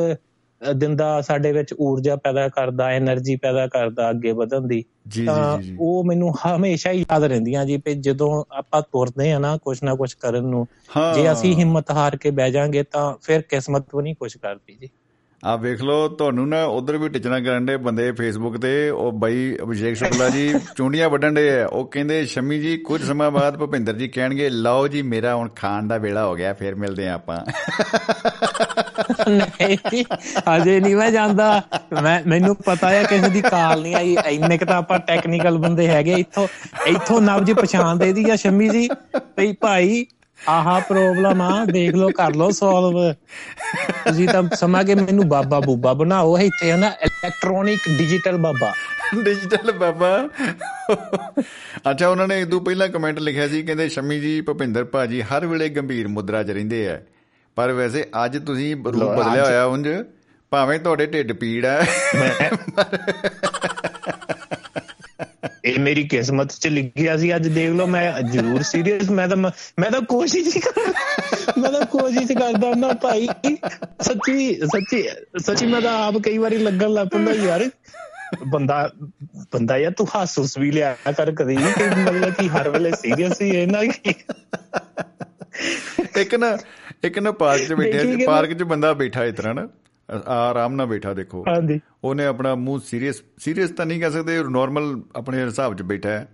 [0.60, 4.84] ਦਿੰਦਾ ਸਾਡੇ ਵਿੱਚ ਊਰਜਾ ਪੈਦਾ ਕਰਦਾ એનર્ਜੀ ਪੈਦਾ ਕਰਦਾ ਅੱਗੇ ਵਧਣ ਦੀ
[5.26, 9.82] ਤਾਂ ਉਹ ਮੈਨੂੰ ਹਮੇਸ਼ਾ ਹੀ ਯਾਦ ਰਹਿੰਦੀਆਂ ਜੀ ਕਿ ਜਦੋਂ ਆਪਾਂ ਤੁਰਦੇ ਆ ਨਾ ਕੁਛ
[9.82, 10.66] ਨਾ ਕੁਛ ਕਰਨ ਨੂੰ
[11.14, 14.88] ਜੇ ਅਸੀਂ ਹਿੰਮਤ ਹਾਰ ਕੇ ਬਹਿ ਜਾਾਂਗੇ ਤਾਂ ਫਿਰ ਕਿਸਮਤ ਵੀ ਨਹੀਂ ਕੁਛ ਕਰਦੀ ਜੀ।
[15.42, 19.56] ਆ ਵੇਖ ਲਓ ਤੁਹਾਨੂੰ ਨਾ ਉਧਰ ਵੀ ਟਿਚਣਾ ਕਰਨ ਦੇ ਬੰਦੇ ਫੇਸਬੁੱਕ ਤੇ ਉਹ ਬਾਈ
[19.62, 23.92] ਅਭਿਸ਼ੇਕ ਸ਼ੁਕਲਾ ਜੀ ਚੁੰਡੀਆਂ ਵੱਢਣ ਦੇ ਆ। ਉਹ ਕਹਿੰਦੇ ਸ਼ਮੀ ਜੀ ਕੁਝ ਸਮਾਂ ਬਾਅਦ ਭੁਪਿੰਦਰ
[23.92, 27.38] ਜੀ ਕਹਿਣਗੇ ਲਓ ਜੀ ਮੇਰਾ ਹੁਣ ਖਾਣ ਦਾ ਵੇਲਾ ਹੋ ਗਿਆ ਫੇਰ ਮਿਲਦੇ ਆ ਆਪਾਂ।
[29.28, 30.04] ਨਹੀਂ
[30.56, 31.50] ਅਜੇ ਨਹੀਂ ਮੈਂ ਜਾਂਦਾ।
[32.02, 35.88] ਮੈਂ ਮੈਨੂੰ ਪਤਾ ਹੈ ਕਿਸੇ ਦੀ ਕਾਲ ਨਹੀਂ ਆਈ। ਇੰਨੇ ਕੁ ਤਾਂ ਆਪਾਂ ਟੈਕਨੀਕਲ ਬੰਦੇ
[35.88, 36.46] ਹੈਗੇ ਇੱਥੋਂ
[36.86, 38.88] ਇੱਥੋਂ ਨਬਜ ਪਛਾਣ ਦੇ ਦੀ ਆ ਸ਼ੰਮੀ ਜੀ।
[39.36, 40.04] ਭਈ ਭਾਈ
[40.40, 43.12] ਆਹਾ ਪ੍ਰੋਬਲਮ ਆ ਦੇਖ ਲਓ ਕਰ ਲਓ ਸੋਲਵ
[44.08, 48.72] ਤੁਸੀਂ ਤਾਂ ਸਮਾ ਕੇ ਮੈਨੂੰ ਬਾਬਾ ਬੂਬਾ ਬਣਾਓ ਇੱਥੇ ਹੈ ਨਾ ਇਲੈਕਟ੍ਰੋਨਿਕ ਡਿਜੀਟਲ ਬਾਬਾ।
[49.24, 50.28] ਡਿਜੀਟਲ ਬਾਬਾ।
[51.90, 55.68] ਅੱਛਾ ਉਹਨਾਂ ਨੇ ਇਦੋਂ ਪਹਿਲਾਂ ਕਮੈਂਟ ਲਿਖਿਆ ਸੀ ਕਹਿੰਦੇ ਸ਼ਮੀ ਜੀ ਭੁਪਿੰਦਰ ਭਾਜੀ ਹਰ ਵੇਲੇ
[55.68, 57.00] ਗੰਭੀਰ ਮੁਦਰਾ 'ਚ ਰਹਿੰਦੇ ਆ।
[57.56, 59.88] ਪਰ ਵੈਸੇ ਅੱਜ ਤੁਸੀਂ ਰੂਪ ਬਦਲਿਆ ਹੋਇਆ ਉਂਝ
[60.50, 61.84] ਭਾਵੇਂ ਤੁਹਾਡੇ ਢਿੱਡ ਪੀੜ ਆ।
[65.68, 69.90] ਇਹ ਮੇਰੀ ਕਿਸਮਤ 'ਚ ਲਿਖਿਆ ਸੀ ਅੱਜ ਦੇਖ ਲਓ ਮੈਂ ਜ਼ਰੂਰ ਸੀਰੀਅਸ ਮੈਂ ਤਾਂ ਮੈਂ
[69.90, 70.92] ਤਾਂ ਕੋਸ਼ਿਸ਼ ਹੀ ਕਰ
[71.58, 73.26] ਮੈਂ ਤਾਂ ਕੋਸ਼ਿਸ਼ ਕਰਦਾ ਨਾ ਭਾਈ।
[74.02, 75.02] ਸੱਚੀ ਸੱਚੀ
[75.38, 77.68] ਸੱਚੀ ਮੈਂ ਤਾਂ ਆਪ ਕਈ ਵਾਰੀ ਲੱਗਣ ਲੱਗ ਪੈਂਦਾ ਯਾਰ।
[78.46, 78.90] ਬੰਦਾ
[79.52, 83.56] ਬੰਦਾ ਯਾਰ ਤੂੰ ਹਾਸੂਸ ਵੀ ਲਿਆ ਕਰ ਕਦੀ ਕਿ ਮਤਲਬ ਕਿ ਹਰ ਵੇਲੇ ਸੀਰੀਅਸ ਹੀ
[83.56, 83.82] ਹੈ ਨਾ
[86.20, 86.56] ਇੱਕ ਨਾ
[87.04, 89.68] ਇੱਕ ਨਾ ਪਾਰਕ 'ਚ ਬੈਠਿਆ ਪਾਰਕ 'ਚ ਬੰਦਾ ਬੈਠਾ ਇਸ ਤਰ੍ਹਾਂ ਨਾ।
[90.26, 95.02] ਆਰਾਮ ਨਾਲ ਬੈਠਾ ਦੇਖੋ। ਹਾਂਜੀ। ਉਹਨੇ ਆਪਣਾ ਮੂੰਹ ਸੀਰੀਅਸ ਸੀਰੀਅਸ ਤਾਂ ਨਹੀਂ ਕਹਿ ਸਕਦੇ ਨਾਰਮਲ
[95.16, 96.28] ਆਪਣੇ ਹਿਸਾਬ 'ਚ ਬੈਠਾ ਹੈ।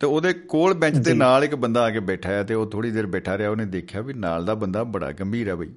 [0.00, 2.90] ਤੇ ਉਹਦੇ ਕੋਲ ਬੈਂਚ ਦੇ ਨਾਲ ਇੱਕ ਬੰਦਾ ਆ ਕੇ ਬੈਠਾ ਹੈ ਤੇ ਉਹ ਥੋੜੀ
[2.90, 5.70] ਦੇਰ ਬੈਠਾ ਰਿਹਾ ਉਹਨੇ ਦੇਖਿਆ ਵੀ ਨਾਲ ਦਾ ਬੰਦਾ ਬੜਾ ਗੰਭੀਰ ਹੈ ਬਈ।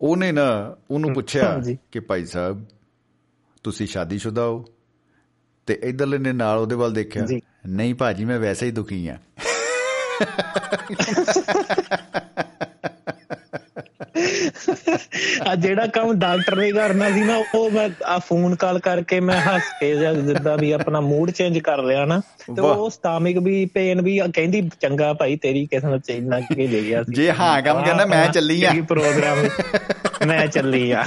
[0.00, 1.62] ਉਹਨੇ ਨਾ ਉਹਨੂੰ ਪੁੱਛਿਆ।
[1.92, 2.66] ਕਿ ਭਾਈ ਸਾਹਿਬ
[3.64, 4.64] ਤੁਸੀਂ ਸ਼ਾਦੀशुदा ਹੋ?
[5.66, 7.26] ਤੇ ਇਧਰਲੇ ਨੇ ਨਾਲ ਉਹਦੇ ਵੱਲ ਦੇਖਿਆ।
[7.68, 9.18] ਨਹੀਂ ਭਾਜੀ ਮੈਂ ਵੈਸੇ ਹੀ ਦੁਖੀ ਆ
[15.48, 19.40] ਆ ਜਿਹੜਾ ਕੰਮ ਡਾਕਟਰ ਨੇ ਕਰਨਾ ਸੀ ਨਾ ਉਹ ਮੈਂ ਆ ਫੋਨ ਕਾਲ ਕਰਕੇ ਮੈਂ
[19.40, 22.20] ਹੱਸ ਕੇ ਜਿੱਦਾਂ ਵੀ ਆਪਣਾ ਮੂਡ ਚੇਂਜ ਕਰ ਲਿਆ ਨਾ
[22.56, 26.80] ਤੇ। ਉਹ ਸਟਾਮਿਕ ਵੀ ਪੇਨ ਵੀ ਕਹਿੰਦੀ ਚੰਗਾ ਭਾਈ ਤੇਰੀ ਕਿਸਮਤ ਚ ਇੰਨਾ ਕੀ ਲੈ
[26.80, 29.48] ਗਿਆ ਸੀ। ਜੇ ਹਾਂ ਕੰਮ ਕਹਿੰਦਾ ਮੈਂ ਚੱਲੀ ਆ। ਪ੍ਰੋਗਰਾਮ
[30.26, 31.04] ਮੈਂ ਚੱਲੀ ਆ।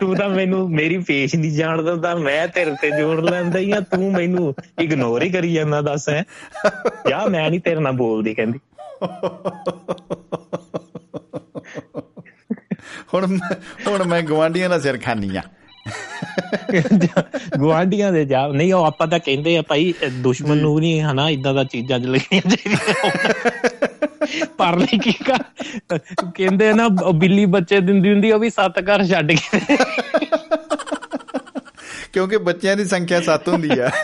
[0.00, 3.80] ਤੂੰ ਤਾਂ ਮੈਨੂੰ ਮੇਰੀ ਪੇਸ਼ ਨਹੀਂ ਜਾਣ ਦਿੰਦਾ ਮੈਂ ਤੇਰੇ ਤੇ ਜੋੜ ਲੈਂਦਾ ਹੀ ਆ
[3.80, 6.24] ਤੂੰ ਮੈਨੂੰ ਇਗਨੋਰ ਹੀ ਕਰੀ ਜਾਂਦਾ ਦੱਸ ਹੈ।
[7.10, 8.58] ਯਾ ਮੈਂ ਨਹੀਂ ਤੇਰੇ ਨਾਲ ਬੋਲਦੀ ਕਹਿੰਦੀ।
[13.14, 13.38] ਹੁਣ
[13.86, 15.42] ਹੁਣ ਮੈਂ ਗਵਾਂਡੀਆਂ ਦਾ ਸਿਰ ਖਾਨੀ ਆ
[17.58, 21.54] ਗਵਾਂਡੀਆਂ ਦੇ ਜਾ ਨਹੀਂ ਉਹ ਆਪਾਂ ਤਾਂ ਕਹਿੰਦੇ ਆ ਭਾਈ ਦੁਸ਼ਮਣ ਨੂੰ ਨਹੀਂ ਹਨਾ ਇਦਾਂ
[21.54, 23.10] ਦਾ ਚੀਜ਼ਾਂ ਚ ਲੱਗੀਆਂ ਚਾਹੀਦੀਆਂ
[24.58, 25.14] ਪਰ ਨਹੀਂ ਕੀ
[26.34, 29.60] ਕਹਿੰਦੇ ਨਾ ਬਿੱਲੀ ਬੱਚੇ ਦਿੰਦੀ ਹੁੰਦੀ ਉਹ ਵੀ ਸੱਤ ਘਰ ਛੱਡ ਕੇ।
[32.12, 33.90] ਕਿਉਂਕਿ ਬੱਚਿਆਂ ਦੀ ਸੰਖਿਆ 7 ਹੁੰਦੀ ਆ।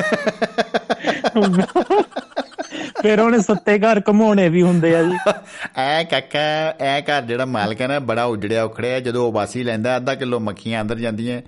[3.02, 5.32] ਫਿਰ ਉਹਨੇ ਸੱਤੇ ਘਰ ਘਮਾਉਣੇ ਵੀ ਹੁੰਦੇ ਆ ਜੀ।
[5.76, 9.96] ਐ ਕਾਕਾ ਐ ਘਰ ਜਿਹੜਾ ਮਾਲਕ ਹੈ ਨਾ ਬੜਾ ਉਜੜਿਆ ਉਖੜਿਆ ਜਦੋਂ ਉਹ ਵਾਸੀ ਲੈਂਦਾ
[9.96, 11.42] ਅੱਧਾ ਕਿਲੋ ਮੱਖੀਆਂ ਅੰਦਰ ਜਾਂਦੀਆਂ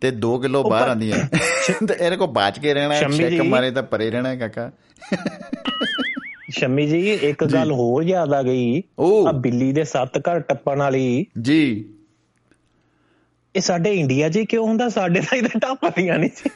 [0.00, 1.18] ਤੇ 2 ਕਿਲੋ ਬਾਹਰ ਆਉਂਦੀਆਂ।
[1.86, 4.70] ਤੇ ਇਹਦੇ ਕੋ ਬਾਚ ਕੇ ਰਹਿਣਾ ਛੇਕ। ਮਾਰੇ ਤਾਂ ਪਰੇ ਰਹਿਣਾ ਕਾਕਾ
[6.50, 8.82] ਸ਼ੰਮੀ ਜੀ ਇੱਕ ਗੱਲ ਹੋਰ ਯਾਦ ਆ ਗਈ।
[9.28, 11.93] ਆ ਬਿੱਲੀ ਦੇ ਸੱਤ ਘਰ ਟੱਪਣ ਵਾਲੀ। ਜੀ।
[13.56, 14.88] ਇਹ ਸਾਡੇ ਇੰਡੀਆ 'ਚ ਕਿਉਂ ਹੁੰਦਾ?
[14.88, 16.50] ਸਾਡੇ ਤਾਂ ਇਹਦੇ ਟੱਪਦੀਆਂ ਨਹੀਂ ਸੀ।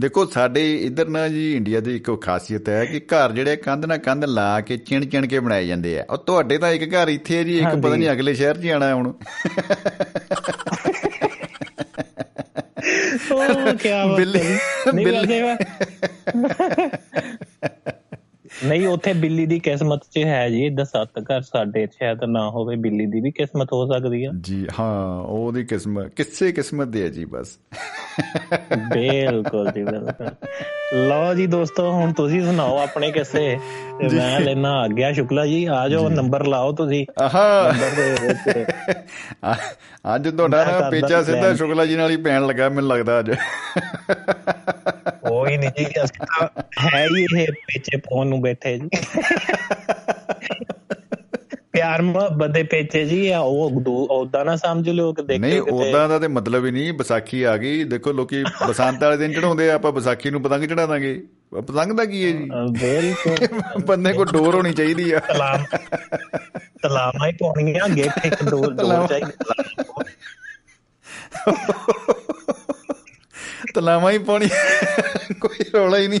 [0.00, 3.98] ਦੇਖੋ ਸਾਡੇ ਇਧਰ ਨਾ ਜੀ ਇੰਡੀਆ ਦੀ ਇੱਕ ਖਾਸੀਅਤ ਹੈ ਕਿ ਘਰ ਜਿਹੜੇ ਕੰਧ ਨਾਲ
[3.98, 7.36] ਕੰਧ ਲਾ ਕੇ ਚਿਣ ਚਿਣ ਕੇ ਬਣਾਏ ਜਾਂਦੇ ਆ। ਉਹ ਤੁਹਾਡੇ ਤਾਂ ਇੱਕ ਘਰ ਇੱਥੇ
[7.38, 9.12] ਹੈ ਜੀ ਇੱਕ ਪਤਾ ਨਹੀਂ ਅਗਲੇ ਸ਼ਹਿਰ 'ਚ ਆਣਾ ਹੁਣ।
[13.32, 15.46] ਉਹ ਕੀ ਬਾਤ ਬਿੱਲੀ- ਬਿੱਲੀ-
[18.68, 22.76] ਨਹੀਂ ਉੱਥੇ ਬਿੱਲੀ ਦੀ ਕਿਸਮਤ 'ਚ ਹੈ ਜੀ ਇਦਾਂ ਸੱਤ ਘਰ ਸਾਡੇ ਸ਼ਾਇਦ ਨਾ ਹੋਵੇ
[22.76, 27.08] ਬਿੱਲੀ ਦੀ ਵੀ ਕਿਸਮਤ ਹੋ ਸਕਦੀ ਆ। ਜੀ ਹਾਂ ਉਹਦੀ ਕਿਸਮਤ ਕਿਸੇ ਕਿਸਮਤ ਦੀ ਹੈ
[27.08, 27.58] ਜੀ ਬਸ।
[28.94, 30.28] ਬਿਲਕੁਲ ਜੀ ਬਿਲਕੁਲ।
[31.08, 33.58] ਲਓ ਜੀ ਦੋਸਤੋ ਹੁਣ ਤੁਸੀਂ ਸੁਣਾਓ ਆਪਣੇ ਕਿੱਸੇ।
[34.14, 37.72] ਮੈਂ ਲੈਣਾ ਆਗਿਆ ਸ਼ੁਕਲਾ ਜੀ ਆ ਜਾਓ ਨੰਬਰ ਲਾਓ ਤੁਸੀਂ। ਆਹਾ।
[40.14, 43.30] ਅੱਜ ਤੁਹਾਡਾ ਪੇਚਾ ਸਿੱਧਾ। ਸ਼ੁਕਲਾ ਜੀ ਨਾਲ ਹੀ ਪੈਣ ਲੱਗਾ ਮੈਨੂੰ ਲੱਗਦਾ ਅੱਜ।
[45.48, 46.48] ਕੋਈ ਨਹੀਂ ਜੀ ਅਸੀਂ ਤਾਂ
[46.94, 48.88] ਹੈ ਹੀ ਇਹ ਪੇਚੇ ਪਾਉਣ ਨੂੰ ਬੈਠੇ ਜੀ।
[51.72, 56.08] ਪਿਆਰ ਮੁਹੱਬਤ ਦੇ ਪੇਚੇ ਜੀ ਆ ਉਹ ਉਦਾਂ ਨਾ ਸਮਝ ਲਿਓ ਕਿ ਦੇਖੇ ਨਹੀਂ ਉਦਾਂ
[56.08, 59.74] ਦਾ ਤੇ ਮਤਲਬ ਹੀ ਨਹੀਂ ਵਿਸਾਖੀ ਆ ਗਈ। ਦੇਖੋ ਲੋਕੀ ਬਸੰਤ ਵਾਲੇ ਦਿਨ ਚੜਾਉਂਦੇ ਆ
[59.74, 62.48] ਆਪਾਂ ਵਿਸਾਖੀ ਨੂੰ ਪਤੰਗ ਚੜਾ ਦਾਂਗੇ। ਪਤੰਗ ਦਾ ਕੀ ਹੈ ਜੀ?
[62.80, 65.64] ਬਿਲਕੁਲ। ਬੰਦੇ ਕੋਲ ਡੋਰ ਹੋਣੀ ਚਾਹੀਦੀ ਆ। ਤਲਾਮ
[66.82, 69.32] ਤਲਾਮਾਂ ਹੀ ਪਾਉਣੀਆਂ ਗਿੱਟ ਇੱਕ ਦੋ ਤਲਾਮ। ਚਾਹੀਦੇ।
[73.74, 74.48] ਤਲਾਵਾਂ ਹੀ ਪਾਉਣੀ
[75.40, 76.20] ਕੋਈ ਰੌਲਾ ਹੀ ਨਹੀਂ।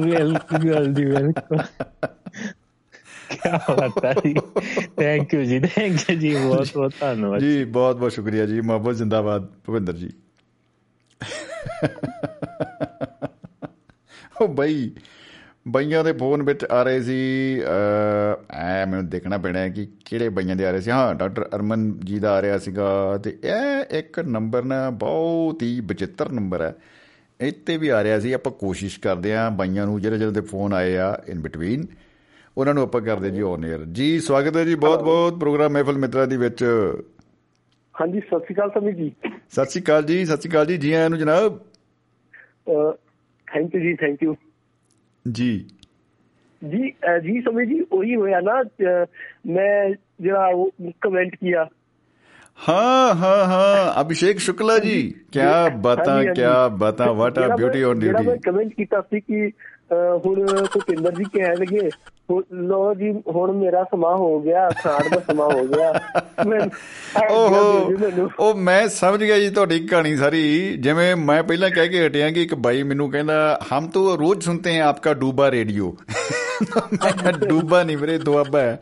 [0.00, 1.58] ਬਿਲਕੁਲ ਜੀ ਬਿਲਕੁਲ
[3.32, 4.34] ਕੀ ਬਾਤ ਜੀ।
[5.00, 8.94] ਥੈਂਕ ਯੂ ਜੀ ਥੈਂਕ ਯੂ ਜੀ। ਬਹੁਤ ਬਹੁਤ ਧੰਨਵਾਦ ਜੀ ਬਹੁਤ ਬਹੁਤ ਸ਼ੁਕਰੀਆ ਜੀ। ਮੁਹੱਬਤ
[8.94, 10.10] ਜਿੰਦਾਬਾਦ ਭਵਿੰਦਰ ਜੀ।
[14.40, 14.90] ਉਹ ਬਈ
[15.68, 17.16] ਬਈਆਂ ਦੇ ਫੋਨ ਵਿੱਚ ਆ ਰਹੇ ਸੀ
[18.50, 21.90] ਐ ਮੈਨੂੰ ਦੇਖਣਾ ਪੈਣਾ ਹੈ ਕਿ ਕਿਹੜੇ ਬਈਆਂ ਦੇ ਆ ਰਹੇ ਸੀ। ਹਾਂ ਡਾਕਟਰ ਅਰਮਨ
[22.04, 22.88] ਜੀ ਦਾ ਆ ਰਿਹਾ ਸੀਗਾ
[23.24, 26.74] ਤੇ ਇਹ ਇੱਕ ਨੰਬਰ ਨਾ ਬਹੁਤ ਹੀ ਵਿਚਿੱਤਰ ਨੰਬਰ ਹੈ।
[27.40, 30.72] ਇੱਥੇ ਵੀ ਆ ਰਿਹਾ ਸੀ ਆਪਾਂ ਕੋਸ਼ਿਸ਼ ਕਰਦੇ ਆਂ ਬਾਈਆਂ ਨੂੰ ਜਿਹੜੇ ਜਿਹੜੇ ਦੇ ਫੋਨ
[30.72, 31.84] ਆਏ ਆ ਇਨ ਬਿਟਵੀਨ
[32.56, 35.98] ਉਹਨਾਂ ਨੂੰ ਆਪਾਂ ਕਰਦੇ ਜੀ ਔਨ 에ਅਰ ਜੀ ਸਵਾਗਤ ਹੈ ਜੀ ਬਹੁਤ ਬਹੁਤ ਪ੍ਰੋਗਰਾਮ ਮਹਿਫਲ
[35.98, 36.64] ਮਿੱਤਰਾਂ ਦੀ ਵਿੱਚ।
[37.94, 39.10] ਹਾਂਜੀ ਸਤਿ ਸ਼੍ਰੀ ਅਕਾਲ ਸਮੀ ਜੀ।
[39.50, 41.58] ਸਤਿ ਸ਼੍ਰੀ ਅਕਾਲ ਜੀ ਸਤਿ ਸ਼੍ਰੀ ਅਕਾਲ ਜੀ ਜੀ ਆਇਆਂ ਨੂੰ ਜਨਾਬ।
[43.48, 44.34] ਥੈਂਕ ਯੂ ਜੀ ਥੈਂਕ ਯੂ
[45.27, 45.51] ਜੀ
[46.61, 49.05] ਜੀ ਅਹ ਜੀ ਸਮੀ ਜੀ ਉਹੀ ਹੋਇਆ ਨਾ ਅਹ,
[49.47, 49.89] ਮੈਂ
[50.21, 50.71] ਜਿਹੜਾ ਉਹ
[51.01, 51.67] ਕਮੈਂਟ ਕੀਤਾ
[52.57, 54.97] हाँ हाँ हाँ अभिषेक शुक्ला जी
[55.31, 58.41] क्या बता ਹਾਂਜੀ, ਹਾਂਜੀ। क्या बता व्हाट ਜਿਹੜਾ आर ब्यूटी ਮੈਂ- ऑन ਜਿਹੜਾ ਮੈਂ ड्यूटी
[58.43, 61.90] ਕਮੈਂਟ ਕੀਤਾ ਸੀ ਕਿ ਅਹ, ਹੁਣ ਭੁਪਿੰਦਰ ਜੀ ਕਹਿ ਲਗੇ
[62.52, 65.92] ਲੋ ਜੀ ਹੁਣ ਮੇਰਾ ਸਮਾਂ ਹੋ ਗਿਆ ਸਾੜ ਦਾ ਸਮਾਂ ਹੋ ਗਿਆ।
[67.30, 72.30] ਓਹੋ ਉਹ ਮੈਂ ਸਮਝ ਗਿਆ ਜੀ ਤੁਹਾਡੀ ਕਹਾਣੀ ਸਾਰੀ। ਜਿਵੇਂ ਮੈਂ ਪਹਿਲਾਂ ਕਹਿ ਕੇ ਹਟਿਆ
[72.30, 75.96] ਕਿ ਇੱਕ ਬਾਈ ਮੈਨੂੰ ਕਹਿੰਦਾ ਹਮ ਤੋ ਰੋਜ਼ ਸੁਣਤੇ ਹੈ ਆਪਕਾ ਡੂਬਾ ਰੇਡੀਓ।
[77.24, 78.78] ਮੈਂ ਡੂਬਾ ਨਹੀਂ ਵੀਰੇ ਦੁਆਬਾ ਹੈ।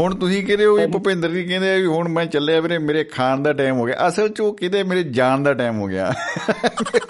[0.00, 3.04] ਹੁਣ ਤੁਸੀਂ ਕਹਿੰਦੇ ਹੋ ਵੀ ਭੁਪਿੰਦਰ ਜੀ ਕਹਿੰਦੇ ਆ ਵੀ ਹੁਣ ਮੈਂ ਚੱਲਿਆ ਵੀਰੇ ਮੇਰੇ
[3.04, 6.12] ਖਾਣ ਦਾ ਟਾਈਮ ਹੋ ਗਿਆ। ਅਸਲ 'ਚ ਉਹ ਕਿਤੇ ਮੇਰੇ ਜਾਣ ਦਾ ਟਾਈਮ ਹੋ ਗਿਆ।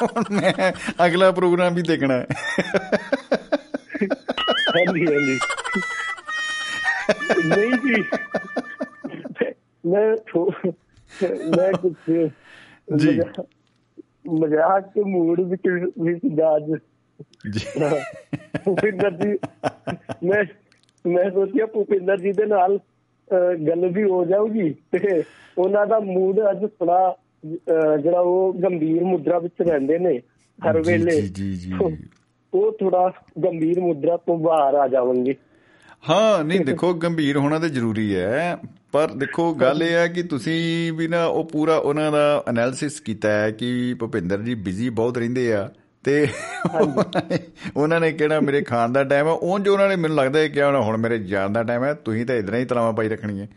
[0.02, 0.73] ਹੁਣ ਮੈਂ
[1.06, 2.27] ਅਗਲਾ ਪ੍ਰੋਗਰਾਮ ਵੀ ਦੇਖਣਾ ਹੈ।
[4.77, 5.39] ਹਾਂਜੀ ਹਾਂਜੀ।
[7.44, 8.05] ਨਹੀਂ ਜੀ।
[9.86, 10.16] ਮੈਂ
[11.56, 11.93] ਮੈਂ ਕੁਝ
[12.97, 13.44] ਜੀ। ਮਜ਼ਾ-
[14.40, 15.62] ਮਜ਼ਾਕ ਦੇ ਮੂਡ ਵਿੱਚ
[16.01, 16.62] ਵਿੱਚ ਜਾਜ
[17.51, 17.89] ਜੀ।
[18.65, 19.39] ਭੁਪਿੰਦਰ ਜੀ
[20.27, 20.44] ਮੈਂ
[21.06, 22.78] ਮੈਂ ਸੋਚਿਆ ਭੁਪਿੰਦਰ ਜੀ ਦੇ ਨਾਲ
[23.68, 25.22] ਗੱਲ ਵੀ ਹੋ ਜਾਊਗੀ ਤੇ
[25.59, 27.16] ਉਹਨਾਂ ਦਾ ਮੂਡ ਅੱਜ ਥੋੜਾ
[28.02, 30.18] ਜਿਹੜਾ ਉਹ ਗੰਭੀਰ ਮੁਦਰਾ ਵਿੱਚ ਰਹਿੰਦੇ ਨੇ
[30.68, 31.72] ਹਰ ਵੇਲੇ। ਜੀ, ਜੀ।
[32.55, 33.12] ਉਹ ਥੋੜਾ
[33.44, 35.35] ਗੰਭੀਰ ਮੁਦਰਾ ਤੋਂ ਬਾਹਰ ਆ ਜਾਵਣਗੇ
[36.10, 38.59] ਹਾਂ ਨਹੀਂ ਦੇਖੋ ਗੰਭੀਰ ਹੋਣਾ ਤੇ ਜ਼ਰੂਰੀ ਹੈ
[38.93, 43.28] ਪਰ ਦੇਖੋ ਗੱਲ ਇਹ ਹੈ ਕਿ ਤੁਸੀਂ ਵੀ ਨਾ ਉਹ ਪੂਰਾ ਉਹਨਾਂ ਦਾ ਐਨਾਲਿਸਿਸ ਕੀਤਾ
[43.32, 45.70] ਹੈ ਕਿ ਭੁਪਿੰਦਰ ਜੀ ਬਿਜ਼ੀ ਬਹੁਤ ਰਹਿੰਦੇ ਆ।
[46.05, 46.28] ਤੇ
[47.76, 50.62] ਉਹਨਾਂ ਨੇ ਕਿਹੜਾ ਮੇਰੇ ਖਾਣ ਦਾ ਟਾਈਮ ਹੈ ਉਂਝ ਉਹਨਾਂ ਨੇ ਮੈਨੂੰ ਲੱਗਦਾ ਹੈ ਕਿ
[50.62, 53.48] ਹੁਣ ਹੁਣ ਮੇਰੇ ਜਾਣ ਦਾ ਟਾਈਮ ਹੈ ਤੁਸੀਂ ਤਾਂ ਇਦਾਂ ਹੀ ਤਲਾਵਾਂ ਪਾਈ ਰੱਖਣੀ ਹੈ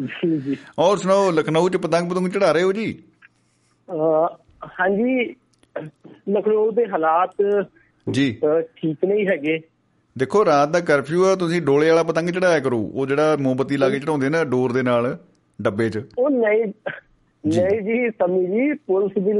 [0.00, 3.02] ਜੀ ਜੀ ਔਰ ਸੁਣਾਓ ਲਖਨਊ ਚ ਪਤੰਗ ਪਤੰਗ ਚੜਾ ਰਹੇ ਹੋ ਜੀ?
[4.80, 5.34] ਹਾਂਜੀ
[6.30, 7.42] ਲਖਨਊ ਦੇ ਹਾਲਾਤ
[8.10, 8.38] ਜੀ।
[8.76, 9.60] ਠੀਕ ਨਹੀਂ ਹੈਗੇ।
[10.18, 13.88] ਦੇਖੋ ਰਾਤ ਦਾ ਕਰਫਿਊ ਆ ਤੁਸੀਂ ਡੋਲੇ ਵਾਲਾ ਪਤੰਗ ਚੜਾਇਆ ਕਰੋ ਉਹ ਜਿਹੜਾ ਮੋਮਬੱਤੀ ਲਾ
[13.88, 15.18] ਕੇ ਚੜਾਉਂਦੇ ਨਾ ਡੋਰ ਦੇ ਨਾਲ।
[15.62, 16.04] ਡੱਬੇ 'ਚ?
[16.18, 16.64] ਉਹ ਨਹੀਂ
[17.44, 19.32] ਨਹੀਂ ਜੀ ਸਮੀ ਜੀ ਪੁਲਿਸ ਦੀ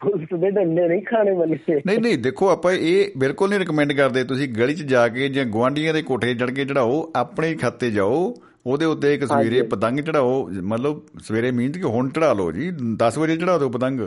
[0.00, 4.24] ਪੁਲਿਸ ਦੇ ਡੰਡੇ ਨਹੀਂ ਖਾਣੇ ਬੰਦੇ। ਨਹੀਂ ਨਹੀਂ ਦੇਖੋ ਆਪਾਂ ਇਹ ਬਿਲਕੁਲ ਨਹੀਂ ਰეკਮੈਂਡ ਕਰਦੇ।
[4.24, 8.34] ਤੁਸੀਂ ਗਲੀ 'ਚ ਜਾ ਕੇ ਜਾਂ ਗਵਾਂਡੀਆਂ ਦੇ ਕੋਠੇ ਚੜ ਕੇ ਚੜਾਓ ਆਪਣੇ ਖਾਤੇ ਜਾਓ
[8.66, 12.70] ਉਹਦੇ ਉੱਤੇ ਇੱਕ ਸਵੇਰੇ ਪਤੰਗ ਚੜਾਓ ਮਤਲਬ ਸਵੇਰੇ ਮੀਨਸ ਕਿ ਹੁਣ ਚੜਾ ਲਓ ਜੀ
[13.02, 14.00] 10 ਵਜੇ ਚੜਾ ਦਿਓ ਪਤੰਗ।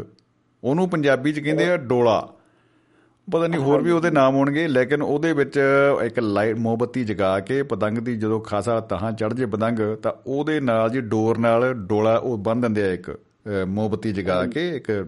[0.63, 2.33] ਉਹਨੂੰ ਪੰਜਾਬੀ 'ਚ ਕਹਿੰਦੇ ਆ ਡੋਲਾ।
[3.31, 5.59] ਪਤਾ ਨਹੀਂ ਹੋਰ ਵੀ ਉਹਦੇ ਨਾਮ ਹੋਣਗੇ ਲੇਕਿਨ ਉਹਦੇ ਵਿੱਚ
[6.05, 10.59] ਇੱਕ ਲਾਈਟ ਮੋਮਬੱਤੀ ਜਗਾ ਕੇ ਪਤੰਗ ਦੀ ਜਦੋਂ ਖਾਸਾ ਤਹਾਂ ਚੜ ਜੇ ਪਤੰਗ ਤਾਂ ਉਹਦੇ
[10.59, 13.17] ਨਾਲ ਜੀ ਡੋਰ ਨਾਲ ਡੋਲਾ ਉਹ ਬੰਨ ਦਿੰਦੇ ਆ ਇੱਕ
[13.67, 15.07] ਮੋਮਬੱਤੀ ਜਗਾ ਕੇ ਇੱਕ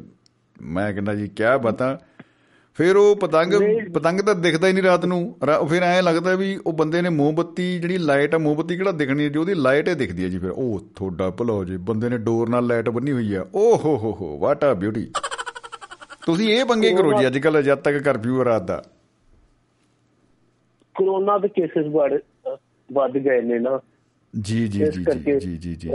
[0.61, 1.97] ਮੈਂ ਕਹਿੰਦਾ ਜੀ ਕਿਆ ਬਤਾ।
[2.77, 3.53] ਫਿਰ ਉਹ ਪਤੰਗ
[3.93, 5.19] ਪਤੰਗ ਤਾਂ ਦਿਖਦਾ ਹੀ ਨਹੀਂ ਰਾਤ ਨੂੰ।
[5.69, 9.29] ਫਿਰ ਐਂ ਲੱਗਦਾ ਵੀ ਉਹ ਬੰਦੇ ਨੇ ਮੋਮਬੱਤੀ ਜਿਹੜੀ ਲਾਈਟ ਆ ਮੋਮਬੱਤੀ ਕਿਹੜਾ ਦਿਖਣੀ ਹੈ
[9.29, 9.39] ਜੀ?
[9.39, 12.67] ਉਹਦੀ ਲਾਈਟ ਹੀ ਦਿਖਦੀ ਹੈ ਜੀ ਫਿਰ। ਉਹ ਤੁਹਾਡਾ ਭਲਾ ਜੀ ਬੰਦੇ ਨੇ ਡੋਰ ਨਾਲ
[12.67, 15.07] ਲਾਈਟ ਬੰਨੀ ਹੋਈ ਆ। ਓ ਹੋ ਹੋ ਹੋ ਵਾਟ ਆ ਬਿਊਟੀ
[16.23, 18.81] ਤੁਸੀਂ ਇਹ ਪੰਗੇ ਕਰੋ ਜੀ ਅੱਜ ਕੱਲ ਜਦ ਤੱਕ ਕਰਫਿਊ ਰਾਤ ਦਾ।
[20.95, 22.13] ਕਰੋਨਾ ਦੇ ਕੇਸਿਸ ਬੜ
[22.89, 23.79] ਵੱਧ ਗਏ ਨੇ ਨਾ।
[24.33, 25.03] ਜੀ ਜੀ ਜੀ
[25.39, 25.89] ਜੀ ਜੀ ਜੀ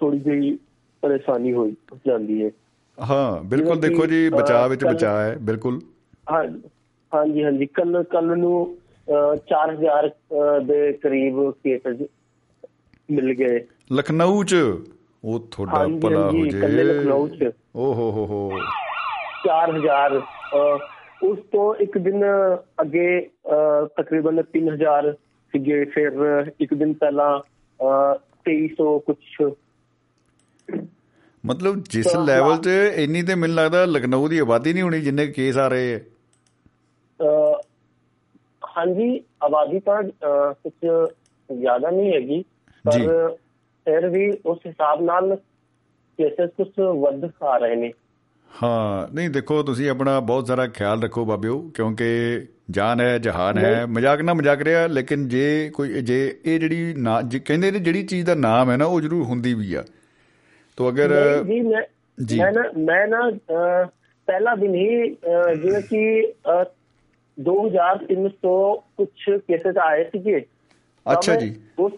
[0.00, 0.58] ਥੋੜੀ ਜਿਹੀ
[1.02, 1.74] ਪਰੇਸ਼ਾਨੀ ਹੋਈ
[2.06, 2.50] ਜਾਂਦੀ ਹੈ
[2.98, 5.80] ਹਾਂ ਬਿਲਕੁਲ ਦੇਖੋ ਜੀ ਬਚਾਅ ਵਿੱਚ ਬਚਾਅ ਹੈ ਬਿਲਕੁਲ।
[6.32, 6.44] ਹਾਂ
[7.12, 8.76] ਹਾਂਜੀ ਹਾਂਜੀ ਕੱਲ ਕੱਲ ਨੂੰ
[9.08, 12.06] ਅਹ, 4000 ਅਹ, ਦੇ ਕਰੀਬ ਕੇਸਿਸ
[13.08, 14.54] ਮਿਲ ਗਏ। ਲਖਨਊ ਚ
[15.24, 18.50] ਉਹ ਤੁਹਾਡਾ ਭਲਾ ਹੋ ਜੇ। ਲਖਨਊ 'ਚ। ਓ ਹੋ ਹੋ ਹੋ।
[19.44, 20.78] 4000 ਅਹ,
[21.22, 22.24] ਉਸ ਤੋਂ ਇੱਕ ਦਿਨ
[22.80, 23.28] ਅੱਗੇ
[23.96, 25.12] ਤਕਰੀਬਨ 3000
[25.52, 26.12] ਸੀਗੇ। ਫਿਰ
[26.60, 27.40] ਇੱਕ ਦਿਨ ਪਹਿਲਾਂ
[27.80, 29.52] ਅਹ, 2300 ਕੁਛ।
[31.46, 35.26] ਮਤਲਬ ਜਿਸ ਤਾਂ ਲੈਵਲ 'ਚ ਇੰਨੀ ਤੇ ਮੈਨੂੰ ਲੱਗਦਾ ਲਖਨਊ ਦੀ ਆਬਾਦੀ ਨਹੀਂ ਹੋਣੀ ਜਿੰਨੇ
[35.26, 36.00] ਕੇਸ ਆ ਰਹੇ ਹੈ
[38.78, 40.02] ਹਾਂਜੀ ਆਬਾਦੀ ਤਾਂ
[40.54, 40.72] ਕੁਛ
[41.58, 42.44] ਜ਼ਿਆਦਾ ਨਹੀਂ ਹੈਗੀ।
[42.84, 43.36] ਪਰ
[43.84, 45.36] ਫਿਰ ਵੀ ਉਸ ਹਿਸਾਬ ਨਾਲ
[46.18, 47.92] ਕੇਸਸ ਕੁਛ ਵੱਧ ਆ ਰਹੇ ਨੇ।
[48.62, 52.06] ਹਾਂ ਨਹੀਂ ਦੇਖੋ ਤੁਸੀਂ ਆਪਣਾ ਬਹੁਤ ਸਾਰਾ ਖਿਆਲ ਰੱਖੋ ਬਾਬਿਓ ਕਿਉਂਕਿ
[52.70, 57.22] ਜਾਨ ਹੈ ਜਹਾਨ ਹੈ ਮਜ਼ਾਕ ਨਾ ਮਜ਼ਾਕ ਰਿਹਾ ਲੇਕਿਨ ਜੇ ਕੋਈ ਜੇ ਇਹ ਜਿਹੜੀ ਨਾ
[57.44, 59.84] ਕਹਿੰਦੇ ਨੇ ਜਿਹੜੀ ਚੀਜ਼ ਦਾ ਨਾਮ ਹੈ ਨਾ ਉਹ ਜ਼ਰੂਰ ਹੁੰਦੀ ਵੀ ਆ।
[60.76, 61.44] ਤੋ ਅਗਰ
[62.24, 63.30] ਜੀ ਮੈਂ ਨਾ ਮੈਂ ਨਾ
[64.26, 65.10] ਪਹਿਲਾ ਦਿਨ ਹੀ
[65.62, 66.64] ਜਿਵੇਂ ਕਿ ਅਹ,
[67.38, 70.44] 2300 ਕੁਛ ਕੇਸਸ ਆਏ ਸੀਗੇ।
[71.12, 71.92] ਅੱਛਾ ਜੀ। ਉਸ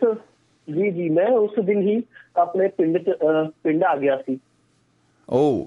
[0.69, 2.03] ਜੀ ਜੀ ਮੈਂ ਉਸ ਦਿਨ ਹੀ
[2.37, 2.99] ਆਪਣੇ ਪਿੰਡ
[3.63, 4.39] ਪਿੰਡ ਆ ਗਿਆ ਸੀ।
[5.29, 5.65] ਅ,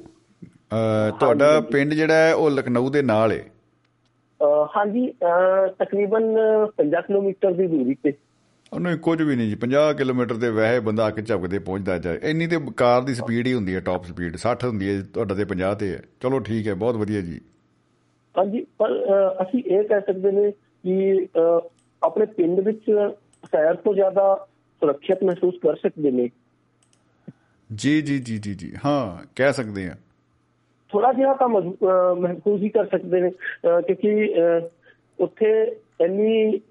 [0.72, 3.43] ਤੁਹਾਡਾ। ਪਿੰਡ ਜਿਹੜਾ ਹੈ ਉਹ ਲਖਨਊ ਦੇ ਨਾਲ ਹੈ
[4.76, 5.07] ਹਾਂਜੀ
[5.80, 6.23] ਤਕਰੀਬਨ
[6.77, 8.14] 50 ਕਿਲੋਮੀਟਰ ਦੀ ਦੂਰੀ ਤੇ।
[8.73, 12.19] ਉਹਨੂੰ ਕੁਝ ਵੀ ਨਹੀਂ ਜੀ 50 ਕਿਲੋਮੀਟਰ ਦੇ ਵਹਿ ਬੰਦਾ ਆ ਕੇ ਝਪਕਦੇ ਪਹੁੰਚਦਾ ਜਾਏ
[12.23, 15.45] ਇੰਨੀ ਤੇ ਕਾਰ ਦੀ ਸਪੀਡ ਹੀ ਹੁੰਦੀ ਹੈ ਟਾਪ ਸਪੀਡ 60 ਹੁੰਦੀ ਹੈ ਤੁਹਾਡਾ ਤੇ
[15.45, 17.39] 50 ਤੇ ਹੈ। ਚਲੋ ਠੀਕ ਹੈ ਬਹੁਤ ਵਧੀਆ ਜੀ।
[18.35, 18.93] ਹਾਂਜੀ ਪਰ
[19.41, 21.27] ਅਸੀਂ ਇਹ ਕਹਿ ਸਕਦੇ ਨੇ ਕਿ
[22.02, 22.84] ਆਪਣੇ ਪਿੰਡ ਵਿੱਚ
[23.45, 24.27] ਸ਼ਹਿਰ ਤੋਂ ਜ਼ਿਆਦਾ
[24.81, 26.30] ਸੁਰੱਖਿਅਤ ਮਹਿਸੂਸ ਕਰ ਸਕਦੇ ਨੇ।
[27.69, 29.95] ਜੀ ਜੀ ਜੀ ਜੀ ਜੀ। ਹਾਂ ਕਹਿ ਸਕਦੇ ਆ
[30.92, 33.30] ਥੋੜਾ ਜਿਹਾ ਤਾਂ ਮਹਿਸੂਸ ਹੀ ਕਰ ਸਕਦੇ ਨੇ
[33.82, 34.30] ਕਿਉਂਕਿ
[35.20, 35.52] ਉੱਥੇ
[36.02, 36.62] ਇੰਨੀ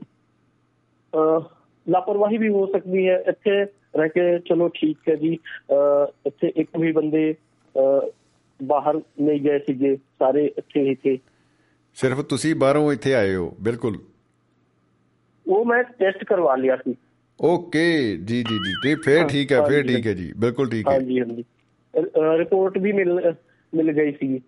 [1.87, 3.63] ਲਾਪਰਵਾਹੀ ਵੀ ਹੋ ਸਕਦੀ ਹੈ ਇੱਥੇ
[3.97, 5.33] ਰਹਿ ਕੇ ਚਲੋ ਠੀਕ ਹੈ ਜੀ
[6.27, 7.35] ਇੱਥੇ ਇੱਕ ਵੀ ਬੰਦੇ
[8.61, 11.19] ਬਾਹਰ ਨਹੀਂ ਗਏ ਸੀਗੇ ਸਾਰੇ ਇੱਥੇ ਹੀ ਥੇ
[11.97, 13.99] ਸਿਰਫ ਤੁਸੀਂ ਬਾਹਰੋਂ ਇੱਥੇ ਆਏ ਹੋ ਬਿਲਕੁਲ।
[15.47, 16.95] ਉਹ ਮੈਂ ਟੈਸਟ ਕਰਵਾ ਲਿਆ ਸੀ।
[17.41, 20.93] ਓਕੇ ਜੀ ਜੀ ਜੀ ਤੇ ਫਿਰ ਠੀਕ ਹੈ ਫਿਰ। ਠੀਕ ਹੈ ਜੀ ਬਿਲਕੁਲ ਠੀਕ ਹੈ।
[20.95, 21.45] ਹਾਂਜੀ ਹਾਂਜੀ।
[22.39, 23.19] ਰਿਪੋਰਟ ਵੀ ਮਿਲ
[23.75, 24.41] ਮਿਲ ਗਈ ਸੀ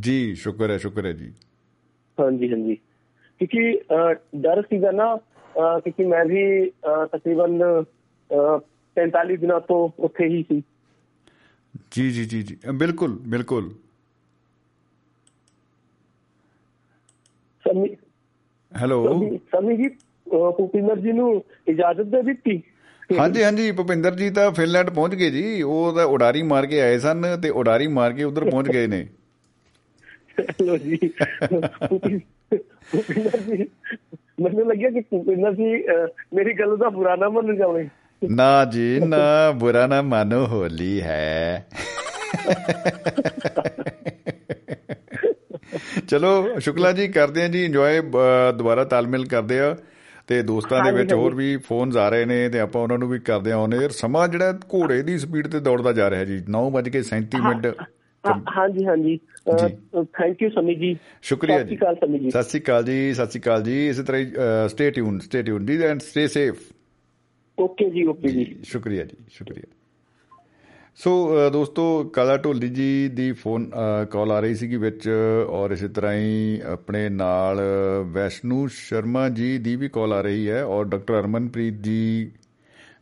[0.00, 1.32] ਜੀ ਸ਼ੁਕਰ ਹੈ ਸ਼ੁਕਰ ਹੈ ਜੀ।
[2.20, 2.76] ਹਾਂਜੀ ਹਾਂਜੀ।
[3.38, 3.80] ਕਿਉਂਕਿ
[4.36, 5.16] ਡਰ ਸੀਗਾ ਨਾ
[5.78, 6.70] ਕਿਉਂਕਿ ਮੈਂ ਵੀ
[7.12, 8.58] ਤਕਰੀਬਨ ਅਹ,
[8.96, 10.62] 45 ਦਿਨਾਂ ਤੋਂ ਉੱਥੇ ਹੀ ਸੀ।
[11.90, 13.74] ਜੀ ਜੀ ਜੀ ਜੀ। ਬਿਲਕੁਲ ਬਿਲਕੁਲ।
[17.64, 17.96] ਸਮੀ
[18.80, 19.88] ਹੈਲੋ। ਸਮੀ- ਜੀ
[20.28, 22.62] ਭੁਪਿੰਦਰ ਜੀ ਨੂੰ ਇਜਾਜ਼ਤ ਦੇ ਦਿੱਤੀ?
[23.10, 26.98] ਹਾਂਜੀ ਹਾਂਜੀ ਭੁਪਿੰਦਰ ਜੀ ਤਾਂ ਫਿਨਲੈਂਡ ਪਹੁੰਚ ਗਏ ਜੀ। ਉਹ ਤਾਂ ਉਡਾਰੀ ਮਾਰ ਕੇ ਆਏ
[26.98, 29.06] ਸਨ ਤੇ ਉਡਾਰੀ ਮਾਰ ਕੇ ਉਧਰ ਪਹੁੰਚ ਗਏ ਨੇ।
[30.62, 30.98] ਲੋ ਜੀ।
[34.42, 35.70] ਮੈਨੂੰ ਲੱਗਿਆ ਕਿ ਭੁਪਿੰਦਰ ਜੀ
[36.34, 37.88] ਮੇਰੀ ਗੱਲ ਦਾ ਬੁਰਾ ਨਾ ਮੰਨ ਜਾਵੇ।
[38.22, 41.66] ਨਾ ਜੀ ਨਾ ਬੁਰਾ ਨਾ ਮਾਨੋ ਹੋਲੀ ਹੈ।
[46.08, 48.00] ਚਲੋ ਸ਼ੁਕਲਾ ਜੀ ਕਰਦੇ ਆ ਜੀ ਇੰਜੋਏ
[48.56, 49.76] ਦੁਬਾਰਾ ਤਾਲਮੇਲ ਕਰਦੇ ਆ
[50.28, 53.18] ਤੇ ਦੋਸਤਾਂ ਦੇ ਵਿੱਚ ਹੋਰ। ਵੀ ਫੋਨਸ ਆ ਰਹੇ ਨੇ ਤੇ ਆਪਾਂ ਉਹਨਾਂ ਨੂੰ ਵੀ
[53.20, 57.42] ਕਰਦੇ ਆ ਔਨ 에ਅਰ ਸਮਾਂ ਜਿਹੜਾ ਘੋੜੇ ਦੀ ਸਪੀਡ ਤੇ ਦੌੜਦਾ ਜਾ ਰਿਹਾ ਜੀ 9:37
[57.48, 57.66] ਮਿੰਟ।
[58.56, 59.18] ਹਾਂਜੀ ਹਾਂਜੀ।
[60.12, 63.12] ਥੈਂਕ ਯੂ ਸਮੀ ਜੀ। ਸ਼ੁਕਰੀਆ ਸਤਿ ਜੀ ਸ਼੍ਰੀ ਅਕਾਲ ਸਮੀ ਜੀ। ਸਤਿ ਸ਼੍ਰੀ ਅਕਾਲ ਜੀ
[63.14, 66.60] ਸਤਿ ਸ਼੍ਰੀ ਅਕਾਲ ਜੀ। ਇਸੇ ਤਰ੍ਹਾਂ ਸਟੇ ਟਿਊਨ ਸਟੇ ਟਿਊਨ ਜੀ ਐਂਡ ਸਟੇ ਸੇਫ
[67.58, 69.66] ਓਕੇ ਜੀ ਓਕੇ ਜੀ ਸ਼ੁਕਰੀਆ ਜੀ ਸ਼ੁਕਰੀਆ।
[70.96, 73.70] ਸੋ ਅ, ਦੋਸਤੋ ਕਾਲਾ ਢੋਲੀ ਜੀ ਦੀ ਫੋਨ
[74.10, 75.10] ਕਾਲ ਆ ਰਹੀ ਸੀਗੀ ਵਿੱਚ
[75.48, 77.60] ਔਰ ਇਸੇ ਤਰ੍ਹਾਂ ਹੀ ਆਪਣੇ ਨਾਲ
[78.04, 82.32] ਵੈਸ਼ਨੂ ਸ਼ਰਮਾ ਜੀ ਦੀ ਵੀ ਕਾਲ ਆ ਰਹੀ ਹੈ ਔਰ ਡਾਕਟਰ ਅਰਮਨਪ੍ਰੀਤ ਜੀ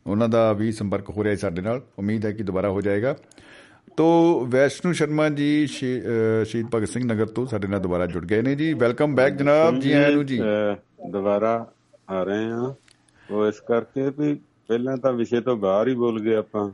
[0.07, 3.15] ਉਹਨਾਂ ਦਾ ਵੀ ਸੰਪਰਕ ਹੋ ਰਿਹਾ ਹੈ ਸਾਡੇ ਨਾਲ। ਉਮੀਦ ਹੈ ਕਿ ਦੁਬਾਰਾ ਹੋ ਜਾਏਗਾ।
[3.97, 8.25] ਤੋ ਵੈਸ਼ਨੂ ਸ਼ਰਮਾ ਜੀ ਸ਼ੀ- ਅ, ਸ਼ਹੀਦ ਭਗਤ ਸਿੰਘ ਨਗਰ ਤੋਂ ਸਾਡੇ ਨਾਲ ਦੁਬਾਰਾ ਜੁੜ
[8.25, 11.71] ਗਏ ਨੇ ਜੀ। ਵੈਲਕਮ ਬੈਕ ਜਨਾਬ ਜੀ ਆਇਆਂ ਨੂੰ ਜੀ। ਅਹ ਦੁਬਾਰਾ
[12.09, 12.73] ਆ ਰਹੇ ਹਾਂ।
[13.33, 14.35] ਉਹ ਇਸ ਕਰਕੇ ਵੀ
[14.67, 16.71] ਪਹਿਲਾਂ ਤਾਂ ਵਿਸ਼ੇ ਤੋਂ ਬਾਹਰ ਹੀ ਬੋਲ ਗਏ ਆਪਾਂ।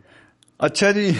[0.59, 1.13] ਅੱਛਾ ਜੀ।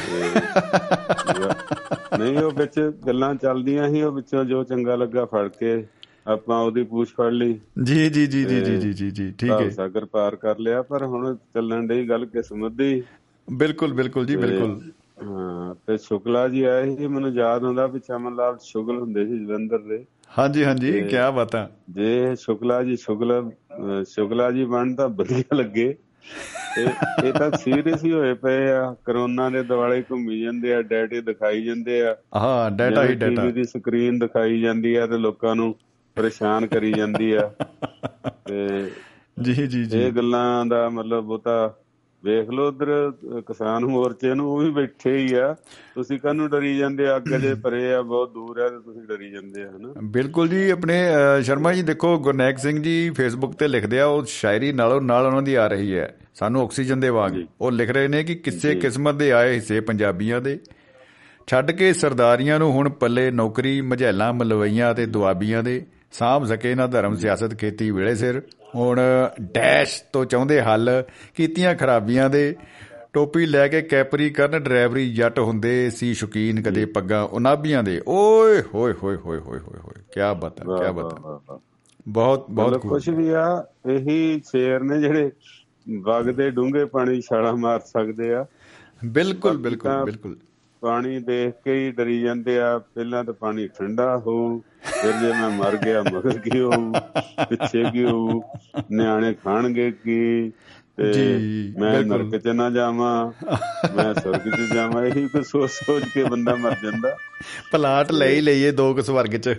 [2.19, 5.85] ਨਹੀਂ ਉਹ ਵਿੱਚ ਗੱਲਾਂ ਚੱਲਦੀਆਂ ਸੀ ਉਹ ਵਿੱਚੋਂ ਜੋ ਚੰਗਾ ਲੱਗਾ ਫੜ ਕੇ
[6.27, 10.05] ਆਪਾਂ ਉਹਦੀ ਪੂਛ ਫੜ ਲਈ। ਜੀ ਜੀ ਜੀ ਜੀ ਜੀ ਜੀ ਜੀ ਠੀਕ ਹੈ। ਸਾਗਰ
[10.05, 13.03] ਪਾਰ ਕਰ ਲਿਆ ਪਰ ਹੁਣ ਚੱਲਣ ਦੀ ਗੱਲ ਕਿਸਮਤ ਦੀ।
[13.49, 14.80] ਬਿਲਕੁਲ ਬਿਲਕੁਲ ਜੀ ਬਿਲਕੁਲ।
[15.23, 19.39] ਹਾਂ ਤੇ ਸ਼ੁਕਲਾ ਜੀ ਆਏ ਸੀ ਮੈਨੂੰ ਯਾਦ ਹੁੰਦਾ ਵੀ ਚਮਨ ਲਾਲ ਸ਼ੁਗਲ ਹੁੰਦੇ ਸੀ
[19.45, 20.05] ਜਲੰਧਰ ਦੇ।
[20.38, 23.51] ਹਾਂਜੀ ਹਾਂਜੀ ਕੀ ਬਾਤਾਂ। ਜੇ ਸ਼ੁਕਲਾ ਜੀ ਸ਼ੁਗਲ
[24.07, 25.95] ਸ਼ੁਕਲਾ ਜੀ ਬਣ ਤਾਂ ਵਧੀਆ ਲੱਗੇ।
[26.80, 31.22] ਇਹ ਇਹ ਤਾਂ ਸੀਰੀਅਸ ਹੀ ਹੋਏ ਪਏ ਆ। ਕਰੋਨਾ ਦੇ ਦਿਵਾਲੇ ਘੁੰਮੀ ਜਾਂਦੇ ਆ ਡੈਟੇ
[31.22, 35.56] ਦਿਖਾਈ ਜਾਂਦੇ ਆ। ਹਾਂ ਡਾਟਾ ਹੀ ਡਾਟਾ ਟੀਵੀ ਦੀ ਸਕਰੀਨ ਦਿਖਾਈ ਜਾਂਦੀ ਆ ਤੇ ਲੋਕਾਂ
[35.56, 35.76] ਨੂੰ
[36.15, 37.52] ਪਰੇਸ਼ਾਨ ਕਰੀ ਜਾਂਦੀ ਆ।
[38.48, 38.91] ਤੇ
[39.41, 41.69] ਜੀ ਜੀ ਜੀ। ਇਹ ਗੱਲਾਂ ਦਾ ਮਤਲਬ ਉਹ ਤਾਂ
[42.23, 45.56] ਵੇਖ ਲਓ ਉਧਰ ਕਿਸਾਨ ਮੋਰਚੇ ਨੂੰ ਉਹ ਵੀ ਬੈਠੇ ਹੀ ਆ।
[45.95, 47.18] ਤੁਸੀਂ ਕਾਹਨੂੰ ਡਰੀ ਜਾਂਦੇ ਆ?
[47.18, 49.94] ਅੱਗੇ ਪਰੇ ਆ ਬਹੁਤ ਦੂਰ ਆ ਤੁਸੀਂ ਡਰੀ ਜਾਂਦੇ ਆ ਹਨਾ?
[50.03, 51.03] ਬਿਲਕੁਲ ਜੀ ਆਪਣੇ
[51.41, 55.41] ਸ਼ਰਮਾ ਜੀ ਦੇਖੋ ਗੁਰਨੈਕ ਸਿੰਘ ਜੀ ਫੇਸਬੁੱਕ ਤੇ ਲਿਖਦੇ ਆ ਉਹ ਸ਼ਾਇਰੀ ਨਾਲੋਂ ਨਾਲ ਉਹਨਾਂ
[55.41, 57.31] ਦੀ ਆ ਰਹੀ ਹੈ। ਸਾਨੂੰ ਆਕਸੀਜਨ ਦੇ ਵਾਂਗ।
[57.61, 60.60] ਉਹ ਲਿਖ ਰਹੇ ਨੇ ਕਿ ਕਿਸੇ ਕਿਸਮਤ ਦੇ ਆਏ ਹਿੱਸੇ ਪੰਜਾਬੀਆਂ ਦੇ।
[61.48, 66.88] ਛੱਡ ਕੇ ਸਰਦਾਰੀਆਂ ਨੂੰ ਹੁਣ ਪੱਲੇ ਨੌਕਰੀ ਮਝੈਲਾਂ ਮਲਵਈਆਂ ਤੇ ਦੁਆਬੀਆਂ ਦੇ। ਸਾਂਭ ਸਕੇ ਨਾ
[66.88, 68.41] ਧਰਮ ਸਿਆਸਤ ਖੇਤੀ ਵੇਲੇ ਸਿਰ।
[68.76, 68.99] ਹੁਣ
[69.41, 71.03] ਡੈਸ਼ ਤੋਂ ਚਾਹੁੰਦੇ ਹੱਲ
[71.35, 72.56] ਕੀਤੀਆਂ ਖਰਾਬੀਆਂ ਦੇ।
[73.14, 78.61] ਟੋਪੀ ਲੈ ਕੇ ਕੈਪਰੀ ਕਰਨ ਡਰਾਈਵਰੀ ਜੱਟ ਹੁੰਦੇ ਸੀ ਸ਼ੌਕੀਨ ਕਦੇ ਪੱਗਾਂ ਉਨਾਬੀਆਂ ਦੇ। ਓਏ
[78.61, 81.14] ਹੋਏ ਹੋਏ ਹੋਏ ਹੋਏ ਹੋਏ ਹੋਏ ਕੀ ਬਾਤ ਹੈ ਕੀ ਬਾਤ
[81.52, 81.57] ਹੈ।
[82.07, 85.31] ਬਹੁਤ ਬਹੁਤ ਕੁਝ ਵੀ ਆ ਇਹੀ ਸ਼ੇਰ ਨੇ ਜਿਹੜੇ
[85.99, 88.45] ਵਗਦੇ ਡੂੰਘੇ ਪਾਣੀ ਛਾਲਾ ਮਾਰ ਸਕਦੇ ਆ।
[89.06, 90.38] ਬਿਲਕੁਲ ਬਿਲਕੁਲ ਬਿਲਕੁਲ।
[90.81, 94.61] ਪਾਣੀ ਦੇਖ ਕੇ ਹੀ ਡਰੀ ਜਾਂਦੇ ਆ ਪਹਿਲਾਂ ਤਾਂ ਪਾਣੀ ਠੰਡਾ ਹੋਊ
[94.91, 96.91] ਫਿਰ ਜੇ ਮੈਂ ਮਰ ਗਿਆ ਮਗਰ ਕੀ ਹੋਊ
[97.49, 98.41] ਪਿੱਛੇ ਕੀ ਹੋਊ
[98.91, 100.51] ਨਿਆਣੇ ਖਾਣਗੇ ਕੀ?
[100.97, 103.31] ਤੇ ਜੀ, ਮੈਂ। ਨਰਕ ਚ ਨਾ ਜਾਵਾਂ
[103.95, 107.15] ਮੈਂ ਸੁਰਗ ਚ ਜਾਵਾਂ ਇਹੀ ਕੁਝ ਸੋਚ ਸੋਚ ਕੇ ਬੰਦਾ ਮਰ ਜਾਂਦਾ।
[107.72, 109.55] ਪਲਾਟ ਲੈ ਹੀ ਲਈਏ ਦੋ ਕੁ ਸਵਰਗ ਚ।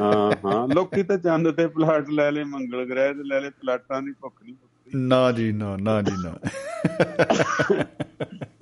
[0.00, 4.02] ਹਾਂ ਹਾਂ ਲੋਕੀ ਤਾਂ ਚੰਦ ਤੇ ਪਲਾਟ ਲੈ ਲੈ ਮੰਗਲ ਗ੍ਰਹਿ ਤੇ ਲੈ ਲੈ ਪਲਾਟਾਂ
[4.02, 4.54] ਦੀ ਭੁੱਖ ਨਹੀਂ
[4.96, 6.34] ਨਾ ਜੀ ਨਾ ਨਾ ਜੀ ਨਾ।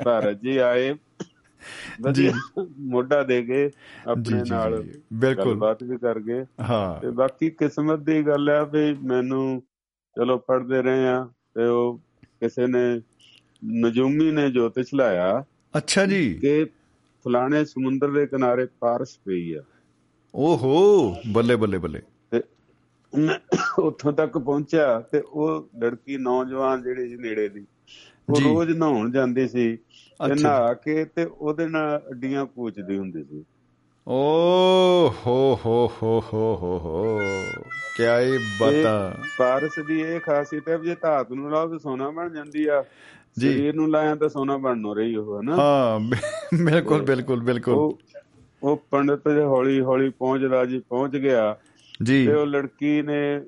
[0.05, 0.94] ਭਾਰਤ ਜੀ ਆਏ
[1.99, 2.33] ਵਧੀਆ
[2.87, 3.70] ਮੋਢਾ ਦੇ ਕੇ
[4.07, 4.83] ਆਪਣੇ ਨਾਲ
[5.15, 9.43] ਬਿਲਕੁਲ। ਗੱਲਬਾਤ ਵੀ ਕਰ ਗਏ ਹਾਂ। ਤੇ ਬਾਕੀ ਕਿਸਮਤ ਦੀ ਗੱਲ ਆ ਵੀ ਮੈਨੂੰ
[10.16, 11.99] ਚਲੋ ਪੜਦੇ ਰਹੇ ਆ ਤੇ ਉਹ
[12.41, 12.85] ਕਿਸੇ ਨੇ
[13.81, 15.45] ਨਜੂਮੀ ਨੇ ਜੋਤਿਸ਼ ਲਾਇਆ
[15.75, 16.65] ਅੱਛਾ ਜੀ। ਕਿ
[17.25, 19.62] ਫਲਾਣੇ ਸਮੁੰਦਰ ਦੇ ਕਿਨਾਰੇ ਪਾਰਸ ਪਈ ਆ।
[20.35, 20.75] ਓਹੋ
[21.33, 22.01] ਬੱਲੇ ਬੱਲੇ ਬੱਲੇ।
[22.33, 22.41] ਤੇ
[23.79, 27.66] ਉੱਥੋਂ ਤੱਕ ਪਹੁੰਚਿਆ ਤੇ ਉਹ ਲੜਕੀ ਨੌਜਵਾਨ ਜਿਹੜੀ ਨੇੜੇ ਦੀ
[28.29, 29.77] ਉਹ। ਰੋਜ਼ ਨਹਾਉਣ ਜਾਂਦੀ ਸੀ।
[30.27, 33.45] ਤੇ। ਨਹਾ ਕੇ ਤੇ ਉਹਦੇ ਨਾਲ ਅੱਡੀਆਂ ਪੂਛਦੀ ਹੁੰਦੀ ਸੀ।
[34.07, 34.12] ਓ
[35.27, 37.19] ਹੋ ਹੋ ਹੋ ਹੋ ਹੋ ਹੋ।
[37.97, 42.31] ਕਿਆ ਇਹ ਬਤਾ। ਪਾਰਸ ਦੀ ਇਹ ਖਾਸੀਅਤ ਹੈ ਜੇ ਧਾਤ ਨੂੰ ਲਾਓ ਤੇ ਸੋਨਾ ਬਣ
[42.31, 42.85] ਜਾਂਦੀ ਆ।
[43.39, 45.57] ਜੀ। ਸਰੀਰ ਨੂੰ ਲਾਇਆ ਤਾਂ ਸੋਨਾ ਬਣਨ ਨੂੰ ਰਹੀ ਉਹ ਹਨਾ?
[45.59, 46.01] ਹਾਂ
[46.65, 47.95] ਬਿਲਕੁਲ ਬਿਲਕੁਲ ਬਿਲਕੁਲ।
[48.62, 51.57] ਉਹ ਪੰਡਤ ਜੇ ਹੌਲੀ ਹੌਲੀ ਪਹੁੰਚਦਾ ਜੀ ਪਹੁੰਚ ਗਿਆ।
[52.03, 53.40] ਜੀ। ਤੇ ਉਹ ਲੜਕੀ ਨੇ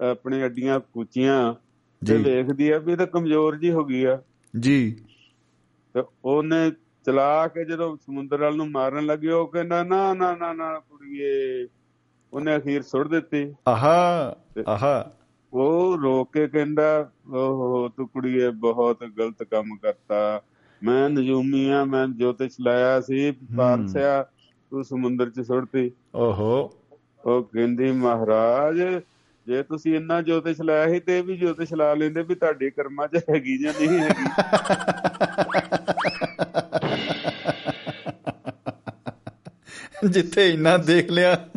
[0.00, 1.54] ਆਪਣੀ ਅੱਡੀਆਂ ਕੁਚੀਆਂ
[2.06, 4.22] ਤੇ। ਵੇਖਦੀ ਆ ਵੀ ਇਹ ਤਾਂ ਕਮਜ਼ੋਰ ਜੀ ਹੋ ਗਈ ਆ।
[4.60, 4.96] ਜੀ।
[5.94, 6.72] ਤੇ ਉਹਨੇ
[7.06, 11.68] ਚਲਾ ਕੇ ਜਦੋਂ ਸਮੁੰਦਰ ਵੱਲ ਨੂੰ ਮਾਰਨ ਲੱਗੀ ਉਹ ਕਹਿੰਦਾ ਨਾ ਨਾ ਨਾ ਨਾ ਕੁੜੀਏ।
[12.32, 14.36] ਉਹਨੇ ਅਖੀਰ ਸੁੱਟ ਦਿੱਤੀ। ਆਹਾ
[14.68, 15.12] ਆਹਾ।
[15.52, 20.42] ਉਹ ਰੋ ਕੇ ਕਹਿੰਦਾ ਓਹੋ ਤੂੰ ਕੁੜੀਏ ਬਹੁਤ ਗਲਤ ਕੰਮ ਕਰਤਾ।
[20.82, 24.26] ਮੈਂ ਨਜੂਮੀ ਆ ਮੈਂ ਜੋਤਿਸ਼ ਲਾਇਆ ਸੀ ਪਾਰਸਿਆ
[24.70, 26.80] ਤੂੰ ਸਮੁੰਦਰ ਚ ਸੁੱਟਤੀ ਓਹੋ।
[27.24, 29.02] ਉਹ ਕਹਿੰਦੀ ਮਹਾਰਾਜ
[29.46, 33.16] ਜੇ ਤੁਸੀਂ ਇੰਨਾ ਜੋਤਿਸ਼ ਲਾਇਆ ਸੀ ਤੇ ਵੀ ਜੋਤਿਸ਼ ਲਾ ਲੈਂਦੇ ਵੀ ਤੁਹਾਡੇ ਕਰਮਾਂ 'ਚ
[33.16, 34.24] ਹੈਗੀ ਜਾਂ ਨਹੀਂ ਹੈਗੀ।
[40.10, 41.48] ਜਿੱਥੇ ਇੰਨਾ ਦੇਖ ਲਿਆ।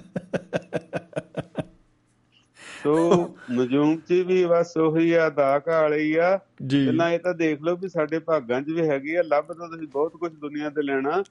[2.84, 7.62] ਸੋ ਨਜੂਮ 'ਚ ਵੀ ਬਸ ਉਹੀ ਆ ਦਾ ਵਾਲੀ ਆ। ਜੀ। ਪਹਿਲਾਂ ਇਹ ਤਾਂ ਦੇਖ
[7.62, 10.82] ਲਓ ਵੀ ਸਾਡੇ ਭਾਗਾਂ 'ਚ ਵੀ ਹੈਗੀ ਆ। ਲੱਭ ਤਾਂ ਤੁਸੀਂ ਬਹੁਤ ਕੁਝ ਦੁਨੀਆ ਤੇ
[10.82, 11.24] ਲੈਣਾ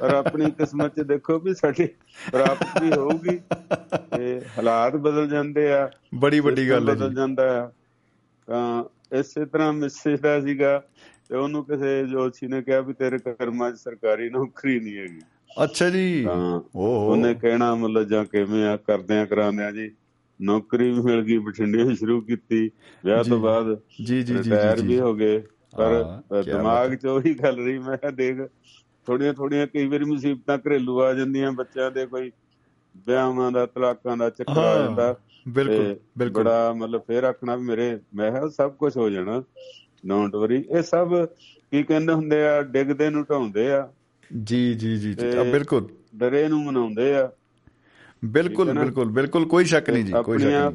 [0.00, 1.86] ਪਰ ਆਪਣੀ ਕਿਸਮਤ 'ਚ ਦੇਖੋ ਵੀ ਸਾਡੀ
[2.32, 3.40] ਪ੍ਰਾਪਤ ਵੀ ਹੋਊਗੀ।
[4.16, 7.70] ਤੇ ਹਾਲਾਤ ਬਦਲ ਜਾਂਦੇ ਆ। ਬੜੀ ਵੱਡੀ ਗੱਲ ਹੈ ਬਦਲ ਜਾਂਦਾ ਆ।
[8.46, 8.84] ਤਾਂ
[9.16, 10.82] ਇਸੇ ਤਰ੍ਹਾਂ ਮਿਸਿਸ ਦਾ ਸੀਗਾ।
[11.28, 15.20] ਤੇ ਉਹਨੂੰ ਕਿਸੇ ਜੋਤਸ਼ੀ ਨੇ ਕਿਹਾ ਵੀ ਤੇਰੇ ਕਰਮਾਂ 'ਚ ਸਰਕਾਰੀ ਨੌਕਰੀ ਨਹੀਂ ਹੈਗੀ।
[15.62, 16.26] ਅੱਛਾ ਜੀ।
[16.76, 19.90] ਓਹੋ। ਉਹਨੇ ਕਹਿਣਾ ਮਤਲਬ ਜਾਂ ਕਿਵੇਂ ਆ ਕਰਦਿਆਂ ਕਰਾਉਂਦਿਆਂ ਜੀ।
[20.42, 22.70] ਨੌਕਰੀ ਵੀ ਮਿਲ ਗਈ ਬਠਿੰਡੇ ਸ਼ੁਰੂ ਕੀਤੀ।
[23.04, 25.42] ਵਿਆਹ ਤੋਂ। ਬਾਅਦ ਜੀ ਜੀ ਜੀ ਰਿਟਾਇਰ ਵੀ ਹੋ ਗਏ।
[25.76, 28.36] ਪਰ ਦਿਮਾਗ 'ਚ ਉਹੀ ਗੱਲ ਰਹੀ ਮੈਂ ਦੇਖ
[29.06, 32.32] ਥੋੜੀਆਂ ਥੋੜੀਆਂ ਕਈ ਵਾਰੀ ਮੁਸੀਬਤਾਂ ਘਰੇਲੂ ਆ ਜਾਂਦੀਆਂ ਬੱਚਿਆਂ ਦੇ ਕੋਈ
[33.06, 35.16] ਵਿਆਹਾਂ ਦਾ ਤਲਾਕਾਂ ਦਾ ਚੱਕਰ ਆ ਜਾਂਦਾ।
[35.48, 39.42] ਬਿਲਕੁਲ ਬਿਲਕੁਲ। ਬੜਾ ਮਤਲਬ ਫੇਰ ਆਖਣਾ ਵੀ ਮੇਰੇ ਮੈਂ ਕਿਹਾ ਸਭ ਕੁਝ ਹੋ ਜਾਣਾ।
[40.06, 41.26] ਡੋਂਟ ਵਰੀ ਇਹ ਸਭ
[41.70, 43.92] ਕੀ ਕਹਿੰਦੇ ਹੁੰਦੇ ਆ ਡਿੱਗਦੇ ਨੂੰ ਢਾਉਂਦੇ ਆ।
[44.44, 47.32] ਜੀ ਜੀ ਜੀ ਆ, ਬਿਲਕੁਲ। ਡਰੇ ਨੂੰ ਮਨਾਉਂਦੇ ਆ।
[48.24, 48.72] ਬਿਲਕੁਲ?
[48.72, 50.70] ਬਿਲਕੁਲ ਬਿਲਕੁਲ ਕੋਈ ਸ਼ੱਕ ਨਹੀਂ ਜੀ ਕੋਈ ਸ਼ੱਕ ਨਹੀਂ।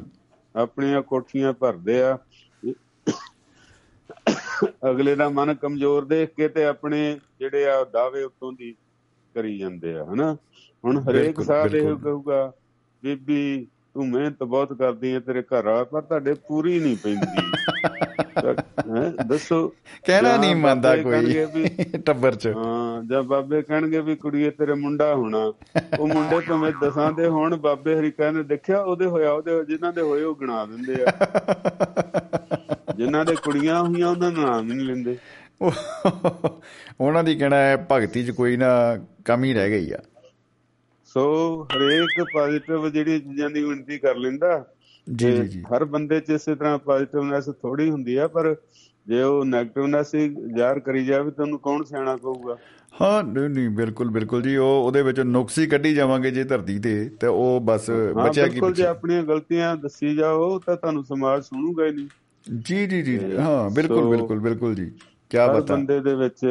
[0.56, 2.18] ਆਪਣੀਆਂ ਕੋਠੀਆਂ ਭਰਦੇ ਆ।
[4.90, 8.74] ਅਗਲੇ ਦਾ ਮਨ ਕਮਜ਼ੋਰ ਦੇਖ ਕੇ ਤੇ ਆਪਣੇ ਜਿਹੜੇ ਆ ਦਾਅਵੇ ਉਤੋਂ ਦੀ
[9.34, 10.36] ਕਰੀ ਜਾਂਦੇ ਆ ਹਨਾ?
[10.84, 12.52] ਹੁਣ ਹਰੇਕ ਬਿਲਕੁਲ, ਸਾਹ ਇਹ। ਕਹੂਗਾ
[13.02, 17.59] ਬੀਬੀ ਤੂੰ ਮਿਹਨਤ ਬਹੁਤ ਕਰਦੀ ਹੈ ਤੇਰੇ ਘਰ ਵਾਲਾ ਪਰ ਤੁਹਾਡੇ ਪੂਰੀ ਨਹੀਂ ਪੈਂਦੀ।
[19.26, 19.68] ਦੱਸੋ।
[20.06, 21.44] ਕਹਿਣਾ ਨਹੀਂ ਮੰਨਦਾ ਕੋਈ।
[22.06, 25.52] ਟੱਬਰ ਚ। ਹਾਂ ਜਾਂ ਬਾਬੇ ਕਹਿਣਗੇ ਵੀ ਕੁੜੀਏ ਤੇਰੇ ਮੁੰਡਾ ਹੋਣਾ।
[26.00, 30.00] ਉਹ ਮੁੰਡੇ ਭਾਵੇਂ ਦਸਾਂ ਦੇ ਹੋਣ ਬਾਬੇ ਹਰੀ ਕਹਿੰਦੇ ਦੇਖਿਆ ਉਹਦੇ ਹੋਇਆ ਉਹਦੇ ਜਿਨ੍ਹਾਂ ਦੇ
[30.00, 31.06] ਹੋਏ ਉਹ ਗਿਣਾ ਦਿੰਦੇ ਆ।
[32.96, 35.16] ਜਿਨ੍ਹਾਂ ਦੇ ਕੁੜੀਆਂ ਹੋਈਆਂ ਉਹਨਾਂ ਦਾ ਨਾਮ ਨਹੀਂ ਲੈਂਦੇ।
[35.62, 36.50] ਉਹ-
[37.00, 39.98] ਉਹਨਾਂ ਦੀ ਕਹਿਣਾ ਹੈ ਭਗਤੀ ਚ ਕੋਈ ਨਾ ਕਮੀ ਰਹਿ ਗਈ ਆ।
[41.06, 44.66] ਸੋ ਹਰੇਕ ਪੋਜ਼ਿਟਿਵ ਜਿਹੜੀ ਚੀਜ਼ਾਂ ਦੀ ਗਿਣਤੀ ਕਰ ਲੈਂਦਾ
[45.10, 48.54] ਜੀ ਜੀ ਜੀ। ਹਰ ਬੰਦੇ 'ਚ ਇਸੇ ਤਰ੍ਹਾਂ ਪੋਜ਼ਿਟਿਵਨੈਸ ਥੋੜੀ ਹੁੰਦੀ ਆ ਪਰ
[49.06, 52.56] ਜੇ ਉਹ 네ਗੇਟਿਵਨੈਸ ਹੀ ਜ਼ਾਹਰ ਕਰੀ ਜਾਵੇ ਤਾਂ ਉਹਨੂੰ ਕੌਣ ਸਿਆਣਾ ਕਹੂਗਾ?
[52.94, 56.78] ਹਾਂ ਨਹੀਂ ਨਹੀਂ ਬਿਲਕੁਲ ਬਿਲਕੁਲ ਜੀ ਉਹ ਉਹਦੇ ਵਿੱਚ ਨੁਕਸ ਹੀ ਕੱਢੀ ਜਾਵਾਂਗੇ ਜੇ ਧਰਤੀ
[56.78, 61.04] ਤੇ ਤੇ ਉਹ ਬਸ ਹਾਂ ਬਚਿਆ ਕੀ ਬਿਲਕੁਲ ਜੇ ਆਪਣੀਆਂ ਗਲਤੀਆਂ ਦੱਸੀ ਜਾਓ ਤਾਂ ਤੁਹਾਨੂੰ
[61.04, 62.08] ਸਮਾਜ ਸੁਣੂਗਾ ਹੀ ਨਹੀਂ।
[62.46, 64.86] ਜੀ ਜੀ ਜੀ ਹਾਂ ਬਿਲਕੁਲ ਬਿਲਕੁਲ ਬਿਲਕੁਲ ਜੀ
[65.30, 66.46] ਕੀ ਬਤਾ ਬੰਦੇ ਦੇ ਵਿੱਚ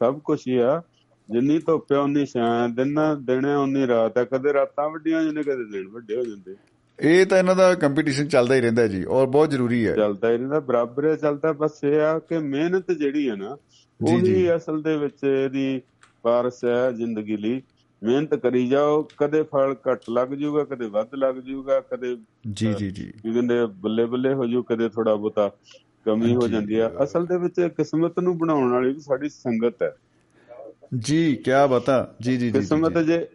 [0.00, 0.80] ਸਭ ਕੁਝ ਹੀ ਆ
[1.28, 5.64] ਜਿੰਨੀ ਧੁੱਪ ਆ ਉਨੀ ਛਾਂ ਦਿਨਾਂ ਦਿਨੇ ਉਨੀ ਰਾਤ ਆ ਕਦੇ ਰਾਤਾਂ ਵੱਡੀਆਂ ਜਾਂਦੇ ਕਦੇ
[5.64, 6.54] ਦਿਨ ਵੱਡੇ ਹੋ ਜਾਂਦੇ।
[7.02, 10.36] ਇਹ ਤਾਂ ਇਹਨਾਂ ਦਾ ਕੰਪੀਟੀਸ਼ਨ ਚੱਲਦਾ ਹੀ ਰਹਿੰਦਾ ਜੀ ਔਰ ਬਹੁਤ ਜ਼ਰੂਰੀ ਹੈ। ਚੱਲਦਾ ਹੀ
[10.36, 13.56] ਰਹਿੰਦਾ ਬਰਾਬਰ ਹੀ ਚੱਲਦਾ ਬਸ ਇਹ ਆ ਕਿ ਮਿਹਨਤ ਜਿਹੜੀ ਹੈ ਨਾ।
[14.04, 15.82] ਉਹੀ ਅਸਲ ਦੇ ਵਿੱਚ ਇਹਦੀ
[16.22, 17.62] ਪਾਰਸ ਹੈ ਜ਼ਿੰਦਗੀ ਲਈ।
[18.02, 22.16] ਮਿਹਨਤ ਕਰੀ ਜਾਓ ਕਦੇ ਫਲ ਘੱਟ ਲੱਗ ਜਾਊਗਾ ਕਦੇ ਵੱਧ ਲੱਗ ਜਾਊਗਾ ਕਦੇ
[22.52, 25.50] ਜੀ ਜੀ ਜੀ। ਕਹਿੰਦੇ ਬੱਲੇ ਬੱਲੇ ਹੋ ਜਾਊ ਕਦੇ ਥੋੜਾ ਬਹੁਤਾ
[26.04, 29.94] ਕਮੀ ਹੋ। ਜਾਂਦੀ ਆ। ਅਸਲ ਦੇ ਵਿੱਚ ਕਿਸਮਤ ਨੂੰ ਬਣਾਉਣ ਵਾਲੀ ਵੀ ਸਾਡੀ ਸੰਗਤ ਹੈ।
[30.98, 33.26] ਜੀ ਕੀ ਬਤਾ। ਜੀ ਜੀ ਜੀ, ਕਿਸਮਤ ਜੀ। ਜੇ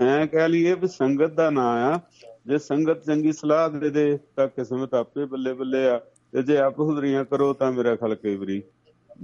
[0.00, 2.00] ਐ ਕਹਿ ਲਈਏ ਵੀ ਸੰਗਤ ਦਾ ਨਾਂ ਆ
[2.46, 5.98] ਜੇ ਸੰਗਤ ਚੰਗੀ ਸਲਾਹ ਦੇ ਦੇ ਤਾਂ ਕਿਸਮਤ ਆਪੇ ਬੱਲੇ ਬੱਲੇ ਆ
[6.32, 8.62] ਤੇ ਜੇ ਆਪ ਹੁਦਰੀਆਂ ਕਰੋ ਤਾਂ ਮੇਰਾ ਖਿਆਲ ਕਈ ਵਾਰੀ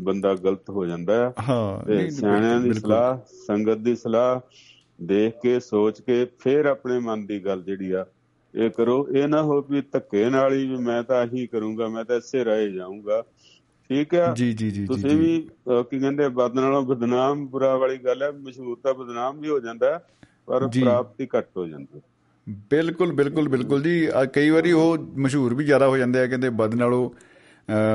[0.01, 4.41] ਬੰਦਾ ਗਲਤ ਹੋ ਜਾਂਦਾ ਆ ਹਾਂ ਸਿਆਣਿਆਂ ਦੀ। ਸਲਾਹ ਸੰਗਤ ਦੀ ਸਲਾਹ
[4.99, 8.05] ਦੇਖ ਕੇ ਸੋਚ ਕੇ ਫਿਰ ਆਪਣੇ ਮਨ ਦੀ ਗੱਲ ਜਿਹੜੀ ਆ
[8.55, 12.17] ਇਹ ਕਰੋ ਇਹ ਨਾ ਹੋ ਵੀ ਧੱਕੇ ਨਾਲ ਹੀ ਮੈਂ ਤਾਂ ਆਹੀ ਕਰੂੰਗਾ ਮੈਂ ਤਾਂ
[12.17, 13.23] ਇਸੇ ਰਾਏ ਜਾਊਂਗਾ
[13.91, 15.39] ਠੀਕ ਆ ਜੀ ਜੀ ਜੀ ਤੁਸੀਂ। ਵੀ
[15.69, 19.99] ਕੀ ਕਹਿੰਦੇ ਬਦ ਨਾਲੋਂ ਬਦਨਾਮ ਬੁਰਾ ਵਾਲੀ ਗੱਲ ਹੈ ਮਸ਼ਹੂਰ ਤਾਂ ਬਦਨਾਮ ਵੀ ਹੋ ਜਾਂਦਾ
[20.47, 22.01] ਪਰ। ਪ੍ਰਾਪਤੀ ਘੱਟ ਹੋ ਜਾਂਦੀ ਹੈ
[22.49, 26.75] ਬਿਲਕੁਲ ਬਿਲਕੁਲ ਬਿਲਕੁਲ ਜੀ ਕਈ ਵਾਰੀ ਉਹ ਮਸ਼ਹੂਰ ਵੀ ਜ਼ਿਆਦਾ ਹੋ ਜਾਂਦੇ ਆ ਕਹਿੰਦੇ ਬਦ
[26.75, 27.11] ਨਾਲੋਂ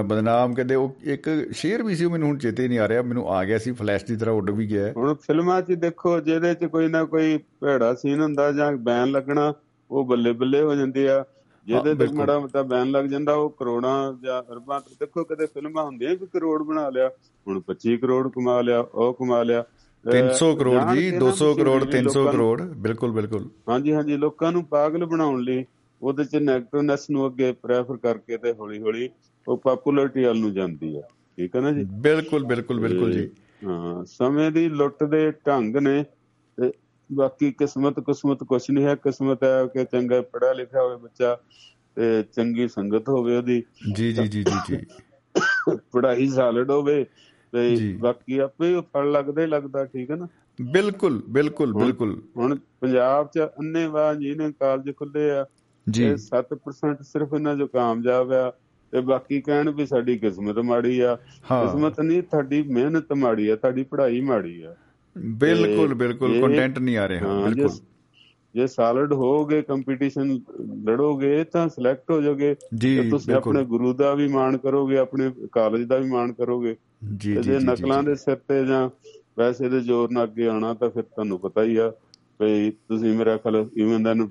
[0.06, 3.30] ਬਦਨਾਮ ਕਹਿੰਦੇ ਉਹ ਇੱਕ ਸ਼ੇਰ ਵੀ ਸੀ ਉਹ ਮੈਨੂੰ ਹੁਣ ਚੇਤੇ ਨਹੀਂ ਆ ਰਿਹਾ ਮੈਨੂੰ
[3.30, 6.66] ਆ ਗਿਆ ਸੀ ਫਲੈਸ਼ ਦੀ ਤਰ੍ਹਾਂ ਉੱਡ ਵੀ ਗਿਆ। ਹੁਣ ਫਿਲਮਾਂ 'ਚ ਦੇਖੋ ਜਿਹਦੇ 'ਚ
[6.66, 9.54] ਕੋਈ ਨਾ ਕੋਈ ਭੈੜਾ ਸੀਨ ਹੁੰਦਾ ਜਾਂ ਬੈਨ ਲੱਗਣਾ
[9.92, 11.26] ਉਹ ਬੱਲੇ ਬੱਲੇ ਹੋ ਜਾਂਦੇ ਆ
[11.68, 16.12] ਜਿਹਦੇ ਤੇ। ਮੜਾ ਮਤਾ ਬੈਨ ਲੱਗ ਜਾਂਦਾ ਉਹ ਕਰੋੜਾਂ ਜਾਂ ਅਰਬਾਂ ਦੇਖੋ ਕਦੇ ਫਿਲਮਾਂ ਹੁੰਦੀਆਂ
[16.12, 17.10] ਵੀ ਕਰੋੜ ਬਣਾ ਲਿਆ
[17.48, 19.64] ਹੁਣ 25 ਕਰੋੜ ਕਮਾ ਲਿਆ ਉਹ ਕਮਾ ਲਿਆ
[20.06, 23.94] 300 ਕਰੋੜ ਜੀ ਕੇ ਨਾ 200 ਕਰੋੜ ਮਸ਼ਹੂਰੀ 300 ਲੋਕਾਂ ਨੂੰ- ਕਰੋੜ ਬਿਲਕੁਲ ਬਿਲਕੁਲ। ਹਾਂਜੀ
[23.94, 25.64] ਹਾਂਜੀ ਲੋਕਾਂ ਨੂੰ ਪਾਗਲ ਬਣਾਉਣ ਲਈ
[26.02, 29.10] ਉਹਦੇ ਚ ਨੈਗੇਟਿਵਨੈਸ ਨੂੰ ਅੱਗੇ ਪ੍ਰੈਫਰ ਕਰਕੇ ਤੇ ਹੌਲੀ ਹੌਲੀ
[29.48, 31.02] ਉਹ ਪਪੂਲੈਰਿਟੀ ਵੱਲ ਨੂੰ ਜਾਂਦੀ ਹੈ
[31.38, 31.84] ਠੀਕ ਹੈ ਨਾ ਜੀ?
[31.84, 33.30] ਬਿਲਕੁਲ ਬਿਲਕੁਲ ਬਿਲਕੁਲ ਜੀ।
[33.66, 36.04] ਹਾਂ ਸਮੇਂ ਦੀ ਲੁੱਟ ਦੇ ਢੰਗ ਨੇ
[36.58, 36.72] ਤੇ
[37.10, 41.36] ਬਾਕੀ ਕਿਸਮਤ ਕਿਸਮਤ ਕੁਛ ਨਹੀਂ ਹੈ। ਕਿਸਮਤ ਹੈ ਕਿ ਚੰਗਾ ਪੜ੍ਹਿਆ ਲਿਖਿਆ ਹੋਵੇ ਬੱਚਾ
[41.98, 43.62] ਤੇ ਚੰਗੀ ਸੰਗਤ ਹੋਵੇ ਉਹਦੀ।
[43.94, 44.78] ਜੀ ਜੀ ਜੀ ਜੀ ਜੀ।
[45.92, 47.06] ਪੜ੍ਹਾਈ ਸਾਲਡ ਹੋਵੇ
[47.54, 50.28] ਤੇ। ਬਾਕੀ ਆਪੇ ਫਲ ਲੱਗਦਾ ਲੱਗਦਾ ਠੀਕ ਹੈ ਨਾ?
[50.62, 55.46] ਬਿਲਕੁਲ ਬਿਲਕੁਲ ਬਿਲਕੁਲ। ਹੁਣ ਪੰਜਾਬ ਚ ਅੰਨੇਵਾਹ ਜਿਹਨੇ ਕਾਲਜ ਖੁੱਲੇ ਆ
[55.90, 58.54] ਜੀ। ਇਹ 7% ਸਿਰਫ ਇਹਨਾਂ ਜੋ ਕਾਮਯਾਬ ਆ
[58.92, 63.84] ਤੇ ਬਾਕੀ ਕਹਿਣ ਵੀ ਸਾਡੀ ਕਿਸਮਤ ਮਾੜੀ ਆ। ਕਿਸਮਤ ਨਹੀਂ ਤੁਹਾਡੀ ਮਿਹਨਤ ਮਾੜੀ ਆ ਤੁਹਾਡੀ
[63.84, 64.76] ਪੜ੍ਹਾਈ ਮਾੜੀ ਆ।
[65.18, 67.70] ਬਿਲਕੁਲ ਬਿਲਕੁਲ ਕੰਟੈਂਟ ਨਹੀਂ ਆ ਰਿਹਾ ਬਿਲਕੁਲ।
[68.56, 70.40] ਜੇ ਸਾਲਿਡ ਹੋਗੇ ਕੰਪੀਟੀਸ਼ਨ
[70.86, 75.32] ਲੜੋਗੇ ਤਾਂ ਸਿਲੈਕਟ ਹੋ ਜਾਓਗੇ। ਜੀ ਤੇ ਤੁਸੀਂ ਆਪਣੇ ਗੁਰੂ ਦਾ ਵੀ ਮਾਣ ਕਰੋਗੇ ਆਪਣੇ
[75.52, 76.76] ਕਾਲਜ ਦਾ ਵੀ ਮਾਣ ਕਰੋਗੇ।
[77.18, 78.90] ਜੀ ਜੀ ਨਕਲਾਂ ਦੇ ਸਿਰ ਤੇ ਜਾਂ
[79.36, 81.92] ਪੈਸੇ ਦੇ ਜ਼ੋਰ ਨਾਲ ਅੱਗੇ ਆਉਣਾ ਤਾਂ ਫਿਰ ਤੁਹਾਨੂੰ ਪਤਾ ਹੀ ਆ
[82.42, 84.28] ਵੀ ਤੁਸੀਂ ਮੇਰਾ ਖਿਆਲ ਇਵਨ ਦਨ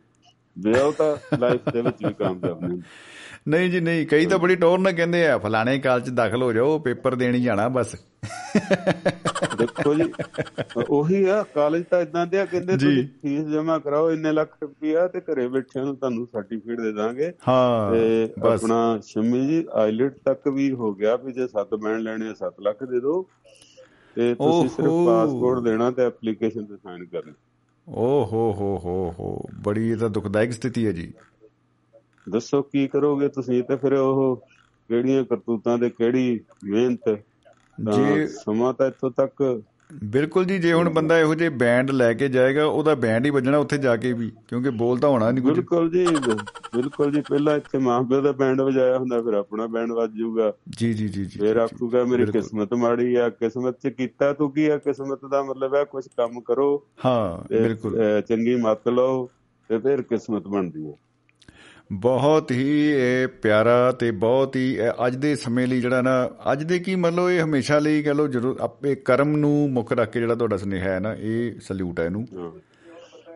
[0.56, 2.82] ਵਿਆਹ ਤਾਂ ਲਾਈਫ ਦੇ ਵਿੱਚ ਵੀ ਕਾਮਯਾਬ ਨਹੀਂ।
[3.48, 6.52] ਨਹੀਂ ਜੀ ਨਹੀਂ। ਕਈ ਤਾਂ ਬੜੀ ਟੌਰ ਨਾਲ ਕਹਿੰਦੇ ਆ ਫਲਾਣੇ ਕਾਲਜ 'ਚ ਦਾਖਲ ਹੋ
[6.52, 7.96] ਜਾਓ ਪੇਪਰ ਦੇਣ ਹੀ ਜਾਣਾ ਬਸ।
[9.58, 10.02] ਦੇਖੋ ਜੀ
[10.88, 15.08] ਉਹੀ ਆ ਕਾਲਜ ਤਾਂ ਇਦਾਂ ਦੇ ਆ ਕਹਿੰਦੇ। ਤੁਸੀਂ ਫੀਸ ਜਮ੍ਹਾਂ ਕਰਾਓ ਇੰਨੇ ਲੱਖ ਰੁਪਈਆ
[15.08, 20.48] ਤੇ ਘਰੇ ਬੈਠਿਆਂ ਨੂੰ ਤੁਹਾਨੂੰ ਸਰਟੀਫਿਕੇਟ ਦੇ ਦਾਂਗੇ। ਹਾਂ ਤੇ ਆਪਣਾ ਸ਼ਮੀ ਜੀ ਆਈਲਟ ਤੱਕ
[20.48, 23.26] ਵੀ ਹੋ ਗਿਆ ਵੀ ਜੇ 7 ਬੈਂਡ ਲੈਣੇ ਆ 7 ਲੱਖ ਦੇ ਦਿਓ।
[24.16, 27.32] ਤੇ ਤੁਸੀਂ ਸਿਰਫ। ਪਾਸਪੋਰਟ ਦੇਣਾ ਤੇ ਐਪਲੀਕੇਸ਼ਨ ਤੇ ਸਾਈਨ ਕਰਨੀ।
[27.88, 31.12] ਓ ਹੋ ਹੋ ਹੋ ਹੋ। ਬੜੀ ਇਹ ਤਾਂ ਦੁਖਦਾਇਕ ਸਥਿਤੀ ਹੈ ਜੀ।
[32.30, 33.62] ਦੱਸੋ ਕੀ ਕਰੋਗੇ ਤੁਸੀਂ?
[33.64, 34.36] ਤੇ ਫਿਰ ਉਹ
[34.90, 37.18] ਕਿਹੜੀਆਂ ਕਰਤੂਤਾਂ ਤੇ ਕਿਹੜੀ ਮਿਹਨਤ?
[37.80, 39.62] ਜੇ ਸਮਾਂ ਤਾਂ ਇੱਥੋਂ ਤੱਕ
[40.04, 43.58] ਬਿਲਕੁਲ ਜੀ ਜੇ ਹੁਣ ਬੰਦਾ ਇਹੋ ਜਿਹੇ ਬੈਂਡ ਲੈ ਕੇ ਜਾਏਗਾ ਉਹਦਾ ਬੈਂਡ ਹੀ ਵੱਜਣਾ
[43.58, 46.06] ਉੱਥੇ ਜਾ ਕੇ ਵੀ ਕਿਉਂਕਿ ਬੋਲ ਤਾਂ ਹੋਣਾ ਨਹੀਂ ਕੁਝ। ਬਿਲਕੁਲ ਜੀ
[46.76, 50.92] ਬਿਲਕੁਲ ਜੀ ਪਹਿਲਾਂ ਇੱਥੇ ਮਾਂ-ਪਿਓ ਦਾ ਬੈਂਡ ਵਜਾਇਆ ਹੁੰਦਾ ਫਿਰ ਆਪਣਾ ਬੈਂਡ ਵੱਜ ਜਾਊਗਾ। ਜੀ
[50.94, 54.78] ਜੀ ਜੀ ਫਿਰ ਆਖੂਗਾ ਮੇਰੀ। ਕਿਸਮਤ ਮਾੜੀ ਆ ਕਿਸਮਤ ਚ ਕੀਤਾ ਤੂੰ ਕੀ ਆ?
[54.78, 59.28] ਕਿਸਮਤ ਦਾ ਮਤਲਬ ਹੈ ਕੁਝ ਕੰਮ ਕਰੋ ਹਾਂ ਬਿਲਕੁਲ। ਚੰਗੀ ਮੱਤ ਲਓ
[59.68, 60.94] ਤੇ ਫਿਰ ਕਿਸਮਤ ਬਣਦੀ ਹੈ।
[61.92, 66.78] ਬਹੁਤ ਹੀ ਇਹ ਪਿਆਰਾ ਤੇ ਬਹੁਤ ਹੀ ਅੱਜ ਦੇ ਸਮੇਂ ਲਈ ਜਿਹੜਾ ਨਾ ਅੱਜ ਦੇ
[66.78, 70.34] ਕੀ ਮਤਲਬ ਇਹ ਹਮੇਸ਼ਾ ਲਈ ਕਹ ਲੋ ਜਦੋਂ ਆਪੇ ਕਰਮ ਨੂੰ ਮੁੱਖ ਰੱਖ ਕੇ ਜਿਹੜਾ
[70.34, 72.26] ਤੁਹਾਡਾ ਸੁਨੇਹਾ ਹੈ ਨਾ ਇਹ ਸਲੂਟ ਹੈ ਇਹਨੂੰ।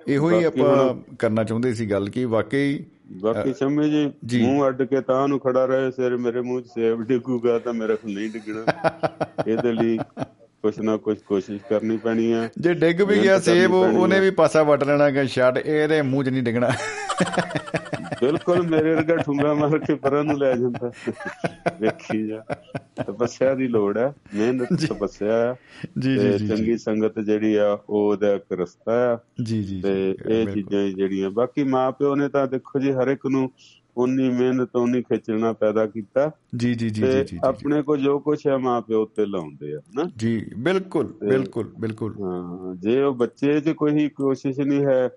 [0.08, 5.00] ਇਹੋ ਹੀ ਆਪਾਂ ਕਰਨਾ ਚਾਹੁੰਦੇ ਸੀ ਗੱਲ ਕਿ ਵਾਕਈ ਬਾਕੀ ਸ਼ਮੀ ਜੀ। ਮੂੰਹ ਅੱਡ ਕੇ
[5.00, 8.64] ਤਾਂ ਨੂੰ ਖੜਾ ਰਹੇ ਸਿਰ ਮੇਰੇ ਮੂੰਹ 'ਚ ਸੇਬ ਡਿੱਗੂਗਾ ਤਾਂ ਮੇਰਾ ਖੁਦ ਨਹੀਂ ਡਿੱਗਣਾ।
[9.48, 9.98] ਇਹਦੇ ਲਈ
[10.66, 14.62] ਕੁਛ ਨਾ ਕੁਛ ਕੋਸ਼ਿਸ਼ ਕਰਨੀ ਪੈਣੀ ਆ। ਜੇ ਡਿੱਗ ਵੀ ਗਿਆ ਸੇਬ ਉਹਨੇ। ਵੀ ਪਾਸਾ
[14.62, 16.70] ਵੱਟ ਲੈਣਾ ਕਿ ਛੱਡ ਇਹਦੇ ਮੂੰਹ 'ਚ ਨਹੀਂ ਡਿੱਗਣਾ।
[18.20, 20.92] ਬਿਲਕੁਲ ਮੇਰੇ ਵਰਗਾ ਠੁੰਗਾ ਮਾਰ ਕੇ ਪਰਾਂ ਨੂੰ ਲੈ ਜਾਂਦਾ।
[21.80, 22.42] ਵੇਖੀ ਜਾ।
[23.06, 25.54] ਤਪੱਸਿਆ ਦੀ ਲੋੜ ਹੈ ਮਿਹਨਤ ਤਪੱਸਿਆ ਆ।
[25.98, 30.46] ਜੀ ਜੀ ਚੰਗੀ ਸੰਗਤ ਜਿਹੜੀ ਆ ਉਹ ਉਹਦਾ ਇੱਕ ਰਸਤਾ ਆ। ਜੀ ਜੀ ਤੇ ਇਹ।
[30.46, 33.50] ਚੀਜ਼ਾਂ ਜਿਹੜੀਆਂ। ਬਾਕੀ ਮਾਪਿਓ ਨੇ ਤਾਂ ਦੇਖੋ ਜੀ ਹਰ ਇੱਕ ਨੂੰ
[33.96, 38.56] ਉਨੀ ਮਿਹਨਤ ਉਨੀ ਖਿੱਚਣਾ ਪੈਦਾ ਕੀਤਾ ਜੀ ਜੀ ਜੀ ਜੀ ਆਪਣੇ ਕੋ ਜੋ ਕੁਛ ਹੈ
[38.58, 44.08] ਮਾਪਿਓ ਉੱਤੇ ਲਾਉਂਦੇ ਆ ਹਨਾ ਜੀ ਬਿਲਕੁਲ ਬਿਲਕੁਲ ਬਿਲਕੁਲ ਹਾਂ ਜੇ ਉਹ ਬੱਚੇ 'ਚ ਕੋਈ
[44.08, 45.08] ਕੋਸ਼ਿਸ਼ ਨਹੀਂ ਹੈ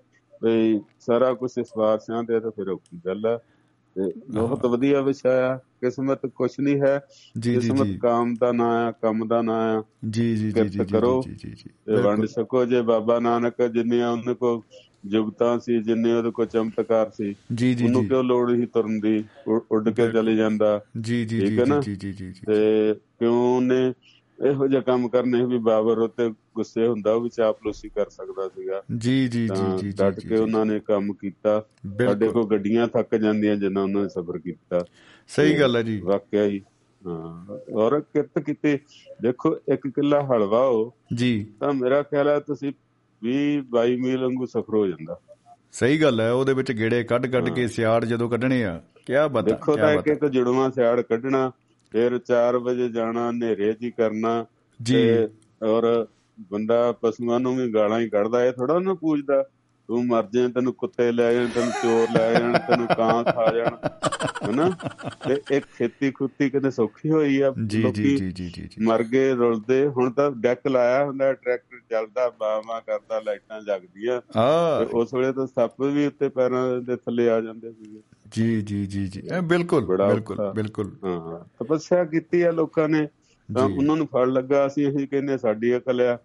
[0.42, 3.38] ਵੀ ਸਾਰਾ ਕੁਝ ਇਸ ਵਾਰਸਿਆਂ ਦੇ ਤਾਂ ਫਿਰ ਔਖੀ ਗੱਲ ਹੈ
[3.96, 6.98] ਤੇ ਬਹੁਤ ਵਧੀਆ ਵਿਸ਼ਾ ਆ ਕਿਸਮਤ ਕੁਛ ਨਹੀਂ ਹੈ
[7.36, 10.68] ਜੀ ਜੀ ਕਿਸਮਤ ਕਾਮ ਦਾ ਨਾਂ ਆ ਕੰਮ ਦਾ ਨਾਂ ਆ ਜੀ ਜੀ ਜੀ ਜੀ
[10.68, 11.70] ਜੀ ਕਰੋ ਜੀ ਜੀ
[12.02, 14.56] ਵੰਡ ਸਕੋ ਜੇ ਬਾਬਾ ਨਾਨਕ ਜਿੰਨੀਆਂ ਉਹਨਾਂ ਕੋ
[15.06, 19.24] ਜੁਗਤਾਂ ਸੀ ਜਿੰਨੇ ਉਹਦੇ ਕੋ ਚਮਤਕਾਰ ਸੀ। ਜੀ ਜੀ ਉਹਨੂੰ ਕਿਉਂ ਲੋੜ ਸੀ ਤੁਰਨ ਦੀ?
[19.48, 21.80] ਉੱਡ ਕੇ ਚਲੇ ਜਾਂਦਾ। ਜੀ ਜੀ ਜੀ ਹੈ ਨਾ?
[21.80, 23.92] ਜੀ ਜੀ ਜੀ ਤੇ ਕਿਉਂ ਉਹਨੇ
[24.48, 28.82] ਇਹੋ ਜਿਹਾ ਕੰਮ ਕਰਨੇ ਵੀ ਬਾਬਰ ਉੱਤੇ ਗੁੱਸੇ ਹੁੰਦਾ ਉਹ ਵੀ ਚਾਪਲੂਸੀ ਕਰ ਸਕਦਾ ਸੀਗਾ।
[28.98, 31.64] ਜੀ ਜੀ ਜੀ ਜੀ ਡਟ ਕੇ ਉਹਨਾਂ ਨੇ ਕੰਮ ਕੀਤਾ।
[32.04, 34.84] ਸਾਡੇ ਕੋਲ ਗੱਡੀਆਂ ਥੱਕ ਜਾਂਦੀਆਂ ਜਿੰਨਾ ਉਹਨਾਂ ਨੇ ਸਬਰ ਕੀਤਾ।
[35.28, 36.62] ਸਹੀ ਗੱਲ ਹੈ ਜੀ। ਵਾਕਿਆ ਹੀ
[37.06, 38.78] ਹਾਂ। ਔਰ ਕਿਰਤ ਕੀਤੀ।
[39.22, 42.72] ਦੇਖੋ ਇੱਕ ਕਿੱਲਾ ਹਲਵਾ ਹੋ ਜੀ। ਤਾਂ ਮੇਰਾ ਖਿਆਲ ਹੈ ਤੁਸੀਂ
[43.22, 45.20] 20 22 ਮੀਲ ਵਾਂਗੂ ਸਫਰ ਹੋ ਜਾਂਦਾ।
[45.72, 49.50] ਸਹੀ ਗੱਲ ਹੈ ਉਹਦੇ ਵਿੱਚ ਗੇੜੇ ਕੱਢ ਕੱਢ ਕੇ ਸਿਆੜ ਜਦੋਂ ਕੱਢਣੇ ਆ ਕਿਆ ਬਤਾ
[49.50, 51.50] ਦੇਖੋ ਤਾਂ ਇੱਕ ਇੱਕ ਜੁੜਵਾ ਸਿਆੜ ਕੱਢਣਾ
[51.92, 54.46] ਫਿਰ 4 ਵਜੇ ਜਾਣਾ ਹਨੇਰੇ ਹੀ ਕਰਨਾ
[54.82, 55.28] ਜੀ।
[55.62, 56.06] ਔਰ
[56.50, 59.42] ਬੰਦਾ ਪਸ਼ੂਆਂ ਨੂੰ ਵੀ ਗਾਲਾਂ ਹੀ ਕੱਢਦਾ ਇਹ ਥੋੜਾ ਉਹਨੂੰ ਪੁੱਛਦਾ
[59.90, 63.76] ਤੂੰ ਮਰ ਜਾਏ ਤੈਨੂੰ ਕੁੱਤੇ ਲੈ ਜਾਣ ਤੈਨੂੰ ਚੋਰ ਲੈ ਜਾਣ ਤੈਨੂੰ ਕਾਂ ਖਾ ਜਾਣ
[64.50, 64.70] ਹਨਾ?
[65.28, 69.32] ਤੇ ਇਹ ਖੇਤੀ ਖੁੱਤੀ ਕਿਤੇ ਸੌਖੀ ਹੋਈ ਆ ਜੀ ਜੀ ਜੀ ਜੀ ਜੀ ਮਰ ਗਏ
[69.32, 75.14] ਰੁਲਦੇ ਹੁਣ ਤਾਂ ਡੈਕ ਲਾਇਆ ਹੁੰਦਾ ਟਰੈਕਟਰ ਚੱਲਦਾ ਬਾਵਾ ਕਰਦਾ ਲਾਈਟਾਂ ਜਗਦੀਆਂ। ਆ। ਤੇ ਉਸ
[75.14, 78.00] ਵੇਲੇ ਤਾਂ ਸੱਪ ਵੀ ਉੱਤੇ ਪੈਰਾਂ ਦੇ ਥੱਲੇ ਆ ਜਾਂਦੇ ਸੀਗੇ।
[78.30, 83.08] ਜੀ ਜੀ ਜੀ ਜੀ। ਇਹ ਬਿਲਕੁਲ ਬਿਲਕੁਲ। ਬਿਲਕੁਲ। ਹਾਂ ਤਪੱਸਿਆ ਕੀਤੀ ਆ ਲੋਕਾਂ ਨੇ।
[83.76, 86.18] ਉਹਨਾਂ ਨੂੰ ਫੜ ਲੱਗਾ ਅਸੀਂ ਇਹੀ ਕਹਿੰਦੇ ਸਾਡੀ ਅਕਲ ਆ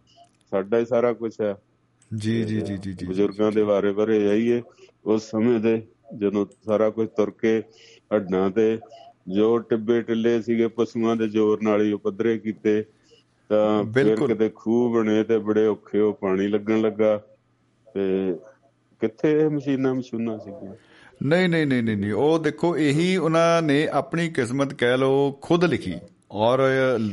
[0.51, 1.55] ਸਾਡਾ ਹੀ ਸਾਰਾ ਕੁਝ ਹੈ
[2.13, 4.61] ਜੀ ਜੀ ਜੀ ਜੀ ਜੀ। ਬਜ਼ੁਰਗਾਂ ਦੇ ਬਾਰੇ ਬਾਰੇ ਜਾਈਏ
[5.05, 5.81] ਉਸ ਸਮੇਂ ਦੇ
[6.17, 7.63] ਜਦੋਂ ਸਾਰਾ ਕੁਝ ਤੁਰ ਕੇ
[8.15, 8.79] ਹੱਡਾਂ ਤੇ
[9.27, 12.85] ਜੋ ਟਿੱਬੇ ਟਿੱਲੇ ਸੀਗੇ ਪਸ਼ੂਆਂ ਦੇ ਜ਼ੋਰ ਨਾਲ ਹੀ ਉਹ ਪੱਧਰੇ ਕੀਤੇ
[13.49, 17.21] ਤਾਂ ਫਿਰ ਬਿਲਕੁਲ। ਕਿਤੇ ਖੂਹ ਬਣੇ ਤੇ ਬੜੇ ਔਖੇ ਉਹ ਪਾਣੀ ਲੱਗਣ ਲੱਗਾ
[17.93, 18.35] ਤੇ
[19.01, 20.73] ਕਿੱਥੇ ਇਹ ਮਸ਼ੀਨਾਂ ਮਸ਼ੂਨਾਂ ਸੀਗੀਆਂ?
[21.23, 25.93] ਨਹੀਂ ਨਹੀਂ ਨਹੀਂ ਨਹੀਂ ਉਹ ਦੇਖੋ ਇਹੀ ਉਹਨਾਂ ਨੇ ਆਪਣੀ ਕਿਸਮਤ ਕਹਿ ਲਓ ਖੁਦ ਲਿਖੀ।
[26.37, 26.59] ਔਰ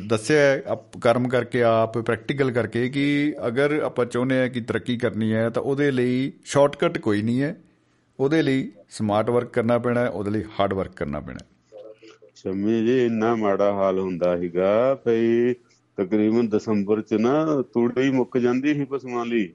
[0.08, 4.96] ਦੱਸਿਆ ਹੈ, ਆਪ- ਕਰਮ ਕਰਕੇ ਆਪ ਪ੍ਰੈਕਟੀਕਲ ਕਰਕੇ ਕਿ ਅਗਰ ਆਪਾਂ ਚਾਹੁੰਦੇ ਆ ਕਿ ਤਰੱਕੀ
[4.96, 7.56] ਕਰਨੀ ਹੈ ਤਾਂ ਉਹਦੇ ਲਈ ਸ਼ਾਰਟਕਟ ਕੋਈ ਨਹੀਂ ਹੈ।
[8.20, 11.78] ਉਹਦੇ ਲਈ ਸਮਾਰਟ ਵਰਕ ਕਰਨਾ ਪੈਣਾ ਹੈ ਉਹਦੇ ਲਈ ਹਾਰਡ ਵਰਕ ਕਰਨਾ ਪੈਣਾ ਹੈ।
[12.34, 15.52] ਸ਼ਮੀ ਜੀ ਇੰਨਾ ਮਾੜਾ ਹਾਲ ਹੁੰਦਾ ਸੀਗਾ ਭਈ
[15.96, 19.52] ਤਕਰੀਬਨ ਦਸੰਬਰ ਚ ਨਾ ਤੂੜੀ ਮੁੱਕ ਜਾਂਦੀ ਸੀ ਪਸ਼ੂਆਂ ਲਈ।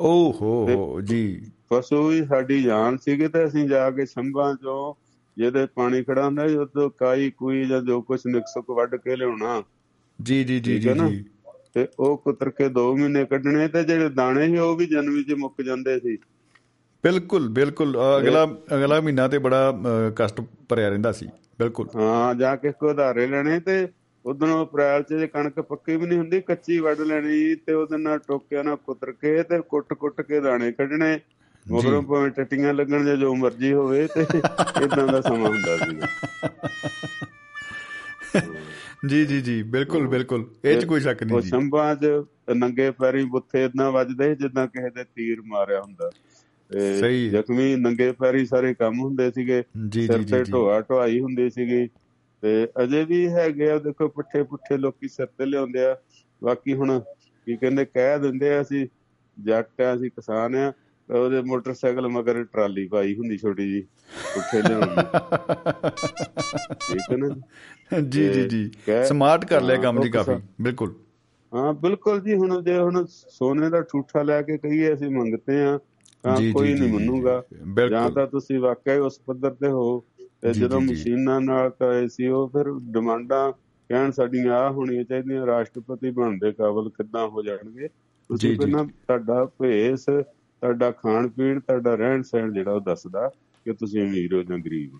[0.00, 4.94] ਓ ਹੋ ਹੋ ਜੀ। ਪਸ਼ੂ ਵੀ ਸਾਡੀ ਜਾਨ ਸੀਗੇ ਤੇ ਅਸੀਂ ਜਾ ਕੇ ਸੰਭਾਂ ਚੋਂ
[5.36, 9.62] ਜਿਹਦੇ ਪਾਣੀ ਖੜਾ ਹੁੰਦਾ ਉਦੋਂ ਕਾਈ ਕੋਈ ਜਾਂ ਜੋ ਕੁਛ ਨਿਕਸਕ ਵੱਢ ਕੇ ਲਿਆਉਣਾ।
[10.22, 11.24] ਜੀ ਜੀ ਜੀ ਜੀ
[11.74, 15.32] ਤੇ ਉਹ ਕੁਤਰ ਕੇ 2 ਮਹੀਨੇ ਕੱਢਣੇ ਤੇ ਜਿਹੜੇ ਦਾਣੇ ਸੀ ਉਹ ਵੀ ਜਨਵਰੀ ਚ
[15.32, 16.16] ਮੁੱਕ ਜਾਂਦੇ ਸੀ।
[17.04, 19.80] ਬਿਲਕੁਲ ਬਿਲਕੁਲ। ਅਗਲਾ ਅਗਲਾ ਮਹੀਨਾ ਤੇ ਬੜਾ
[20.16, 21.28] ਕਸ਼ਟ ਭਰਿਆ ਰਹਿੰਦਾ ਸੀ।
[21.58, 23.88] ਬਿਲਕੁਲ। ਹਾਂ ਜਾ ਕੇ ਕੋ ਉਧਾਰੇ ਲੈਣੇ ਤੇ
[24.24, 28.18] ਉਦੋਂ ਅਪ੍ਰੈਲ ਚ ਜੇ ਕਣਕ ਪੱਕੀ ਵੀ ਨਹੀਂ ਹੁੰਦੀ ਕੱਚੀ ਵੱਢ ਲੈਣੀ ਤੇ ਉਹਦੇ ਨਾਲ
[28.18, 31.20] ਟੋਕਿਆਂ ਨਾਲ ਕੁਤਰ ਕੇ ਤੇ ਕੁੱਟ-ਕੁੱਟ ਕੇ ਦਾਣੇ ਕੱਢਣੇ।
[31.66, 34.20] ਮਗਰੋਂ ਭਾਵੇਂ ਟੱਟੀਆਂ ਲੱਗਣ ਜਾਂ ਜੋ ਮਰਜ਼ੀ ਹੋਵੇ ਤੇ
[34.84, 36.00] ਇਦਾਂ ਦਾ ਸਮਾਂ ਹੁੰਦਾ ਸੀ।
[39.06, 42.06] ਜੀ ਜੀ ਜੀ ਬਿਲਕੁਲ ਬਿਲਕੁਲ। ਇਹ ਚ ਕੋਈ ਸ਼ੱਕ ਉਹ ਨਹੀਂ ਜੀ। ਸੰਭਾਂ ਚ
[42.56, 46.10] ਨੰਗੇ ਪੈਰੀ ਬੁੱਥੇ ਇਦਾਂ ਵੱਜਦੇ ਜਿੱਦਾਂ ਕਿਸੇ ਦੇ ਤੀਰ ਮਾਰਿਆ ਹੁੰਦਾ।
[47.00, 49.62] ਸਹੀ। ਜ਼ਖਮੀ ਨੰਗੇ ਪੈਰੀ ਸਾਰੇ ਕੰਮ ਹੁੰਦੇ ਸੀਗੇ।
[49.92, 51.88] ਸਿਰ ਤੇ ਢੋਆ ਢੋਆਈ ਹੁੰਦੀ ਸੀਗੀ।
[52.42, 55.96] ਤੇ ਅਜੇ ਵੀ ਹੈਗੇ ਆ ਦੇਖੋ ਪੁੱਠੇ ਪੁੱਠੇ ਲੋਕੀ ਸਿਰ ਤੇ ਲਿਆਉਂਦੇ ਆ।
[56.44, 57.00] ਬਾਕੀ ਹੁਣ
[57.46, 58.86] ਕੀ ਕਹਿੰਦੇ ਕਹਿ ਦਿੰਦੇ ਆ ਅਸੀਂ
[59.44, 60.72] ਜੱਟ ਆ ਅਸੀਂ ਕਿਸਾਨ ਆ।
[61.10, 63.80] ਉਹਦੇ ਮੋਟਰਸਾਈਕਲ ਮਗਰ ਟਰਾਲੀ ਪਾਈ ਹੁੰਦੀ ਛੋਟੀ ਜੀ
[64.34, 65.02] ਪੁੱਠੇ ਲਿਆਉਣ ਦੀ
[66.80, 67.28] ਠੀਕ ਹੈ ਨਾ
[68.00, 68.28] ਜੀ?
[68.28, 68.70] ਜੀ ਜੀ
[69.04, 70.94] ਸਮਾਰਟ ਕਰ ਲਿਆ ਕੰਮ ਜੀ ਕਾਫੀ। ਬਿਲਕੁਲ।
[71.52, 75.78] ਹਾਂ ਬਿਲਕੁਲ ਜੀ ਹੁਣ ਜੇ ਹੁਣ ਸੋਨੇ ਦਾ ਠੂਠਾ ਲੈ ਕੇ ਕਹੀਏ ਅਸੀਂ ਮੰਗਤੇ ਆ
[76.24, 80.04] ਤਾਂ ਕੋਈ ਨਹੀਂ ਮੰਨੂਗਾ। ਜੀ, ਤਾਂ ਤੁਸੀਂ ਵਾਕਿਆ ਉਸ ਪੱਧਰ ਤੇ ਹੋ
[80.42, 86.10] ਤੇ ਜਦੋਂ। ਮਸ਼ੀਨਾਂ ਨਾਲ ਕਰੇ ਸੀ ਉਹ ਫਿਰ ਡਿਮਾਂਡਾਂ ਕਹਿਣ ਸਾਡੀਆਂ ਆ ਹੋਣੀਆਂ ਚਾਹੀਦੀਆਂ ਰਾਸ਼ਟਰਪਤੀ
[86.10, 87.88] ਬਣਨ ਦੇ ਕਾਬਲ ਕਿੱਦਾਂ ਹੋ ਜਾਣਗੇ। ਜੀ,
[88.30, 90.04] ਤੁਸੀਂ। ਪਹਿਲਾਂ ਤੁਹਾਡਾ ਭੇਸ
[90.60, 93.28] ਤੁਹਾਡਾ ਖਾਣ ਪੀਣ ਤੁਹਾਡਾ ਰਹਿਣ ਸਹਿਣ ਜਿਹੜਾ ਉਹ ਦੱਸਦਾ
[93.64, 94.98] ਕਿ ਤੁਸੀਂ ਅਮੀਰ ਹੋ ਜਾਂ ਗਰੀਬ ਹੋ।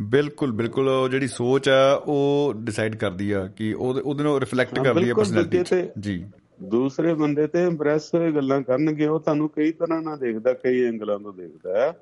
[0.00, 4.80] ਬਿਲਕੁਲ ਬਿਲਕੁਲ। ਉਹ ਜਿਹੜੀ ਸੋਚ ਆ ਉਹ ਡਿਸਾਈਡ ਕਰਦੀ ਆ ਕਿ ਉਹਦੇ ਉਹਦੇ ਨਾਲ ਰਿਫਲੈਕਟ
[4.80, 6.26] ਕਰਦੀ ਆ ਪਰਸਨੈਲਿਟੀ ਜੀ।
[6.62, 11.18] ਦੂਸਰੇ ਬੰਦੇ ਤੇ ਇੰਪ੍ਰੈਸ ਹੋਏ ਗੱਲਾਂ ਕਰਨਗੇ ਉਹ ਤੁਹਾਨੂੰ ਕਈ ਤਰ੍ਹਾਂ ਨਾਲ ਦੇਖਦਾ ਕਈ ਐਂਗਲਾਂ
[11.18, 11.94] ਤੋਂ ਦੇਖਦਾ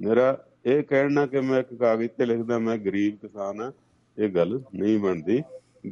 [0.00, 3.72] ਮੇਰਾ ਇਹ ਕਹਿਣਾ ਕਿ ਮੈਂ ਇੱਕ ਕਾਗਜ਼ ਤੇ ਲਿਖਦਾ ਮੈਂ ਗਰੀਬ ਕਿਸਾਨ ਆ
[4.18, 5.42] ਇਹ ਗੱਲ ਨਹੀਂ ਬਣਦੀ।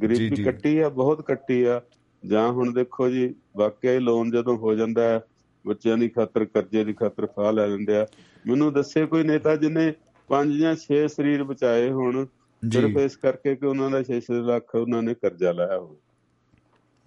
[0.03, 1.83] ਗਰੀਬੀ। ਕੱਟੀ ਆ ਬਹੁਤ ਕੱਟੀ ਆ।
[2.27, 5.21] ਜਾਂ ਹੁਣ ਦੇਖੋ ਜੀ ਵਾਕਿਆ ਹੀ ਲੋਨ ਜਦੋਂ ਹੋ ਜਾਂਦਾ ਹੈ
[5.67, 8.07] ਬੱਚਿਆਂ ਦੀ ਖਾਤਰ ਕਰਜ਼ੇ ਦੀ ਖਾਤਰ ਫਾਹ ਲੈ ਲੈਂਦੇ ਆ।
[8.47, 9.93] ਮੈਨੂੰ ਦੱਸੇ ਕੋਈ ਨੇਤਾ ਜਿਹਨੇ
[10.29, 12.27] ਪੰਜ ਜਾਂ 6 ਸਰੀਰ ਬਚਾਏ ਹੋਣ
[12.73, 15.97] ਸਿਰਫ ਇਸ ਕਰਕੇ ਕਿ ਉਹਨਾਂ ਦਾ 6 ਲੱਖ ਉਹਨਾਂ ਨੇ ਕਰਜ਼ਾ ਲਾਇਆ ਹੋਵੇ।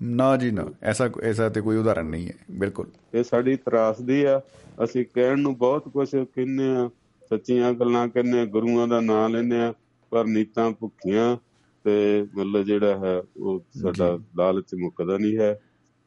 [0.02, 4.42] ਨਾ ਜੀ ਨਾ। ਐਸਾ ਐਸਾ ਤੇ ਕੋਈ ਉਦਾਹਰਣ ਨਹੀਂ ਹੈ। ਬਿਲਕੁਲ। ਇਹ ਸਾਡੀ ਤਰਾਸਦੀ ਆ।
[4.84, 6.90] ਅਸੀਂ ਕਹਿਣ ਨੂੰ ਬਹੁਤ ਕੁਝ ਕਹਿੰਦੇ ਆ।
[7.30, 9.74] ਸੱਚੀਆਂ ਗੱਲਾਂ ਕਹਿੰਦੇ ਆ ਗੁਰੂਆਂ ਦਾ ਨਾਮ ਲੈਂਦੇ ਆ
[10.10, 11.38] ਪਰ ਨੀਤਾਂ ਭੁੱਖੀਆਂ
[11.84, 15.60] ਤੇ ਮਤਲਬ ਜਿਹੜਾ ਹੈ ਉਹ ਸਾਡਾ ਲਾਲਚ ਮੁੱਕਦਾ ਨਹੀਂ ਹੈ।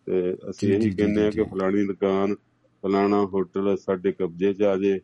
[0.09, 2.35] ਤੇ ਅਸੀਂ ਇਹੀ ਕਹਿੰਦੇ ਆ ਕਿ। ਫਲਾਣੀ ਦੁਕਾਨ
[2.83, 5.01] ਫਲਾਣਾ ਹੋਟਲ ਸਾਡੇ ਕਬਜ਼ੇ 'ਚ ਆ ਜੇ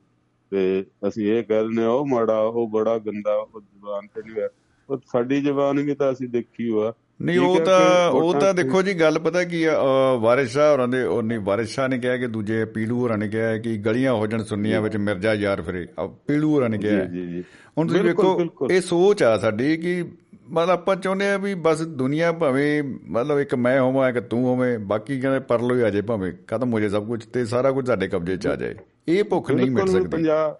[0.50, 4.42] ਤੇ ਅਸੀਂ ਇਹ ਕਹਿ ਦਿੰਦੇ ਆ ਉਹ ਮਾੜਾ ਉਹ ਬੜਾ ਗੰਦਾ ਉਹ ਜ਼ੁਬਾਨ ਤੇ ਨਹੀਂ
[4.42, 4.48] ਹੈ
[4.90, 8.94] ਉਹ ਸਾਡੀ ਜ਼ੁਬਾਨ ਵੀ ਤਾਂ ਅਸੀਂ ਦੇਖੀ ਹੋਆ। ਨਹੀਂ ਉਹ ਤਾਂ ਉਹ ਤਾਂ ਦੇਖੋ ਜੀ
[8.94, 9.82] ਗੱਲ ਪਤਾ ਕੀ ਆ
[10.20, 13.76] ਵਾਰਿਸ ਹੋਰਾਂ ਦੇ ਉਹ ਨਹੀਂ ਵਾਰਿਸ ਨੇ ਕਿਹਾ ਕਿ ਦੂਜੇ ਪੀਲੂ ਹੋਰਾਂ ਨੇ ਕਿਹਾ ਕਿ
[13.76, 17.44] ਗਲੀਆਂ ਹੋ ਜਾਣ ਸੁੰਨੀਆਂ ਵਿੱਚ ਮਿਰਜ਼ਾ ਯਾਰ ਫਿਰੇ। ਪੀਲੂ ਹੋਰਾਂ ਨੇ ਕਿਹਾ। ਜੀ ਜੀ। ਜੀ
[17.78, 20.04] ਹੁਣ ਤੁਸੀਂ ਵੇਖੋ। ਇਹ ਸੋਚ ਆ ਸਾਡੀ ਕਿ
[20.50, 24.78] ਮਤਲਬ ਆਪਾਂ ਚਾਹੁੰਦੇ ਆ ਵੀ ਬਸ ਦੁਨੀਆ ਭਾਵੇਂ ਮਤਲਬ ਇੱਕ ਮੈਂ ਹੋਵਾਂ ਇੱਕ ਤੂੰ ਹੋਵੇਂ
[24.78, 27.86] ਬਾਕੀ ਕਹਿੰਦੇ ਪਰਲੋ ਹੀ ਆ ਜਾਏ ਭਾਵੇਂ ਖਤਮ ਹੋ ਜਾਏ ਸਭ ਕੁਝ ਤੇ ਸਾਰਾ ਕੁਝ
[27.86, 28.74] ਸਾਡੇ ਕਬਜ਼ੇ 'ਚ ਆ ਜਾਏ।
[29.08, 30.56] ਇਹ ਭੁੱਖ ਨਹੀਂ ਮਿਟ ਸਕਦੀ। ਪੰਜਾਬ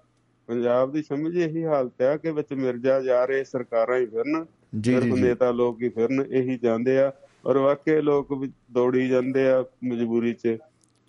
[0.49, 4.45] ਪੰਜਾਬ ਦੀ ਸਮਝ ਇਹੀ ਹਾਲਤ ਹੈ ਕਿ ਵਿੱਚ ਮਿਰਜ਼ਾ ਜਾ ਰਹੇ ਸਰਕਾਰਾਂ ਹੀ ਫਿਰਨ
[4.81, 7.13] ਜੀ ਜੀ ਨੇਤਾ ਲੋਕ ਹੀ ਫਿਰਨ ਇਹੀ ਜਾਂਦੇ ਆ।
[7.47, 10.57] ਔਰ ਵਾਕਈ ਲੋਕ ਵੀ ਦੌੜੀ ਜਾਂਦੇ ਆ ਮਜਬੂਰੀ 'ਚ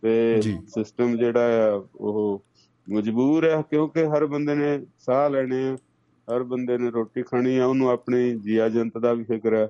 [0.02, 2.44] ਤੇ। ਸਿਸਟਮ ਜਿਹੜਾ ਆ ਉਹ
[2.90, 5.78] ਮਜਬੂਰ ਹੈ ਕਿਉਂਕਿ ਹਰ ਬੰਦੇ ਨੇ ਸਾਹ ਲੈਣੇ ਆ।
[6.28, 9.68] ਹਰ ਬੰਦੇ ਨੇ ਰੋਟੀ ਖਾਣੀ ਆ ਉਹਨੂੰ ਆਪਣੀ ਜੀਆ ਜੰਤ ਦਾ ਵੀ ਫਿਕਰ ਹੈ।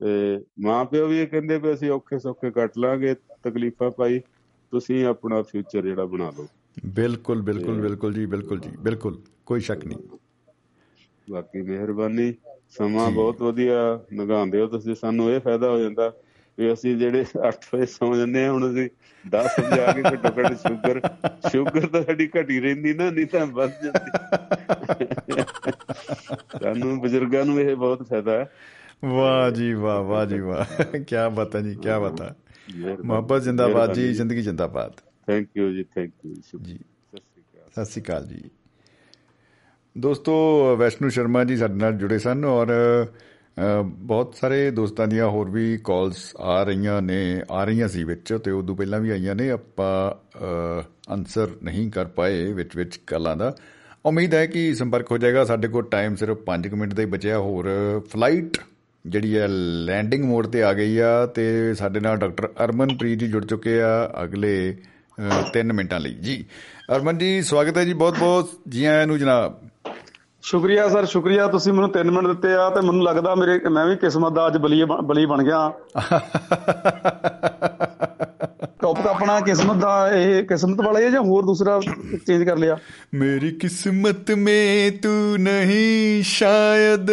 [0.00, 4.20] ਤੇ ਮਾਂ ਪਿਓ ਵੀ ਇਹ ਕਹਿੰਦੇ ਵੀ ਅਸੀਂ ਔਖੇ ਸੌਖੇ ਕੱਟ ਲਾਂਗੇ ਤਕਲੀਫਾਂ ਪਾਈ
[4.72, 6.48] ਤੁਸੀਂ ਆਪਣਾ ਫਿਊਚਰ ਜਿਹੜਾ ਬਣਾ ਲਓ।
[6.94, 9.98] ਬਿਲਕੁਲ ਬਿਲਕੁਲ ਬਿਲਕੁਲ ਜੀ ਬਿਲਕੁਲ ਜੀ ਬਿਲਕੁਲ ਕੋਈ ਸ਼ੱਕ ਨਹੀਂ।
[11.28, 12.32] ਬਾਕੀ ਮਿਹਰਬਾਨੀ
[12.70, 13.78] ਸਮਾਂ ਬਹੁਤ ਵਧੀਆ
[14.14, 16.10] ਲਗਾਉਂਦੇ ਹੋ ਤੁਸੀਂ ਸਾਨੂੰ ਇਹ ਫਾਇਦਾ ਹੋ ਜਾਂਦਾ
[16.58, 18.90] ਵੀ ਅਸੀਂ ਜਿਹੜੇ 8 ਵਜੇ ਸੌ ਜਾਂਦੇ ਆ ਹੁਣ ਅਸੀਂ
[19.36, 21.00] 10 ਵਜੇ ਆ ਕੇ ਘੱਟੋ ਘੱਟ ਸ਼ੂਗਰ
[21.50, 24.10] ਸ਼ੂਗਰ ਤਾਂ ਸਾਡੀ ਘਟੀ ਰਹਿੰਦੀ ਨਾ ਨਹੀਂ ਤਾਂ ਵੱਧ ਜਾਂਦੀ।
[26.62, 28.50] ਸਾਨੂੰ ਬਜ਼ੁਰਗਾਂ ਨੂੰ ਇਹ ਬਹੁਤ ਫਾਇਦਾ ਹੈ।
[29.04, 32.36] ਵਾਹ ਜੀ ਵਾਹ ਵਾਹ ਜੀ ਵਾਹ। ਕੀ ਬਾਤ ਜੀ ਕੀ ਬਾਤ
[33.04, 34.92] ਮੁਹੱਬਤ ਜਿੰਦਾਬਾਦ ਜੀ ਜ਼ਿੰਦਗੀ ਜਿੰਦਾਬਾਦ।
[35.26, 38.50] ਥੈਂਕ ਯੂ ਜੀ ਥੈਂਕ ਯੂ ਜੀ। ਸਤਿ ਸ਼੍ਰੀ ਅਕਾਲ। ਸਤਿ ਸ਼੍ਰੀ ਅਕਾਲ ਜੀ।
[39.98, 40.32] ਦੋਸਤੋ
[40.76, 42.66] ਵੈਸ਼ਨੂ ਸ਼ਰਮਾ ਜੀ ਸਾਡੇ ਨਾਲ ਜੁੜੇ ਸਨ ਔਰ
[43.56, 48.50] ਬਹੁਤ ਸਾਰੇ ਦੋਸਤਾਂ ਦੀਆਂ ਹੋਰ ਵੀ ਕਾਲਸ ਆ ਰਹੀਆਂ ਨੇ, ਆ ਰਹੀਆਂ ਸੀ ਵਿੱਚ ਤੇ
[48.50, 49.92] ਉਦੋਂ ਪਹਿਲਾਂ ਵੀ ਆਈਆਂ ਨੇ। ਆਪਾਂ
[51.12, 53.54] ਆਨਸਰ ਨਹੀਂ ਕਰ ਪਾਏ ਵਿੱਚ ਵਿੱਚ ਗੱਲਾਂ ਦਾ।
[54.06, 57.38] ਉਮੀਦ ਹੈ ਕਿ ਸੰਪਰਕ ਹੋ ਜਾਏਗਾ। ਸਾਡੇ ਕੋਲ ਟਾਈਮ ਸਿਰਫ 5 ਮਿੰਟ ਦਾ ਹੀ ਬਚਿਆ।
[57.38, 57.68] ਹੋਰ
[58.10, 58.58] ਫਲਾਈਟ
[59.04, 63.44] ਜਿਹੜੀ ਹੈ ਲੈਂਡਿੰਗ ਮੋਡ ਤੇ ਆ ਗਈ ਆ ਤੇ ਸਾਡੇ ਨਾਲ ਡਾਕਟਰ ਅਰਮਨਪ੍ਰੀਤ ਜੀ ਜੁੜ
[63.46, 63.92] ਚੁੱਕੇ ਆ
[64.22, 64.54] ਅਗਲੇ
[65.54, 66.44] 3 ਮਿੰਟਾਂ ਲਈ। ਜੀ,
[66.96, 69.60] ਅਰਮਨ ਜੀ, ਸਵਾਗਤ ਹੈ ਜੀ। ਬਹੁਤ ਬਹੁਤ ਜੀ ਆਇਆਂ ਨੂੰ ਜਨਾਬ।
[70.42, 73.96] ਸ਼ੁਕਰੀਆ ਸਰ ਸ਼ੁਕਰੀਆ। ਤੁਸੀਂ ਮੈਨੂੰ 3 ਮਿੰਟ ਦਿੱਤੇ ਆ ਤੇ ਮੈਨੂੰ ਲੱਗਦਾ ਮੇਰੇ ਮੈਂ ਵੀ
[73.96, 75.70] ਕਿਸਮਤ ਦਾ ਅੱਜ ਬਲੀ ਬਲੀ ਬਣ ਗਿਆ।
[78.82, 81.78] ਟੌਪਿਕ ਆਪਣਾ ਕਿਸਮਤ ਦਾ ਇਹ ਕਿਸਮਤ ਵਾਲਾ ਹੈ ਜਾਂ ਹੋਰ ਦੂਸਰਾ
[82.26, 82.76] ਚੇਂਜ ਕਰ ਲਿਆ?
[83.14, 87.10] ਮੇਰੀ ਕਿਸਮਤ ਮੇ ਤੂੰ ਨਹੀਂ ਸ਼ਾਇਦ।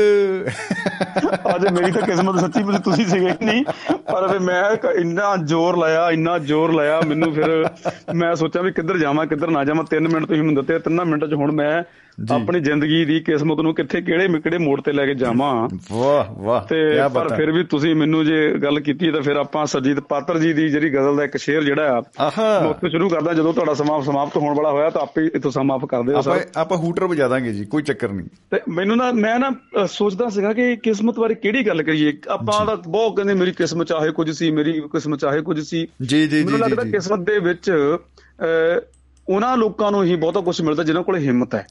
[1.56, 3.64] ਅੱਜ ਮੇਰੀ ਤਾਂ ਕਿਸਮਤ ਸੱਚੀ ਵਿੱਚ ਤੁਸੀਂ ਸੀਗੇ ਨਹੀਂ?
[4.11, 4.64] ਪਰ ਫਿਰ ਮੈਂ
[4.99, 7.65] ਇੰਨਾ ਜ਼ੋਰ ਲਾਇਆ ਇੰਨਾ ਜ਼ੋਰ ਲਾਇਆ ਮੈਨੂੰ ਫਿਰ
[8.15, 11.27] ਮੈਂ ਸੋਚਿਆ ਵੀ ਕਿੱਧਰ ਜਾਵਾਂ ਕਿੱਧਰ ਨਾ ਜਾਵਾਂ। 3 ਮਿੰਟ ਤੁਸੀਂ ਮੈਨੂੰ ਦਿੱਤੇ 3 ਮਿੰਟਾਂ
[11.27, 11.84] 'ਚ ਹੁਣ ਮੈਂ
[12.31, 15.53] ਆਪਣੀ ਜ਼ਿੰਦਗੀ ਦੀ ਕਿਸਮਤ ਨੂੰ ਕਿੱਥੇ ਕਿਹੜੇ ਕਿਹੜੇ ਮੋੜ ਤੇ ਲੈ ਕੇ ਜਾਵਾਂ।
[15.91, 16.77] ਵਾਹ ਵਾਹ ਤੇ
[17.13, 20.67] ਪਰ ਫਿਰ ਵੀ ਤੁਸੀਂ ਮੈਨੂੰ ਜੇ ਗੱਲ ਕੀਤੀ ਤਾਂ ਫਿਰ ਆਪਾਂ ਸਰਜੀਤ ਪਾਤਰ ਜੀ ਦੀ
[20.69, 24.01] ਜਿਹੜੀ ਗਜ਼ਲ ਦਾ ਇੱਕ ਸ਼ੇਰ ਜਿਹੜਾ ਆ ਆਹਾ। ਮੈਂ ਉੱਥੇ ਸ਼ੁਰੂ ਕਰਦਾ ਜਦੋਂ ਤੁਹਾਡਾ ਸਮਾਂ
[24.01, 27.27] ਸਮਾਪਤ ਹੋਣ ਵਾਲਾ ਹੋਇਆ ਤਾਂ ਆਪੇ ਇਥੋਂ ਸਮਾਪਤ ਕਰ ਦਿਓ ਆਪਾਂ ਸਰ ਆਪਾਂ ਹੂਟਰ ਵਜਾ
[27.27, 29.51] ਦਾਂਗੇ ਜੀ ਕੋਈ ਚੱਕਰ ਨਹੀਂ। ਤੇ ਮੈਨੂੰ ਨਾ ਮੈਂ ਨਾ
[29.87, 32.13] ਸੋਚਦਾ ਸੀਗਾ ਕਿ ਕਿਸਮਤ ਬਾਰੇ ਕਿਹੜੀ ਗੱਲ ਕਰੀਏ?
[32.29, 36.19] ਆਪਾਂ ਤਾਂ ਬਹੁਤ ਕਹਿੰਦੇ ਮੇਰੀ ਕਿਸਮਤ ਚਾਹੇ ਕੁਝ ਸੀ ਮੇਰੀ ਕਿਸਮਤ ਚਾਹੇ ਕੁਝ ਸੀ। ਜੀ
[36.19, 37.71] ਜੀ ਜੀ ਮੈਨੂੰ ਲੱਗਦਾ ਕਿਸਮਤ ਦੇ ਵਿੱਚ
[39.27, 41.65] ਉਹਨਾਂ ਲੋਕਾਂ ਨੂੰ ਹੀ ਬਹੁਤਾ ਕੁਝ ਮਿਲਦਾ ਜਿਨ੍ਹਾਂ ਕੋਲ ਹਿੰਮਤ ਹੈ।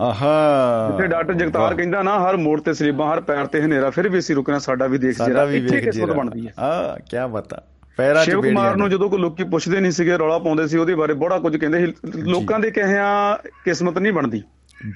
[0.00, 4.08] ਆਹਾ। ਜਿੱਥੇ ਡਾਕਟਰ ਜਗਤਾਰ ਕਹਿੰਦਾ ਨਾ ਹਰ ਮੋੜ ਤੇ ਸਰੀਬਾਂ ਹਰ ਪੈਰ ਤੇ ਹਨੇਰਾ ਫਿਰ
[4.08, 7.62] ਵੀ ਅਸੀਂ ਰੁਕਣਾ ਸਾਡਾ ਵੀ ਦੇਖ ਵੀ ਇੱਥੇ ਕਿਸਮਤ ਬਣਦੀ ਹੈ। ਆ ਕੀ ਬਤਾ
[7.96, 10.66] ਪੈਰਾਂ 'ਚ ਸ਼ਿਵ ਕੁਮਾਰ ਬੇੜੀਆਂ ਨੂੰ। ਨੇ। ਜਦੋਂ ਕੋਈ ਲੋਕੀ ਪੁੱਛਦੇ ਨਹੀਂ ਸੀਗੇ ਰੌਲਾ ਪਾਉਂਦੇ
[10.68, 14.42] ਸੀ ਉਹਦੇ ਬਾਰੇ ਬੜਾ ਕੁਝ ਕਹਿੰਦੇ ਸੀ। ਲੋਕਾਂ ਦੇ ਕਹਿਆ ਕਿਸਮਤ ਨਹੀਂ ਬਣਦੀ।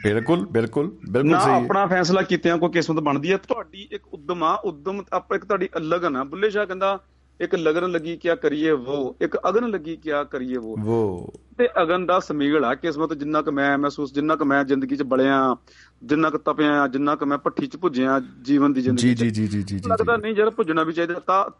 [0.05, 4.15] ਬਿਲਕੁਲ ਬਿਲਕੁਲ ਬਿਲਕੁਲ ਨਾ ਸਹੀ। ਹੈ। ਆਪਣਾ ਫੈਸਲਾ ਕੀਤਿਆਂ ਕੋਈ ਕਿਸਮਤ ਬਣਦੀ ਹੈ। ਤੁਹਾਡੀ ਇੱਕ
[4.15, 7.01] ਉਦਮ ਆ ਉਦਮ ਆਪਾਂ ਇੱਕ ਤੁਹਾਡੀ ਲਗਨ ਆ ਬੁੱਲੇ ਸ਼ਾਹ ਕਹਿੰਦਾ
[7.41, 12.07] ਇੱਕ ਲਗਨ ਲੱਗੀ ਕਿਆ ਕਰੀਏ ਉਹ ਇੱਕ ਅਗਨ ਲੱਗੀ ਕਿਆ ਕਰੀਏ ਉਹ ਵੋ। ਤੇ ਅਗਨ
[12.07, 15.57] ਦਾ ਸਮੀਲ ਆ ਕਿਸਮਤ ਜਿੰਨਾ ਕੁ ਮੈਂ ਮਹਿਸੂਸ ਜਿੰਨਾ ਕੁ ਮੈਂ ਜ਼ਿੰਦਗੀ 'ਚ ਬਲਿਆ
[16.03, 19.63] ਜਿੰਨਾ ਕੁ ਤਪਿਆ ਜਿੰਨਾ ਕੁ ਮੈਂ ਭੱਠੀ 'ਚ ਭੁੱਜਿਆ ਜੀਵਨ ਦੀ ਜ਼ਿੰਦਗੀ ਜੀ ਜੀ ਜੀ
[19.63, 21.51] ਜੀ ਲੱਗਦਾ ਨਹੀਂ ਯਾਰ ਭੁੱਜਣਾ ਵੀ ਚਾਹੀਦਾ ਤਾਂ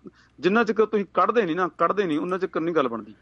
[0.41, 3.15] ਜਿੰਨਾ ਚਿਰ ਤੁਸੀਂ ਕੱਢਦੇ ਨਹੀਂ ਨਾ ਕੱਢਦੇ ਨਹੀਂ ਉਹਨਾਂ ਚਿਰ ਨਹੀਂ ਗੱਲ ਬਣਦੀ।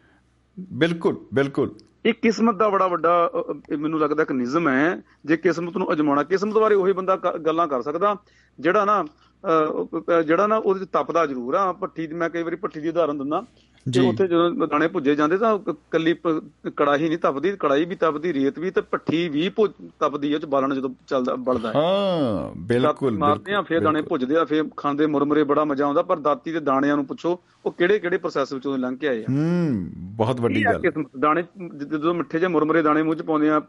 [0.72, 1.74] ਬਿਲਕੁਲ ਬਿਲਕੁਲ।
[2.06, 3.30] ਇਹ ਕਿਸਮਤ ਦਾ ਬੜਾ ਵੱਡਾ
[3.78, 7.68] ਮੈਨੂੰ ਲੱਗਦਾ ਇੱਕ ਨਿਜ਼ਮ ਹੈ ਜੇ ਕਿਸਮਤ ਨੂੰ ਅਜਮਾਉਣਾ ਕਿਸਮਤ ਬਾਰੇ ਉਹੀ ਬੰਦਾ ਕ- ਗੱਲਾਂ
[7.68, 8.16] ਕਰ ਸਕਦਾ
[8.60, 9.04] ਜਿਹੜਾ ਨਾ
[10.26, 13.18] ਜਿਹੜਾ ਨਾ ਉਹਦੇ ਚ ਤਪਦਾ ਜ਼ਰੂਰ ਆ, ਭੱਠੀ ਦੀ ਮੈਂ ਕਈ ਵਾਰੀ ਭੱਠੀ ਦੀ ਉਦਾਹਰਨ
[13.18, 13.44] ਦਿੰਦਾ।
[13.86, 15.58] ਤੇ ਜੀ। ਉੱਥੇ ਜਦੋਂ ਦਾਣੇ ਭੁੱਜੇ ਜਾਂਦੇ ਤਾਂ
[15.90, 16.14] ਕੱਲੀ
[16.76, 19.48] ਕੜਾਹੀ ਨਹੀਂ ਤਪਦੀ ਕੜਾਹੀ ਵੀ ਤਪਦੀ ਰੇਤ ਵੀ ਤੇ ਭੱਠੀ ਵੀ
[20.00, 24.02] ਤਪਦੀ ਹੈ ਉਹ ਚ ਬਾਲਣ ਜਦੋਂ ਚੱਲਦਾ ਬਲਦਾ ਹੈ ਹਾਂ ਬਿਲਕੁਲ ਮਾਰਦੇ ਆ ਫਿਰ ਦਾਣੇ।
[24.02, 27.72] ਭੁੱਜਦੇ ਆ ਫਿਰ ਖਾਂਦੇ ਮੁਰਮਰੇ ਬੜਾ ਮਜ਼ਾ ਆਉਂਦਾ ਪਰ ਦਾਤੀ ਦੇ ਦਾਣਿਆਂ ਨੂੰ ਪੁੱਛੋ ਉਹ
[27.72, 31.42] ਕਿਹੜੇ ਕਿਹੜੇ ਪ੍ਰੋਸੈਸ ਵਿੱਚੋਂ ਲੰਘ ਕੇ ਆਏ ਆ ਹੂੰ ਬਹੁਤ ਵੱਡੀ ਗੱਲ ਦਾਣੇ
[31.88, 33.60] ਜਦੋਂ ਮਿੱਠੇ ਜਿਹੇ ਮੁਰਮਰੇ ਦਾਣੇ ਮੂੰਹ ਚ ਪਾਉਂਦੇ ਆ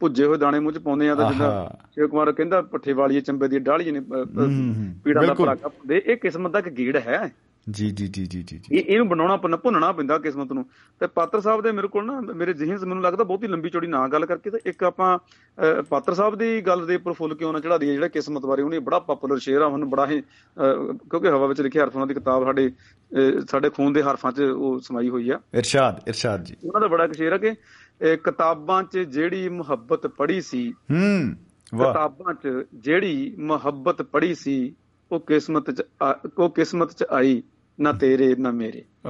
[0.00, 3.48] ਭੁੱਜੇ ਹੋਏ ਦਾਣੇ ਮੂੰਹ ਚ ਪਾਉਂਦੇ ਆ ਤਾਂ ਜਿੱਦਾਂ। ਸ਼ਿਵ ਕੁਮਾਰ ਕਹਿੰਦਾ ਪੱਠੇ ਵਾਲੀਏ ਚੰਬੇ
[3.48, 7.30] ਦੀ ਡਾਲੀ ਨੇ ਪੀੜਾਂ ਦਾ। ਪਰਾਗਾ ਪਾਉਂਦੇ ਇਹ ਕਿਸਮਤ ਦਾ ਇੱਕ ਗੇੜ ਹੈ
[7.70, 10.64] ਜੀ ਜੀ ਜੀ ਜੀ ਜੀ ਜੀ। ਇਹ ਇਹਨੂੰ ਬਣਾਉਣਾ ਪੈਂਦਾ ਭੁੰਨਣਾ ਪੈਂਦਾ ਕਿਸਮਤ ਨੂੰ।
[11.00, 13.86] ਤੇ ਪਾਤਰ ਸਾਹਿਬ ਦੇ ਮੇਰੇ ਕੋਲ ਨਾ ਮੇਰੇ ਜ਼ਿਹਨ 'ਚ ਮੈਨੂੰ ਲੱਗਦਾ ਬਹੁਤੀ ਲੰਬੀ ਚੌੜੀ
[13.86, 15.18] ਨਾ ਗੱਲ ਕਰਕੇ ਤੇ ਇੱਕ ਆਪਾਂ
[15.82, 18.78] ਪਾਤਰ ਸਾਹਿਬ ਦੀ ਗੱਲ ਦੇ ਉੱਪਰ ਫੁੱਲ ਕਿਉਂ ਨਾ ਚੜਾ ਦਈਏ ਜਿਹੜਾ ਕਿਸਮਤ ਬਾਰੇ ਉਹਨੇ
[18.78, 20.20] ਬੜਾ ਪਪੂਲਰ ਸ਼ੇਅਰ ਆ ਉਹਨੂੰ ਬੜਾ ਹੀ
[20.56, 22.70] ਕਿਉਂਕਿ ਹਵਾ ਵਿੱਚ ਲਿਖੇ ਹਰਫਾਂ ਦੀ ਕਿਤਾਬ ਸਾਡੇ
[23.50, 27.06] ਸਾਡੇ ਖੂਨ ਦੇ ਹਰਫਾਂ 'ਚ ਉਹ ਸਮਾਈ ਹੋਈ ਆ। ਇਰਸ਼ਾਦ ਇਰਸ਼ਾਦ ਜੀ। ਉਹਨਾਂ ਦਾ ਬੜਾ
[27.12, 27.54] ਸ਼ੇਰ ਹੈ ਕਿ
[28.16, 31.36] ਕਿਤਾਬਾਂ 'ਚ ਜਿਹੜੀ ਮੁਹੱਬਤ ਪੜ੍ਹੀ ਸੀ ਹੂੰ
[31.74, 34.74] ਵਾਹ। ਕਿਤਾਬਾਂ 'ਚ ਜਿਹੜੀ ਮੁਹੱਬਤ ਪੜ੍ਹੀ ਸੀ
[35.12, 37.42] ਉਹ ਕਿਸਮਤ 'ਚ ਆ- ਉਹ ਕਿਸਮਤ 'ਚ ਆਈ।
[37.80, 39.08] ਨਾ ਤੇਰੇ ਨਾ ਮੇਰੇ। ਓ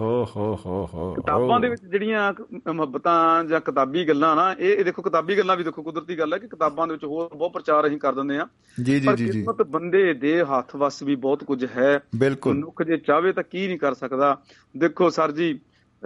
[0.00, 2.32] ਹੋ ਹੋ ਹੋ ਹੋ ਕਿਤਾਬਾਂ ਦੇ ਵਿੱਚ ਜਿਹੜੀਆਂ
[2.72, 6.48] ਮੁਹੱਬਤਾਂ ਜਾਂ ਕਿਤਾਬੀ ਗੱਲਾਂ ਨਾ ਇਹ ਦੇਖੋ ਕਿਤਾਬੀ ਗੱਲਾਂ ਵੀ ਦੇਖੋ ਕੁਦਰਤੀ ਗੱਲ ਹੈ ਕਿ
[6.48, 8.46] ਕਿਤਾਬਾਂ ਦੇ ਵਿੱਚ ਹੋਰ ਬਹੁਤ ਪ੍ਰਚਾਰ ਅਸੀਂ ਕਰ ਦਿੰਦੇ ਆ
[8.82, 12.54] ਜੀ ਜੀ ਪਰ ਜੀ ਜੀ। ਕਿਸਮਤ ਬੰਦੇ ਦੇ ਹੱਥ ਵੱਸ ਵੀ ਬਹੁਤ ਕੁਝ ਹੈ। ਬਿਲਕੁਲ।
[12.54, 14.38] ਮਨੁੱਖ ਜੇ ਚਾਹਵੇ ਤਾਂ ਕੀ ਨਹੀਂ ਕਰ ਸਕਦਾ।
[14.76, 15.60] ਦੇਖੋ ਸਰ ਜੀ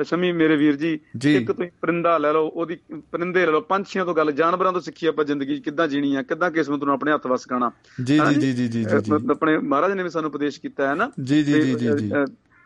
[0.05, 0.99] ਸ਼ਮੀ ਮੇਰੇ ਵੀਰ ਜੀ।
[1.37, 2.77] ਇੱਕ ਤੁਸੀਂ ਪਰਿੰਦਾ ਲੈ ਲਓ ਉਹਦੀ
[3.13, 6.51] ਪਰਿੰਦੇ ਲੈ ਲਓ ਪੰਛੀਆਂ ਤੋਂ ਗੱਲ ਜਾਨਵਰਾਂ ਤੋਂ ਸਿੱਖੀ ਆਪਾਂ ਜ਼ਿੰਦਗੀ ਕਿੱਦਾਂ ਜੀਣੀ ਆ ਕਿੱਦਾਂ
[6.51, 7.71] ਕਿਸਮਤ ਨੂੰ ਆਪਣੇ ਹੱਥ ਵੱਸ ਕਰਨਾ
[8.05, 8.85] ਜੀ ਜੀ ਜੀ ਜੀ ਜੀ
[9.31, 12.11] ਆਪਣੇ ਮਹਾਰਾਜ ਨੇ ਵੀ ਸਾਨੂੰ ਉਪਦੇਸ਼ ਕੀਤਾ ਹੈ ਨਾ ਜੀ ਜੀ ਜੀ ਜੀ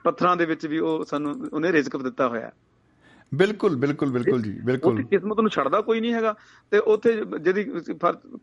[0.05, 2.53] ਪੱਥਰਾਂ ਦੇ ਵਿੱਚ ਵੀ ਉਹ ਸਾਨੂੰ ਉਹਨੇ ਰਿਜ਼ਕ ਦਿੱਤਾ ਹੋਇਆ ਹੈ।
[3.33, 6.35] ਬਿਲਕੁਲ ਬਿਲਕੁਲ ਬਿਲਕੁਲ ਜੀ ਬਿਲਕੁਲ ਉੱਥੇ ਕਿਸਮਤ ਨੂੰ ਛੱਡਦਾ ਕੋਈ ਨਹੀਂ ਹੈਗਾ
[6.73, 7.65] ਤੇ ਉੱਥੇ ਜਿਹਦੀ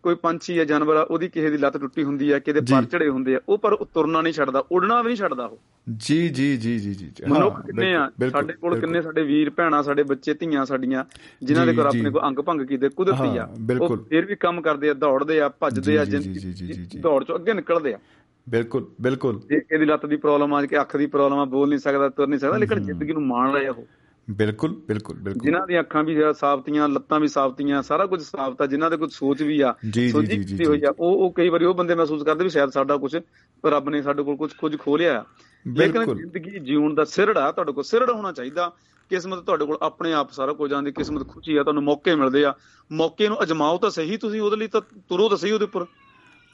[0.03, 3.09] ਕੋਈ ਪੰਛੀ ਹੈ ਜਾਨਵਰ ਆ ਉਹਦੀ ਕਿਸੇ ਦੀ ਲੱਤ ਟੁੱਟੀ ਹੁੰਦੀ ਹੈ ਕਿਤੇ। ਪਰ ਚੜੇ
[3.09, 5.57] ਹੁੰਦੇ ਆ ਉਹ ਪਰ ਉਹ ਤੁਰਨਾ ਨਹੀਂ ਛੱਡਦਾ ਉੱਡਣਾ ਵੀ ਨਹੀਂ ਛੱਡਦਾ ਉਹ
[6.05, 10.03] ਜੀ ਜੀ ਜੀ ਜੀ ਜੀ ਮਨੁੱਖ ਕਿੰਨੇ ਆ ਸਾਡੇ ਕੋਲ। ਕਿੰਨੇ ਸਾਡੇ ਵੀਰ ਭੈਣਾਂ ਸਾਡੇ
[10.03, 11.03] ਬੱਚੇ ਧੀਆਂ ਸਾਡੀਆਂ
[11.43, 13.47] ਜਿਨ੍ਹਾਂ ਦੇ ਕੋਲ। ਆਪਣੇ ਕੋਲ ਅੰਗ ਭੰਗ ਕੀਤੇ ਕੁਦਰਤੀ ਆ।
[13.79, 17.93] ਉਹ ਫਿਰ ਵੀ ਕੰਮ ਕਰਦੇ ਆ ਦੌੜਦੇ ਆ ਭੱਜਦੇ ਆ ਜ਼ਿੰਦਗੀ। ਦੌੜ ਚੋਂ ਅੱਗੇ ਨਿਕਲਦੇ
[17.93, 17.99] ਆ
[18.47, 22.09] ਬਿਲਕੁਲ ਬਿਲਕੁਲ ਇਹਦੀ ਲੱਤ ਦੀ ਪ੍ਰੋਬਲਮ ਆ ਕਿ ਅੱਖ ਦੀ ਪ੍ਰੋਬਲਮ ਆ ਬੋਲ ਨਹੀਂ ਸਕਦਾ
[22.09, 23.85] ਤੁਰ ਨਹੀਂ ਸਕਦਾ ਲੇਕਿਨ ਜ਼ਿੰਦਗੀ ਨੂੰ ਮਾਣ ਰਿਹਾ ਉਹ
[24.29, 28.65] ਬਿਲਕੁਲ ਬਿਲਕੁਲ ਬਿਲਕੁਲ। ਜਿਨ੍ਹਾਂ ਦੀਆਂ ਅੱਖਾਂ ਵੀ ਸਾਫਤੀਆਂ ਲੱਤਾਂ ਵੀ ਸਾਫਤੀਆਂ ਸਾਰਾ ਕੁਝ ਸਾਫਤ ਆ
[28.65, 31.73] ਜਿਨ੍ਹਾਂ ਦੇ ਕੁਝ ਸੋਚ ਵੀ ਆ ਜੀ, ਕੀਤੀ ਹੋਈ ਆ ਉਹ ਉਹ ਕਈ ਵਾਰੀ ਉਹ
[31.73, 33.17] ਬੰਦੇ ਮਹਿਸੂਸ ਕਰਦੇ ਵੀ ਸ਼ਾਇਦ ਸਾਡਾ ਕੁਝ
[33.65, 35.23] ਰੱਬ ਨੇ ਸਾਡੇ ਕੋਲ ਕੁਝ ਕੁਝ ਖੋਲਿਆ ਆ।
[35.67, 38.71] ਲੇਕਿਨ। ਜ਼ਿੰਦਗੀ ਜਿਉਣ ਦਾ ਸਿਰੜਾ ਤੁਹਾਡੇ ਕੋਲ ਸਿਰੜ ਹੋਣਾ ਚਾਹੀਦਾ।
[39.09, 42.53] ਕਿਸਮਤ ਤੁਹਾਡੇ ਕੋਲ ਆਪਣੇ ਆਪ ਸਾਰਾ ਕੁਝ ਆਂਦੀ ਕਿਸਮਤ ਖੁਸ਼ੀ ਆ ਤੁਹਾਨੂੰ ਮੌਕੇ ਮਿਲਦੇ ਆ।
[42.91, 45.85] ਮੌਕੇ ਨੂੰ ਅਜਮਾਓ ਤਾਂ ਸਹੀ ਤੁਸੀਂ ਉਹਦੇ ਲਈ ਤਾਂ ਤੁਰੋ ਤਾਂ ਸਹੀ ਉਹਦੇ ਉੱਪਰ।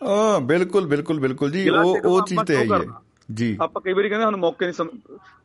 [0.07, 2.67] ਹਾਂ ਬਿਲਕੁਲ ਬਿਲਕੁਲ ਬਿਲਕੁਲ ਜੀ ਉਹ ਉਹ ਚੀਜ਼ ਤੇ ਹੈ?
[3.33, 4.87] ਜੀ। ਆਪਾਂ ਕਈ ਵਾਰੀ ਕਹਿੰਦੇ ਸਾਨੂੰ ਮੌਕੇ ਨਹੀਂ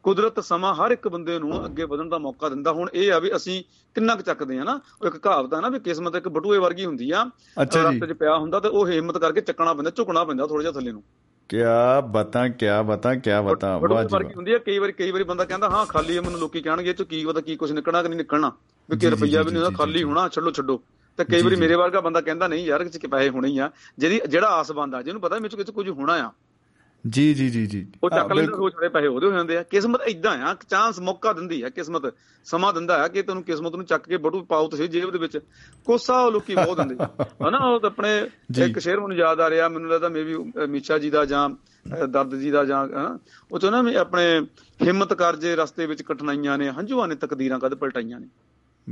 [0.02, 3.36] ਕੁਦਰਤ ਸਮਾਂ ਹਰ ਇੱਕ ਬੰਦੇ ਨੂੰ ਅੱਗੇ ਵਧਣ ਦਾ ਮੌਕਾ ਦਿੰਦਾ। ਹੁਣ ਇਹ ਆ ਵੀ
[3.36, 3.64] ਅਸੀਂ
[3.94, 6.84] ਕਿੰਨਾ ਕੁ ਚੱਕਦੇ ਆ ਨਾ। ਉਹ ਇੱਕ ਕਹਾਵਤ ਆ ਨਾ ਵੀ ਕਿਸਮਤ ਇੱਕ ਬਟੂਏ ਵਰਗੀ
[6.84, 7.30] ਹੁੰਦੀ ਆ।
[7.62, 10.92] ਰਸਤੇ 'ਚ ਪਿਆ ਹੁੰਦਾ ਤੇ ਉਹ ਹਿੰਮਤ ਕਰਕੇ ਚੱਕਣਾ ਪੈਂਦਾ ਝੁਕਣਾ ਪੈਂਦਾ ਥੋੜਾ ਜਿਹਾ ਥੱਲੇ
[10.92, 11.02] ਨੂੰ।
[11.48, 14.92] ਕਿਆ ਬਤਾਂ ਕਿਆ ਬਤਾਂ ਕਿਆ ਬਤਾਂ। ਬਟੂਏ ਵਾਹ ਜੀ ਵਰਗੀ ਵਾਹ ਹੁੰਦੀ ਆ। ਕਈ ਵਾਰੀ
[14.92, 17.56] ਕਈ ਵਾਰੀ ਬੰਦਾ ਕਹਿੰਦਾ ਹਾਂ ਖਾਲੀ ਆ ਮੈਨੂੰ ਲੋਕੀ ਕਹਿਣਗੇ ਇਹ 'ਚ ਕੀ ਪਤਾ ਕੀ
[17.56, 18.52] ਕੁਝ ਨਿਕਲਣਾ ਕਿ ਨਹੀਂ ਨਿਕਲਣਾ।
[18.90, 20.80] ਵੀ ਕਿ ਰੁਪਈਆ ਵੀ ਨਹੀਂ ਹੁੰਦਾ ਜੀ, ਖਾਲੀ। ਹੋਣਾ ਛੱਡੋ ਛੱਡੋ।
[21.16, 24.20] ਤੇ ਕਈ ਵਾਰੀ। ਮੇਰੇ ਵਰਗਾ ਬੰਦਾ ਕਹਿੰਦਾ ਨਹੀਂ ਯਾਰ ਕਿਸੇ ਪੈਸੇ ਹੋਣੇ ਹੀ ਆ। ਜਿਹਦੀ
[24.28, 26.30] ਜਿਹੜਾ ਆਸ ਬੰਦਾ ਜਿਹਨੂੰ ਪਤਾ ਮੇਰੇ ਕੁਝ ਕੁਝ ਹੋਣਾ ਆ
[27.07, 30.01] ਜੀ ਜੀ ਜੀ ਜੀ ਉਹ ਚੱਕ ਲੈਂਦਾ। ਉਹ ਛੜੇ ਪੈਸੇ ਉਹਦੇ ਹੋ ਜਾਂਦੇ ਆ ਕਿਸਮਤ
[30.09, 32.15] ਇਦਾਂ ਆ ਚਾਂਸ ਮੌਕਾ ਦਿੰਦੀ ਆ ਕਿਸਮਤ
[32.45, 35.39] ਸਮਾਂ ਦਿੰਦਾ ਆ ਕਿ ਤੈਨੂੰ ਕਿਸਮਤ ਨੂੰ ਚੱਕ ਕੇ ਬਟੂ ਪਾਓ ਤੁਸੀਂ ਜੇਬ ਦੇ ਵਿੱਚ
[35.85, 36.95] ਕੋਸਾ ਉਹ ਲੋਕੀ ਬਹੁਤ ਦਿੰਦੇ।
[37.49, 38.31] ਹਨਾ ਉਹ ਆਪਣੇ।
[38.65, 40.35] ਇੱਕ ਸ਼ੇਰ ਮੈਨੂੰ ਯਾਦ ਆ ਰਿਹਾ ਮੈਨੂੰ ਲੱਗਦਾ ਮੇਬੀ
[40.69, 41.51] ਮੀਸ਼ਾ ਜੀ ਦਾ ਜਾਂ
[42.07, 43.19] ਦਰਦ ਜੀ ਦਾ ਜਾਂ ਹਨਾ
[43.53, 44.41] ਉਹ ਚ ਨਾ ਆਪਣੇ
[44.83, 48.29] ਹਿੰਮਤ ਕਰ ਜੇ ਰਸਤੇ ਵਿੱਚ ਕਠਿਨਾਈਆਂ ਨੇ ਹੰਝੂਆਂ ਨੇ ਤਕਦੀਰਾਂ ਕਦ ਪਲਟਾਈਆਂ ਨੇ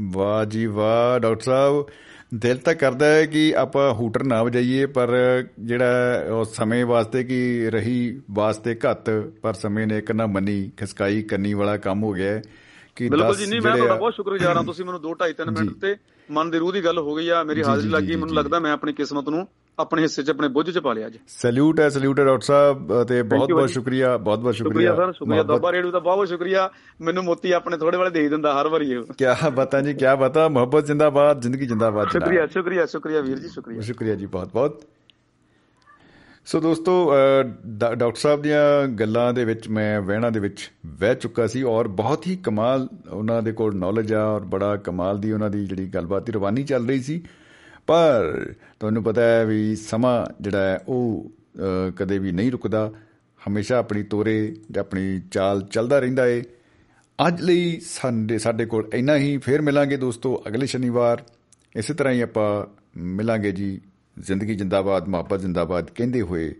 [0.09, 1.87] ਵਾਹ ਜੀ ਵਾਹ ਡਾਕਟਰ ਸਾਹਿਬ
[2.35, 5.11] ਦਿਲ ਤਾਂ ਕਰਦਾ ਹੈ ਕਿ ਆਪਾਂ ਹੂਟਰ ਨਾ ਵਜਾਈਏ ਪਰ
[5.59, 9.11] ਜਿਹੜਾ ਉਹ ਸਮੇਂ ਵਾਸਤੇ ਕੀ ਰਹੀ ਵਾਸਤੇ ਘੱਤ
[9.43, 12.40] ਪਰ ਸਮੇਂ ਨੇ ਇੱਕ ਨਾ ਮੰਨੀ ਖਸਕਾਈ ਕੰਨੀ ਵਾਲਾ ਕੰਮ ਹੋ ਗਿਆ
[12.97, 15.53] ਕਿ ਬਿਲਕੁਲ 10 ਜੀ ਨਹੀਂ ਮੈਂ ਤੁਹਾਡਾ ਬਹੁਤ ਸ਼ੁਕਰਗੁਜ਼ਾਰ ਹਾਂ ਤੁਸੀਂ ਮੈਨੂੰ 2 2.5 3
[15.53, 15.97] ਮਿੰਟ। ਤੇ
[16.28, 18.93] ਮਨ ਦੀ ਰੂਹ ਦੀ ਗੱਲ ਹੋ ਗਈ ਆ ਮੇਰੀ ਹਾਜ਼ਰੀ ਲੱਗੀ ਮੈਨੂੰ। ਲੱਗਦਾ ਮੈਂ ਆਪਣੀ
[18.93, 19.47] ਕਿਸਮਤ ਨੂੰ
[19.78, 23.05] ਆਪਣੇ ਹਿੱਸੇ 'ਚ ਆਪਣੇ ਬੁੱਝ 'ਚ ਪਾ ਲਿਆ ਅੱਜ। ਸੈਲੂਟ ਹੈ ਸੈਲੂਟ ਹੈ ਡਾਕਟਰ ਸਾਹਿਬ
[23.05, 25.98] ਤੇ ਬਹੁਤ ਬਹੁਤ ਜੀ। ਸ਼ੁਕਰੀਆ ਬਹੁਤ ਬਹੁਤ ਸ਼ੁਕਰੀਆ ਸ਼ੁਕਰੀਆ। ਸਰ ਸ਼ੁਕਰੀਆ ਮੁਹੱਬਤ- ਦਾਬਾ ਰੇਡੂ ਦਾ
[25.98, 26.70] ਬਹੁਤ ਬਹੁਤ ਸ਼ੁਕਰੀਆ।
[27.01, 30.16] ਮੈਨੂੰ ਮੋਤੀ ਆਪਣੇ ਥੋੜੇ ਵਾਲੇ ਦੇ ਹੀ ਦਿੰਦਾ ਹਰ ਵਾਰੀ। ਇਹ ਕਿਆ ਬਤਾ ਜੀ ਕਿਆ
[30.16, 34.82] ਬਤਾ ਮੁਹੱਬਤ ਜਿੰਦਾਬਾਦ ਜ਼ਿੰਦਗੀ ਜਿੰਦਾਬਾਦ। ਸ਼ੁਕਰੀਆ ਸ਼ੁਕਰੀਆ ਸ਼ੁਕਰੀਆ ਵੀਰ ਜੀ ਸ਼ੁਕਰੀਆ। ਸ਼ੁਕਰੀਆ ਜੀ ਬਹੁਤ ਬਹੁਤ।
[36.47, 37.12] ਸੋ ਦੋਸਤੋ
[37.66, 42.27] ਡਾਕਟਰ ਸਾਹਿਬ ਦੀਆਂ ਗੱਲਾਂ ਦੇ ਵਿੱਚ ਮੈਂ ਵਹਿਣਾ ਦੇ ਵਿੱਚ ਵਹਿ ਚੁੱਕਾ ਸੀ ਔਰ ਬਹੁਤ
[42.27, 46.27] ਹੀ ਕਮਾਲ ਉਹਨਾਂ ਦੇ ਕੋਲ ਨੌਲੇਜ ਆ ਔਰ ਬੜਾ ਕਮਾਲ ਦੀ ਉਹਨਾਂ ਦੀ ਜਿਹੜੀ ਗੱਲਬਾਤ
[46.27, 47.23] ਦੀ ਰਵਾਨੀ ਚੱਲ ਰਹੀ ਸੀ।
[47.86, 48.46] ਪਰ
[48.80, 52.92] ਤੁਹਾਨੂੰ ਪਤਾ ਹੈ ਵੀ ਸਮਾਂ ਜਿਹੜਾ ਹੈ ਉਹ ਅ, ਕਦੇ ਵੀ ਨਹੀਂ ਰੁਕਦਾ।
[53.48, 56.42] ਹਮੇਸ਼ਾ ਆਪਣੀ ਤੋਰੇ ਜਾਂ ਆਪਣੀ ਚਾਲ ਚੱਲਦਾ ਰਹਿੰਦਾ ਏ।
[57.26, 61.22] ਅੱਜ ਲਈ ਸਾਡੇ ਸਾਡੇ ਕੋਲ ਇੰਨਾ ਹੀ। ਫੇਰ ਮਿਲਾਂਗੇ ਦੋਸਤੋ ਅਗਲੇ ਸ਼ਨੀਵਾਰ।
[61.76, 63.80] ਇਸੇ ਤਰ੍ਹਾਂ ਹੀ ਆਪਾਂ ਮਿਲਾਂਗੇ ਜੀ।
[64.18, 66.54] ਜ਼ਿੰਦਗੀ ਜਿੰਦਾਬਾਦ ਮੁਹੱਬਤ ਜਿੰਦਾਬਾਦ ਕਹਿੰਦੇ ਹੋਏ।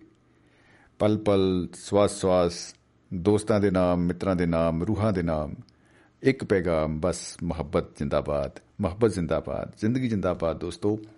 [0.99, 2.75] ਪਲ ਪਲ ਸਵਾਸ ਸਵਾਸ
[3.15, 5.55] ਦੋਸਤਾਂ ਦੇ ਨਾਮ ਮਿੱਤਰਾਂ ਦੇ ਨਾਮ ਰੂਹਾਂ ਦੇ ਨਾਮ।
[6.23, 11.16] ਇੱਕ ਪੈਗਾਮ ਬਸ ਮੁਹੱਬਤ ਜਿੰਦਾਬਾਦ ਮੁਹੱਬਤ ਜਿੰਦਾਬਾਦ ਜ਼ਿੰਦਗੀ ਜਿੰਦਾਬਾਦ ਦੋਸਤੋ। ਅ,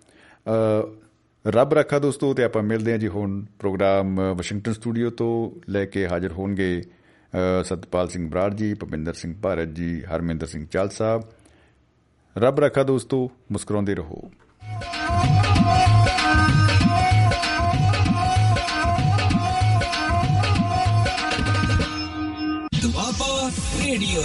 [1.47, 5.85] ਰੱਬ ਰੱਖਾ ਦੋਸਤੋ ਤੇ ਆਪਾਂ ਮਿਲਦੇ ਹਾਂ ਜੀ ਹੁਣ ਪ੍ਰੋਗਰਾਮ ਅ, ਵਾਸ਼ਿੰਗਟਨ ਸਟੂਡੀਓ ਤੋਂ ਲੈ
[5.85, 10.89] ਕੇ ਹਾਜ਼ਰ ਹੋਣਗੇ ਅ, ਸਤਪਾਲ ਸਿੰਘ ਬਰਾੜ ਜੀ ਭਪਿੰਦਰ ਸਿੰਘ ਭਾਰਤ ਜੀ ਹਰਮਿੰਦਰ ਸਿੰਘ ਚਾਲ
[10.89, 11.21] ਸਾਹਿਬ
[12.37, 14.31] ਰੱਬ ਰੱਖਾ ਦੋਸਤੋ ਮੁਸਕਰਾਉਂਦੇ ਰਹੋ।
[22.81, 23.51] ਦੁਆਬਾ
[23.85, 24.21] ਰੇਡੀਓ।